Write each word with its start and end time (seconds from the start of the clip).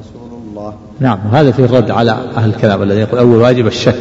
رسول 0.00 0.38
الله. 0.48 0.72
نعم 1.00 1.18
هذا 1.32 1.50
فيه 1.50 1.64
الرد 1.64 1.90
على 1.90 2.16
أهل 2.36 2.50
الكلام 2.50 2.82
الذي 2.82 3.00
يقول 3.00 3.18
أول 3.18 3.36
واجب 3.36 3.66
الشك 3.66 3.94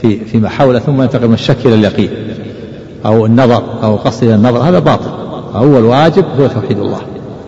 في 0.00 0.24
فيما 0.24 0.48
حوله 0.48 0.78
ثم 0.78 1.02
ينتقل 1.02 1.28
من 1.28 1.34
الشك 1.34 1.66
إلى 1.66 1.74
اليقين 1.74 2.10
أو 3.06 3.26
النظر 3.26 3.62
أو 3.82 3.96
قصد 3.96 4.24
إلى 4.24 4.34
النظر 4.34 4.58
هذا 4.58 4.78
باطل. 4.78 5.10
أول 5.54 5.84
واجب 5.84 6.24
هو 6.40 6.46
توحيد 6.46 6.78
الله 6.78 7.00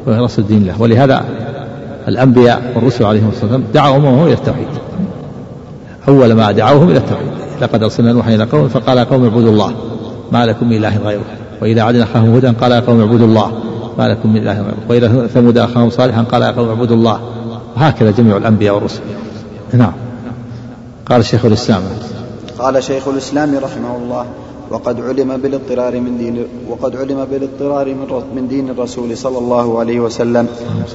وإخلاص 0.06 0.38
الدين 0.38 0.66
له. 0.66 0.82
ولهذا 0.82 1.24
الأنبياء 2.09 2.73
والرسل 2.77 3.04
عليهم 3.04 3.29
الصلاة 3.29 3.52
والسلام 3.52 3.64
دعوا 3.74 3.96
أممهم 3.96 4.27
إلى 4.27 4.34
التوحيد. 4.34 4.68
أول 6.08 6.32
ما 6.32 6.52
دعوهم 6.52 6.88
إلى 6.88 6.98
التوحيد. 6.98 7.30
لقد 7.61 7.82
أرسلنا 7.82 8.12
نوحا 8.12 8.34
إلى 8.34 8.45
قوم 8.45 8.68
فقال 8.68 8.98
يا 8.98 9.04
قوم 9.04 9.24
اعبدوا 9.24 9.50
الله 9.50 9.72
ما 10.32 10.46
لكم 10.46 10.68
من 10.68 10.77
إله 10.77 10.98
غيره. 10.98 11.24
وإذا 11.62 11.82
عدنا 11.82 12.04
أخاهم 12.04 12.34
هدى 12.36 12.48
قال 12.48 12.72
يا 12.72 12.80
قوم 12.80 13.00
اعبدوا 13.00 13.27
الله 13.27 13.52
ما 13.98 14.09
لكم 14.09 14.33
من 14.33 14.37
إله 14.37 14.64
وإذا 14.88 15.27
ثمود 15.27 15.59
أخاهم 15.59 15.91
صالحا 15.91 16.23
قال 16.23 16.42
يا 16.42 16.51
قوم 16.51 16.69
اعبدوا 16.69 16.96
الله. 16.96 17.20
وهكذا 17.77 18.10
جميع 18.10 18.37
الأنبياء 18.37 18.74
والرسل. 18.74 19.01
نعم. 19.73 19.92
قال 21.06 21.24
شيخ 21.24 21.45
الإسلام. 21.45 21.83
قال 22.59 22.84
شيخ 22.84 23.09
الإسلام 23.09 23.59
رحمه 23.59 23.97
الله 23.97 24.24
وقد 24.70 25.00
علم 25.00 25.37
بالاضطرار 25.37 26.00
من 26.00 26.19
دين 26.19 26.45
وقد 26.69 26.97
علم 26.97 27.27
بالاضطرار 27.30 27.87
من 27.87 28.23
من 28.34 28.48
دين 28.48 28.70
الرسول 28.70 29.16
صلى 29.16 29.38
الله 29.38 29.78
عليه 29.78 30.00
وسلم. 30.00 30.47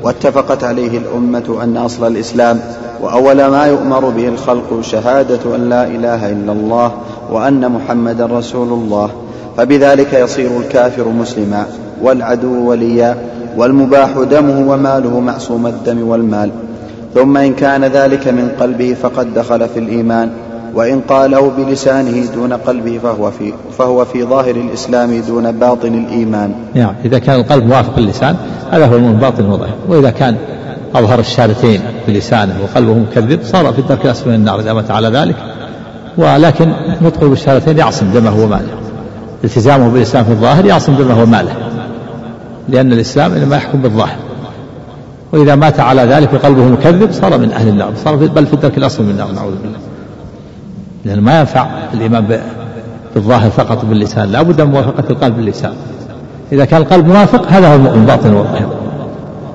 واتفقت 0.04 0.64
عليه 0.64 0.98
الأمة 0.98 1.64
أن 1.64 1.78
أصل 1.78 2.08
الإسلام 2.08 2.60
وأول 3.02 3.46
ما 3.46 3.66
يؤمر 3.66 4.10
به 4.10 4.28
الخلق 4.28 4.82
شهادة 4.82 5.56
أن 5.56 5.70
لا 5.70 5.88
إله 5.88 6.32
إلا 6.32 6.52
الله 6.52 6.92
وأن 7.32 7.72
محمدا 7.72 8.26
رسول 8.26 8.68
الله. 8.68 9.10
فبذلك 9.58 10.14
يصير 10.14 10.60
الكافر 10.60 11.08
مسلما. 11.08 11.66
والعدو 12.02 12.70
وليا 12.70 13.18
والمباح 13.58 14.10
دمه 14.32 14.72
وماله 14.72 15.20
معصوم 15.20 15.68
الدم 15.68 16.08
والمال. 16.08 16.50
ثم 17.14 17.38
إن 17.38 17.54
كان 17.54 17.84
ذلك 17.86 18.28
من 18.28 18.50
قلبه 18.60 18.94
فقد 18.94 19.34
دخل 19.34 19.68
في 19.70 19.80
الإيمان. 19.80 20.30
وإن 20.76 21.02
قاله 21.02 21.52
بلسانه 21.58 22.26
دون 22.36 22.54
قلبه 22.54 23.00
فهو 23.04 23.32
في 23.32 23.54
فهو 23.78 24.06
في 24.06 24.24
ظاهر 24.24 24.56
الإسلام 24.56 25.22
دون 25.28 25.52
باطن 25.52 25.94
الإيمان. 25.94 26.52
نعم 26.74 26.94
إذا 27.06 27.20
كان 27.20 27.40
القلب 27.40 27.64
موافق 27.64 27.98
اللسان 27.98 28.36
هذا 28.72 28.86
هو 28.86 28.96
المؤمن 28.96 29.20
باطن 29.20 29.46
وظاهر. 29.46 29.74
وإذا 29.90 30.10
كان 30.10 30.36
أظهر 30.96 31.20
الشهادتين 31.20 31.82
بلسانه 32.08 32.54
وقلبه 32.64 32.94
مكذب 32.94 33.40
صار 33.44 33.74
في 33.74 33.80
الدرك 33.80 34.06
الأسفل 34.06 34.30
من 34.30 34.36
النار 34.36 34.60
إذا 34.60 34.74
مات 34.74 34.92
على 34.92 35.08
ذلك. 35.08 35.36
ولكن 36.18 36.72
نطقه 37.02 37.28
بالشهادتين 37.28 37.78
يعصم 37.78 38.06
دمه 38.14 38.44
وماله. 38.44 38.68
التزامه 39.44 39.90
بالإسلام 39.90 40.24
في 40.24 40.32
الظاهر 40.32 40.66
يعصم 40.66 40.96
دمه 40.96 41.22
وماله. 41.22 41.52
لأن 42.70 42.94
الإسلام 42.94 43.34
إنما 43.34 43.56
يحكم 43.56 43.82
بالظاهر. 43.82 44.18
وإذا 45.32 45.56
مات 45.56 45.80
على 45.80 46.02
ذلك 46.02 46.34
وقلبه 46.34 46.66
مكذب 46.66 47.12
صار 47.12 47.38
من 47.38 47.52
أهل 47.52 47.68
النار. 47.68 47.94
صار 48.04 48.16
بل 48.16 48.46
في 48.46 48.54
الدرك 48.54 48.78
الأصل 48.78 49.04
من 49.04 49.10
النار 49.10 49.32
نعوذ 49.32 49.56
بالله. 49.64 49.80
لأن 51.06 51.20
ما 51.20 51.40
ينفع 51.40 51.68
الإيمان 51.94 52.40
بالظاهر 53.16 53.50
فقط 53.50 53.86
باللسان. 53.86 54.32
لا 54.32 54.42
بد 54.42 54.62
من 54.62 54.72
موافقة 54.72 55.04
القلب 55.10 55.36
باللسان 55.36 55.74
إذا 56.52 56.66
كان 56.66 56.82
القلب 56.82 57.08
موافق 57.08 57.48
هذا 57.52 57.72
هو 57.72 57.76
المؤمن 57.76 58.06
باطن 58.06 58.34
والظاهر. 58.34 58.70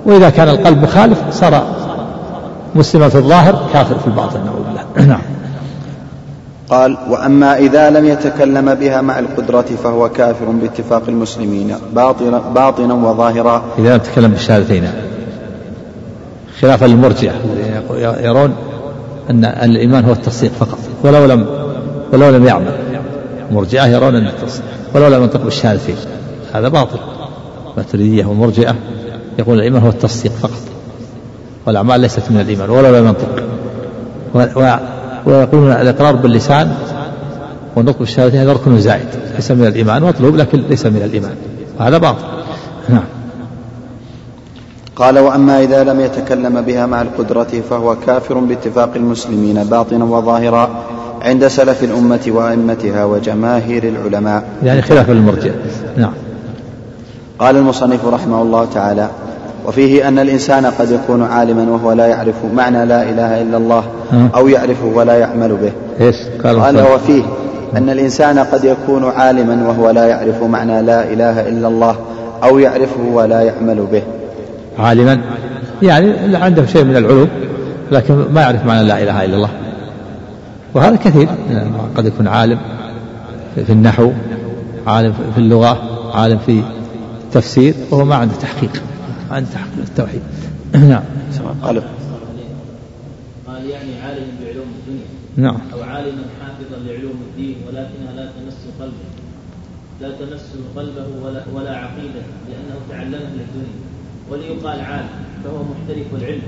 وإذا 0.06 0.30
كان 0.30 0.48
القلب 0.48 0.82
مخالف 0.82 1.18
صار 1.30 1.64
مسلما 2.74 3.08
في 3.08 3.18
الظاهر 3.18 3.60
كافر 3.72 3.98
في 3.98 4.06
الباطن 4.06 4.40
نعوذ 4.44 4.62
بالله. 4.66 5.06
نعم. 5.14 5.20
قال 6.70 6.96
وأما 7.10 7.56
إذا 7.56 7.90
لم 7.90 8.06
يتكلم 8.06 8.74
بها 8.74 9.00
مع 9.00 9.18
القدرة 9.18 9.66
فهو 9.82 10.08
كافر 10.08 10.44
باتفاق 10.44 11.02
المسلمين 11.08 11.74
باطنا, 11.92 12.38
باطنا 12.54 12.94
وظاهرا. 12.94 13.62
إذا 13.78 13.88
لم 13.88 13.96
يتكلم 13.96 14.30
بالشهادتين. 14.30 14.88
خلافا 16.60 16.86
للمرجئة. 16.86 17.32
يرون 18.20 18.54
أن 19.30 19.44
الإيمان 19.44 20.04
هو 20.04 20.12
التصديق 20.12 20.52
فقط. 20.52 20.78
ولو 21.04 21.24
لم 21.24 21.46
ولو 22.12 22.30
لم 22.30 22.46
يعمل. 22.46 22.72
المرجئة 23.50 23.86
يرون 23.86 24.16
أن 24.16 24.26
التصديق. 24.26 24.64
ولو 24.94 25.08
لم 25.08 25.22
ينطق 25.22 25.44
بالشهادتين. 25.44 25.96
هذا 26.52 26.68
باطل. 26.68 26.98
الماتريدية 27.72 28.26
والمرجئة 28.26 28.74
يقول 29.38 29.58
الإيمان 29.58 29.82
هو 29.82 29.88
التصديق 29.88 30.32
فقط. 30.32 30.60
والأعمال 31.66 32.00
ليست 32.00 32.30
من 32.30 32.40
الإيمان. 32.40 32.70
ولو 32.70 32.96
لم 32.96 33.06
ينطق. 33.06 33.42
ويقولون 35.26 35.72
الإقرار 35.72 36.16
باللسان 36.16 36.74
والنطق 37.76 37.98
بالشهادتين 37.98 38.40
هذا 38.40 38.52
ركن 38.52 38.78
زائد 38.78 39.06
ليس 39.34 39.50
من 39.50 39.66
الإيمان 39.66 40.02
مطلوب 40.02 40.36
لكن 40.36 40.62
ليس 40.68 40.86
من 40.86 41.02
الإيمان. 41.04 41.34
وهذا 41.80 41.98
باطل. 41.98 42.24
نعم. 42.88 43.04
قال 44.96 45.18
وأما 45.18 45.62
إذا 45.62 45.84
لم 45.84 46.00
يتكلم 46.00 46.60
بها 46.60 46.86
مع 46.86 47.02
القدرة 47.02 47.62
فهو 47.70 47.96
كافر 48.06 48.38
باتفاق 48.38 48.90
المسلمين 48.96 49.64
باطنا 49.64 50.04
وظاهرا 50.04 50.84
عند 51.22 51.46
سلف 51.46 51.84
الأمة 51.84 52.20
وأئمتها 52.26 53.04
وجماهير 53.04 53.84
العلماء. 53.84 54.44
يعني 54.62 54.82
خلاف 54.82 55.10
المرجع. 55.10 55.50
نعم. 55.96 56.12
قال 57.38 57.56
المصنف 57.56 58.06
رحمه 58.06 58.42
الله 58.42 58.64
تعالى 58.74 59.10
وفيه 59.66 60.08
أن 60.08 60.18
الإنسان 60.18 60.66
قد 60.66 60.90
يكون 60.90 61.22
عالما 61.22 61.70
وهو 61.70 61.92
لا 61.92 62.06
يعرف 62.06 62.34
معنى 62.54 62.84
لا 62.84 63.02
إله 63.02 63.42
إلا 63.42 63.56
الله 63.56 63.84
أو 64.34 64.48
يعرفه 64.48 64.86
ولا 64.86 65.18
يعمل 65.18 65.56
به. 65.56 65.72
إيش؟ 66.06 66.16
قال, 66.44 66.84
وفيه 66.94 67.22
أن 67.76 67.90
الإنسان 67.90 68.38
قد 68.38 68.64
يكون 68.64 69.04
عالما 69.04 69.68
وهو 69.68 69.90
لا 69.90 70.06
يعرف 70.06 70.42
معنى 70.42 70.82
لا 70.82 71.12
إله 71.12 71.48
إلا 71.48 71.68
الله 71.68 71.96
أو 72.42 72.58
يعرفه 72.58 73.02
ولا 73.12 73.40
يعمل 73.40 73.86
به. 73.92 74.02
عالما؟ 74.78 75.20
يعني 75.82 76.36
عنده 76.36 76.66
شيء 76.66 76.84
من 76.84 76.96
العلوم 76.96 77.28
لكن 77.92 78.24
ما 78.32 78.40
يعرف 78.40 78.66
معنى 78.66 78.88
لا 78.88 79.02
إله 79.02 79.24
إلا 79.24 79.36
الله. 79.36 79.50
وهذا 80.74 80.96
كثير. 80.96 81.28
قد 81.96 82.06
يكون 82.06 82.28
عالم 82.28 82.58
في 83.66 83.72
النحو 83.72 84.10
عالم 84.86 85.12
في 85.34 85.38
اللغة 85.38 85.78
عالم 86.14 86.38
في 86.46 86.62
التفسير 87.24 87.74
وهو 87.90 88.04
ما 88.04 88.14
عنده 88.14 88.34
تحقيق. 88.42 88.82
عن 89.30 89.46
تحقيق 89.50 89.84
التوحيد. 89.88 90.22
نعم. 90.92 91.02
قال. 91.62 91.82
قال 93.46 93.70
يعني 93.70 94.00
عالم 94.02 94.26
بعلوم 94.42 94.68
الدنيا. 94.78 95.06
نعم. 95.36 95.60
أو 95.72 95.82
عالما 95.82 96.24
حافظا 96.40 96.76
لعلوم 96.86 97.22
الدين 97.30 97.56
ولكنها 97.66 98.12
لا 98.16 98.26
تمس 98.26 98.66
قلبه. 98.80 99.08
لا 100.00 100.10
تمس 100.10 100.54
قلبه 100.76 101.06
ولا, 101.24 101.44
ولا 101.54 101.76
عقيدته 101.76 102.32
لأنه 102.48 102.78
تعلمها 102.90 103.30
للدنيا. 103.30 103.78
وليقال 104.30 104.80
عالم 104.80 105.08
فهو 105.44 105.62
محترف 105.62 106.14
العلم 106.14 106.42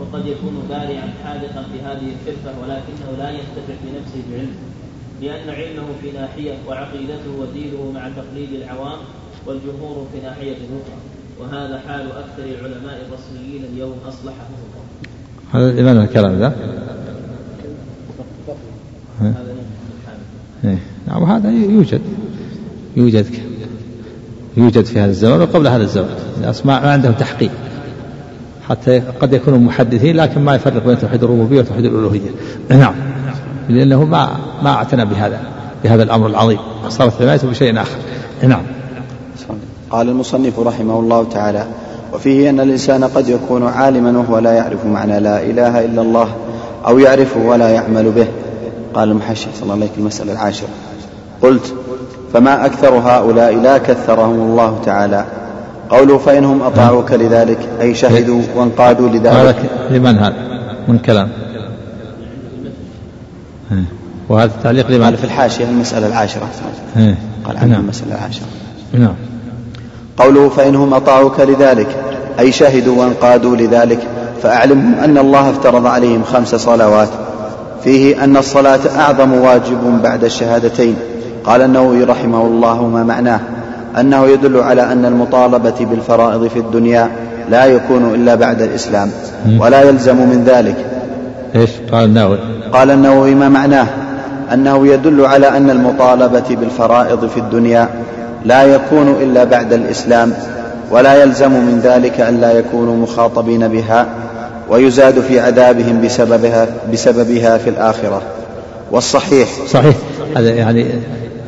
وقد 0.00 0.26
يكون 0.26 0.62
بارعا 0.68 1.12
حاذقا 1.24 1.62
في 1.72 1.80
هذه 1.80 2.12
الحرفة 2.14 2.60
ولكنه 2.60 3.18
لا 3.18 3.30
ينتفع 3.30 3.74
بنفسه 3.84 4.22
بعلم. 4.32 4.54
لأن 5.22 5.50
علمه 5.50 5.88
في 6.02 6.10
ناحية 6.10 6.54
وعقيدته 6.68 7.30
ودينه 7.40 7.92
مع 7.94 8.08
تقليد 8.08 8.52
العوام 8.52 8.98
والجمهور 9.46 10.06
في 10.12 10.20
ناحية 10.20 10.56
أخرى. 10.56 11.17
وهذا 11.40 11.80
حال 11.88 12.00
أكثر 12.00 12.42
العلماء 12.42 13.06
الرسميين 13.08 13.64
اليوم 13.72 13.94
أصلحهم 14.08 14.54
الله. 15.54 15.68
هذا 15.68 15.80
لماذا 15.80 16.02
الكلام 16.02 16.38
ذا؟ 16.38 16.52
هذا 19.20 19.34
إيه. 20.64 20.78
نعم 21.08 21.22
وهذا 21.22 21.50
يوجد. 21.50 22.00
يوجد. 22.96 23.26
يوجد 24.56 24.84
في 24.84 24.98
هذا 24.98 25.10
الزمان 25.10 25.40
وقبل 25.40 25.66
هذا 25.66 25.82
الزمان 25.82 26.08
الناس 26.36 26.66
ما 26.66 26.76
عندهم 26.76 27.12
تحقيق. 27.12 27.50
حتى 28.68 28.98
قد 28.98 29.32
يكونوا 29.32 29.58
محدثين 29.58 30.16
لكن 30.16 30.40
ما 30.40 30.54
يفرق 30.54 30.86
بين 30.86 30.98
توحيد 30.98 31.24
الربوبية 31.24 31.60
وتوحيد 31.60 31.84
الألوهية. 31.84 32.30
نعم. 32.70 32.94
لأنه 33.68 34.04
ما 34.04 34.36
ما 34.62 34.70
اعتنى 34.70 35.04
بهذا 35.04 35.40
بهذا 35.84 36.02
الأمر 36.02 36.26
العظيم. 36.26 36.58
صارت 36.88 37.22
عنايته 37.22 37.50
بشيء 37.50 37.82
آخر. 37.82 37.98
نعم. 38.42 38.62
قال 39.90 40.08
المصنف 40.08 40.58
رحمه 40.60 40.98
الله 41.00 41.24
تعالى 41.24 41.66
وفيه 42.14 42.50
أن 42.50 42.60
الإنسان 42.60 43.04
قد 43.04 43.28
يكون 43.28 43.66
عالما 43.66 44.18
وهو 44.18 44.38
لا 44.38 44.52
يعرف 44.52 44.86
معنى 44.86 45.20
لا 45.20 45.42
إله 45.42 45.84
إلا 45.84 46.02
الله 46.02 46.28
أو 46.86 46.98
يعرفه 46.98 47.40
ولا 47.40 47.68
يعمل 47.68 48.10
به. 48.10 48.26
قال 48.94 49.10
المحشي 49.10 49.48
صلى 49.54 49.62
الله 49.62 49.74
عليه 49.74 49.88
المسألة 49.98 50.32
العاشرة. 50.32 50.68
قلت 51.42 51.74
فما 52.32 52.66
أكثر 52.66 52.94
هؤلاء 52.94 53.54
لا 53.54 53.78
كثرهم 53.78 54.40
الله 54.40 54.78
تعالى؟ 54.84 55.24
قوله 55.90 56.18
فإنهم 56.18 56.62
أطاعوك 56.62 57.12
لذلك 57.12 57.58
أي 57.80 57.94
شهدوا 57.94 58.42
وانقادوا 58.56 59.08
لذلك. 59.08 59.56
لمن 59.90 60.18
هذا؟ 60.18 60.34
من 60.88 60.98
كلام. 60.98 61.28
وهذا 64.28 64.52
التعليق 64.56 64.90
لمن؟ 64.90 65.04
قال 65.04 65.16
في 65.16 65.24
الحاشية 65.24 65.64
المسألة 65.64 66.06
العاشرة. 66.06 66.48
قال 67.44 67.56
عنها 67.56 67.66
نعم. 67.66 67.80
المسألة 67.80 68.14
العاشرة. 68.14 68.46
نعم. 68.92 69.14
قوله 70.18 70.48
فإنهم 70.48 70.94
أطاعوك 70.94 71.40
لذلك 71.40 71.86
أي 72.38 72.52
شهدوا 72.52 73.00
وانقادوا 73.00 73.56
لذلك 73.56 73.98
فأعلمهم 74.42 74.94
أن 75.04 75.18
الله 75.18 75.50
افترض 75.50 75.86
عليهم 75.86 76.22
خمس 76.22 76.54
صلوات. 76.54 77.08
فيه 77.84 78.24
أن 78.24 78.36
الصلاة 78.36 78.80
أعظم 78.98 79.32
واجب 79.32 80.02
بعد 80.02 80.24
الشهادتين. 80.24 80.96
قال 81.44 81.62
النووي 81.62 82.04
رحمه 82.04 82.42
الله 82.42 82.88
ما 82.88 83.04
معناه؟ 83.04 83.40
أنه 84.00 84.26
يدل 84.26 84.60
على 84.60 84.92
أن 84.92 85.04
المطالبة 85.04 85.74
بالفرائض 85.80 86.46
في 86.46 86.58
الدنيا 86.58 87.10
لا 87.50 87.64
يكون 87.64 88.14
إلا 88.14 88.34
بعد 88.34 88.62
الإسلام 88.62 89.10
ولا 89.58 89.82
يلزم 89.82 90.16
من 90.16 90.44
ذلك. 90.46 90.76
إيش؟ 91.54 91.70
قال 91.92 92.04
النووي. 92.04 92.38
قال 92.72 92.90
النووي 92.90 93.34
ما 93.34 93.48
معناه؟ 93.48 93.86
أنه 94.52 94.86
يدل 94.86 95.26
على 95.26 95.48
أن 95.48 95.70
المطالبة 95.70 96.44
بالفرائض 96.50 97.26
في 97.26 97.40
الدنيا 97.40 97.88
لا 98.44 98.64
يكون 98.64 99.08
إلا 99.22 99.44
بعد 99.44 99.72
الإسلام 99.72 100.32
ولا 100.90 101.22
يلزم 101.22 101.50
من 101.50 101.80
ذلك 101.84 102.20
أن 102.20 102.40
لا 102.40 102.52
يكونوا 102.52 102.96
مخاطبين 102.96 103.68
بها 103.68 104.06
ويزاد 104.70 105.20
في 105.20 105.40
عذابهم 105.40 106.00
بسببها 106.04 106.66
بسببها 106.92 107.58
في 107.58 107.70
الآخرة. 107.70 108.22
والصحيح. 108.90 109.48
صحيح. 109.68 109.96
هذا 110.36 110.50
يعني 110.50 110.86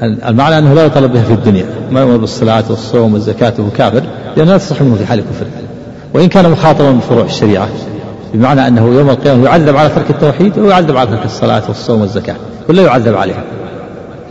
المعنى 0.02 0.58
أنه 0.58 0.74
لا 0.74 0.84
يطالب 0.84 1.12
بها 1.12 1.22
في 1.22 1.32
الدنيا. 1.32 1.64
ما 1.90 2.00
يؤمر 2.00 2.16
بالصلاة 2.16 2.64
والصوم 2.70 3.14
والزكاة 3.14 3.52
وهو 3.58 3.70
كافر 3.70 4.02
لأنه 4.36 4.52
لا 4.52 4.58
تصح 4.58 4.82
منه 4.82 4.94
في 4.94 5.06
حال 5.06 5.18
الكفر. 5.18 5.46
وإن 6.14 6.28
كان 6.28 6.50
مخاطبا 6.50 6.90
بفروع 6.90 7.24
الشريعة 7.24 7.68
بمعنى 8.34 8.68
أنه 8.68 8.94
يوم 8.94 9.10
القيامة 9.10 9.44
يعذب 9.44 9.76
على 9.76 9.88
ترك 9.88 10.10
التوحيد 10.10 10.58
ويعذب 10.58 10.96
على 10.96 11.10
ترك 11.10 11.24
الصلاة 11.24 11.62
والصوم 11.68 12.00
والزكاة 12.00 12.36
كله 12.66 12.82
يعذب 12.82 13.16
عليها. 13.16 13.44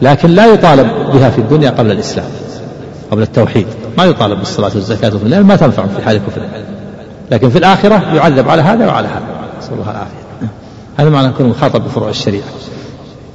لكن 0.01 0.29
لا 0.29 0.45
يطالب 0.45 0.87
بها 1.13 1.29
في 1.29 1.37
الدنيا 1.37 1.69
قبل 1.69 1.91
الإسلام. 1.91 2.25
قبل 3.11 3.21
التوحيد. 3.21 3.67
ما 3.97 4.05
يطالب 4.05 4.39
بالصلاة 4.39 4.71
والزكاة 4.75 5.09
لأن 5.09 5.43
ما 5.43 5.55
تنفع 5.55 5.85
في 5.85 6.01
حال 6.01 6.15
الكفر. 6.15 6.41
لكن 7.31 7.49
في 7.49 7.57
الآخرة 7.57 8.15
يعذب 8.15 8.49
على 8.49 8.61
هذا 8.61 8.87
وعلى 8.87 9.07
هذا. 9.07 9.49
نسأل 9.59 9.73
الله 9.73 9.91
العافية. 9.91 10.49
هذا 10.97 11.09
معنى 11.09 11.27
يكون 11.27 11.45
مخاطب 11.45 11.83
بفروع 11.83 12.09
الشريعة. 12.09 12.47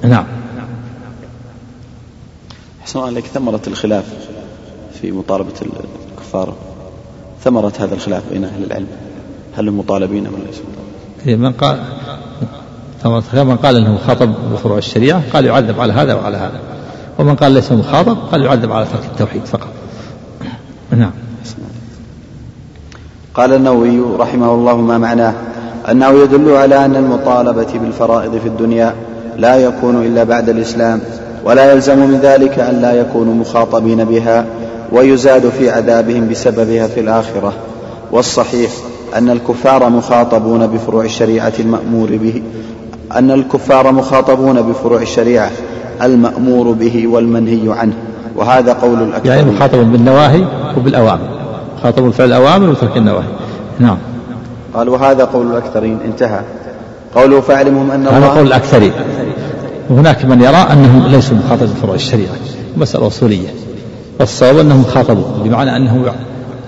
نعم. 0.02 0.24
أحسن 2.82 2.98
الله 2.98 3.10
عليك. 3.10 3.26
ثمرة 3.26 3.60
الخلاف 3.66 4.04
في 5.00 5.12
مطالبة 5.12 5.52
الكفار. 6.12 6.54
ثمرة 7.44 7.72
هذا 7.78 7.94
الخلاف 7.94 8.22
بين 8.32 8.44
أهل 8.44 8.64
العلم. 8.64 8.86
هل 9.56 9.68
هم 9.68 9.78
مطالبين 9.78 10.26
أم 10.26 10.32
ليسوا؟ 10.46 10.64
إيه، 11.26 11.36
من 11.36 11.52
قال 11.52 11.84
من 13.34 13.56
قال 13.56 13.76
إنه 13.76 13.94
مخاطب 13.94 14.34
بفروع 14.52 14.78
الشريعة 14.78 15.22
قال 15.32 15.44
يعذب 15.44 15.80
على 15.80 15.92
هذا 15.92 16.14
وعلى 16.14 16.36
هذا. 16.36 16.60
ومن 17.18 17.34
قال 17.34 17.52
ليس 17.52 17.72
مخاطب 17.72 18.16
قال 18.32 18.42
يعذب 18.42 18.72
على 18.72 18.86
ترك 18.86 19.04
التوحيد 19.12 19.44
فقط. 19.44 19.68
نعم. 20.90 21.10
قال 23.34 23.52
النووي 23.52 24.00
رحمه 24.18 24.54
الله 24.54 24.76
ما 24.76 24.98
معناه؟ 24.98 25.34
أنه 25.90 26.10
يدل 26.10 26.50
على 26.50 26.84
أن 26.84 26.96
المطالبة 26.96 27.66
بالفرائض 27.74 28.38
في 28.38 28.48
الدنيا 28.48 28.94
لا 29.36 29.56
يكون 29.56 30.06
إلا 30.06 30.24
بعد 30.24 30.48
الإسلام 30.48 31.00
ولا 31.44 31.72
يلزم 31.72 31.98
من 31.98 32.20
ذلك 32.22 32.58
أن 32.58 32.80
لا 32.82 32.92
يكونوا 32.92 33.34
مخاطبين 33.34 34.04
بها 34.04 34.46
ويزاد 34.92 35.48
في 35.48 35.70
عذابهم 35.70 36.28
بسببها 36.28 36.86
في 36.86 37.00
الآخرة. 37.00 37.52
والصحيح 38.12 38.70
أن 39.14 39.30
الكفار 39.30 39.90
مخاطبون 39.90 40.66
بفروع 40.66 41.04
الشريعة 41.04 41.52
المأمور 41.58 42.16
به 42.16 42.42
أن 43.12 43.30
الكفار 43.30 43.92
مخاطبون 43.92 44.62
بفروع 44.62 45.02
الشريعة 45.02 45.50
المأمور 46.02 46.72
به 46.72 47.06
والمنهي 47.06 47.78
عنه. 47.78 47.94
وهذا 48.36 48.72
قول 48.72 49.02
الاكثر 49.02 49.28
يعني 49.28 49.50
مخاطب 49.50 49.78
بالنواهي 49.78 50.44
وبالأوامر. 50.76 51.28
مخاطب 51.78 52.02
بالفعل 52.02 52.28
الأوامر 52.28 52.70
وترك 52.70 52.96
النواهي. 52.96 53.28
نعم. 53.78 53.98
قال 54.74 54.88
وهذا 54.88 55.24
قول 55.24 55.46
الأكثرين. 55.46 55.98
انتهى. 56.04 56.40
قوله 57.14 57.40
فاعلمهم 57.40 57.90
أن 57.90 58.06
الله 58.06 58.18
هذا 58.18 58.28
قول 58.28 58.46
الأكثرين. 58.46 58.92
وهناك 59.90 60.24
من 60.24 60.40
يرى 60.40 60.56
أنهم 60.56 61.06
ليسوا 61.06 61.36
مخاطبين 61.36 61.68
بفروع 61.68 61.94
الشريعة. 61.94 62.34
مسألة 62.76 63.06
أصولية. 63.06 63.48
والصواب 64.20 64.58
أنهم 64.58 64.80
مخاطبون 64.80 65.42
بمعنى 65.44 65.76
أنهم 65.76 66.06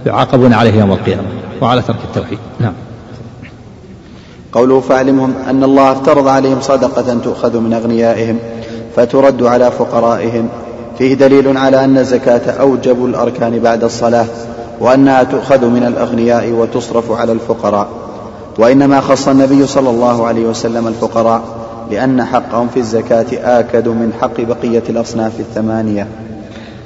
يعاقبون 0.06 0.52
عليه 0.52 0.80
يوم 0.80 0.92
القيامة 0.92 1.22
وعلى 1.62 1.82
ترك 1.82 1.96
التوحيد. 2.04 2.38
نعم. 2.60 2.72
قوله 4.52 4.80
فاعلمهم 4.80 5.34
أن 5.50 5.64
الله 5.64 5.92
افترض 5.92 6.28
عليهم 6.28 6.60
صدقة 6.60 7.18
تؤخذ 7.24 7.60
من 7.60 7.72
أغنيائهم. 7.72 8.38
فترد 8.96 9.42
على 9.42 9.70
فقرائهم. 9.70 10.48
فيه 10.98 11.14
دليل 11.14 11.56
على 11.56 11.84
أن 11.84 11.98
الزكاة 11.98 12.50
أوجب 12.50 13.04
الأركان 13.04 13.58
بعد 13.58 13.84
الصلاة 13.84 14.26
وأنها 14.80 15.22
تؤخذ 15.22 15.66
من 15.66 15.82
الأغنياء 15.82 16.50
وتصرف 16.50 17.12
على 17.12 17.32
الفقراء. 17.32 17.88
وإنما 18.58 19.00
خص 19.00 19.28
النبي 19.28 19.66
صلى 19.66 19.90
الله 19.90 20.26
عليه 20.26 20.46
وسلم 20.46 20.86
الفقراء 20.86 21.42
لأن 21.90 22.24
حقهم 22.24 22.68
في 22.68 22.80
الزكاة 22.80 23.26
آكد 23.32 23.88
من 23.88 24.12
حق 24.20 24.40
بقية 24.40 24.82
الأصناف 24.88 25.40
الثمانية. 25.40 26.06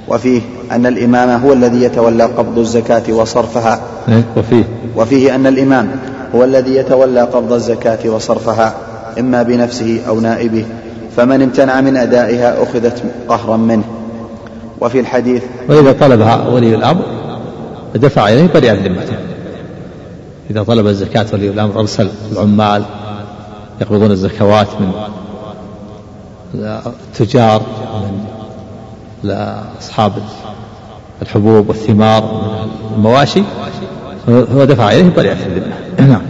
وفيه 0.09 0.41
أن 0.73 0.87
الإمام 0.87 1.43
هو 1.43 1.53
الذي 1.53 1.83
يتولى 1.83 2.25
قبض 2.25 2.59
الزكاة 2.59 3.13
وصرفها. 3.13 3.81
إيه، 4.09 4.25
وفيه. 4.37 4.65
وفيه 4.97 5.35
أن 5.35 5.47
الإمام 5.47 5.91
هو 6.35 6.45
الذي 6.45 6.77
يتولى 6.77 7.21
قبض 7.21 7.53
الزكاة 7.53 8.11
وصرفها 8.11 8.75
إما 9.19 9.43
بنفسه 9.43 10.01
أو 10.09 10.21
نائبه. 10.21 10.65
فمن 11.17 11.43
امتنع 11.43 11.81
من 11.81 11.97
أدائها 11.97 12.63
أخذت 12.63 13.03
قهرا 13.29 13.57
منه. 13.57 13.85
وفي 14.81 15.01
الحديث 15.01 15.43
وإذا 15.69 15.93
طلبها 15.93 16.49
ولي 16.49 16.75
الأمر 16.75 17.03
دفع 17.95 18.29
إليه 18.29 18.47
برئ 18.47 18.73
ذمته 18.73 19.17
إذا 20.51 20.63
طلب 20.63 20.87
الزكاة 20.87 21.27
ولي 21.33 21.49
الأمر 21.49 21.81
أرسل 21.81 22.09
العمال 22.33 22.85
يقبضون 23.81 24.11
الزكوات 24.11 24.69
من 24.81 24.93
التجار 26.55 27.63
من 27.95 28.25
لأصحاب 29.23 30.13
الحبوب 31.23 31.69
والثمار 31.69 32.23
من 32.25 32.95
المواشي. 32.97 33.43
هو 34.29 34.65
دفع 34.65 34.93
إليه 34.93 35.11
برئة 35.17 35.33
الذمة 35.33 35.75
نعم. 35.99 36.23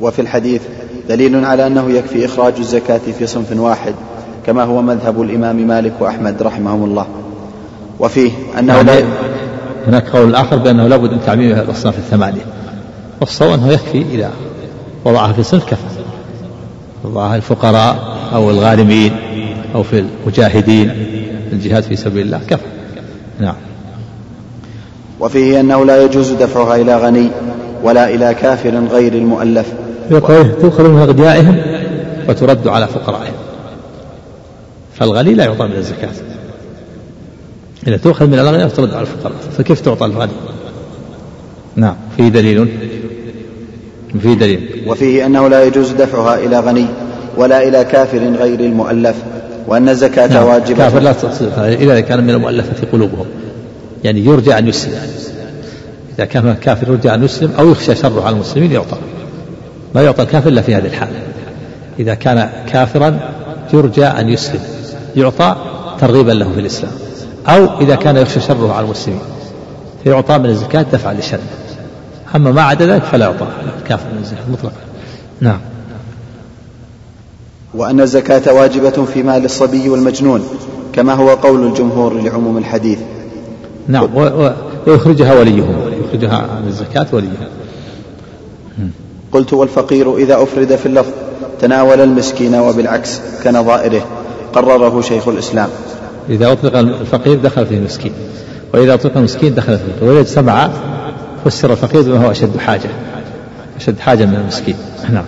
وفي 0.00 0.22
الحديث 0.22 0.62
دليل 1.08 1.44
على 1.44 1.66
أنه 1.66 1.90
يكفي 1.90 2.24
إخراج 2.24 2.54
الزكاة 2.58 3.00
في 3.18 3.26
صنف 3.26 3.52
واحد 3.56 3.94
كما 4.46 4.64
هو 4.64 4.82
مذهب 4.82 5.22
الإمام 5.22 5.56
مالك 5.56 5.92
وأحمد 6.00 6.42
رحمهم 6.42 6.84
الله. 6.84 7.06
وفيه 8.00 8.30
أنه 8.58 8.74
يعني 8.74 8.86
لا 8.86 9.04
هناك 9.86 10.08
قول 10.08 10.34
آخر 10.34 10.56
بأنه 10.56 10.86
لابد 10.86 11.10
من 11.10 11.20
تعميم 11.26 11.52
الأصناف 11.52 11.98
الثمانية. 11.98 12.44
والصواب 13.20 13.52
أنه 13.52 13.72
يكفي 13.72 14.04
إذا 14.12 14.30
وضعها 15.04 15.32
في 15.32 15.42
صنف 15.42 15.64
كفى. 15.64 15.82
وضعها 17.04 17.36
الفقراء 17.36 18.16
أو 18.34 18.50
الغارمين 18.50 19.12
أو 19.74 19.82
في 19.82 20.04
المجاهدين 20.26 20.90
الجهاد 21.52 21.82
في 21.82 21.96
سبيل 21.96 22.26
الله 22.26 22.40
كفى. 22.48 22.64
نعم. 23.40 23.54
وفيه 25.20 25.60
أنه 25.60 25.84
لا 25.84 26.02
يجوز 26.02 26.32
دفعها 26.32 26.76
إلى 26.76 26.96
غني 26.96 27.28
ولا 27.82 28.14
إلى 28.14 28.34
كافر 28.34 28.84
غير 28.92 29.12
المؤلف. 29.12 29.72
يقول 30.12 30.52
تؤخذ 30.62 30.88
من 30.88 30.98
أغنيائهم 30.98 31.56
وترد 32.28 32.68
على 32.68 32.86
فقرائهم. 32.86 33.34
فالغني 34.94 35.34
لا 35.34 35.44
يعطى 35.44 35.64
من 35.64 35.76
الزكاة. 35.76 36.10
إذا 37.86 37.96
تؤخذ 37.96 38.26
من 38.26 38.34
الأغنياء 38.34 38.66
وترد 38.66 38.94
على 38.94 39.00
الفقراء. 39.00 39.34
فكيف 39.58 39.80
تعطى 39.80 40.06
الغني؟ 40.06 40.32
نعم. 41.76 41.94
فيه 42.16 42.28
دليل؟ 42.28 42.68
فيه 44.22 44.34
دليل. 44.34 44.84
وفيه 44.86 45.26
أنه 45.26 45.48
لا 45.48 45.64
يجوز 45.64 45.90
دفعها 45.90 46.38
إلى 46.38 46.60
غني 46.60 46.86
ولا 47.36 47.68
إلى 47.68 47.84
كافر 47.84 48.18
غير 48.18 48.60
المؤلف 48.60 49.16
وأن 49.66 49.88
الزكاة 49.88 50.26
نعم. 50.26 50.46
واجبة. 50.46 50.78
كافر 50.78 51.00
لا 51.00 51.14
إذا 51.68 52.00
كان 52.00 52.24
من 52.24 52.30
المؤلفة 52.30 52.86
قلوبهم. 52.92 53.26
يعني 54.04 54.24
يرجى 54.24 54.58
أن 54.58 54.68
يسلم. 54.68 55.00
إذا 56.18 56.24
كان 56.24 56.54
كافر 56.54 56.88
يرجى 56.88 57.14
أن 57.14 57.24
يسلم 57.24 57.52
أو 57.58 57.70
يخشى 57.70 57.94
شره 57.94 58.22
على 58.22 58.34
المسلمين 58.34 58.72
يعطى. 58.72 58.96
ما 59.94 60.02
يعطى 60.02 60.22
الكافر 60.22 60.48
إلا 60.48 60.62
في 60.62 60.74
هذه 60.74 60.86
الحالة. 60.86 61.22
إذا 61.98 62.14
كان 62.14 62.50
كافرا 62.66 63.18
يرجى 63.72 64.04
أن 64.04 64.28
يسلم 64.28 64.60
يعطى 65.16 65.56
ترغيبا 66.00 66.32
له 66.32 66.52
في 66.52 66.60
الإسلام. 66.60 66.92
أو 67.48 67.80
إذا 67.80 67.94
كان 67.94 68.16
يخشى 68.16 68.40
شره 68.40 68.72
على 68.72 68.84
المسلمين 68.84 69.20
فيعطى 70.04 70.38
من 70.38 70.46
الزكاة 70.46 70.82
دفعا 70.82 71.14
لشره 71.14 71.40
أما 72.34 72.52
ما 72.52 72.62
عدا 72.62 72.86
ذلك 72.86 73.02
فلا 73.02 73.26
يعطى 73.26 73.46
الكافر 73.82 74.06
من 74.12 74.18
الزكاة 74.18 74.50
مطلقا. 74.52 74.80
نعم. 75.40 75.58
وأن 77.74 78.00
الزكاة 78.00 78.52
واجبة 78.52 79.04
في 79.04 79.22
مال 79.22 79.44
الصبي 79.44 79.88
والمجنون 79.88 80.44
كما 80.92 81.14
هو 81.14 81.30
قول 81.30 81.66
الجمهور 81.66 82.20
لعموم 82.20 82.58
الحديث. 82.58 82.98
نعم 83.88 84.08
ويخرجها 84.86 85.34
وليهم 85.34 85.76
يخرجها 86.04 86.36
عن 86.36 86.66
الزكاة 86.66 87.06
وليهم 87.12 87.36
قلت 89.32 89.52
والفقير 89.52 90.16
إذا 90.16 90.42
أفرد 90.42 90.76
في 90.76 90.86
اللفظ 90.86 91.10
تناول 91.60 92.00
المسكين 92.00 92.54
وبالعكس 92.54 93.20
كنظائره 93.44 94.06
قرره 94.52 95.00
شيخ 95.00 95.28
الإسلام. 95.28 95.68
إذا 96.28 96.52
أطلق 96.52 96.76
الفقير 96.76 97.38
دخل 97.38 97.66
فيه 97.66 97.76
المسكين 97.76 98.12
وإذا 98.74 98.94
أطلق 98.94 99.16
المسكين 99.16 99.54
دخل 99.54 99.78
فيه 99.78 100.06
وإذا 100.06 100.20
اجتمع 100.20 100.70
فسر 101.44 101.72
الفقير 101.72 102.02
بما 102.02 102.26
هو 102.26 102.30
أشد 102.30 102.56
حاجة 102.58 102.90
أشد 103.76 104.00
حاجة 104.00 104.24
من 104.24 104.34
المسكين. 104.34 104.76
نعم. 105.12 105.24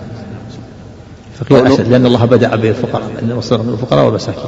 الفقير 1.33 1.73
أشد 1.73 1.87
لأن 1.87 2.05
الله 2.05 2.25
بدأ 2.25 2.55
بالفقراء 2.55 3.09
أن 3.23 3.31
وصل 3.31 3.59
من 3.59 3.73
الفقراء 3.73 4.05
والمساكين. 4.05 4.43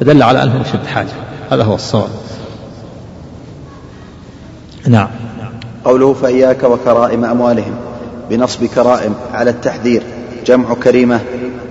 فدل 0.00 0.22
على 0.22 0.42
أنهم 0.42 0.60
أشد 0.60 0.86
حاجة. 0.86 1.12
هذا 1.50 1.64
هو 1.64 1.74
الصواب. 1.74 2.08
نعم. 4.88 5.08
قوله 5.84 6.12
فإياك 6.14 6.62
وكرائم 6.62 7.24
أموالهم. 7.24 7.74
بنصب 8.30 8.64
كرائم 8.64 9.14
على 9.32 9.50
التحذير. 9.50 10.02
جمع 10.46 10.74
كريمة. 10.74 11.20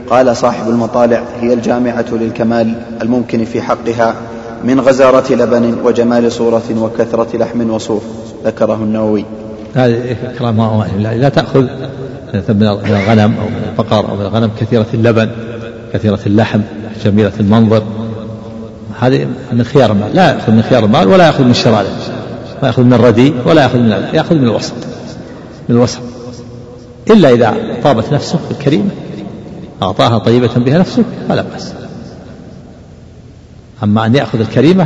قال 0.09 0.37
صاحب 0.37 0.69
المطالع 0.69 1.23
هي 1.41 1.53
الجامعة 1.53 2.05
للكمال 2.11 2.81
الممكن 3.01 3.45
في 3.45 3.61
حقها 3.61 4.15
من 4.63 4.79
غزارة 4.79 5.33
لبن 5.33 5.77
وجمال 5.83 6.31
صورة 6.31 6.63
وكثرة 6.77 7.37
لحم 7.37 7.69
وصوف. 7.69 8.03
ذكره 8.45 8.75
النووي. 8.75 9.25
هذه 9.75 10.15
كرام 10.39 10.59
أموالهم 10.59 10.99
لا 10.99 11.29
تأخذ 11.29 11.61
من 12.49 12.67
الغنم 12.67 13.35
أو 13.41 13.45
من 13.45 13.61
البقر 13.69 14.09
أو 14.09 14.15
من 14.15 14.21
الغنم 14.21 14.51
كثيرة 14.61 14.85
اللبن 14.93 15.29
كثيرة 15.93 16.19
اللحم 16.25 16.59
جميلة 17.05 17.31
المنظر. 17.39 17.83
هذه 18.99 19.27
من 19.51 19.63
خيار 19.63 19.91
المال. 19.91 20.15
لا 20.15 20.33
يأخذ 20.33 20.51
من 20.51 20.61
خيار 20.61 20.85
المال 20.85 21.07
ولا 21.07 21.25
يأخذ 21.27 21.43
من 21.43 21.53
شراره 21.53 21.87
لا 22.61 22.67
يأخذ 22.67 22.83
من 22.83 22.93
الرديء 22.93 23.33
ولا 23.45 23.61
يأخذ 23.63 23.77
من 23.77 23.91
يأخذ 24.13 24.35
من 24.35 24.43
الوسط. 24.43 24.73
من 25.69 25.75
الوسط. 25.75 25.99
إلا 27.11 27.29
إذا 27.29 27.57
طابت 27.83 28.13
نفسه 28.13 28.39
الكريمة. 28.51 28.89
أعطاها 29.83 30.17
طيبة 30.17 30.49
بها 30.55 30.77
نفسه 30.77 31.03
فلا 31.29 31.41
بأس. 31.41 31.73
أما 33.83 34.05
أن 34.05 34.15
يأخذ 34.15 34.39
الكريمة 34.39 34.85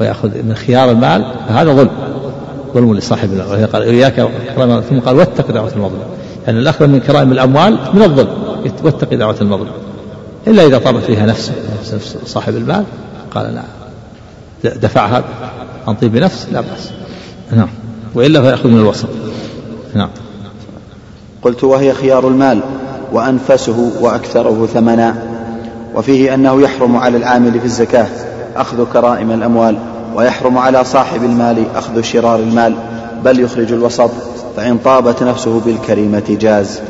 ويأخذ 0.00 0.28
من 0.28 0.54
خيار 0.54 0.90
المال 0.90 1.34
فهذا 1.48 1.72
ظلم. 1.72 1.90
ظلم 2.74 2.94
لصاحب 2.94 3.32
المال 3.32 3.72
قال 3.72 3.82
إياك 3.82 4.28
ثم 4.88 4.98
قال 4.98 5.16
واتق 5.16 5.50
دعوة 5.50 5.72
المظلوم 5.76 6.04
يعني 6.46 6.58
الأخذ 6.58 6.86
من 6.86 7.00
كرائم 7.00 7.32
الأموال 7.32 7.78
من 7.94 8.02
الظلم. 8.02 8.28
واتق 8.84 9.14
دعوة 9.14 9.36
المظلوم 9.40 9.76
إلا 10.46 10.66
إذا 10.66 10.78
طابت 10.78 11.02
فيها 11.02 11.26
نفسه 11.26 11.52
نفس 11.94 12.16
صاحب 12.26 12.56
المال. 12.56 12.84
قال 13.30 13.54
لا. 13.54 13.62
دفعها 14.76 15.24
عن 15.88 15.94
طيب 15.94 16.16
نفس 16.16 16.46
لا 16.52 16.60
بأس. 16.60 16.90
نعم. 17.52 17.68
وإلا 18.14 18.42
فيأخذ 18.42 18.68
من 18.68 18.78
الوسط. 18.78 19.08
نعم. 19.94 20.08
قلت 21.42 21.64
وهي 21.64 21.92
خيار 21.92 22.28
المال 22.28 22.60
وأنفسه 23.12 23.90
وأكثره 24.00 24.68
ثمنا. 24.74 25.14
وفيه 25.94 26.34
أنه 26.34 26.62
يحرم 26.62 26.96
على 26.96 27.16
العامل 27.16 27.60
في 27.60 27.64
الزكاة 27.64 28.06
أخذ 28.56 28.84
كرائم 28.92 29.30
الأموال 29.30 29.78
ويحرم 30.14 30.58
على 30.58 30.84
صاحب 30.84 31.24
المال 31.24 31.64
أخذ 31.76 32.00
شرار 32.00 32.38
المال 32.38 32.74
بل 33.24 33.40
يخرج 33.40 33.72
الوسط 33.72 34.10
فإن 34.56 34.78
طابت 34.78 35.22
نفسه 35.22 35.60
بالكريمة 35.60 36.36
جاز. 36.40 36.80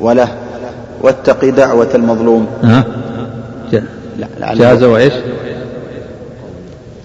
وله 0.00 0.28
واتق 1.02 1.44
دعوة 1.44 1.88
المظلوم. 1.94 2.46
ها؟ 2.62 2.84
جاز 4.54 4.82
وإيش؟ 4.82 5.12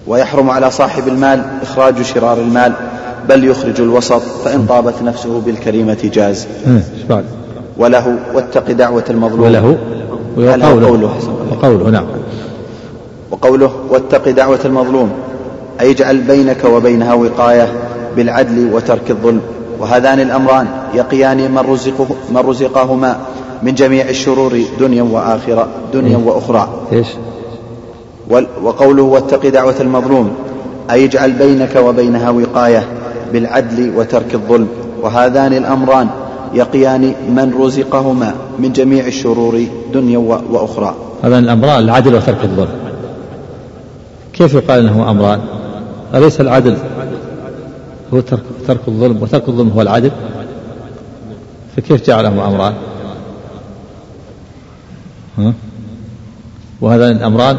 ويحرم 0.06 0.50
على 0.50 0.70
صاحب 0.70 1.08
المال 1.08 1.44
إخراج 1.62 2.02
شرار 2.02 2.38
المال. 2.38 2.72
بل 3.28 3.44
يخرج 3.44 3.80
الوسط 3.80 4.22
فإن 4.44 4.66
طابت 4.66 5.02
نفسه 5.02 5.40
بالكريمة 5.40 6.10
جاز. 6.14 6.46
وله 7.78 8.16
واتق 8.34 8.70
دعوة 8.70 9.04
المظلوم. 9.10 9.46
وله 9.46 9.76
وقوله 10.36 11.10
وقوله 11.50 11.90
نعم. 11.90 12.06
وقوله 13.30 13.70
واتق 13.90 14.28
دعوة 14.28 14.58
المظلوم 14.64 15.10
أي 15.80 15.90
اجعل 15.90 16.20
بينك 16.20 16.64
وبينها 16.64 17.14
وقاية 17.14 17.68
بالعدل 18.16 18.74
وترك 18.74 19.10
الظلم. 19.10 19.40
وهذان 19.80 20.20
الأمران 20.20 20.66
يقيان 20.94 21.50
من, 21.50 21.58
رزقه 21.58 22.06
من 22.30 22.36
رزقهما 22.36 23.16
من 23.62 23.74
جميع 23.74 24.08
الشرور 24.08 24.60
دنيا 24.80 25.02
وآخرة 25.02 25.68
دنيا 25.92 26.16
إيه. 26.16 26.24
وأخرى. 26.24 26.68
إيش؟ 26.92 27.08
وقوله 28.62 29.02
واتق 29.02 29.48
دعوة 29.48 29.74
المظلوم 29.80 30.30
أي 30.90 31.04
اجعل 31.04 31.32
بينك 31.32 31.76
وبينها 31.76 32.30
وقاية 32.30 32.86
بالعدل 33.34 33.92
وترك 33.96 34.34
الظلم 34.34 34.68
وهذان 35.02 35.52
الأمران 35.52 36.08
يقيان 36.54 37.14
من 37.28 37.54
رزقهما 37.60 38.34
من 38.58 38.72
جميع 38.72 39.06
الشرور 39.06 39.66
دنيا 39.94 40.18
وأخرى 40.50 40.94
هذان 41.22 41.44
الأمران 41.44 41.78
العدل 41.84 42.14
وترك 42.14 42.44
الظلم 42.44 42.74
كيف 44.32 44.54
يقال 44.54 44.78
إنه 44.78 45.10
أمران؟ 45.10 45.40
أليس 46.14 46.40
العدل 46.40 46.76
هو 48.14 48.20
ترك 48.20 48.42
ترك 48.66 48.80
الظلم 48.88 49.22
وترك 49.22 49.48
الظلم 49.48 49.68
هو 49.68 49.82
العدل؟ 49.82 50.10
فكيف 51.76 52.06
جعله 52.06 52.28
أمران؟ 52.28 52.74
ها؟ 55.38 55.52
وهذا 56.80 57.10
الأمران 57.10 57.58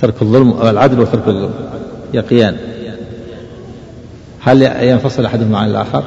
ترك 0.00 0.22
الظلم 0.22 0.54
العدل 0.62 1.00
وترك 1.00 1.28
الظلم 1.28 1.54
يقيان 2.14 2.56
هل 4.44 4.62
ينفصل 4.62 5.26
أحدهما 5.26 5.58
عن 5.58 5.68
الآخر؟ 5.68 6.04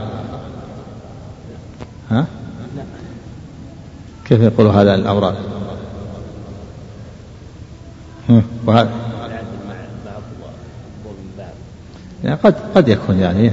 ها؟ 2.11 2.25
كيف 4.25 4.41
يقول 4.41 4.67
هذا 4.67 4.95
الامران؟ 4.95 5.35
وهذا 8.65 8.89
يعني 12.23 12.35
قد 12.43 12.55
قد 12.75 12.87
يكون 12.87 13.19
يعني 13.19 13.51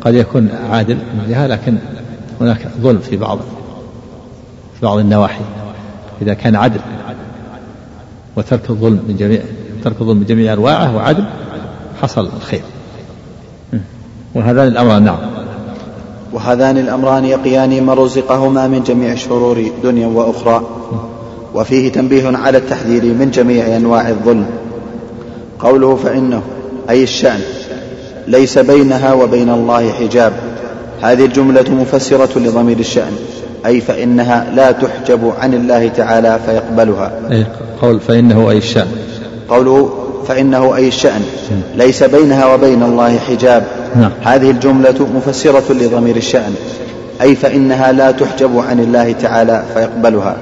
قد 0.00 0.14
يكون 0.14 0.48
عادل 0.70 0.94
من 0.94 1.46
لكن 1.48 1.76
هناك 2.40 2.68
ظلم 2.80 2.98
في 2.98 3.16
بعض 3.16 3.38
في 4.74 4.86
بعض 4.86 4.98
النواحي 4.98 5.44
إذا 6.22 6.34
كان 6.34 6.56
عدل 6.56 6.80
وترك 8.36 8.70
الظلم 8.70 9.02
من 9.08 9.16
جميع 9.16 9.42
ترك 9.84 10.00
الظلم 10.00 10.16
من 10.18 10.24
جميع 10.24 10.52
أنواعه 10.52 10.96
وعدل 10.96 11.24
حصل 12.02 12.28
الخير 12.36 12.62
وهذان 14.34 14.68
الأمران 14.68 15.04
نعم. 15.04 15.18
وهذان 16.32 16.78
الأمران 16.78 17.24
يقيان 17.24 17.86
من 17.86 17.90
رزقهما 17.90 18.68
من 18.68 18.82
جميع 18.82 19.12
الشرور 19.12 19.70
دنيا 19.82 20.06
وأخرى 20.06 20.62
وفيه 21.54 21.92
تنبيه 21.92 22.36
على 22.36 22.58
التحذير 22.58 23.04
من 23.04 23.30
جميع 23.30 23.76
أنواع 23.76 24.08
الظلم. 24.08 24.46
قوله 25.60 25.96
فإنه 25.96 26.42
أي 26.90 27.02
الشأن 27.02 27.40
ليس 28.28 28.58
بينها 28.58 29.12
وبين 29.12 29.50
الله 29.50 29.92
حجاب. 29.92 30.32
هذه 31.02 31.24
الجملة 31.24 31.64
مفسرة 31.70 32.38
لضمير 32.38 32.78
الشأن 32.78 33.12
أي 33.66 33.80
فإنها 33.80 34.46
لا 34.54 34.72
تحجب 34.72 35.32
عن 35.40 35.54
الله 35.54 35.88
تعالى 35.88 36.40
فيقبلها. 36.46 37.12
أي 37.30 37.46
قول 37.82 38.00
فإنه 38.00 38.50
أي 38.50 38.58
الشأن. 38.58 38.88
قوله 39.48 39.90
فإنه 40.28 40.76
أي 40.76 40.88
الشأن 40.88 41.22
ليس 41.76 42.02
بينها 42.02 42.54
وبين 42.54 42.82
الله 42.82 43.18
حجاب. 43.18 43.83
نعم. 43.96 44.10
هذه 44.22 44.50
الجملة 44.50 45.08
مفسرة 45.16 45.72
لضمير 45.72 46.16
الشأن. 46.16 46.54
أي 47.22 47.34
فإنها 47.34 47.92
لا 47.92 48.10
تحجب 48.10 48.58
عن 48.58 48.80
الله 48.80 49.12
تعالى 49.12 49.64
فيقبلها. 49.74 50.36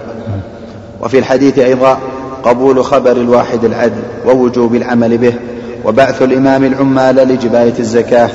وفي 1.01 1.19
الحديث 1.19 1.59
أيضا 1.59 1.99
قبول 2.45 2.85
خبر 2.85 3.13
الواحد 3.13 3.65
العدل 3.65 4.03
ووجوب 4.27 4.75
العمل 4.75 5.19
به 5.19 5.35
وبعث 5.85 6.23
الإمام 6.23 6.65
العمال 6.65 7.17
لجباية 7.17 7.75
الزكاة 7.79 8.31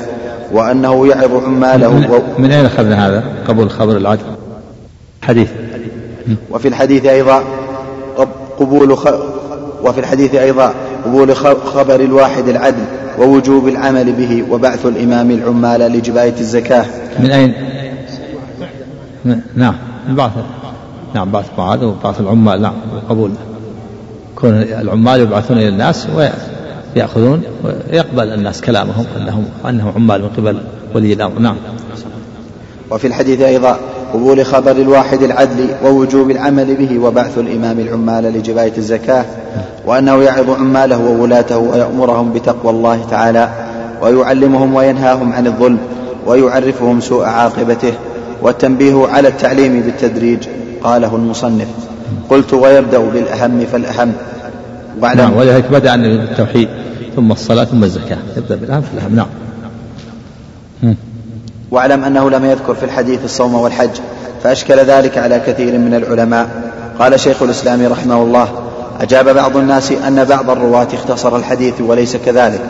وأنه 0.52 1.06
يعظ 1.06 1.44
عماله 1.44 1.92
من, 1.92 2.10
و... 2.10 2.40
من 2.40 2.52
أين 2.52 2.66
أخذنا 2.66 3.08
هذا؟ 3.08 3.24
قبول 3.48 3.70
خبر 3.70 3.96
العدل. 3.96 4.22
حديث. 5.22 5.48
وفي 6.50 6.68
الحديث 6.68 7.06
أيضا 7.06 7.42
قبول 8.58 8.96
خ... 8.96 9.08
وفي 9.82 10.00
الحديث 10.00 10.34
أيضا 10.34 10.74
قبول 11.04 11.36
خبر 11.74 12.00
الواحد 12.00 12.48
العدل 12.48 12.84
ووجوب 13.18 13.68
العمل 13.68 14.12
به 14.12 14.44
وبعث 14.50 14.86
الإمام 14.86 15.30
العمال 15.30 15.80
لجباية 15.80 16.34
الزكاة. 16.40 16.86
من 17.18 17.30
أين؟ 17.30 17.54
نعم. 19.56 19.74
بعث 20.08 20.32
نعم 21.14 21.30
بعث 21.30 21.46
معاذ 21.58 21.84
وبعث 21.84 22.20
العمال. 22.20 22.62
نعم 22.62 22.74
قبول. 23.08 23.30
كون 24.36 24.50
العمال 24.62 25.20
يبعثون 25.20 25.58
إلى 25.58 25.68
الناس 25.68 26.08
ويأخذون 26.96 27.42
ويقبل 27.64 28.32
الناس 28.32 28.60
كلامهم 28.60 29.06
أنهم 29.16 29.44
أنهم 29.68 29.92
عمال 29.96 30.22
من 30.22 30.28
قبل 30.28 30.60
ولي 30.94 31.12
الأمر. 31.12 31.38
نعم. 31.38 31.56
وفي 32.90 33.06
الحديث 33.06 33.40
أيضا 33.40 33.78
قبول 34.12 34.46
خبر 34.46 34.70
الواحد 34.70 35.22
العدل 35.22 35.66
ووجوب 35.84 36.30
العمل 36.30 36.74
به 36.74 36.98
وبعث 36.98 37.38
الإمام 37.38 37.80
العمال 37.80 38.24
لجباية 38.24 38.72
الزكاة 38.78 39.24
وأنه 39.86 40.22
يعظ 40.22 40.50
عماله 40.50 40.98
وولاته 40.98 41.58
ويأمرهم 41.58 42.32
بتقوى 42.32 42.70
الله 42.70 43.04
تعالى 43.10 43.48
ويعلمهم 44.02 44.74
وينهاهم 44.74 45.32
عن 45.32 45.46
الظلم 45.46 45.78
ويعرفهم 46.26 47.00
سوء 47.00 47.24
عاقبته 47.24 47.92
والتنبيه 48.42 49.06
على 49.06 49.28
التعليم 49.28 49.80
بالتدريج 49.80 50.38
قاله 50.82 51.16
المصنف. 51.16 51.68
قلت 52.30 52.54
ويبدأ 52.54 52.98
بالأهم 52.98 53.66
فالأهم. 53.72 54.12
نعم 55.14 55.36
ولذلك 55.36 55.70
بدأ 55.70 55.96
بالتوحيد 55.96 56.68
ثم 57.16 57.32
الصلاة 57.32 57.64
ثم 57.64 57.84
الزكاة. 57.84 58.18
يبدأ 58.36 58.56
بالأهم 58.56 58.82
فالأهم. 58.82 59.16
نعم. 59.16 60.94
واعلم 61.70 62.04
أنه 62.04 62.30
لم 62.30 62.44
يذكر 62.44 62.74
في 62.74 62.82
الحديث 62.82 63.24
الصوم 63.24 63.54
والحج 63.54 63.90
فأشكل 64.42 64.78
ذلك 64.78 65.18
على 65.18 65.40
كثير 65.46 65.78
من 65.78 65.94
العلماء. 65.94 66.48
قال 66.98 67.20
شيخ 67.20 67.42
الإسلام 67.42 67.86
رحمه 67.86 68.22
الله 68.22 68.48
أجاب 69.00 69.34
بعض 69.34 69.56
الناس 69.56 69.92
أن 69.92 70.24
بعض 70.24 70.50
الرواة 70.50 70.88
اختصر 70.94 71.36
الحديث 71.36 71.80
وليس 71.80 72.16
كذلك 72.16 72.60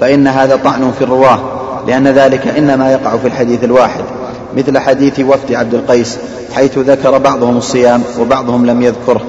فإن 0.00 0.26
هذا 0.26 0.56
طعن 0.56 0.92
في 0.98 1.04
الرواة 1.04 1.38
لأن 1.86 2.08
ذلك 2.08 2.46
إنما 2.46 2.92
يقع 2.92 3.16
في 3.16 3.28
الحديث 3.28 3.64
الواحد 3.64 4.04
مثل 4.56 4.78
حديث 4.78 5.20
وفد 5.20 5.52
عبد 5.52 5.74
القيس 5.74 6.18
حيث 6.54 6.78
ذكر 6.78 7.18
بعضهم 7.18 7.56
الصيام 7.56 8.02
وبعضهم 8.20 8.66
لم 8.66 8.82
يذكره. 8.82 9.20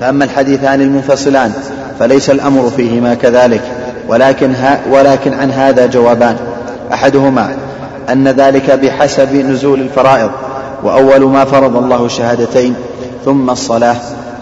فأما 0.00 0.24
الحديثان 0.24 0.80
المنفصلان 0.80 1.52
فليس 1.98 2.30
الأمر 2.30 2.70
فيهما 2.76 3.14
كذلك 3.14 3.62
ولكن, 4.08 4.54
ها 4.54 4.80
ولكن 4.90 5.34
عن 5.34 5.50
هذا 5.50 5.86
جوابان. 5.86 6.36
أحدهما 6.92 7.54
أن 8.12 8.28
ذلك 8.28 8.70
بحسب 8.70 9.34
نزول 9.34 9.80
الفرائض 9.80 10.30
وأول 10.82 11.24
ما 11.24 11.44
فرض 11.44 11.76
الله 11.76 12.04
الشهادتين 12.04 12.74
ثم 13.24 13.50
الصلاة 13.50 13.96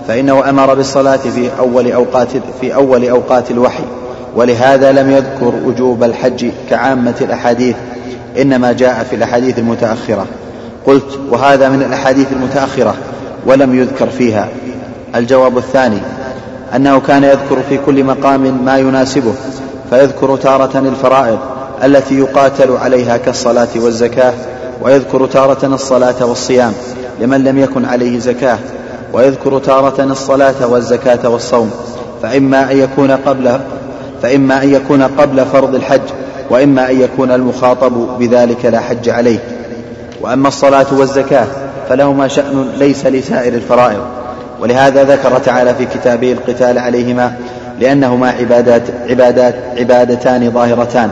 فإنه 0.09 0.49
أمر 0.51 0.75
بالصلاة 0.75 1.17
في 1.17 1.51
أول 1.59 1.93
أوقات 1.93 2.29
في 2.61 2.75
أول 2.75 3.09
أوقات 3.09 3.51
الوحي. 3.51 3.85
ولهذا 4.37 4.93
لم 4.93 5.11
يذكر 5.11 5.53
وجوب 5.65 6.05
الحج 6.05 6.51
كعامة 6.71 7.15
الأحاديث 7.21 7.77
إنما 8.41 8.73
جاء 8.73 9.07
في 9.11 9.17
الأحاديث 9.17 9.59
المتأخرة. 9.59 10.27
قلت 10.87 11.19
وهذا 11.31 11.69
من 11.69 11.83
الأحاديث 11.83 12.33
المتأخرة 12.33 12.95
ولم 13.47 13.75
يذكر 13.75 14.07
فيها. 14.07 14.49
الجواب 15.15 15.59
الثاني 15.59 15.99
أنه 16.77 17.01
كان 17.01 17.25
يذكر 17.25 17.63
في 17.69 17.79
كل 17.87 18.05
مقام 18.05 18.65
ما 18.65 18.79
يناسبه 18.79 19.35
فيذكر 19.91 20.37
تارة 20.37 20.79
الفرائض 20.79 21.39
التي 21.85 22.19
يقاتل 22.19 22.71
عليها 22.77 23.17
كالصلاة 23.17 23.69
والزكاة 23.77 24.33
ويذكر 24.83 25.27
تارة 25.27 25.67
الصلاة 25.67 26.27
والصيام 26.27 26.73
لمن 27.21 27.45
لم 27.45 27.59
يكن 27.59 27.85
عليه 27.85 28.19
زكاة 28.19 28.59
ويذكر 29.13 29.59
تارة 29.59 30.03
الصلاة 30.03 30.67
والزكاة 30.67 31.29
والصوم. 31.29 31.71
فإما 32.23 32.73
أن 32.73 32.79
يكون 32.79 33.11
قبل 33.11 33.61
فإما 34.23 34.63
أن 34.63 34.75
يكون 34.75 35.03
قبل 35.03 35.45
فرض 35.47 35.75
الحج 35.75 36.01
وإما 36.51 36.91
أن 36.91 37.01
يكون 37.01 37.31
المخاطب 37.31 38.19
بذلك 38.19 38.65
لا 38.65 38.81
حج 38.81 39.09
عليه. 39.09 39.39
وأما 40.21 40.49
الصلاة 40.49 40.87
والزكاة 40.93 41.47
فلهما 41.89 42.29
شأن 42.29 42.69
ليس 42.79 43.07
لسائر 43.07 43.55
الفرائض. 43.55 44.01
ولهذا 44.61 45.05
ذكر 45.05 45.39
تعالى 45.39 45.75
في 45.75 45.85
كتابه 45.85 46.33
القتال 46.33 46.79
عليهما 46.79 47.33
لأنهما 47.81 48.31
عبادات 48.31 48.83
عبادات 49.09 49.55
عبادتان 49.79 50.51
ظاهرتان. 50.51 51.11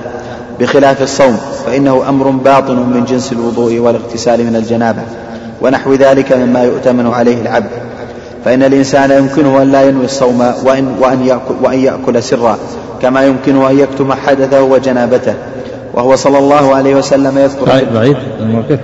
بخلاف 0.60 1.02
الصوم 1.02 1.36
فإنه 1.66 2.08
أمر 2.08 2.30
باطن 2.30 2.76
من 2.76 3.04
جنس 3.04 3.32
الوضوء 3.32 3.78
والاغتسال 3.78 4.44
من 4.46 4.56
الجنابة 4.56 5.02
ونحو 5.62 5.94
ذلك 5.94 6.32
مما 6.32 6.62
يؤتمن 6.62 7.06
عليه 7.06 7.42
العبد. 7.42 7.70
فإن 8.44 8.62
الإنسان 8.62 9.10
يمكنه 9.10 9.62
أن 9.62 9.72
لا 9.72 9.82
ينوي 9.82 10.04
الصوم 10.04 10.40
وإن, 10.40 10.96
وأن, 11.00 11.26
يأكل, 11.26 11.54
وأن 11.62 11.78
يأكل 11.78 12.22
سرا 12.22 12.58
كما 13.02 13.25
يمكنه 13.25 13.70
أن 13.70 13.78
يكتم 13.78 14.12
حدثه 14.12 14.62
وجنابته. 14.62 15.34
وهو 15.94 16.16
صلى 16.16 16.38
الله 16.38 16.75
عليه 16.75 16.94
وسلم 16.94 17.38
يذكر 17.38 17.84
بعيد 17.94 18.16
الموقف 18.40 18.78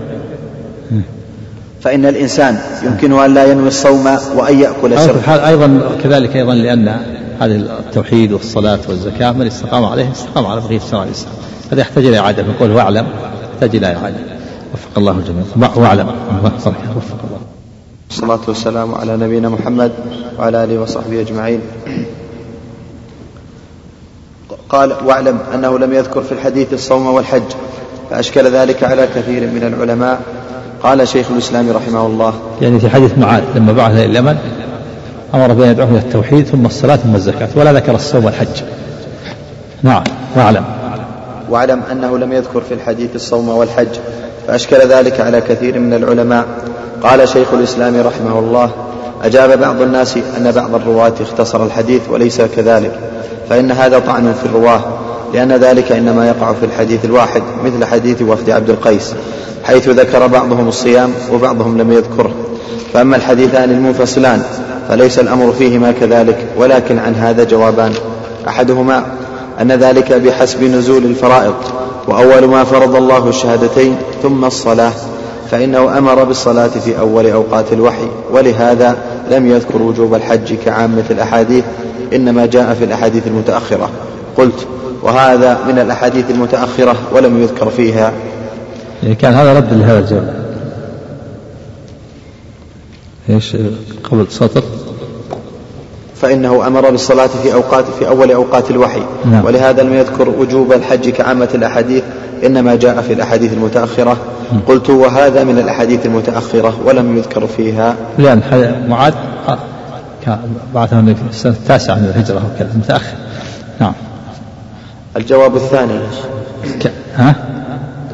فإن 1.83 2.07
الإنسان 2.07 2.59
يمكنه 2.83 3.25
أن 3.25 3.35
لا 3.35 3.45
ينوي 3.45 3.69
الصوم 3.69 4.07
وأن 4.37 4.59
يأكل 4.59 4.99
سرا. 4.99 5.49
أيضا 5.49 5.81
كذلك 6.05 6.37
أيضا 6.37 6.55
لأن 6.55 6.89
هذه 7.41 7.57
التوحيد 7.57 8.33
والصلاة 8.33 8.79
والزكاة 8.89 9.33
من 9.33 9.47
استقام 9.47 9.85
عليه 9.85 10.11
استقام 10.13 10.47
على 10.47 10.61
بقية 10.61 10.81
شرع 10.91 11.03
الإسلام 11.03 11.35
هذا 11.73 11.81
يحتاج 11.81 12.07
إلى 12.07 12.19
إعادة 12.19 12.43
نقول 12.43 12.71
واعلم 12.71 13.07
يحتاج 13.55 13.77
إلى 13.77 13.87
إعادة. 13.87 14.17
وفق 14.75 14.99
الله 14.99 15.13
الجميع. 15.13 15.45
واعلم 15.77 16.09
وفق 16.45 16.67
الله. 17.25 17.41
والصلاة 18.11 18.41
والسلام 18.49 18.95
على 18.95 19.17
نبينا 19.17 19.49
محمد 19.49 19.93
وعلى 20.39 20.65
آله 20.65 20.81
وصحبه 20.81 21.21
أجمعين. 21.21 21.61
قال 24.69 24.95
واعلم 25.05 25.39
أنه 25.55 25.79
لم 25.79 25.93
يذكر 25.93 26.23
في 26.23 26.33
الحديث 26.33 26.73
الصوم 26.73 27.07
والحج 27.07 27.43
فأشكل 28.11 28.53
ذلك 28.53 28.85
على 28.85 29.09
كثير 29.15 29.43
من 29.43 29.63
العلماء. 29.63 30.21
قال 30.83 31.09
شيخ 31.09 31.31
الإسلام 31.31 31.71
رحمه 31.71 32.07
الله 32.07 32.35
يعني 32.63 32.81
في 32.81 32.89
حديث 32.89 33.19
معاذ 33.19 33.43
لما 33.55 33.73
بعث 33.73 33.93
إلى 33.93 34.05
اليمن 34.05 34.37
أمر 35.35 35.53
بأن 35.53 35.69
يدعوهم 35.69 35.95
إلى 35.95 36.03
التوحيد 36.03 36.47
ثم 36.47 36.67
الصلاة 36.67 36.97
ثم 36.97 37.15
الزكاة 37.15 37.49
ولا 37.57 37.73
ذكر 37.73 37.95
الصوم 37.95 38.25
والحج. 38.25 38.63
نعم 39.83 40.05
واعلم. 40.37 40.65
واعلم 41.53 41.83
أنه 41.93 42.19
لم 42.19 42.33
يذكر 42.33 42.61
في 42.61 42.75
الحديث 42.75 43.15
الصوم 43.15 43.49
والحج 43.49 43.89
فأشكل 44.47 44.77
ذلك 44.77 45.21
على 45.21 45.41
كثير 45.41 45.79
من 45.79 45.95
العلماء. 45.95 46.47
قال 47.03 47.29
شيخ 47.29 47.55
الإسلام 47.55 48.01
رحمه 48.01 48.39
الله 48.39 48.71
أجاب 49.23 49.61
بعض 49.61 49.83
الناس 49.83 50.17
أن 50.17 50.51
بعض 50.51 50.75
الرواة 50.75 51.13
اختصر 51.21 51.65
الحديث 51.65 52.03
وليس 52.11 52.41
كذلك 52.41 52.99
فإن 53.51 53.71
هذا 53.71 53.99
طعن 53.99 54.35
في 54.41 54.47
الرواة 54.47 54.81
لأن 55.35 55.53
ذلك 55.53 55.93
إنما 55.93 56.29
يقع 56.29 56.53
في 56.53 56.67
الحديث 56.67 57.05
الواحد 57.05 57.43
مثل 57.65 57.85
حديث 57.85 58.23
وفد 58.23 58.51
عبد 58.51 58.71
القيس 58.71 59.15
حيث 59.65 59.89
ذكر 59.89 60.27
بعضهم 60.27 60.69
الصيام 60.69 61.13
وبعضهم 61.33 61.79
لم 61.79 61.93
يذكره 61.93 62.35
فأما 62.95 63.17
الحديثان 63.17 63.71
المنفصلان 63.71 64.43
فليس 64.89 65.19
الأمر 65.19 65.53
فيهما 65.53 65.93
كذلك 65.93 66.47
ولكن 66.57 66.99
عن 66.99 67.15
هذا 67.15 67.45
جوابان. 67.45 67.93
أحدهما 68.49 69.05
أن 69.63 69.73
ذلك 69.73 70.13
بحسب 70.13 70.63
نزول 70.63 71.05
الفرائض 71.05 71.55
وأول 72.09 72.45
ما 72.45 72.65
فرض 72.65 72.97
الله 72.97 73.29
الشهادتين 73.29 73.97
ثم 74.23 74.45
الصلاة 74.45 74.93
فإنه 75.51 75.99
أمر 75.99 76.25
بالصلاة 76.25 76.69
في 76.69 76.99
أول 76.99 77.27
أوقات 77.27 77.73
الوحي 77.73 78.09
ولهذا 78.33 78.97
لم 79.31 79.47
يذكر 79.47 79.83
وجوب 79.83 80.15
الحج 80.15 80.55
كعامة 80.65 81.05
الأحاديث 81.11 81.65
إنما 82.13 82.47
جاء 82.47 82.75
في 82.75 82.85
الأحاديث 82.85 83.27
المتأخرة. 83.27 83.91
قلت 84.37 84.67
وهذا 85.03 85.59
من 85.69 85.79
الأحاديث 85.79 86.31
المتأخرة 86.31 86.97
ولم 87.13 87.43
يذكر 87.43 87.71
فيها. 87.71 88.13
يعني 89.03 89.15
كان 89.15 89.35
هذا 89.35 89.53
رد 89.53 89.73
لهذا 89.73 89.99
الجواب 89.99 90.43
إيش 93.31 93.57
قبل 94.05 94.27
سطر 94.31 94.63
فإنه 96.23 96.67
أمر 96.67 96.91
بالصلاة 96.91 97.27
في 97.27 97.55
أوقات 97.55 97.85
في 97.99 98.09
أول 98.09 98.33
أوقات 98.33 98.71
الوحي. 98.71 99.03
نعم. 99.25 99.45
ولهذا 99.45 99.83
لم 99.83 99.95
يذكر 99.95 100.29
وجوب 100.29 100.73
الحج 100.73 101.09
كعامة 101.09 101.49
الأحاديث 101.55 102.03
إنما 102.47 102.75
جاء 102.75 103.01
في 103.01 103.13
الأحاديث 103.13 103.53
المتأخرة. 103.53 104.17
قلت 104.67 104.91
وهذا 104.91 105.45
من 105.45 105.59
الأحاديث 105.59 106.07
المتأخرة 106.07 106.81
ولم 106.85 107.17
يذكر 107.17 107.47
فيها. 107.47 107.97
لأن 108.19 108.43
معاذ 108.89 109.15
بعثه 110.75 110.99
النبي 110.99 111.15
في 111.15 111.31
السنة 111.31 111.53
التاسعة 111.53 111.95
من 111.95 112.05
الهجرة 112.05 112.43
وكذا 112.55 112.71
متأخر. 112.75 113.17
نعم. 113.81 113.93
الجواب 115.17 115.57
الثاني. 115.57 115.99
ك... 116.81 116.93
ها؟ 117.17 117.35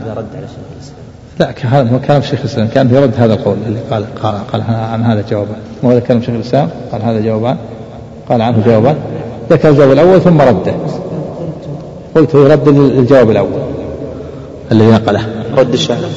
إذا 0.02 0.14
رد 0.14 0.26
على 0.36 0.46
شيخ 0.46 0.58
لا 1.40 1.80
هذا 1.80 2.00
كلام 2.06 2.22
شيخ 2.22 2.40
الإسلام. 2.40 2.68
كان 2.68 2.94
يرد 2.94 3.12
هذا 3.18 3.34
القول 3.34 3.56
اللي 3.66 3.80
قال 3.90 4.04
قال, 4.22 4.34
قال 4.52 4.62
عن 4.68 5.04
هذا 5.04 5.24
جوابان 5.30 5.56
مو 5.82 5.90
هذا 5.90 6.00
كلام 6.00 6.20
شيخ 6.20 6.30
الإسلام؟ 6.30 6.68
قال 6.92 7.02
هذا 7.02 7.20
جوابان. 7.20 7.56
قال 8.28 8.42
عنه 8.42 8.62
جوابان 8.66 8.96
ذكر 9.50 9.68
الجواب 9.68 9.92
الأول 9.92 10.20
ثم 10.20 10.40
رده. 10.40 10.74
قلت 12.14 12.34
يرد 12.34 12.68
الجواب 12.68 13.30
الأول. 13.30 13.60
الذي 14.72 14.90
نقله. 14.90 15.26
رد 15.56 15.72
الشارع 15.72 16.08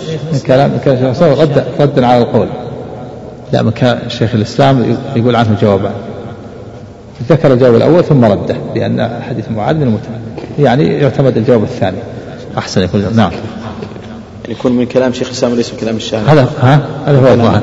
كلام 0.47 0.71
كلام 0.85 1.13
رد 1.21 1.63
ردا 1.79 2.07
على 2.07 2.23
القول. 2.23 2.47
لا 3.53 3.61
من 3.61 3.71
كان 3.71 4.09
شيخ 4.09 4.35
الإسلام 4.35 4.97
يقول 5.15 5.35
عنه 5.35 5.57
جوابان 5.61 5.91
ذكر 7.29 7.53
الجواب 7.53 7.75
الأول 7.75 8.03
ثم 8.03 8.25
رده 8.25 8.55
لأن 8.75 9.21
حديث 9.29 9.45
معاذ 9.51 9.75
من 9.75 9.83
المتعب 9.83 10.21
يعني 10.59 10.87
يعتمد 10.87 11.37
الجواب 11.37 11.63
الثاني. 11.63 11.97
أحسن 12.57 12.81
يكون 12.81 13.05
نعم. 13.15 13.31
يكون 14.49 14.71
من 14.71 14.85
كلام 14.85 15.13
شيخ 15.13 15.27
الإسلام 15.27 15.51
وليس 15.51 15.73
من 15.73 15.79
كلام 15.79 15.95
الشارع. 15.95 16.33
هذا 16.33 16.49
ها؟ 16.61 16.81
هذا 17.05 17.19
هو 17.19 17.33
الظاهر 17.33 17.61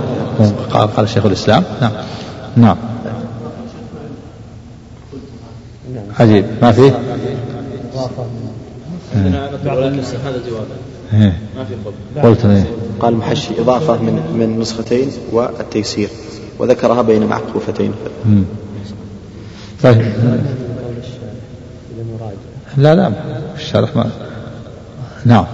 قال 0.73 0.95
قال 0.97 1.09
شيخ 1.09 1.27
الإسلام. 1.27 1.63
نعم. 1.81 1.93
نعم. 2.57 2.77
عجيب. 6.21 6.45
ما 6.63 6.73
فيه؟ 6.73 6.91
هذا 10.25 10.41
جوابا 10.49 10.77
إيه. 11.15 11.39
ما 11.57 11.65
في 11.65 11.75
قلت 12.23 12.45
إيه. 12.45 12.65
قال 13.01 13.17
محشي 13.17 13.61
إضافة 13.61 13.97
من 13.97 14.37
من 14.39 14.61
نسختين 14.61 15.11
والتيسير. 15.33 16.09
وذكرها 16.59 17.03
بين 17.03 17.27
معقوفتين 17.27 17.93
طيب. 19.83 20.13
لا 22.77 22.95
لا 22.95 23.13
الشرح 23.57 23.97
ما 23.97 24.11
نعم. 25.25 25.45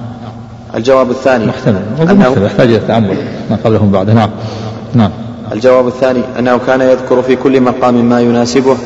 الجواب 0.74 1.10
الثاني. 1.10 1.46
محتمل. 1.46 1.82
أنه 2.00 2.44
يحتاج 2.46 2.68
إلى 2.68 2.86
تأمل 2.88 3.16
ما 3.50 3.56
قبلهم 3.64 3.90
بعد. 3.90 4.10
نعم. 4.10 4.30
نعم. 4.94 5.10
الجواب 5.52 5.86
الثاني 5.86 6.20
أنه 6.38 6.58
كان 6.58 6.80
يذكر 6.80 7.22
في 7.22 7.36
كل 7.36 7.60
مقام 7.60 8.08
ما 8.08 8.20
يناسبه 8.20 8.76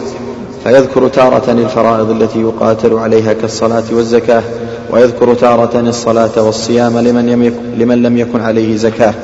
فيذكر 0.69 1.09
تارة 1.09 1.51
الفرائض 1.53 2.11
التي 2.11 2.41
يقاتل 2.41 2.95
عليها 2.95 3.33
كالصلاة 3.33 3.83
والزكاة 3.93 4.43
ويذكر 4.91 5.35
تارة 5.35 5.81
الصلاة 5.81 6.43
والصيام 6.43 6.99
لمن, 6.99 7.53
لمن 7.79 8.03
لم 8.03 8.19
يكن 8.19 8.41
عليه 8.41 8.77
زكاة 8.77 9.15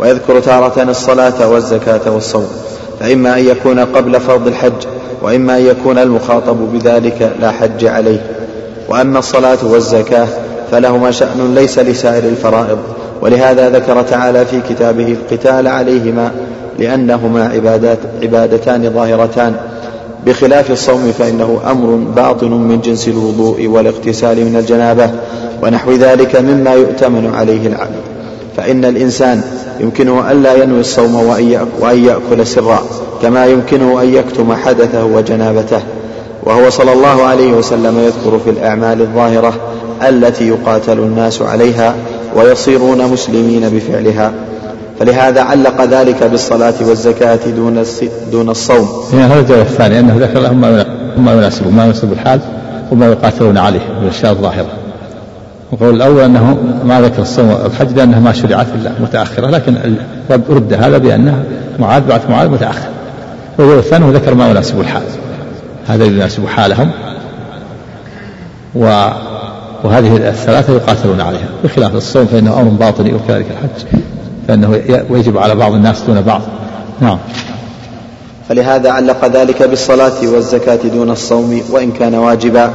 ويذكر 0.00 0.40
تارة 0.40 0.82
الصلاة 0.82 1.48
والزكاة 1.48 2.10
والصوم. 2.10 2.48
فإما 3.00 3.38
أن 3.38 3.46
يكون 3.46 3.78
قبل 3.80 4.20
فرض 4.20 4.46
الحج 4.46 4.86
وإما 5.22 5.56
أن 5.56 5.66
يكون 5.66 5.98
المخاطب 5.98 6.56
بذلك 6.72 7.32
لا 7.40 7.50
حج 7.50 7.84
عليه. 7.84 8.26
وأما 8.88 9.18
الصلاة 9.18 9.58
والزكاة 9.62 10.28
فلهما 10.70 11.10
شأن 11.10 11.54
ليس 11.54 11.78
لسائر 11.78 12.24
الفرائض. 12.24 12.78
ولهذا 13.20 13.70
ذكر 13.70 14.02
تعالى 14.02 14.46
في 14.46 14.60
كتابه 14.68 15.12
القتال 15.12 15.68
عليهما 15.68 16.30
لأنهما 16.78 17.48
عبادات 17.48 17.98
عبادتان 18.22 18.90
ظاهرتان. 18.94 19.54
بخلاف 20.26 20.70
الصوم 20.70 21.12
فإنه 21.18 21.60
أمر 21.70 21.86
باطن 22.16 22.50
من 22.50 22.80
جنس 22.80 23.08
الوضوء 23.08 23.66
والاغتسال 23.66 24.36
من 24.36 24.56
الجنابة 24.56 25.10
ونحو 25.62 25.92
ذلك 25.92 26.36
مما 26.36 26.74
يؤتمن 26.74 27.34
عليه 27.34 27.66
العبد. 27.66 28.00
فإن 28.56 28.84
الإنسان 28.84 29.42
يمكنه 29.80 30.30
ألا 30.30 30.54
ينوي 30.54 30.80
الصوم 30.80 31.14
وأن 31.80 32.04
يأكل 32.04 32.46
سرا 32.46 32.82
كما 33.22 33.46
يمكنه 33.46 34.02
أن 34.02 34.14
يكتم 34.14 34.54
حدثه 34.54 35.04
وجنابته. 35.04 35.80
وهو 36.42 36.70
صلى 36.70 36.92
الله 36.92 37.22
عليه 37.22 37.52
وسلم 37.52 37.98
يذكر 37.98 38.40
في 38.44 38.50
الأعمال 38.50 39.00
الظاهرة 39.00 39.52
التي 40.08 40.48
يقاتل 40.48 40.98
الناس 40.98 41.42
عليها 41.42 41.94
ويصيرون 42.36 43.06
مسلمين 43.12 43.68
بفعلها. 43.68 44.32
فلهذا 45.04 45.40
علق 45.42 45.84
ذلك 45.84 46.24
بالصلاة 46.24 46.74
والزكاة 46.88 47.38
دون 47.56 47.84
دون 48.32 48.50
الصوم. 48.50 48.88
هذا 49.12 49.40
الجواب 49.40 49.60
الثاني 49.60 50.00
أنه 50.00 50.16
ذكر 50.18 50.40
لهم 50.40 50.60
ما 51.16 51.32
يناسب 51.32 51.74
ما 51.74 51.84
يناسب 51.84 52.12
الحال 52.12 52.40
وما 52.92 53.06
يقاتلون 53.06 53.58
عليه 53.58 53.80
من 53.80 54.04
الأشياء 54.04 54.32
الظاهرة. 54.32 54.66
القول 55.72 55.94
الأول 55.94 56.20
أنه 56.20 56.56
ما 56.84 57.00
ذكر 57.00 57.22
الصوم 57.22 57.50
والحج 57.50 57.92
لأنها 57.96 58.20
ما 58.20 58.32
شرعت 58.32 58.66
إلا 58.74 58.90
متأخرة 59.00 59.46
لكن 59.46 59.96
رد 60.30 60.72
هذا 60.72 60.98
بأنها 60.98 61.42
معاذ 61.78 62.02
بعد 62.06 62.20
معاذ 62.30 62.48
متأخر. 62.48 62.88
والقول 63.58 63.78
الثاني 63.78 64.12
ذكر 64.12 64.34
ما 64.34 64.50
يناسب 64.50 64.80
الحال. 64.80 65.02
هذا 65.86 66.04
يناسب 66.04 66.46
حالهم 66.46 66.90
و 68.74 69.08
وهذه 69.84 70.28
الثلاثة 70.28 70.72
يقاتلون 70.72 71.20
عليها 71.20 71.48
بخلاف 71.64 71.94
الصوم 71.94 72.26
فإنه 72.26 72.60
أمر 72.60 72.70
باطني 72.70 73.14
وكذلك 73.14 73.46
الحج 73.50 74.03
فإنه 74.48 74.80
يجب 75.10 75.38
على 75.38 75.54
بعض 75.54 75.72
الناس 75.72 76.02
دون 76.02 76.20
بعض. 76.20 76.40
نعم. 77.00 77.18
فلهذا 78.48 78.90
علق 78.90 79.24
ذلك 79.24 79.62
بالصلاة 79.62 80.12
والزكاة 80.22 80.78
دون 80.94 81.10
الصوم 81.10 81.62
وإن 81.70 81.92
كان 81.92 82.14
واجبا. 82.14 82.70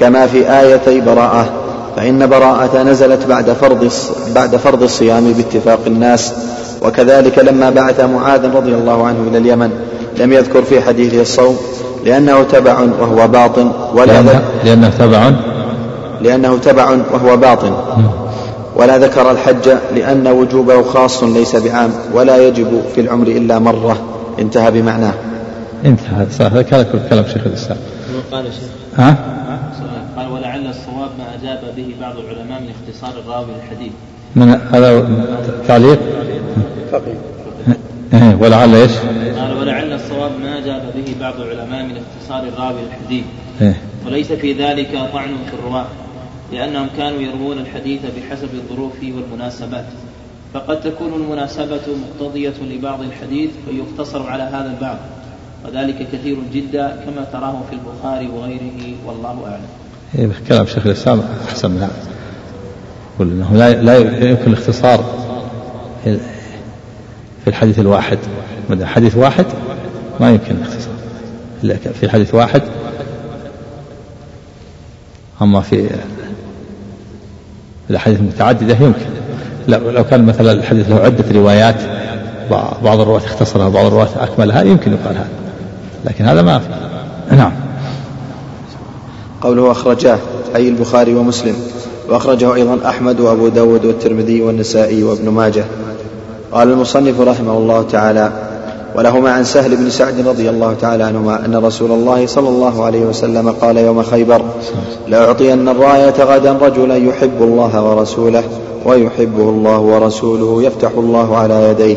كما 0.00 0.26
في 0.26 0.60
آيتي 0.60 1.00
براءة 1.00 1.48
فإن 1.96 2.26
براءة 2.26 2.82
نزلت 2.82 3.26
بعد 3.26 3.50
فرض 3.50 3.92
بعد 4.34 4.56
فرض 4.56 4.82
الصيام 4.82 5.32
باتفاق 5.32 5.80
الناس. 5.86 6.32
وكذلك 6.82 7.38
لما 7.38 7.70
بعث 7.70 8.00
معاذ 8.00 8.56
رضي 8.56 8.74
الله 8.74 9.06
عنه 9.06 9.28
إلى 9.28 9.38
اليمن 9.38 9.70
لم 10.18 10.32
يذكر 10.32 10.62
في 10.62 10.80
حديثه 10.80 11.20
الصوم 11.20 11.56
لأنه 12.04 12.42
تبع 12.42 12.80
وهو 13.00 13.28
باطن 13.28 13.70
ولا 13.94 14.12
لأنه, 14.12 14.40
لأنه 14.64 14.90
تبع 14.98 15.30
لأنه 16.22 16.58
تبع 16.58 16.96
وهو 17.12 17.36
باطن. 17.36 17.72
ولا 18.76 18.98
ذكر 18.98 19.30
الحج 19.30 19.68
لأن 19.94 20.28
وجوبه 20.28 20.82
خاص 20.82 21.22
ليس 21.22 21.56
بعام 21.56 21.90
ولا 22.12 22.48
يجب 22.48 22.82
في 22.94 23.00
العمر 23.00 23.26
إلا 23.26 23.58
مرة. 23.58 23.96
انتهى 24.38 24.70
بمعناه. 24.70 25.14
انتهى. 25.84 26.26
هذا 26.40 26.62
كلام 27.10 27.24
شيخ 27.26 27.46
الإسلام. 27.46 27.78
قال 28.32 28.44
شيخ؟ 28.44 28.68
ها؟ 28.96 29.16
قال 30.16 30.32
ولعل 30.32 30.66
الصواب 30.66 31.10
ما 31.18 31.34
أجاب 31.34 31.60
به 31.76 31.94
بعض 32.00 32.14
العلماء 32.18 32.60
من 32.60 32.70
اختصار 32.70 33.20
الراوي 33.20 33.46
للحديث 33.46 33.92
من 34.36 34.48
هذا 34.72 35.06
تعليق؟ 35.68 36.00
فقيه. 36.92 37.14
إيه، 38.14 38.36
ولعل 38.40 38.74
إيش؟ 38.74 38.90
قال 39.38 39.56
ولعل 39.60 39.92
الصواب 39.92 40.30
ما 40.42 40.58
أجاب 40.58 40.82
به 40.94 41.14
بعض 41.20 41.40
العلماء 41.40 41.82
من 41.82 41.94
اختصار 41.96 42.48
الراوي 42.48 42.80
للحديث 42.82 43.24
إيه. 43.60 43.76
وليس 44.06 44.32
في 44.32 44.52
ذلك 44.52 44.90
طعن 45.12 45.28
في 45.50 45.54
الرواة. 45.58 45.86
لأنهم 46.52 46.88
كانوا 46.96 47.20
يروون 47.20 47.58
الحديث 47.58 48.00
بحسب 48.00 48.48
الظروف 48.54 48.92
والمناسبات. 49.02 49.84
فقد 50.54 50.80
تكون 50.80 51.12
المناسبة 51.12 51.80
مقتضية 51.86 52.54
لبعض 52.70 53.00
الحديث 53.02 53.50
فيقتصر 53.68 54.26
على 54.26 54.42
هذا 54.42 54.76
البعض. 54.76 54.96
وذلك 55.64 56.08
كثير 56.12 56.36
جدا 56.54 57.04
كما 57.06 57.24
تراه 57.32 57.62
في 57.70 57.76
البخاري 57.76 58.28
وغيره 58.28 58.94
والله 59.06 59.44
أعلم. 59.46 59.66
إيه 60.18 60.30
كلام 60.48 60.66
شيخ 60.66 60.86
الإسلام 60.86 61.22
أحسن 61.48 61.70
من 61.70 61.78
هذا. 61.82 61.92
أنه 63.20 63.56
لا, 63.56 63.82
لا 63.82 64.28
يمكن 64.30 64.46
الاختصار 64.46 65.04
في 67.44 67.48
الحديث 67.48 67.78
الواحد. 67.78 68.18
حديث 68.82 69.16
واحد؟ 69.16 69.46
ما 70.20 70.30
يمكن 70.30 70.54
الاختصار. 70.56 70.94
في 72.00 72.08
حديث 72.08 72.34
واحد؟ 72.34 72.62
أما 75.42 75.60
في 75.60 75.90
الأحاديث 77.90 78.20
المتعددة 78.20 78.76
يمكن. 78.80 79.06
لو 79.68 80.04
كان 80.04 80.26
مثلا 80.26 80.52
الحديث 80.52 80.90
له 80.90 80.96
عدة 80.96 81.24
روايات 81.34 81.76
بعض 82.84 83.00
الرواة 83.00 83.18
اختصرها 83.18 83.66
وبعض 83.66 83.86
الرواة 83.86 84.08
أكملها 84.20 84.62
يمكن 84.62 84.92
يقال 84.92 85.16
هذا. 85.16 85.28
لكن 86.04 86.24
هذا 86.24 86.42
ما 86.42 86.58
في. 86.58 86.66
نعم. 87.36 87.52
قوله 89.42 89.70
أخرجاه 89.70 90.18
أي 90.56 90.68
البخاري 90.68 91.14
ومسلم. 91.14 91.56
وأخرجه 92.08 92.54
أيضا 92.54 92.78
أحمد 92.88 93.20
وأبو 93.20 93.48
داود 93.48 93.84
والترمذي 93.84 94.42
والنسائي 94.42 95.02
وابن 95.02 95.28
ماجه. 95.28 95.64
قال 96.52 96.68
المصنف 96.68 97.20
رحمه 97.20 97.52
الله 97.52 97.82
تعالى 97.82 98.49
ولهما 98.94 99.30
عن 99.30 99.44
سهل 99.44 99.76
بن 99.76 99.90
سعد 99.90 100.28
رضي 100.28 100.50
الله 100.50 100.74
تعالى 100.80 101.04
عنهما 101.04 101.44
أن 101.46 101.56
رسول 101.56 101.90
الله 101.90 102.26
صلى 102.26 102.48
الله 102.48 102.84
عليه 102.84 103.00
وسلم 103.00 103.50
قال 103.50 103.76
يوم 103.76 104.02
خيبر 104.02 104.42
لأعطين 105.08 105.68
الراية 105.68 106.14
غدا 106.20 106.52
رجلا 106.52 106.96
يحب 106.96 107.42
الله 107.42 107.84
ورسوله 107.84 108.44
ويحبه 108.84 109.48
الله 109.48 109.78
ورسوله 109.78 110.62
يفتح 110.62 110.90
الله 110.96 111.36
على 111.36 111.70
يديه. 111.70 111.96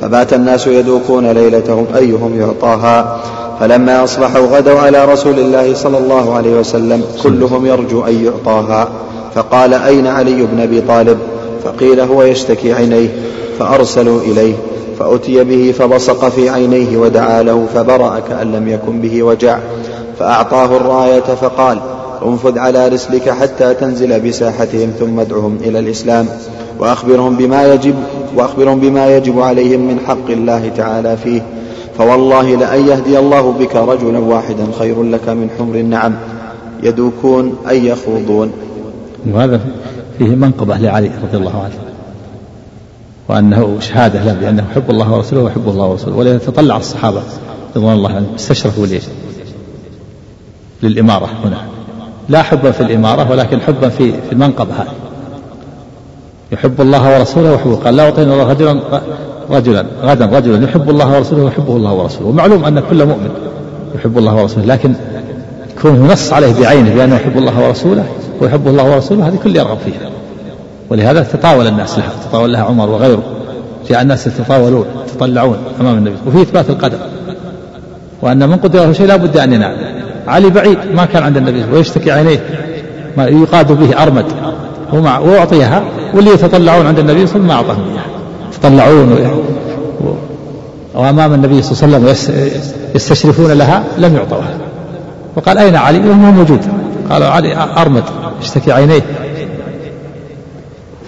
فبات 0.00 0.32
الناس 0.32 0.66
يذوقون 0.66 1.26
ليلتهم 1.26 1.86
أيهم 1.96 2.40
يعطاها. 2.40 3.20
فلما 3.60 4.04
أصبحوا 4.04 4.46
غدوا 4.46 4.78
على 4.78 5.04
رسول 5.04 5.38
الله 5.38 5.74
صلى 5.74 5.98
الله 5.98 6.34
عليه 6.34 6.60
وسلم 6.60 7.04
كلهم 7.22 7.66
يرجو 7.66 8.04
أن 8.04 8.24
يعطاها. 8.24 8.88
فقال 9.34 9.74
أين 9.74 10.06
علي 10.06 10.46
بن 10.52 10.60
أبي 10.60 10.80
طالب؟ 10.80 11.18
فقيل 11.64 12.00
هو 12.00 12.22
يشتكي 12.22 12.72
عينيه. 12.72 13.08
فأرسلوا 13.58 14.20
إليه. 14.20 14.54
فأتي 14.98 15.44
به 15.44 15.72
فبصق 15.78 16.28
في 16.28 16.48
عينيه 16.48 16.96
ودعا 16.96 17.42
له 17.42 17.66
فبرأ 17.74 18.18
كأن 18.28 18.52
لم 18.52 18.68
يكن 18.68 19.00
به 19.00 19.22
وجع. 19.22 19.58
فأعطاه 20.18 20.76
الراية 20.76 21.20
فقال 21.20 21.78
انفذ 22.26 22.58
على 22.58 22.88
رسلك 22.88 23.30
حتى 23.30 23.74
تنزل 23.74 24.20
بساحتهم 24.20 24.90
ثم 24.98 25.20
ادعهم 25.20 25.58
إلى 25.64 25.78
الإسلام. 25.78 26.26
وأخبرهم 26.78 27.36
بما 27.36 27.74
يجب 27.74 27.94
وأخبرهم 28.36 28.80
بما 28.80 29.16
يجب 29.16 29.40
عليهم 29.40 29.80
من 29.80 30.00
حق 30.06 30.30
الله 30.30 30.68
تعالى 30.76 31.16
فيه. 31.16 31.42
فوالله 31.98 32.56
لأن 32.56 32.86
يهدي 32.88 33.18
الله 33.18 33.52
بك 33.52 33.76
رجلا 33.76 34.18
واحدا 34.18 34.66
خير 34.78 35.02
لك 35.02 35.28
من 35.28 35.48
حمر 35.58 35.74
النعم. 35.74 36.14
يدوكون 36.82 37.56
أي 37.68 37.86
يخوضون. 37.86 38.52
وهذا 39.32 39.60
فيه 40.18 40.34
منقبة 40.34 40.76
لعلي 40.76 41.10
رضي 41.22 41.36
الله 41.36 41.62
عنه. 41.62 41.91
وأنه 43.32 43.76
شهادة 43.80 44.24
له 44.24 44.32
بأنه 44.32 44.64
يحب 44.70 44.90
الله 44.90 45.12
ورسوله 45.12 45.42
ويحب 45.42 45.68
الله 45.68 45.86
ورسوله 45.86 46.16
ولذا 46.16 46.38
تطلع 46.38 46.76
الصحابة 46.76 47.22
رضوان 47.76 47.96
الله 47.96 48.10
عنهم 48.10 48.34
استشرفوا 48.34 48.86
ليش؟ 48.86 49.02
للإمارة 50.82 51.28
هنا. 51.44 51.56
لا 52.28 52.42
حبا 52.42 52.70
في 52.70 52.80
الإمارة 52.80 53.30
ولكن 53.30 53.60
حبا 53.60 53.88
في 53.88 54.12
في 54.12 54.32
المنقبة 54.32 54.74
هذه 54.74 54.94
يحب 56.52 56.80
الله 56.80 57.18
ورسوله 57.18 57.52
ويحبه. 57.52 57.76
قال 57.76 57.96
لا 57.96 58.04
أعطينا 58.04 58.34
الله 58.34 58.48
رجلا 58.50 58.80
رجلا 59.50 59.86
غدا 60.02 60.26
رجلا 60.26 60.64
يحب 60.64 60.90
الله 60.90 61.16
ورسوله 61.16 61.44
ويحبه 61.44 61.76
الله 61.76 61.92
ورسوله. 61.92 62.26
ومعلوم 62.26 62.64
أن 62.64 62.80
كل 62.90 63.06
مؤمن 63.06 63.30
يحب 63.94 64.18
الله 64.18 64.34
ورسوله 64.34 64.66
لكن 64.66 64.94
كونه 65.82 66.12
نص 66.12 66.32
عليه 66.32 66.60
بعينه 66.60 66.94
بأنه 66.94 67.14
يحب 67.14 67.38
الله 67.38 67.66
ورسوله 67.66 68.04
ويحبه 68.40 68.70
الله 68.70 68.94
ورسوله 68.94 69.28
هذه 69.28 69.36
كل 69.36 69.56
يرغب 69.56 69.78
فيها. 69.78 70.21
ولهذا 70.90 71.22
تطاول 71.22 71.66
الناس 71.66 71.98
لها 71.98 72.10
تطاول 72.28 72.52
لها 72.52 72.62
عمر 72.62 72.88
وغيره. 72.88 73.22
جاء 73.88 74.02
الناس 74.02 74.26
يتطاولون 74.26 74.86
يتطلعون 75.08 75.56
أمام 75.80 75.98
النبي. 75.98 76.16
وفي 76.26 76.42
إثبات 76.42 76.70
القدر. 76.70 76.98
وأن 78.22 78.48
من 78.48 78.56
قدر 78.56 78.78
له 78.78 78.92
شيء 78.92 79.06
لا 79.06 79.16
بد 79.16 79.36
أن 79.36 79.52
ينال. 79.52 79.76
علي 80.26 80.50
بعيد 80.50 80.78
ما 80.94 81.04
كان 81.04 81.22
عند 81.22 81.36
النبي 81.36 81.64
ويشتكي 81.72 82.12
عينيه. 82.12 82.40
ما 83.16 83.26
يقاد 83.26 83.72
به 83.72 84.02
أرمد. 84.02 84.26
ومع 84.92 85.18
واعطيها 85.18 85.82
واللي 86.14 86.30
يتطلعون 86.30 86.86
عند 86.86 86.98
النبي 86.98 87.26
صلى 87.26 87.36
الله 87.36 87.54
عليه 87.54 87.64
وسلم 87.64 87.76
ما 87.76 87.84
اعطاهم 87.84 87.84
اياها 87.88 88.06
يتطلعون 88.52 89.42
وأمام 90.94 91.34
النبي 91.34 91.62
صلى 91.62 91.86
الله 91.86 91.96
عليه 91.96 92.10
وسلم 92.10 92.36
يستشرفون 92.94 93.52
لها 93.52 93.84
لم 93.98 94.16
يعطوها. 94.16 94.58
وقال 95.36 95.58
أين 95.58 95.76
علي؟ 95.76 95.98
وهو 95.98 96.32
موجود. 96.32 96.60
قالوا 97.10 97.28
علي 97.28 97.56
أرمد 97.76 98.02
يشتكي 98.42 98.72
عينيه. 98.72 99.02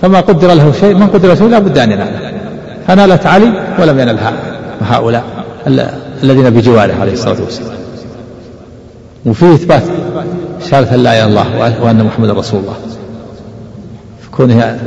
فما 0.05 0.21
قدر 0.21 0.55
له 0.55 0.73
شيء 0.81 0.95
من 0.95 1.07
قدر 1.07 1.29
له 1.29 1.35
شيء 1.35 1.49
لا 1.49 1.59
بد 1.59 1.79
أن 1.79 1.93
يناله 1.93 2.33
فنالت 2.87 3.27
علي 3.27 3.53
ولم 3.79 4.01
ينلها. 4.01 4.33
هؤلاء 4.81 5.25
الذين 6.23 6.51
بجواره 6.51 6.95
عليه 7.01 7.12
الصلاة 7.12 7.40
والسلام. 7.40 7.77
وفيه 9.27 9.55
إثبات 9.55 9.83
شهادة 10.71 10.97
لا 10.97 11.12
إله 11.12 11.27
إلا 11.27 11.43
الله 11.43 11.83
وأن 11.83 12.05
محمد 12.05 12.31
رسول 12.31 12.61
الله. 12.61 12.75
كونه 14.33 14.79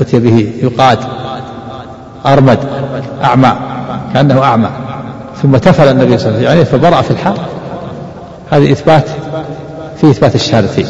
أتي 0.00 0.18
به 0.18 0.52
يقاد 0.62 0.98
أرمد 2.26 2.58
أعمى 3.24 3.52
كأنه 4.14 4.42
أعمى. 4.42 4.68
ثم 5.42 5.56
تفل 5.56 5.88
النبي 5.88 6.18
صلى 6.18 6.28
الله 6.28 6.48
عليه 6.50 6.60
وسلم 6.60 6.78
فبرأ 6.78 7.02
في 7.02 7.10
الحال. 7.10 7.36
هذه 8.50 8.72
إثبات 8.72 9.08
في 10.00 10.10
إثبات 10.10 10.34
الشهادتين 10.34 10.86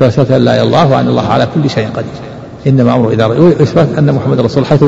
أن 0.00 0.44
لا 0.44 0.54
إله 0.54 0.54
إلا 0.54 0.62
الله 0.62 0.90
وأن 0.90 1.08
الله 1.08 1.28
على 1.28 1.48
كل 1.54 1.70
شيء 1.70 1.88
قدير. 1.88 2.29
إنما 2.66 2.94
أمره 2.94 3.10
إذا 3.12 3.26
وإثبات 3.26 3.88
أن 3.98 4.12
محمد 4.12 4.40
رسول 4.40 4.66
حيث 4.66 4.84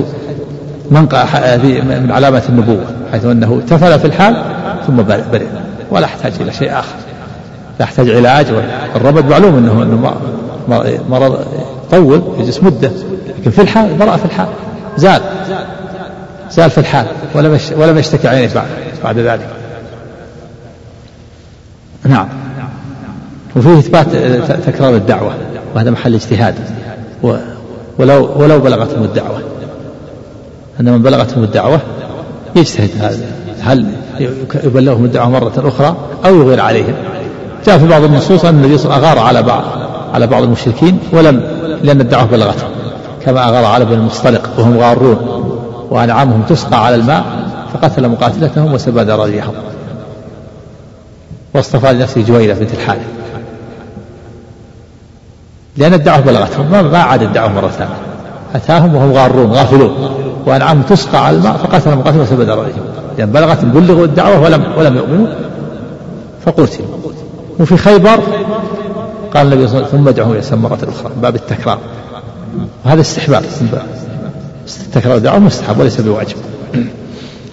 منقع 0.90 1.24
من 1.56 2.10
علامة 2.10 2.42
النبوة 2.48 2.84
حيث 3.12 3.24
أنه 3.24 3.62
تفل 3.68 3.98
في 3.98 4.04
الحال 4.04 4.44
ثم 4.86 4.96
برئ. 5.02 5.46
ولا 5.90 6.04
يحتاج 6.04 6.32
إلى 6.40 6.52
شيء 6.52 6.72
آخر. 6.78 6.96
لا 7.78 7.84
يحتاج 7.84 8.10
علاج 8.10 8.46
والربد 8.94 9.30
معلوم 9.30 9.56
أنه, 9.56 9.82
أنه 9.82 10.14
مرض 11.08 11.46
طول 11.90 12.22
يجلس 12.38 12.62
مدة 12.62 12.90
لكن 13.40 13.50
في 13.50 13.62
الحال 13.62 13.94
برأ 13.94 14.16
في 14.16 14.24
الحال. 14.24 14.48
زال. 14.96 15.20
زال 16.50 16.70
في 16.70 16.78
الحال. 16.78 17.06
ولم 17.34 17.58
ولم 17.76 17.98
يشتكي 17.98 18.28
عينه 18.28 18.54
بعد 18.54 18.66
بعد 19.04 19.18
ذلك. 19.18 19.48
نعم. 22.04 22.28
وفيه 23.56 23.78
إثبات 23.78 24.06
تكرار 24.66 24.94
الدعوة. 24.94 25.34
وهذا 25.74 25.90
محل 25.90 26.14
اجتهاد. 26.14 26.54
ولو 27.98 28.28
ولو 28.36 28.58
بلغتهم 28.60 29.02
الدعوة. 29.02 29.38
أن 30.80 30.92
من 30.92 31.02
بلغتهم 31.02 31.44
الدعوة 31.44 31.80
يجتهد 32.56 32.90
هذا. 32.98 33.26
هل 33.60 33.86
يبلغهم 34.64 35.04
الدعوة 35.04 35.30
مرة 35.30 35.52
أخرى 35.56 35.96
أو 36.24 36.34
يغير 36.34 36.60
عليهم؟ 36.60 36.94
جاء 37.66 37.78
في 37.78 37.88
بعض 37.88 38.02
النصوص 38.02 38.44
أن 38.44 38.54
النبي 38.54 38.78
صلى 38.78 38.84
الله 38.84 38.94
عليه 38.96 39.06
وسلم 39.06 39.18
أغار 39.18 39.28
على 39.28 39.42
بعض 39.42 39.64
على 40.14 40.26
بعض 40.26 40.42
المشركين 40.42 40.98
ولم 41.12 41.42
لأن 41.82 42.00
الدعوة 42.00 42.24
بلغتهم. 42.24 42.70
كما 43.24 43.48
أغار 43.48 43.64
على 43.64 43.84
بني 43.84 43.94
المصطلق 43.94 44.50
وهم 44.58 44.78
غارون 44.78 45.16
وأنعامهم 45.90 46.42
تسقى 46.42 46.86
على 46.86 46.96
الماء 46.96 47.24
فقتل 47.74 48.08
مقاتلتهم 48.08 48.74
وسبى 48.74 49.00
ذراريهم 49.00 49.52
واصطفى 51.54 51.92
لنفسه 51.92 52.22
جويلة 52.22 52.54
بنت 52.54 52.74
الحارث. 52.74 53.21
لأن 55.76 55.94
الدعوة 55.94 56.20
بلغتهم 56.20 56.70
ما 56.70 56.98
عاد 56.98 57.22
الدعوة 57.22 57.52
مرة 57.52 57.68
ثانية. 57.68 57.94
أتاهم 58.54 58.94
وهم 58.94 59.12
غارون 59.12 59.52
غافلون. 59.52 60.10
وأنعامهم 60.46 60.82
تسقى 60.82 61.26
على 61.26 61.36
الماء 61.36 61.56
فقتل 61.56 61.96
مقاتل 61.96 62.20
وسبى 62.20 62.44
ذراريهم 62.44 62.82
لأن 63.18 63.30
بلغت 63.30 63.64
بلغوا 63.64 64.04
الدعوة 64.04 64.40
ولم 64.40 64.64
ولم 64.78 64.96
يؤمنوا. 64.96 65.26
فقتلوا. 66.46 66.86
وفي 67.60 67.76
خيبر 67.76 68.20
قال 69.34 69.46
النبي 69.46 69.68
صلى 69.68 69.76
الله 69.76 69.88
عليه 69.88 69.88
وسلم 69.88 69.98
ثم 69.98 70.08
ادعهم 70.08 70.32
إلى 70.32 70.56
مرة 70.56 70.78
أخرى 70.88 71.12
باب 71.22 71.34
التكرار. 71.34 71.78
وهذا 72.84 73.00
استحباب. 73.00 73.42
تكرار 74.92 75.16
الدعوة 75.16 75.38
مستحب 75.38 75.80
وليس 75.80 76.00
بواجب. 76.00 76.36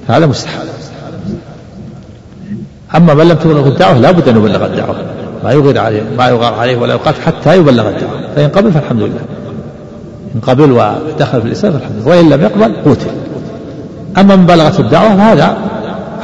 هذا 0.08 0.26
مستحب. 0.26 0.60
أما 2.96 3.14
من 3.14 3.28
لم 3.28 3.38
تبلغ 3.38 3.68
الدعوة 3.68 3.98
لا 3.98 4.12
بد 4.12 4.28
أن 4.28 4.38
يبلغ 4.38 4.66
الدعوة. 4.66 4.96
ما 5.44 5.52
يغير 5.52 5.78
عليه 5.78 6.02
ما 6.18 6.28
يغار 6.28 6.54
عليه 6.54 6.78
ولا 6.78 6.94
يقاتل 6.94 7.22
حتى 7.22 7.58
يبلغ 7.58 7.90
الدعوة 7.90 8.22
فإن 8.36 8.50
قبل 8.50 8.72
فالحمد 8.72 9.02
لله. 9.02 9.22
إن 10.36 10.42
قبل 10.42 10.72
ودخل 10.72 11.42
في 11.42 11.48
الإسلام 11.48 11.74
فالحمد 11.74 11.96
لله. 11.96 12.08
وإن 12.08 12.30
لم 12.30 12.42
يقبل 12.42 12.74
قتل. 12.86 13.08
أما 14.18 14.36
من 14.36 14.46
بلغت 14.46 14.80
الدعوة 14.80 15.16
فهذا 15.18 15.58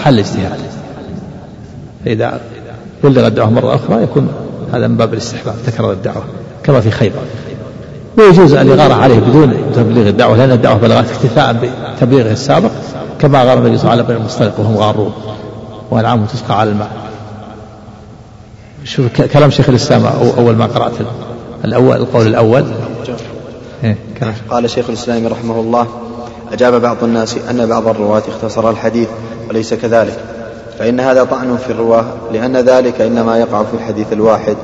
حل 0.03 0.19
اجتهاد. 0.19 0.59
فإذا 2.05 2.39
بلغ 3.03 3.27
الدعوة 3.27 3.49
مرة 3.49 3.75
أخرى 3.75 4.03
يكون 4.03 4.27
هذا 4.73 4.87
من 4.87 4.97
باب 4.97 5.13
الاستحباب 5.13 5.55
تكرر 5.65 5.91
الدعوة 5.91 6.23
كما 6.63 6.81
في 6.81 6.91
خيبر. 6.91 7.21
ويجوز 8.17 8.53
أن 8.53 8.67
يغار 8.67 8.91
عليه 8.91 9.19
بدون 9.19 9.53
تبليغ 9.75 10.07
الدعوة 10.07 10.37
لأن 10.37 10.51
الدعوة 10.51 10.77
بلغت 10.77 11.11
اكتفاء 11.11 11.71
بتبليغه 11.97 12.31
السابق 12.31 12.71
كما 13.19 13.43
غار 13.43 13.57
النبي 13.57 13.77
صلى 13.77 13.93
الله 13.93 14.05
عليه 14.05 14.25
وسلم 14.25 14.51
وهم 14.57 14.77
غارون 14.77 15.13
وأنعامهم 15.91 16.25
تسقى 16.25 16.59
على 16.59 16.69
الماء. 16.69 16.89
شوف 18.85 19.21
كلام 19.21 19.49
شيخ 19.49 19.69
الإسلام 19.69 20.05
أول 20.37 20.55
ما 20.55 20.65
قرأت 20.65 20.93
الأول 21.65 21.97
القول 21.97 22.27
الأول. 22.27 22.65
إيه 23.83 23.97
قال 24.49 24.69
شيخ 24.69 24.85
الإسلام 24.89 25.27
رحمه 25.27 25.59
الله 25.59 25.87
أجاب 26.53 26.81
بعض 26.81 27.03
الناس 27.03 27.35
أن 27.49 27.65
بعض 27.65 27.87
الرواة 27.87 28.23
اختصر 28.27 28.69
الحديث 28.69 29.07
وليس 29.49 29.73
كذلك 29.73 30.19
فإن 30.79 30.99
هذا 30.99 31.23
طعن 31.23 31.57
في 31.57 31.69
الرواة 31.69 32.05
لأن 32.33 32.57
ذلك 32.57 33.01
إنما 33.01 33.37
يقع 33.37 33.63
في 33.63 33.73
الحديث 33.73 34.13
الواحد 34.13 34.55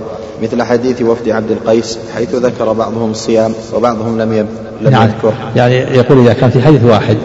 مثل 0.43 0.63
حديث 0.63 1.01
وفد 1.01 1.29
عبد 1.29 1.51
القيس 1.51 1.97
حيث 2.15 2.35
ذكر 2.35 2.73
بعضهم 2.73 3.11
الصيام 3.11 3.53
وبعضهم 3.73 4.21
لم 4.21 4.47
لم 4.81 4.91
يعني 4.91 5.11
يذكر. 5.11 5.33
يعني 5.55 5.75
يقول 5.75 6.19
إذا 6.19 6.33
كان 6.33 6.49
في 6.49 6.61
حديث 6.61 6.83
واحد 6.83 7.17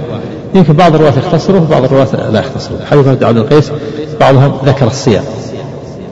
يمكن 0.54 0.72
بعض 0.72 0.94
الرواة 0.94 1.18
يختصره 1.18 1.62
وبعض 1.62 1.84
الرواة 1.84 2.30
لا 2.30 2.40
يختصره. 2.40 2.84
حديث 2.90 3.06
وفد 3.06 3.24
عبد 3.24 3.36
القيس 3.36 3.70
بعضهم 4.20 4.58
ذكر 4.64 4.86
الصيام. 4.86 5.24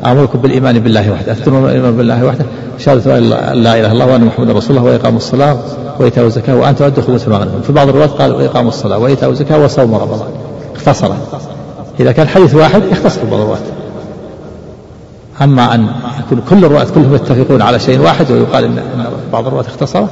أمركم 0.07 0.39
بالإيمان 0.39 0.79
بالله 0.79 1.13
وحده 1.13 1.33
أفتنوا 1.33 1.69
الإيمان 1.69 1.97
بالله 1.97 2.25
وحده 2.25 2.45
شهادة 2.79 3.19
أن 3.19 3.23
لا 3.23 3.53
إله 3.53 3.81
إلا 3.81 3.93
الله 3.93 4.07
وأن 4.07 4.25
محمدا 4.25 4.53
رسول 4.53 4.77
الله 4.77 4.91
وإقام 4.91 5.17
الصلاة 5.17 5.59
وإيتاء 5.99 6.27
الزكاة 6.27 6.57
وأن 6.57 6.77
تؤدوا 6.77 7.03
خمس 7.03 7.29
غنمتم 7.29 7.63
في 7.63 7.73
بعض 7.73 7.89
الرواة 7.89 8.07
قال 8.07 8.33
وإقام 8.33 8.69
الصلاة 8.69 8.99
وإيتاء 8.99 9.31
الزكاة 9.31 9.59
وصوم 9.59 9.95
رمضان. 9.95 10.29
اختصر. 10.77 11.15
إذا 12.01 12.13
كان 12.13 12.29
حديث 12.29 12.55
واحد 12.55 12.83
يختصر 12.93 13.25
بعض 13.25 13.41
الرواة 13.41 13.59
أما 15.43 15.75
أن 15.75 15.89
يكون 16.27 16.43
كل 16.51 16.65
الرواة 16.65 16.85
كلهم 16.95 17.15
يتفقون 17.15 17.63
على 17.63 17.79
شيء 17.79 18.01
واحد 18.01 18.31
ويقال 18.31 18.65
إن 18.65 18.83
بعض 19.33 19.47
الرواة 19.47 19.65
اختصر 19.67 20.07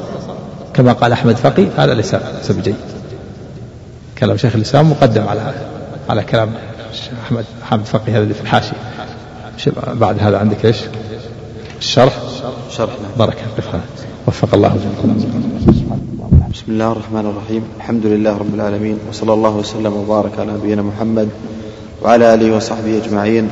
كما 0.75 0.93
قال 0.93 1.13
أحمد 1.13 1.37
فقي 1.37 1.67
هذا 1.77 1.95
ليس 1.95 2.15
ليس 2.15 2.53
بجيد. 2.53 2.75
كلام 4.19 4.37
شيخ 4.37 4.55
الإسلام 4.55 4.91
مقدم 4.91 5.23
على 5.29 5.41
على 6.11 6.23
كلام 6.23 6.51
أحمد 7.27 7.45
حامد 7.71 7.85
فقي 7.85 8.13
هذا 8.13 8.23
اللي 8.23 8.35
في 8.35 8.41
الحاشية 8.41 8.77
بعد 10.01 10.19
هذا 10.19 10.39
عندك 10.39 10.65
إيش؟ 10.65 10.77
الشرح 11.79 12.13
شرح 12.71 12.91
نعم. 12.91 13.11
بارك 13.19 13.37
الله 13.59 13.81
وفق 14.29 14.55
الله 14.55 14.77
بسم 16.53 16.65
الله 16.69 16.93
الرحمن 16.93 17.27
الرحيم. 17.27 17.65
الحمد 17.77 18.07
لله 18.07 18.39
رب 18.39 18.55
العالمين 18.55 18.99
وصلى 19.09 19.33
الله 19.33 19.57
وسلم 19.57 19.93
وبارك 19.97 20.39
على 20.39 20.53
نبينا 20.53 20.83
محمد 20.83 21.29
وعلى 22.03 22.35
آله 22.35 22.57
وصحبه 22.57 23.01
أجمعين. 23.05 23.49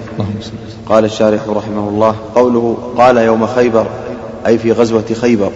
قال 0.87 1.05
الشارح 1.05 1.49
رحمه 1.49 1.89
الله 1.89 2.15
قوله 2.35 2.79
قال 2.99 3.17
يوم 3.17 3.47
خيبر 3.47 3.87
أي 4.47 4.59
في 4.59 4.73
غزوة 4.73 5.05
خيبر. 5.21 5.53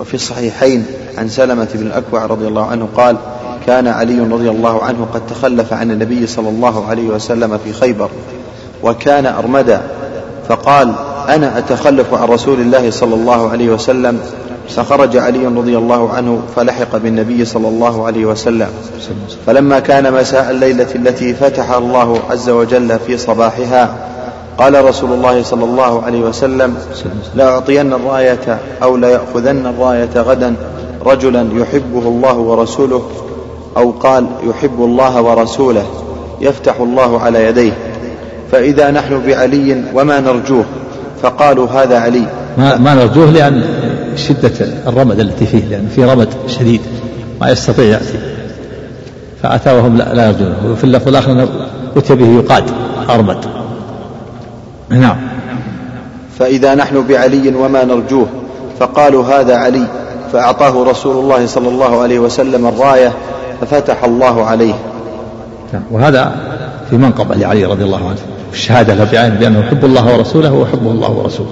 وفي 0.00 0.14
الصحيحين 0.14 0.86
عن 1.18 1.28
سلمة 1.28 1.68
بن 1.74 1.86
الأكوع 1.86 2.26
رضي 2.26 2.46
الله 2.48 2.66
عنه 2.66 2.88
قال 2.96 3.16
كان 3.66 3.86
علي 3.86 4.20
رضي 4.20 4.50
الله 4.50 4.82
عنه 4.82 5.06
قد 5.14 5.26
تخلف 5.26 5.72
عن 5.72 5.90
النبي 5.90 6.26
صلى 6.26 6.48
الله 6.48 6.86
عليه 6.86 7.08
وسلم 7.08 7.58
في 7.58 7.72
خيبر. 7.72 8.10
وكان 8.82 9.26
أرمدا. 9.26 9.80
فقال 10.48 10.92
أنا 11.28 11.58
أتخلف 11.58 12.14
عن 12.14 12.28
رسول 12.28 12.60
الله 12.60 12.90
صلى 12.90 13.14
الله 13.14 13.50
عليه 13.50 13.70
وسلم. 13.70 14.20
فخرج 14.68 15.16
علي 15.16 15.46
رضي 15.46 15.78
الله 15.78 16.12
عنه 16.12 16.40
فلحق 16.56 16.96
بالنبي 16.96 17.44
صلى 17.44 17.68
الله 17.68 18.06
عليه 18.06 18.24
وسلم. 18.26 18.68
فلما 19.46 19.78
كان 19.78 20.12
مساء 20.12 20.50
الليلة 20.50 20.86
التي 20.94 21.34
فتح 21.34 21.70
الله 21.70 22.18
عز 22.30 22.50
وجل 22.50 22.98
في 23.06 23.18
صباحها 23.18 23.94
قال 24.58 24.84
رسول 24.84 25.12
الله 25.12 25.42
صلى 25.42 25.64
الله 25.64 26.02
عليه 26.02 26.20
وسلم 26.20 26.76
لأعطين 27.34 27.92
الراية 27.92 28.58
أو 28.82 28.96
ليأخذن 28.96 29.66
الراية 29.66 30.10
غدا 30.16 30.54
رجلا 31.06 31.48
يحبه 31.54 32.02
الله 32.08 32.36
ورسوله 32.36 33.02
أو 33.76 33.90
قال 33.90 34.26
يحب 34.42 34.84
الله 34.84 35.22
ورسوله 35.22 35.86
يفتح 36.40 36.80
الله 36.80 37.20
على 37.20 37.44
يديه. 37.44 37.72
فإذا 38.52 38.90
نحن 38.90 39.22
بعلي 39.26 39.84
وما 39.94 40.20
نرجوه 40.20 40.64
فقالوا 41.22 41.68
هذا 41.68 41.98
علي. 41.98 42.26
ما, 42.58 42.78
ما 42.78 42.94
نرجوه 42.94 43.30
لأن 43.30 43.64
شدة 44.16 44.52
الرمد 44.86 45.20
التي 45.20 45.46
فيه 45.46 45.64
لأن 45.64 45.88
فيه 45.96 46.12
رمد 46.12 46.28
شديد 46.46 46.80
ما 47.40 47.50
يستطيع 47.50 47.84
يأتي. 47.84 48.18
فأتى 49.42 49.72
وهم 49.72 49.96
لا, 49.96 50.14
لا 50.14 50.26
يرجونه 50.26 50.56
وفي 50.72 50.84
اللفظ 50.84 51.08
الآخر 51.08 51.48
أتي 51.96 52.14
به 52.14 52.26
يقاد 52.26 52.64
أرمد. 53.10 53.44
نعم. 54.88 55.16
فإذا 56.38 56.74
نحن 56.74 57.06
بعلي 57.06 57.54
وما 57.54 57.84
نرجوه 57.84 58.26
فقالوا 58.80 59.24
هذا 59.24 59.56
علي 59.56 59.86
فأعطاه 60.32 60.84
رسول 60.84 61.16
الله 61.24 61.46
صلى 61.46 61.68
الله 61.68 62.02
عليه 62.02 62.18
وسلم 62.18 62.66
الراية 62.66 63.12
ففتح 63.60 64.04
الله 64.04 64.44
عليه. 64.44 64.74
نعم. 65.72 65.82
وهذا 65.90 66.32
في 66.90 66.96
منقبة 66.96 67.34
لعلي 67.34 67.64
رضي 67.64 67.84
الله 67.84 68.08
عنه. 68.08 68.18
الشهادة 68.52 68.94
له 68.94 69.08
بعين 69.12 69.34
بأنه 69.34 69.58
يحب 69.58 69.84
الله 69.84 70.16
ورسوله 70.16 70.52
ويحبه 70.52 70.90
الله 70.90 71.10
ورسوله. 71.10 71.50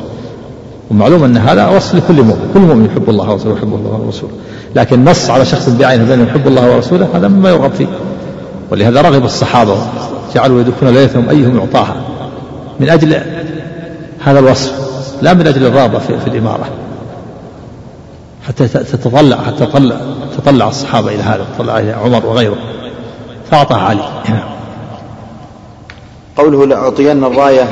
ومعلوم 0.91 1.25
أن 1.25 1.37
هذا 1.37 1.69
وصف 1.69 1.95
لكل 1.95 2.23
مؤمن. 2.23 2.51
كل 2.55 2.61
مؤمن 2.61 2.87
يحب 2.87 3.11
الله 3.11 3.31
ورسوله 3.31 3.55
ويحب 3.55 3.75
الله 3.75 4.01
ورسوله. 4.07 4.33
لكن 4.77 5.05
نص 5.05 5.31
على 5.31 5.45
شخص 5.45 5.69
بعينه 5.69 6.05
بأنه 6.05 6.23
يحب 6.23 6.47
الله 6.47 6.75
ورسوله 6.75 7.09
هذا 7.15 7.29
مما 7.29 7.51
يرغب 7.51 7.73
فيه. 7.73 7.87
ولهذا 8.71 9.01
رغب 9.01 9.25
الصحابة. 9.25 9.77
جعلوا 10.35 10.61
يدخلون 10.61 10.95
ليلتهم 10.95 11.29
أيهم 11.29 11.57
يعطاها. 11.57 11.97
من 12.81 12.89
أجل 12.89 13.21
هذا 14.25 14.39
الوصف. 14.39 14.73
لا 15.23 15.35
من 15.35 15.47
أجل 15.47 15.67
الرغبة 15.67 15.99
في, 15.99 16.19
في 16.19 16.27
الإمارة. 16.27 16.69
حتى 18.49 18.69
تتطلع 18.69 19.37
حتى 19.37 19.67
تطلع 19.67 19.97
تطلع 20.39 20.69
الصحابة 20.69 21.09
إلى 21.09 21.23
هذا 21.23 21.47
تطلع 21.59 21.79
إلى 21.79 21.93
عمر 21.93 22.27
وغيره. 22.27 22.57
فأعطاه 23.51 23.79
علي. 23.79 24.03
قوله 26.37 26.67
لأعطين 26.67 27.25
الراية 27.25 27.69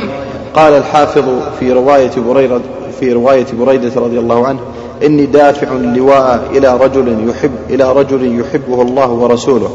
قال 0.55 0.72
الحافظ 0.72 1.24
في 1.61 1.72
رواية 1.72 2.11
بريرة 2.29 2.61
في 3.00 3.12
رواية 3.12 3.46
بريدة 3.59 4.00
رضي 4.00 4.18
الله 4.18 4.46
عنه 4.46 4.59
إني 5.05 5.27
دافع 5.27 5.72
اللواء 5.72 6.48
إلى 6.50 6.77
رجل 6.77 7.29
يحب 7.29 7.50
إلى 7.70 7.92
رجل 7.92 8.40
يحبه 8.40 8.83
الله 8.83 9.11
ورسوله 9.11 9.70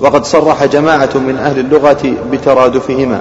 وقد 0.00 0.24
صرح 0.24 0.64
جماعة 0.64 1.10
من 1.14 1.36
أهل 1.36 1.58
اللغة 1.58 2.14
بترادفهما 2.32 3.20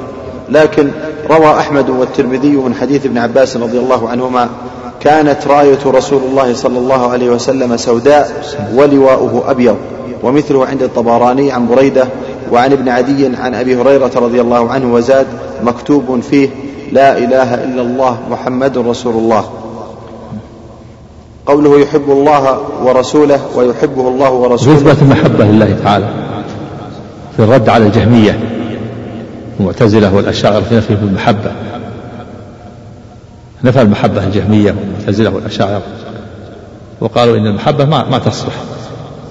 لكن 0.50 0.92
روى 1.30 1.52
أحمد 1.52 1.90
والترمذي 1.90 2.56
من 2.56 2.76
حديث 2.76 3.06
ابن 3.06 3.18
عباس 3.18 3.58
رضي 3.58 3.80
الله 3.80 4.10
عنهما 4.10 4.50
كانت 5.02 5.48
راية 5.48 5.80
رسول 5.86 6.22
الله 6.24 6.54
صلى 6.54 6.80
الله 6.80 7.12
عليه 7.12 7.30
وسلم 7.30 7.78
سوداء 7.78 8.44
ولواؤه 8.76 9.52
أبيض 9.52 9.78
ومثله 10.24 10.66
عند 10.66 10.84
الطبراني 10.84 11.52
عن 11.52 11.68
بريدة 11.68 12.08
وعن 12.52 12.72
ابن 12.72 12.90
عدي 12.90 13.36
عن 13.36 13.56
أبي 13.56 13.82
هريرة 13.82 14.12
رضي 14.16 14.42
الله 14.42 14.72
عنه 14.72 14.94
وزاد 14.94 15.28
مكتوب 15.64 16.20
فيه 16.20 16.50
لا 16.92 17.18
إله 17.18 17.54
إلا 17.54 17.82
الله 17.82 18.20
محمد 18.30 18.78
رسول 18.78 19.14
الله. 19.14 19.50
قوله 21.46 21.80
يحب 21.80 22.10
الله 22.10 22.62
ورسوله 22.84 23.40
ويحبه 23.56 24.08
الله 24.08 24.32
ورسوله. 24.32 24.78
إثبات 24.78 25.02
المحبة 25.02 25.46
لله 25.46 25.76
تعالى 25.84 26.08
في 27.38 27.44
الرد 27.44 27.70
على 27.70 27.86
الجهمية. 27.86 28.40
المعتزلة 29.60 30.16
والأشاعرة 30.16 30.62
في 30.62 30.76
نفي 30.76 30.94
المحبة. 30.94 31.52
نفى 33.64 33.82
المحبة 33.82 34.24
الجهمية 34.24 34.72
والمعتزلة 34.72 35.36
والأشاعرة. 35.36 35.82
وقالوا 37.02 37.38
إن 37.38 37.48
المحبة 37.48 37.86
ما 37.86 38.10
ما 38.10 38.20
تصلح. 38.20 38.54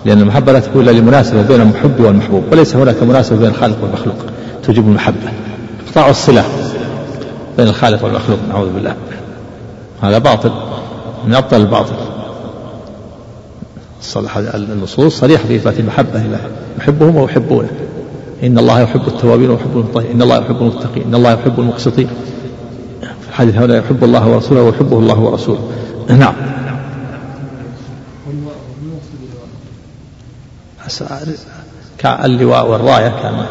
لأن 0.04 0.20
المحبة 0.20 0.52
لا 0.52 0.60
تكون 0.60 0.88
إلا 0.88 0.90
لمناسبة 0.90 1.42
بين 1.42 1.60
المحب 1.60 2.00
والمحبوب 2.00 2.42
وليس 2.52 2.76
هناك 2.76 3.02
مناسبة 3.02 3.38
بين 3.38 3.48
الخالق 3.48 3.76
والمخلوق. 3.82 4.16
توجب 4.62 4.88
المحبة. 4.88 5.32
إقطاع 5.88 6.10
الصلة 6.10 6.44
بين 7.58 7.66
الخالق 7.68 8.04
والمخلوق 8.04 8.38
نعوذ 8.48 8.72
بالله. 8.72 8.94
هذا 10.02 10.18
باطل 10.18 10.50
من 11.26 11.34
أبطل 11.34 11.56
الباطل. 11.56 11.94
النصوص 14.54 15.20
صريحة 15.20 15.44
في 15.44 15.56
إثبات 15.56 15.80
المحبة 15.80 16.18
لله 16.18 16.40
يحبهم 16.78 17.16
ويحبونه. 17.16 17.70
إن 18.42 18.58
الله 18.58 18.80
يحب 18.80 19.08
التوابين 19.08 19.50
ويحب 19.50 19.70
المطهرين. 19.74 20.10
إن 20.10 20.22
الله 20.22 20.38
يحب 20.38 20.56
المتقين. 20.60 21.02
إن 21.06 21.14
الله 21.14 21.32
يحب 21.32 21.60
المقسطين. 21.60 22.08
في 23.00 23.28
الحديث 23.28 23.54
هنا 23.56 23.76
يحب 23.76 24.04
الله 24.04 24.28
ورسوله 24.28 24.62
ويحبه 24.62 24.98
الله 24.98 25.20
ورسوله. 25.20 25.60
نعم. 26.08 26.34
اللواء 32.24 32.66
والراية 32.66 33.08
كان 33.22 33.46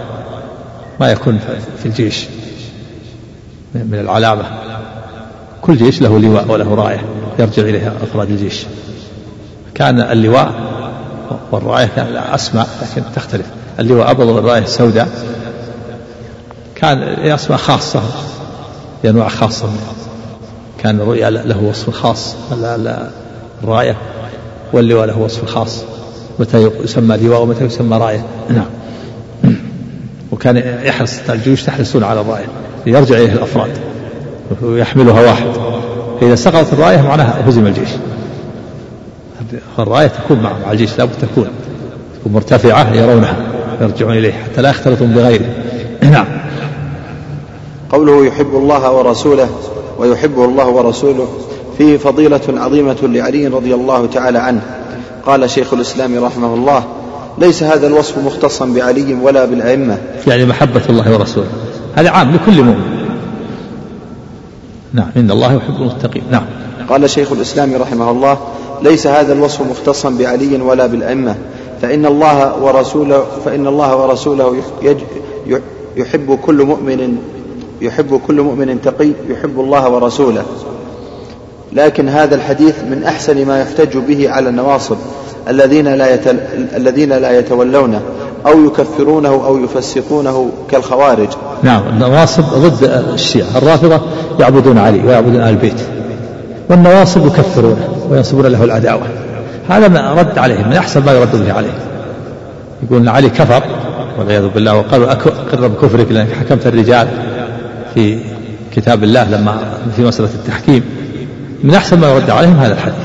ما 0.99 1.11
يكون 1.11 1.39
في 1.77 1.85
الجيش. 1.85 2.25
من 3.75 3.99
العلامة. 3.99 4.43
كل 5.61 5.77
جيش 5.77 6.01
له 6.01 6.19
لواء 6.19 6.45
وله 6.51 6.75
راية 6.75 7.01
يرجع 7.39 7.63
إليها 7.63 7.93
أفراد 8.03 8.29
الجيش. 8.29 8.65
كان 9.75 9.99
اللواء 9.99 10.53
والراية 11.51 11.85
كان 11.95 12.15
أسماء 12.15 12.67
لكن 12.81 13.03
تختلف. 13.15 13.45
اللواء 13.79 14.11
أبيض 14.11 14.27
والراية 14.27 14.65
سوداء. 14.65 15.09
كان 16.75 17.03
أسماء 17.31 17.57
خاصة 17.57 18.01
لأنواع 19.03 19.27
خاصة. 19.27 19.69
كان 20.77 21.01
الرؤيا 21.01 21.29
له 21.29 21.63
وصف 21.63 21.89
خاص 21.89 22.35
الراية 23.63 23.97
واللواء 24.73 25.05
له 25.05 25.17
وصف 25.17 25.45
خاص. 25.45 25.83
متى 26.39 26.69
يسمى 26.83 27.17
لواء 27.17 27.41
ومتى 27.41 27.65
يسمى 27.65 27.97
راية 27.97 28.25
نعم. 28.49 28.65
وكان 30.31 30.57
يحرص 30.83 31.19
الجيوش 31.29 31.63
تحرصون 31.63 32.03
على 32.03 32.21
الراية 32.21 32.45
ليرجع 32.85 33.17
إليه 33.17 33.33
الأفراد. 33.33 33.71
ويحملها 34.61 35.21
واحد. 35.21 35.47
فإذا 36.21 36.35
سقطت 36.35 36.73
الراية 36.73 37.01
معناها 37.01 37.49
هزم 37.49 37.67
الجيش. 37.67 37.89
الراية 39.79 40.07
تكون 40.07 40.39
مع 40.39 40.71
الجيش. 40.71 40.97
لابد 40.97 41.11
تكون. 41.21 41.47
تكون 42.19 42.33
مرتفعة 42.33 42.93
يرونها. 42.93 43.35
يرجعون 43.81 44.13
إليه. 44.13 44.33
حتى 44.33 44.61
لا 44.61 44.69
يختلطون 44.69 45.07
بغيره. 45.07 45.45
نعم. 46.01 46.25
قوله 47.89 48.25
يحب 48.25 48.55
الله 48.55 48.91
ورسوله 48.91 49.49
ويحبه 49.97 50.45
الله 50.45 50.67
ورسوله 50.67 51.27
فيه 51.77 51.97
فضيلة 51.97 52.41
عظيمة 52.47 52.97
لعلي 53.03 53.47
رضي 53.47 53.73
الله 53.73 54.05
تعالى 54.05 54.39
عنه. 54.39 54.61
قال 55.29 55.49
شيخ 55.49 55.73
الإسلام 55.73 56.23
رحمه 56.23 56.53
الله 56.53 56.83
ليس 57.37 57.63
هذا 57.63 57.87
الوصف 57.87 58.17
مختصا 58.17 58.65
بعلي 58.65 59.13
ولا 59.13 59.45
بالأئمة. 59.45 59.97
يعني 60.27 60.45
محبة 60.45 60.81
الله 60.89 61.13
ورسوله. 61.13 61.47
هذا 61.95 62.09
عام 62.09 62.35
لكل 62.35 62.63
مؤمن. 62.63 63.15
نعم 64.93 65.07
إن 65.17 65.31
الله 65.31 65.53
يحب 65.53 65.81
المتقين. 65.81 66.23
نعم. 66.31 66.45
قال 66.89 67.09
شيخ 67.09 67.31
الإسلام 67.31 67.75
رحمه 67.75 68.11
الله 68.11 68.37
ليس 68.81 69.07
هذا 69.07 69.33
الوصف 69.33 69.61
مختصا 69.61 70.09
بعلي 70.09 70.61
ولا 70.61 70.87
بالأئمة. 70.87 71.35
فإن 71.81 72.05
الله 72.05 72.63
ورسوله 72.63 73.25
فإن 73.45 73.67
الله 73.67 73.95
ورسوله 73.95 74.55
يحب 75.97 76.39
كل 76.45 76.63
مؤمن 76.63 77.17
يحب 77.81 78.21
كل 78.27 78.41
مؤمن 78.41 78.81
تقي 78.81 79.11
يحب 79.29 79.59
الله 79.59 79.89
ورسوله. 79.89 80.45
لكن 81.73 82.09
هذا 82.09 82.35
الحديث 82.35 82.75
من 82.91 83.03
أحسن 83.03 83.45
ما 83.45 83.61
يحتج 83.61 83.97
به 83.97 84.29
على 84.29 84.49
النواصب 84.49 84.97
الذين 85.47 85.87
لا 85.87 86.13
يتل... 86.13 86.39
الذين 86.75 87.13
لا 87.13 87.39
يتولونه 87.39 88.01
أو 88.45 88.65
يكفرونه 88.65 89.29
أو 89.29 89.63
يفسقونه 89.63 90.49
كالخوارج. 90.71 91.27
نعم 91.63 91.87
النواصب 91.89 92.43
ضد 92.43 92.83
الشيعة. 93.13 93.47
الرافضة 93.55 94.01
يعبدون 94.39 94.77
علي 94.77 95.03
ويعبدون 95.07 95.41
آل 95.41 95.49
البيت 95.49 95.81
والنواصب 96.69 97.27
يكفرونه 97.27 98.07
وينصبون 98.09 98.45
له 98.45 98.63
العداوة. 98.63 99.01
هذا 99.69 99.87
ما 99.87 100.13
رد 100.13 100.37
عليهم 100.37 100.69
من 100.69 100.75
أحسن 100.75 101.05
ما 101.05 101.11
يرد 101.11 101.45
به 101.45 101.53
عليه 101.53 101.73
يقول 102.83 103.09
علي 103.09 103.29
كفر 103.29 103.63
والعياذ 104.19 104.47
بالله 104.47 104.75
وقالوا 104.75 105.11
أقر 105.11 105.67
بكفرك 105.67 106.11
لأنك 106.11 106.31
حكمت 106.31 106.67
الرجال 106.67 107.07
في 107.93 108.19
كتاب 108.75 109.03
الله 109.03 109.23
لما 109.23 109.57
في 109.95 110.01
مسألة 110.01 110.29
التحكيم. 110.35 110.83
من 111.63 111.75
أحسن 111.75 111.99
ما 111.99 112.09
يرد 112.11 112.29
عليهم 112.29 112.59
هذا 112.59 112.73
الحديث. 112.73 112.95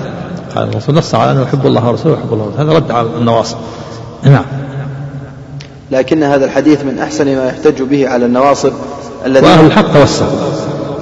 قال 0.57 0.69
الرسول 0.69 0.95
نص 0.95 1.15
على 1.15 1.33
أنه 1.33 1.43
يحب 1.43 1.67
الله 1.67 1.89
ورسوله 1.89 2.15
ويحب 2.15 2.33
الله 2.33 2.45
ورسوله. 2.45 2.63
هذا 2.63 2.73
رد 2.73 2.91
على 2.91 3.07
النواصب 3.19 3.57
نعم. 4.25 4.45
لكن 5.91 6.23
هذا 6.23 6.45
الحديث 6.45 6.85
من 6.85 6.99
أحسن 6.99 7.37
ما 7.37 7.47
يحتج 7.47 7.83
به 7.83 8.09
على 8.09 8.27
النواصب 8.27 8.73
الذين 9.27 9.51
وأهل 9.51 9.67
الحق 9.67 9.93
توسطوا 9.93 10.27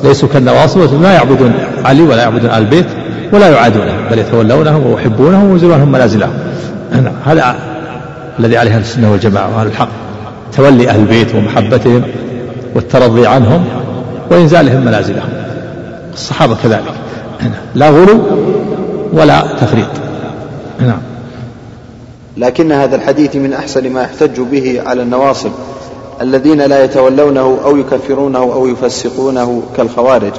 ليسوا 0.05 0.29
كالنواصب 0.29 1.03
لا 1.03 1.12
يعبدون 1.12 1.53
علي 1.85 2.03
ولا 2.03 2.23
يعبدون 2.23 2.51
آل 2.51 2.57
البيت 2.57 2.87
ولا 3.33 3.49
يعادونهم 3.49 4.09
بل 4.11 4.19
يتولونهم 4.19 4.87
ويحبونهم 4.87 5.51
وينزلونهم 5.51 5.93
منازلهم. 5.93 6.33
نعم. 6.93 7.15
هذا 7.27 7.57
الذي 8.38 8.57
عليه 8.57 8.77
السنة 8.77 9.12
والجماعة 9.12 9.57
وأهل 9.57 9.67
الحق. 9.67 9.88
تولي 10.57 10.91
أهل 10.91 11.01
البيت 11.01 11.35
ومحبتهم 11.35 12.03
والترضي 12.75 13.27
عنهم 13.27 13.65
وإنزالهم 14.31 14.85
منازلهم. 14.85 15.29
الصحابة 16.15 16.57
كذلك. 16.62 16.95
لا 17.75 17.91
غلو 17.91 18.21
ولا 19.13 19.43
تفريط. 19.61 19.87
نعم. 20.81 20.99
لكن 22.37 22.73
هذا 22.73 22.97
الحديث 22.97 23.37
من 23.37 23.53
أحسن 23.53 23.91
ما 23.91 24.03
يحتج 24.03 24.41
به 24.41 24.83
على 24.87 25.03
النواصب 25.03 25.51
الذين 26.21 26.63
لا 26.63 26.85
يتولونه 26.85 27.59
أو 27.65 27.77
يكفرونه 27.77 28.38
أو 28.38 28.67
يفسقونه 28.67 29.63
كالخوارج. 29.77 30.33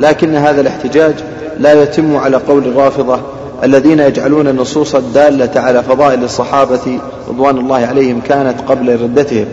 لكن 0.00 0.34
هذا 0.34 0.60
الاحتجاج 0.60 1.14
لا 1.58 1.82
يتم 1.82 2.16
على 2.16 2.36
قول 2.36 2.64
الرافضة 2.64 3.20
الذين 3.64 3.98
يجعلون 3.98 4.48
النصوص 4.48 4.94
الدالة 4.94 5.60
على 5.60 5.82
فضائل 5.82 6.24
الصحابة 6.24 6.98
رضوان 7.28 7.58
الله 7.58 7.76
عليهم 7.76 8.20
كانت 8.20 8.60
قبل 8.68 9.02
ردتهم. 9.02 9.46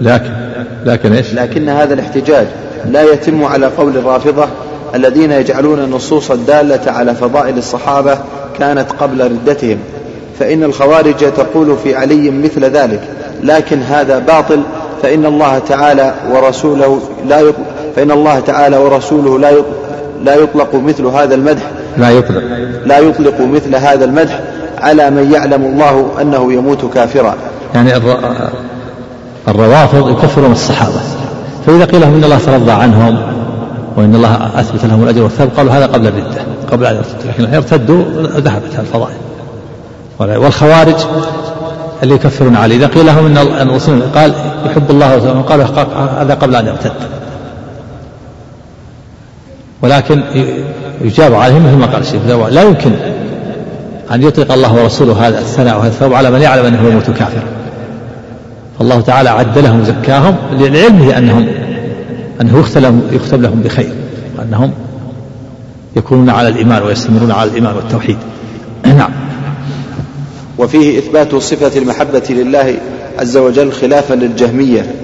لكن 0.00 0.32
لكن 0.84 1.12
إيش؟ 1.12 1.34
لكن 1.34 1.68
هذا 1.68 1.94
الاحتجاج 1.94 2.46
لا 2.90 3.02
يتم 3.12 3.44
على 3.44 3.66
قول 3.66 3.96
الرافضة 3.96 4.46
الذين 4.96 5.32
يجعلون 5.32 5.78
النصوص 5.78 6.30
الدالة 6.30 6.92
على 6.92 7.14
فضائل 7.14 7.58
الصحابة 7.58 8.18
كانت 8.58 8.92
قبل 9.00 9.24
ردتهم. 9.24 9.78
فإن 10.38 10.62
الخوارج 10.62 11.32
تقول 11.36 11.76
في 11.84 11.94
علي 11.94 12.30
مثل 12.30 12.64
ذلك 12.64 13.00
لكن 13.42 13.82
هذا 13.82 14.18
باطل. 14.18 14.62
فإن 15.02 15.26
الله 15.26 15.58
تعالى 15.58 16.14
ورسوله 16.30 17.00
لا 17.28 17.40
يطلق 17.40 17.66
فإن 17.96 18.10
الله 18.10 18.40
تعالى 18.40 18.76
ورسوله 18.76 19.38
لا 19.38 19.50
يطلق 19.50 19.86
لا 20.24 20.34
يطلق 20.34 20.74
مثل 20.74 21.06
هذا 21.06 21.34
المدح. 21.34 21.62
لا 21.96 22.10
يطلق. 22.10 22.42
لا 22.84 22.98
يطلق 22.98 23.40
مثل 23.40 23.74
هذا 23.74 24.04
المدح 24.04 24.40
على 24.80 25.10
من 25.10 25.32
يعلم 25.32 25.64
الله 25.64 26.10
أنه 26.20 26.52
يموت 26.52 26.84
كافرا. 26.94 27.34
يعني 27.74 27.96
الروافض 29.48 30.10
يكفرون 30.10 30.52
الصحابة. 30.52 31.00
فإذا 31.66 31.84
قيل 31.84 32.00
لهم 32.00 32.14
إن 32.14 32.24
الله 32.24 32.38
ترضى 32.38 32.72
عنهم 32.72 33.35
وإن 33.96 34.14
الله 34.14 34.50
أثبت 34.60 34.84
لهم 34.84 35.02
الأجر 35.02 35.22
والثواب 35.22 35.50
قالوا 35.56 35.72
هذا 35.72 35.86
قبل 35.86 36.06
الردة 36.06 36.42
قبل 36.72 36.86
أن 36.86 36.96
يرتدوا 36.96 37.32
لكن 37.32 37.54
يرتدوا 37.54 38.04
ذهبت 38.40 38.78
الفضائل. 38.78 39.16
والخوارج 40.18 40.94
اللي 42.02 42.14
يكفرون 42.14 42.56
علي 42.56 42.76
إذا 42.76 42.86
قيل 42.86 43.06
لهم 43.06 43.26
أن 43.36 43.68
الرسول 43.68 44.02
قال 44.14 44.32
يحب 44.66 44.90
الله 44.90 45.14
ورسوله 45.14 45.40
قال 45.40 45.60
هذا 46.20 46.34
قبل 46.34 46.56
أن 46.56 46.66
يرتد. 46.66 46.92
ولكن 49.82 50.22
يجاب 51.00 51.34
عليهم 51.34 51.66
مثل 51.66 51.76
ما 51.76 51.86
قال 51.86 52.02
الشيخ 52.02 52.22
لا 52.50 52.62
يمكن 52.62 52.92
أن 54.14 54.22
يطلق 54.22 54.52
الله 54.52 54.74
ورسوله 54.82 55.28
هذا 55.28 55.38
الثناء 55.38 55.76
وهذا 55.76 55.88
الثوب 55.88 56.14
على 56.14 56.30
من 56.30 56.42
يعلم 56.42 56.66
أنه 56.66 56.88
يموت 56.88 57.10
كافرا 57.10 57.42
الله 58.80 59.00
تعالى 59.00 59.28
عد 59.28 59.58
لهم 59.58 59.84
زكاهم 59.84 60.36
لعلمه 60.52 61.18
أنهم 61.18 61.48
أنه 62.40 62.58
يختم 63.12 63.42
لهم 63.42 63.62
بخير 63.64 63.92
وأنهم 64.38 64.72
يكونون 65.96 66.30
على 66.30 66.48
الإيمان 66.48 66.82
ويستمرون 66.82 67.30
على 67.30 67.50
الإيمان 67.50 67.76
والتوحيد. 67.76 68.16
نعم. 68.98 69.10
وفيه 70.58 70.98
إثبات 70.98 71.34
صفة 71.34 71.78
المحبة 71.78 72.22
لله 72.30 72.76
عز 73.18 73.36
وجل 73.36 73.72
خلافا 73.72 74.14
للجهمية. 74.14 74.94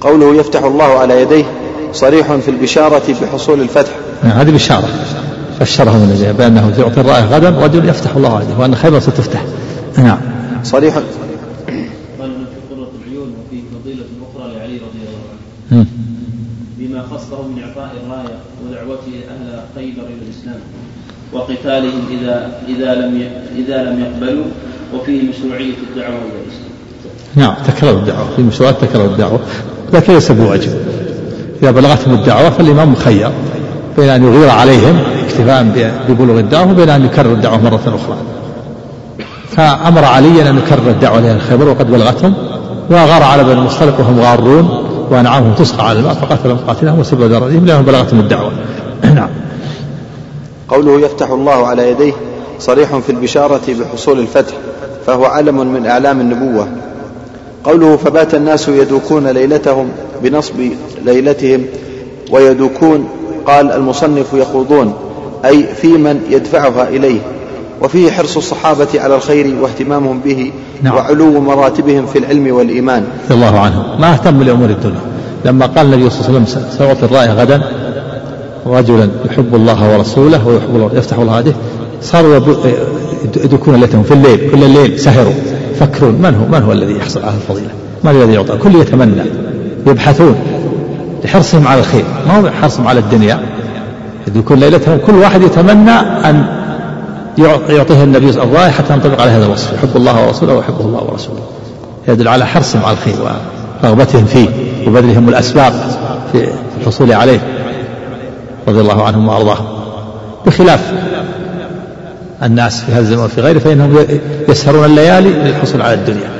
قوله 0.00 0.34
يفتح 0.34 0.62
الله 0.62 0.98
على 0.98 1.22
يديه 1.22 1.44
صريح 1.92 2.32
في 2.32 2.50
البشارة 2.50 3.14
بحصول 3.22 3.60
الفتح. 3.60 3.92
نعم 4.24 4.38
هذه 4.38 4.50
بشارة. 4.50 4.88
بشرهم 5.60 6.02
النبي 6.02 6.32
بأنه 6.32 6.72
يعطي 6.78 7.00
الرائع 7.00 7.24
غدا 7.24 7.50
رجل 7.50 7.88
يفتح 7.88 8.16
الله 8.16 8.36
عليه 8.36 8.58
وأن 8.58 8.74
خيبر 8.74 9.00
ستفتح. 9.00 9.44
نعم. 9.98 10.18
صريح 10.62 10.94
قال 10.94 11.04
في 12.30 12.74
قرة 12.74 12.90
العيون 13.02 13.34
وفيه 13.38 13.62
فضيلة 13.74 14.04
أخرى 14.22 14.54
لعلي 14.54 14.76
رضي 14.76 14.98
الله 15.08 15.22
عنه 15.72 15.86
بما 16.78 17.02
خصه 17.02 17.42
من 17.42 17.62
إعطاء 17.62 17.94
الراية 18.04 18.38
ودعوته 18.62 19.12
أهل 19.30 19.62
خيبر 19.74 20.02
إلى 20.02 20.22
الإسلام 20.26 20.60
وقتالهم 21.44 22.02
إذا 22.10 22.50
إذا 22.68 22.94
لم 22.94 23.28
إذا 23.56 23.82
لم 23.82 24.00
يقبلوا 24.00 24.44
وفيه 24.94 25.22
مشروعية 25.28 25.74
الدعوة 25.90 26.14
إلى 26.14 26.40
الإسلام. 26.44 26.74
نعم 27.36 27.54
تكرر 27.66 27.90
الدعوة. 27.90 28.26
في 28.36 28.42
مشروعات 28.42 28.84
تكرر 28.84 29.04
الدعوة. 29.04 29.40
لكن 29.92 30.12
ليس 30.12 30.32
بواجب. 30.32 30.72
إذا 31.62 31.70
بلغتهم 31.70 32.14
الدعوة 32.14 32.50
فالإمام 32.50 32.92
مخير 32.92 33.30
بين 33.96 34.08
أن 34.08 34.24
يغير 34.24 34.50
عليهم 34.50 34.98
اكتفاء 35.24 35.92
ببلوغ 36.08 36.38
الدعوة 36.38 36.70
وبين 36.70 36.88
أن 36.88 37.04
يكرر 37.04 37.32
الدعوة 37.32 37.62
مرة 37.62 37.80
أخرى. 37.86 38.16
فأمر 39.56 40.04
عليا 40.04 40.50
أن 40.50 40.58
يكرر 40.58 40.90
الدعوة 40.90 41.20
لأهل 41.20 41.40
خيبر 41.40 41.68
وقد 41.68 41.90
بلغتهم 41.90 42.34
وغار 42.90 43.22
على 43.22 43.44
بني 43.44 43.52
المصطلق 43.52 44.00
وهم 44.00 44.20
غارون 44.20 44.68
وأنعامهم 45.10 45.54
تسقى 45.54 45.88
على 45.88 45.98
الماء 45.98 46.14
فقاتلهم 46.14 46.56
قاتلهم 46.56 46.98
وسب 46.98 47.18
درجهم 47.18 47.66
لأنهم 47.66 47.84
بلغتهم 47.84 48.20
الدعوة. 48.20 48.52
نعم. 49.14 49.28
قوله 50.68 51.00
يفتح 51.00 51.30
الله 51.30 51.66
على 51.66 51.90
يديه 51.90 52.12
صريح 52.58 52.96
في 52.96 53.12
البشارة 53.12 53.60
بحصول 53.68 54.18
الفتح 54.18 54.54
فهو 55.06 55.24
علم 55.24 55.72
من 55.72 55.86
أعلام 55.86 56.20
النبوة. 56.20 56.68
قوله 57.64 57.96
فبات 57.96 58.34
الناس 58.34 58.68
يدوكون 58.68 59.26
ليلتهم 59.26 59.88
بنصب 60.22 60.54
ليلتهم 61.04 61.64
ويدوكون 62.30 63.08
قال 63.46 63.72
المصنف 63.72 64.26
يخوضون 64.34 64.94
أي 65.44 65.66
في 65.82 65.88
من 65.88 66.20
يدفعها 66.30 66.88
إليه. 66.88 67.20
وفيه 67.82 68.10
حرص 68.10 68.36
الصحابة 68.36 68.88
على 68.94 69.14
الخير 69.14 69.56
واهتمامهم 69.60 70.20
به 70.20 70.52
نعم. 70.82 70.94
وعلو 70.94 71.40
مراتبهم 71.40 72.06
في 72.06 72.18
العلم 72.18 72.54
والإيمان. 72.54 73.04
رضي 73.24 73.34
الله 73.34 73.60
عنهم. 73.60 74.00
ما 74.00 74.12
اهتم 74.12 74.42
لأمور 74.42 74.70
الدنيا. 74.70 75.00
لما 75.44 75.66
قال 75.66 75.86
النبي 75.86 76.10
صلى 76.10 76.28
الله 76.28 76.40
عليه 76.40 76.42
وسلم 76.42 76.66
سيعطي 76.78 77.04
الرائع 77.04 77.32
غدا 77.32 77.83
رجلا 78.66 79.08
يحب 79.24 79.54
الله 79.54 79.96
ورسوله 79.96 80.46
ويحب 80.46 80.76
الله 80.76 80.90
يفتح 80.94 81.18
الله 81.18 81.38
هذه. 81.38 81.54
صاروا 82.02 82.40
يدركون 83.44 83.74
ليلتهم 83.74 84.02
في 84.02 84.14
الليل. 84.14 84.50
كل 84.50 84.64
الليل 84.64 84.98
سهروا. 84.98 85.32
يفكرون 85.72 86.14
من 86.14 86.34
هو 86.34 86.58
من 86.58 86.62
هو 86.62 86.72
الذي 86.72 86.96
يحصل 86.96 87.22
على 87.22 87.34
الفضيلة؟ 87.34 87.68
من 88.04 88.10
الذي 88.10 88.32
يعطى؟ 88.32 88.56
كل 88.56 88.74
يتمنى. 88.74 89.22
يبحثون 89.86 90.34
لحرصهم 91.24 91.68
على 91.68 91.80
الخير. 91.80 92.04
ما 92.28 92.40
هو 92.40 92.50
حرصهم 92.50 92.88
على 92.88 93.00
الدنيا؟ 93.00 93.40
يدركون 94.28 94.58
ليلتهم. 94.58 94.98
كل 95.06 95.14
واحد 95.14 95.42
يتمنى 95.42 95.90
أن 96.24 96.44
يعطيه 97.68 98.02
النبي 98.04 98.30
الرائع 98.30 98.70
حتى 98.70 98.94
ينطبق 98.94 99.20
على 99.20 99.30
هذا 99.30 99.46
الوصف. 99.46 99.72
يحب 99.72 99.96
الله 99.96 100.26
ورسوله 100.26 100.54
ويحبه 100.54 100.80
الله 100.80 101.04
ورسوله. 101.10 101.40
يدل 102.08 102.28
على 102.28 102.46
حرصهم 102.46 102.84
على 102.84 102.96
الخير 102.96 103.14
ورغبتهم 103.82 104.24
فيه 104.24 104.48
وبذلهم 104.86 105.28
الأسباب 105.28 105.72
في 106.32 106.48
الحصول 106.80 107.12
عليه. 107.12 107.40
رضي 108.68 108.80
الله 108.80 109.02
عنهم 109.02 109.28
وأرضاهم 109.28 109.66
بخلاف 110.46 110.92
الناس 112.42 112.80
في 112.80 112.92
هذا 112.92 113.00
الزمان 113.00 113.24
وفي 113.24 113.40
غيره 113.40 113.58
فإنهم 113.58 114.06
يسهرون 114.48 114.84
الليالي 114.84 115.28
للحصول 115.28 115.82
على 115.82 115.94
الدنيا. 115.94 116.30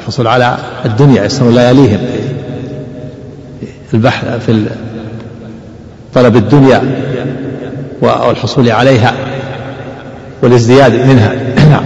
الحصول 0.00 0.26
على 0.26 0.56
الدنيا 0.84 1.24
يسهرون 1.24 1.54
لياليهم. 1.54 2.00
البحث 3.94 4.46
في 4.46 4.66
طلب 6.14 6.36
الدنيا 6.36 6.82
والحصول 8.02 8.70
عليها 8.70 9.14
والازدياد 10.42 10.92
منها. 10.92 11.32
نعم. 11.70 11.84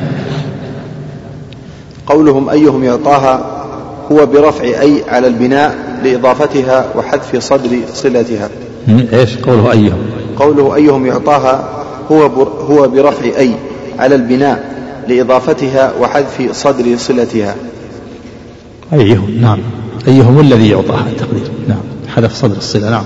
قولهم 2.06 2.48
أيهم 2.50 2.84
يعطاها 2.84 3.64
هو 4.12 4.26
برفع 4.26 4.64
أي 4.64 5.02
على 5.08 5.26
البناء 5.26 5.74
لإضافتها 6.04 6.86
وحذف 6.96 7.36
صدر 7.36 7.78
صلتها. 7.94 8.48
إيش 8.89 9.37
قوله 9.37 9.72
أيهم؟ 9.72 9.99
قوله 10.37 10.74
أيهم 10.74 11.07
يعطاها 11.07 11.68
هو 12.12 12.22
هو 12.43 12.89
برفع 12.89 13.24
أي 13.24 13.51
على 13.99 14.14
البناء 14.14 14.74
لإضافتها 15.09 15.93
وحذف 16.01 16.53
صدر 16.53 16.97
صلتها. 16.97 17.55
أيهم 18.93 19.39
نعم. 19.41 19.59
أيهم 20.09 20.41
الذي 20.41 20.70
يعطاها 20.70 21.07
التقدير 21.11 21.51
نعم. 21.68 21.78
حذف 22.16 22.35
صدر 22.35 22.57
الصلة 22.57 22.91
نعم. 22.91 23.05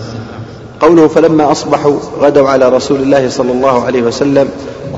قوله 0.80 1.08
فلما 1.08 1.52
أصبحوا 1.52 1.96
غدوا 2.20 2.48
على 2.48 2.68
رسول 2.68 3.02
الله 3.02 3.28
صلى 3.28 3.52
الله 3.52 3.84
عليه 3.84 4.02
وسلم 4.02 4.48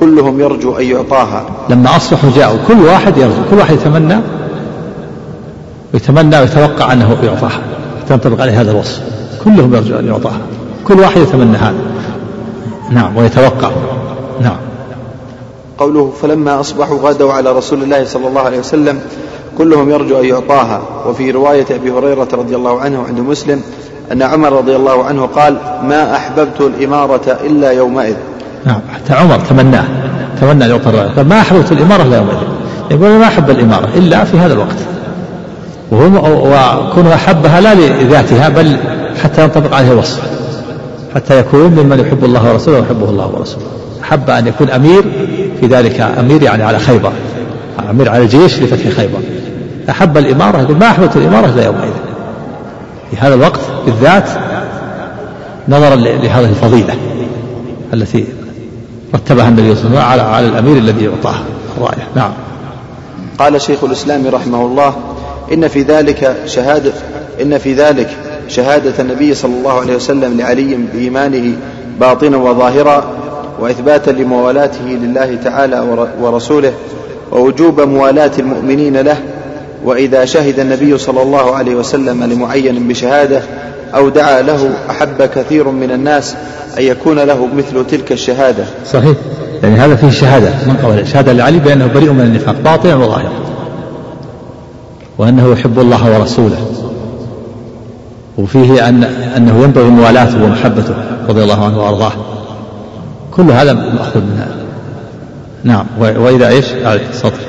كلهم 0.00 0.40
يرجو 0.40 0.76
أن 0.76 0.84
يعطاها. 0.84 1.44
لما 1.70 1.96
أصبحوا 1.96 2.30
جاءوا 2.36 2.58
كل 2.68 2.80
واحد 2.84 3.16
يرجو 3.16 3.42
كل 3.50 3.56
واحد 3.56 3.74
يتمنى 3.74 4.20
ويتمنى 5.94 6.38
ويتوقع 6.38 6.92
أنه 6.92 7.16
يعطاها 7.22 7.60
تنطبق 8.08 8.40
عليه 8.40 8.60
هذا 8.60 8.70
الوصف. 8.70 9.02
كلهم 9.44 9.74
يرجو 9.74 9.98
أن 9.98 10.06
يعطاها. 10.06 10.40
كل 10.84 11.00
واحد 11.00 11.20
يتمنى 11.20 11.56
هذا. 11.56 11.74
نعم 12.90 13.16
ويتوقع. 13.16 13.70
نعم. 14.40 14.56
قوله 15.78 16.12
فلما 16.22 16.60
أصبحوا 16.60 16.98
غدوا 16.98 17.32
على 17.32 17.52
رسول 17.52 17.82
الله 17.82 18.04
صلى 18.04 18.28
الله 18.28 18.40
عليه 18.40 18.58
وسلم 18.58 19.00
كلهم 19.58 19.90
يرجو 19.90 20.20
أن 20.20 20.24
يعطاها. 20.24 20.82
وفي 21.06 21.30
رواية 21.30 21.66
أبي 21.70 21.90
هريرة 21.90 22.28
رضي 22.32 22.56
الله 22.56 22.80
عنه 22.80 23.04
عند 23.08 23.20
مسلم 23.20 23.62
أن 24.12 24.22
عمر 24.22 24.52
رضي 24.52 24.76
الله 24.76 25.04
عنه 25.04 25.26
قال 25.26 25.56
ما 25.82 26.16
أحببت 26.16 26.60
الإمارة 26.60 27.38
إلا 27.46 27.70
يومئذ. 27.70 28.14
نعم 28.64 28.80
حتى 28.94 29.12
عمر 29.14 29.38
تمناه. 29.38 29.84
تمنى 30.40 30.64
أن 30.64 30.70
يعطى 30.70 31.22
ما 31.22 31.40
أحببت 31.40 31.72
الإمارة 31.72 32.02
إلا 32.02 32.16
يومئذ. 32.16 32.36
يقول 32.90 33.10
ما 33.10 33.26
أحب 33.26 33.50
الإمارة 33.50 33.88
إلا 33.94 34.24
في 34.24 34.38
هذا 34.38 34.52
الوقت. 34.52 34.76
وكون 35.92 37.06
أحبها 37.06 37.60
لا 37.60 37.74
لذاتها 37.74 38.48
بل 38.48 38.76
حتى 39.22 39.44
ينطبق 39.44 39.74
عليه 39.74 39.92
الوصف. 39.92 40.22
حتى 41.14 41.38
يكون 41.38 41.60
ممن 41.60 42.00
يحب 42.00 42.24
الله 42.24 42.52
ورسوله 42.52 42.78
ويحبه 42.78 43.10
الله 43.10 43.26
ورسوله. 43.26 43.66
أحب 44.02 44.30
أن 44.30 44.46
يكون 44.46 44.70
أمير 44.70 45.02
في 45.60 45.66
ذلك 45.66 46.00
أمير 46.00 46.42
يعني 46.42 46.62
على 46.62 46.78
خيبر 46.78 47.12
أمير 47.90 48.08
على 48.08 48.22
الجيش 48.22 48.60
لفتح 48.60 48.88
خيبر. 48.88 49.18
أحب 49.90 50.18
الإمارة 50.18 50.62
يقول 50.62 50.76
ما 50.76 50.86
أحببت 50.86 51.16
الإمارة 51.16 51.46
إلا 51.46 51.64
يومئذ. 51.64 51.92
في 53.10 53.16
هذا 53.16 53.34
الوقت 53.34 53.60
بالذات 53.86 54.30
نظرا 55.68 55.96
لهذه 55.96 56.48
الفضيلة 56.48 56.94
التي 57.94 58.24
رتبها 59.14 59.48
النبي 59.48 59.74
صلى 59.74 59.86
الله 59.86 60.00
عليه 60.00 60.22
وسلم 60.22 60.22
على 60.22 60.22
على 60.22 60.46
الأمير 60.46 60.76
الذي 60.76 61.04
يعطاه 61.04 61.34
الراية 61.78 62.08
نعم. 62.16 62.30
قال 63.38 63.60
شيخ 63.60 63.84
الإسلام 63.84 64.26
رحمه 64.26 64.66
الله 64.66 64.94
إن 65.52 65.68
في 65.68 65.82
ذلك 65.82 66.36
شهادة 66.46 66.92
إن 67.42 67.58
في 67.58 67.74
ذلك 67.74 68.08
شهادة 68.50 68.92
النبي 68.98 69.34
صلى 69.34 69.54
الله 69.54 69.80
عليه 69.80 69.96
وسلم 69.96 70.40
لعلي 70.40 70.78
بإيمانه 70.92 71.56
باطنا 72.00 72.36
وظاهرا 72.36 73.04
وإثباتا 73.60 74.10
لموالاته 74.10 74.84
لله 74.84 75.38
تعالى 75.44 76.08
ورسوله 76.20 76.72
ووجوب 77.32 77.80
موالاة 77.80 78.30
المؤمنين 78.38 78.96
له 78.96 79.16
وإذا 79.84 80.24
شهد 80.24 80.60
النبي 80.60 80.98
صلى 80.98 81.22
الله 81.22 81.56
عليه 81.56 81.74
وسلم 81.74 82.24
لمعين 82.24 82.88
بشهادة 82.88 83.42
أو 83.94 84.08
دعا 84.08 84.42
له 84.42 84.70
أحب 84.90 85.22
كثير 85.22 85.68
من 85.68 85.90
الناس 85.90 86.36
أن 86.78 86.82
يكون 86.82 87.18
له 87.18 87.48
مثل 87.56 87.86
تلك 87.86 88.12
الشهادة. 88.12 88.64
صحيح. 88.92 89.16
يعني 89.62 89.74
هذا 89.74 89.96
فيه 89.96 90.10
شهادة 90.10 90.50
من 90.66 90.76
قبل. 90.82 91.06
شهادة 91.06 91.32
لعلي 91.32 91.58
بأنه 91.58 91.86
بريء 91.86 92.12
من 92.12 92.20
النفاق 92.20 92.54
باطنا 92.64 92.96
وظاهرا 92.96 93.32
وأنه 95.18 95.52
يحب 95.52 95.78
الله 95.78 96.18
ورسوله. 96.18 96.79
وفيه 98.38 98.88
أن 98.88 99.04
أنه 99.36 99.62
ينبغي 99.62 99.84
موالاته 99.84 100.44
ومحبته 100.44 100.94
رضي 101.28 101.42
الله 101.42 101.64
عنه 101.64 101.84
وأرضاه. 101.84 102.12
كل 103.30 103.50
هذا 103.50 103.72
مأخوذ 103.72 104.22
منها. 104.22 104.48
نعم 105.64 105.86
وإذا 106.00 106.48
إيش؟ 106.48 106.64
سطر 107.12 107.40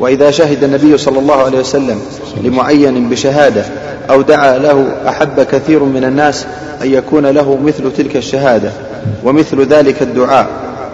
وإذا 0.00 0.30
شهد 0.30 0.64
النبي 0.64 0.98
صلى 0.98 1.18
الله 1.18 1.34
عليه 1.34 1.58
وسلم 1.58 1.98
لمعين 2.44 3.10
بشهادة 3.10 3.64
أو 4.10 4.22
دعا 4.22 4.58
له 4.58 4.86
أحب 5.08 5.40
كثير 5.40 5.84
من 5.84 6.04
الناس 6.04 6.46
أن 6.82 6.92
يكون 6.92 7.26
له 7.26 7.58
مثل 7.64 7.92
تلك 7.96 8.16
الشهادة 8.16 8.70
ومثل 9.24 9.66
ذلك 9.66 10.02
الدعاء. 10.02 10.46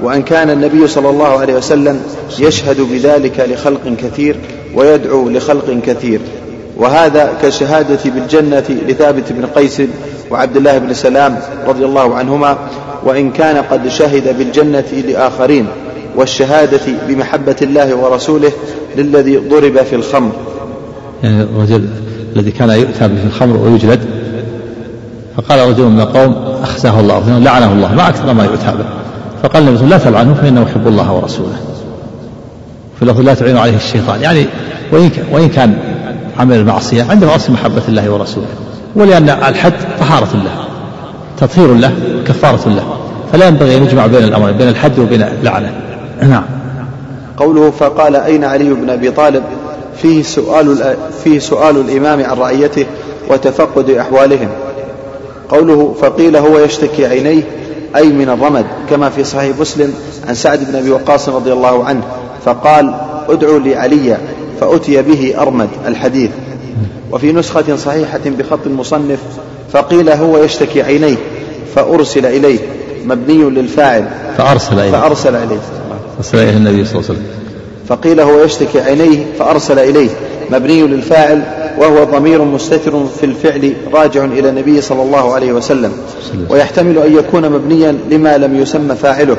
وأن 0.02 0.22
كان 0.22 0.50
النبي 0.50 0.86
صلى 0.86 1.10
الله 1.10 1.28
عليه 1.28 1.54
وسلم 1.54 2.00
يشهد 2.38 2.80
بذلك 2.80 3.46
لخلق 3.50 3.96
كثير 3.98 4.36
ويدعو 4.74 5.28
لخلق 5.28 5.80
كثير. 5.86 6.20
وهذا 6.76 7.32
كشهادة 7.42 7.98
بالجنة 8.04 8.64
لثابت 8.88 9.32
بن 9.32 9.46
قيس 9.46 9.82
وعبد 10.30 10.56
الله 10.56 10.78
بن 10.78 10.94
سلام 10.94 11.38
رضي 11.66 11.84
الله 11.84 12.14
عنهما 12.14 12.58
وإن 13.04 13.30
كان 13.30 13.56
قد 13.56 13.88
شهد 13.88 14.38
بالجنة 14.38 14.84
لآخرين 15.08 15.66
والشهادة 16.16 16.80
بمحبة 17.08 17.56
الله 17.62 17.94
ورسوله 17.94 18.52
للذي 18.96 19.36
ضرب 19.36 19.82
في 19.82 19.96
الخمر. 19.96 20.32
يعني 21.22 21.42
الرجل 21.42 21.88
الذي 22.36 22.50
كان 22.50 22.70
يؤتى 22.70 22.98
في 22.98 23.26
الخمر 23.26 23.56
ويجلد 23.56 24.00
فقال 25.36 25.68
رجل 25.68 25.84
من 25.84 26.00
القوم 26.00 26.34
أخزاه 26.62 27.00
الله 27.00 27.38
لعنه 27.38 27.72
الله 27.72 27.94
ما 27.94 28.08
أكثر 28.08 28.32
ما 28.32 28.44
يؤتى 28.44 28.66
به. 28.66 28.86
فقال 29.42 29.68
النبي 29.68 29.86
لا 29.86 29.98
تلعنه 29.98 30.34
فإنه 30.34 30.62
يحب 30.62 30.88
الله 30.88 31.12
ورسوله. 31.12 31.56
في 32.98 33.04
لا 33.04 33.34
تعين 33.34 33.56
عليه 33.56 33.76
الشيطان 33.76 34.22
يعني 34.22 34.46
وإن 34.92 35.10
وإن 35.32 35.48
كان 35.48 35.78
عمل 36.38 36.56
المعصية 36.56 37.02
عنده 37.10 37.36
أصل 37.36 37.52
محبة 37.52 37.82
الله 37.88 38.10
ورسوله. 38.10 38.46
ولأن 38.96 39.28
الحد 39.28 39.72
طهارة 39.98 40.28
له 40.34 40.64
تطهير 41.38 41.74
له 41.74 41.92
كفارة 42.26 42.68
له. 42.68 42.96
فلا 43.32 43.48
ينبغي 43.48 43.76
أن 43.76 43.82
يجمع 43.82 44.06
بين 44.06 44.24
الأمرين 44.24 44.56
بين 44.56 44.68
الحد 44.68 44.98
وبين 44.98 45.22
اللعنة 45.22 45.72
نعم. 46.22 46.44
قوله 47.36 47.70
فقال 47.70 48.16
أين 48.16 48.44
علي 48.44 48.74
بن 48.74 48.90
أبي 48.90 49.10
طالب؟ 49.10 49.42
فيه 50.02 50.22
سؤال 50.22 50.96
فيه 51.24 51.38
سؤال 51.38 51.76
الإمام 51.76 52.24
عن 52.24 52.36
رعيته 52.36 52.86
وتفقد 53.30 53.90
أحوالهم. 53.90 54.48
قوله 55.48 55.94
فقيل 56.00 56.36
هو 56.36 56.58
يشتكي 56.58 57.06
عينيه 57.06 57.42
أي 57.96 58.08
من 58.08 58.28
الرمد 58.28 58.66
كما 58.90 59.10
في 59.10 59.24
صحيح 59.24 59.58
مسلم 59.58 59.94
عن 60.28 60.34
سعد 60.34 60.64
بن 60.70 60.76
أبي 60.76 60.90
وقاص 60.90 61.28
رضي 61.28 61.52
الله 61.52 61.84
عنه 61.84 62.02
فقال 62.44 62.94
ادعوا 63.28 63.58
لي 63.58 63.76
عليا 63.76 64.18
فأتي 64.60 65.02
به 65.02 65.34
أرمد 65.38 65.68
الحديث. 65.86 66.30
وفي 67.12 67.32
نسخة 67.32 67.76
صحيحة 67.76 68.20
بخط 68.24 68.66
المصنف 68.66 69.18
فقيل 69.72 70.10
هو 70.10 70.38
يشتكي 70.38 70.82
عينيه 70.82 71.16
فأرسل 71.74 72.26
إليه 72.26 72.58
مبني 73.04 73.42
للفاعل. 73.42 74.08
فأرسل 74.38 74.78
إليه. 74.78 74.90
فأرسل 74.90 75.36
إليه. 75.36 75.58
أرسل 76.18 76.38
إليه 76.38 76.56
النبي 76.56 76.84
صلى 76.84 76.94
الله 76.94 77.10
عليه 77.10 77.18
وسلم. 77.18 77.26
فقيل 77.88 78.20
هو 78.20 78.44
يشتكي 78.44 78.80
عينيه 78.80 79.24
فأرسل 79.38 79.78
إليه 79.78 80.08
مبني 80.50 80.82
للفاعل 80.82 81.42
وهو 81.78 82.04
ضمير 82.04 82.44
مستتر 82.44 83.06
في 83.20 83.26
الفعل 83.26 83.72
راجع 83.92 84.24
إلى 84.24 84.48
النبي 84.48 84.80
صلى 84.80 85.02
الله 85.02 85.34
عليه 85.34 85.52
وسلم. 85.52 85.92
ويحتمل 86.50 86.98
أن 86.98 87.16
يكون 87.16 87.50
مبنيا 87.50 87.98
لما 88.10 88.38
لم 88.38 88.56
يسمى 88.56 88.94
فاعله 88.94 89.36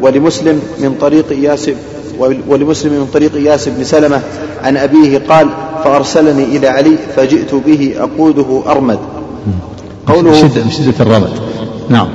ولمسلم 0.00 0.62
من 0.78 0.94
طريق 1.00 1.30
إياس 1.30 1.70
ولمسلم 2.48 2.92
من 2.92 3.08
طريق 3.14 3.34
إياس 3.34 3.68
بن 3.68 3.84
سلمة 3.84 4.20
عن 4.64 4.76
أبيه 4.76 5.22
قال 5.28 5.48
فأرسلني 5.84 6.44
إلى 6.44 6.68
علي 6.68 6.96
فجئت 7.16 7.54
به 7.54 7.94
أقوده 7.98 8.62
أرمد. 8.66 8.98
قوله 10.06 10.32
شدة, 10.32 10.70
شدة 10.70 10.94
الرمد. 11.00 11.30
نعم. 11.88 12.08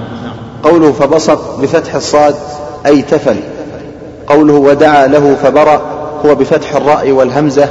قوله 0.63 0.91
فبصق 0.91 1.61
بفتح 1.61 1.95
الصاد 1.95 2.35
أي 2.85 3.01
تفل. 3.01 3.35
قوله 4.27 4.53
ودعا 4.53 5.07
له 5.07 5.35
فبرأ 5.43 5.81
هو 6.25 6.35
بفتح 6.35 6.75
الراء 6.75 7.11
والهمزة 7.11 7.69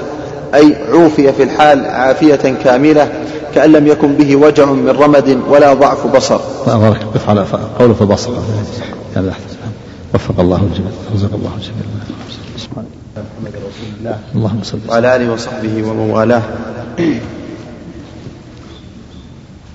أي 0.54 0.76
عوفي 0.92 1.32
في 1.32 1.42
الحال 1.42 1.86
عافية 1.86 2.54
كاملة 2.64 3.08
كأن 3.54 3.72
لم 3.72 3.86
يكن 3.86 4.14
به 4.14 4.36
وجع 4.36 4.64
من 4.64 4.96
رمد 5.00 5.38
ولا 5.50 5.74
ضعف 5.74 6.06
بصر. 6.06 6.38
بارك 6.66 7.06
على 7.28 7.46
قوله 7.78 7.94
فبصر 7.94 8.30
وفق 10.16 10.40
الله 10.40 10.56
الجميع. 10.56 10.90
رزق 11.14 11.34
الله 11.34 11.50
الجميع. 11.56 11.84
محمد 13.16 13.52
رسول 13.56 13.88
الله 13.98 14.18
اللهم 14.34 14.60
صل 14.62 14.78
وعلى 14.88 15.16
آله 15.16 15.32
وصحبه 15.32 15.82
ومن 15.88 16.10
والاه. 16.10 16.42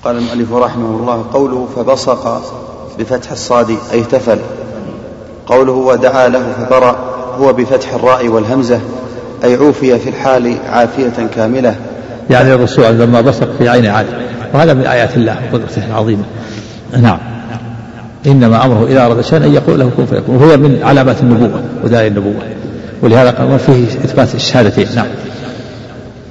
قال 0.03 0.17
المؤلف 0.17 0.53
رحمه 0.53 0.89
الله 0.99 1.25
قوله 1.33 1.67
فبصق 1.75 2.41
بفتح 2.99 3.31
الصاد 3.31 3.77
أي 3.91 4.03
تفل 4.03 4.39
قوله 5.47 5.71
ودعا 5.71 6.27
له 6.27 6.53
فبرأ 6.53 6.95
هو 7.37 7.53
بفتح 7.53 7.93
الراء 7.93 8.27
والهمزة 8.27 8.79
أي 9.43 9.55
عوفي 9.55 9.99
في 9.99 10.09
الحال 10.09 10.57
عافية 10.65 11.27
كاملة. 11.35 11.75
يعني 12.29 12.53
الرسول 12.53 12.85
لما 12.85 13.21
بصق 13.21 13.49
في 13.57 13.69
عين 13.69 13.85
عاد 13.85 14.05
وهذا 14.53 14.73
من 14.73 14.85
آيات 14.85 15.17
الله 15.17 15.37
وقدرته 15.51 15.85
العظيمة. 15.85 16.23
نعم. 16.97 17.19
إنما 18.27 18.65
أمره 18.65 18.87
إذا 18.89 19.05
أراد 19.05 19.21
شيئا 19.21 19.45
أن 19.45 19.53
يقول 19.53 19.79
له 19.79 19.91
كن 19.97 20.05
فيكون. 20.05 20.35
وهو 20.35 20.57
من 20.57 20.79
علامات 20.83 21.19
النبوة 21.21 21.61
وداعي 21.83 22.07
النبوة. 22.07 22.33
ولهذا 23.01 23.31
قال 23.31 23.59
فيه 23.59 23.83
إثبات 23.83 24.35
الشهادتين 24.35 24.87
نعم. 24.95 25.07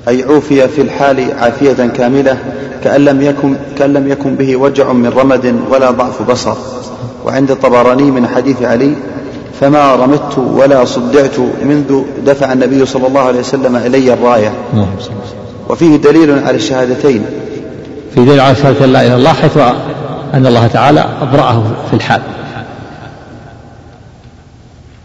أي 0.08 0.22
عوفي 0.22 0.68
في 0.68 0.82
الحال 0.82 1.32
عافية 1.38 1.86
كاملة 1.96 2.36
كأن 2.84 3.04
لم 3.04 3.22
يكن 3.22 3.56
كأن 3.78 3.92
لم 3.92 4.08
يكن 4.08 4.34
به 4.34 4.56
وجع 4.56 4.92
من 4.92 5.08
رمد 5.08 5.54
ولا 5.70 5.90
ضعف 5.90 6.30
بصر. 6.30 6.56
وعند 7.26 7.50
الطبراني 7.50 8.10
من 8.10 8.26
حديث 8.26 8.62
علي 8.62 8.92
فما 9.60 9.94
رمدت 9.94 10.38
ولا 10.38 10.84
صدعت 10.84 11.38
منذ 11.64 12.02
دفع 12.26 12.52
النبي 12.52 12.86
صلى 12.86 13.06
الله 13.06 13.20
عليه 13.20 13.40
وسلم 13.40 13.76
إلي 13.76 14.12
الراية. 14.12 14.52
وفيه 15.68 15.96
دليل 15.96 16.38
على 16.38 16.56
الشهادتين. 16.56 17.24
في 18.14 18.24
دليل 18.24 18.40
على 18.40 18.54
شهادة 18.54 18.86
لا 18.86 19.00
إله 19.00 19.06
إلا 19.06 19.16
الله 19.16 19.32
حيث 19.32 19.56
أن 20.34 20.46
الله 20.46 20.66
تعالى 20.66 21.04
أبرأه 21.22 21.62
في 21.90 21.96
الحال. 21.96 22.20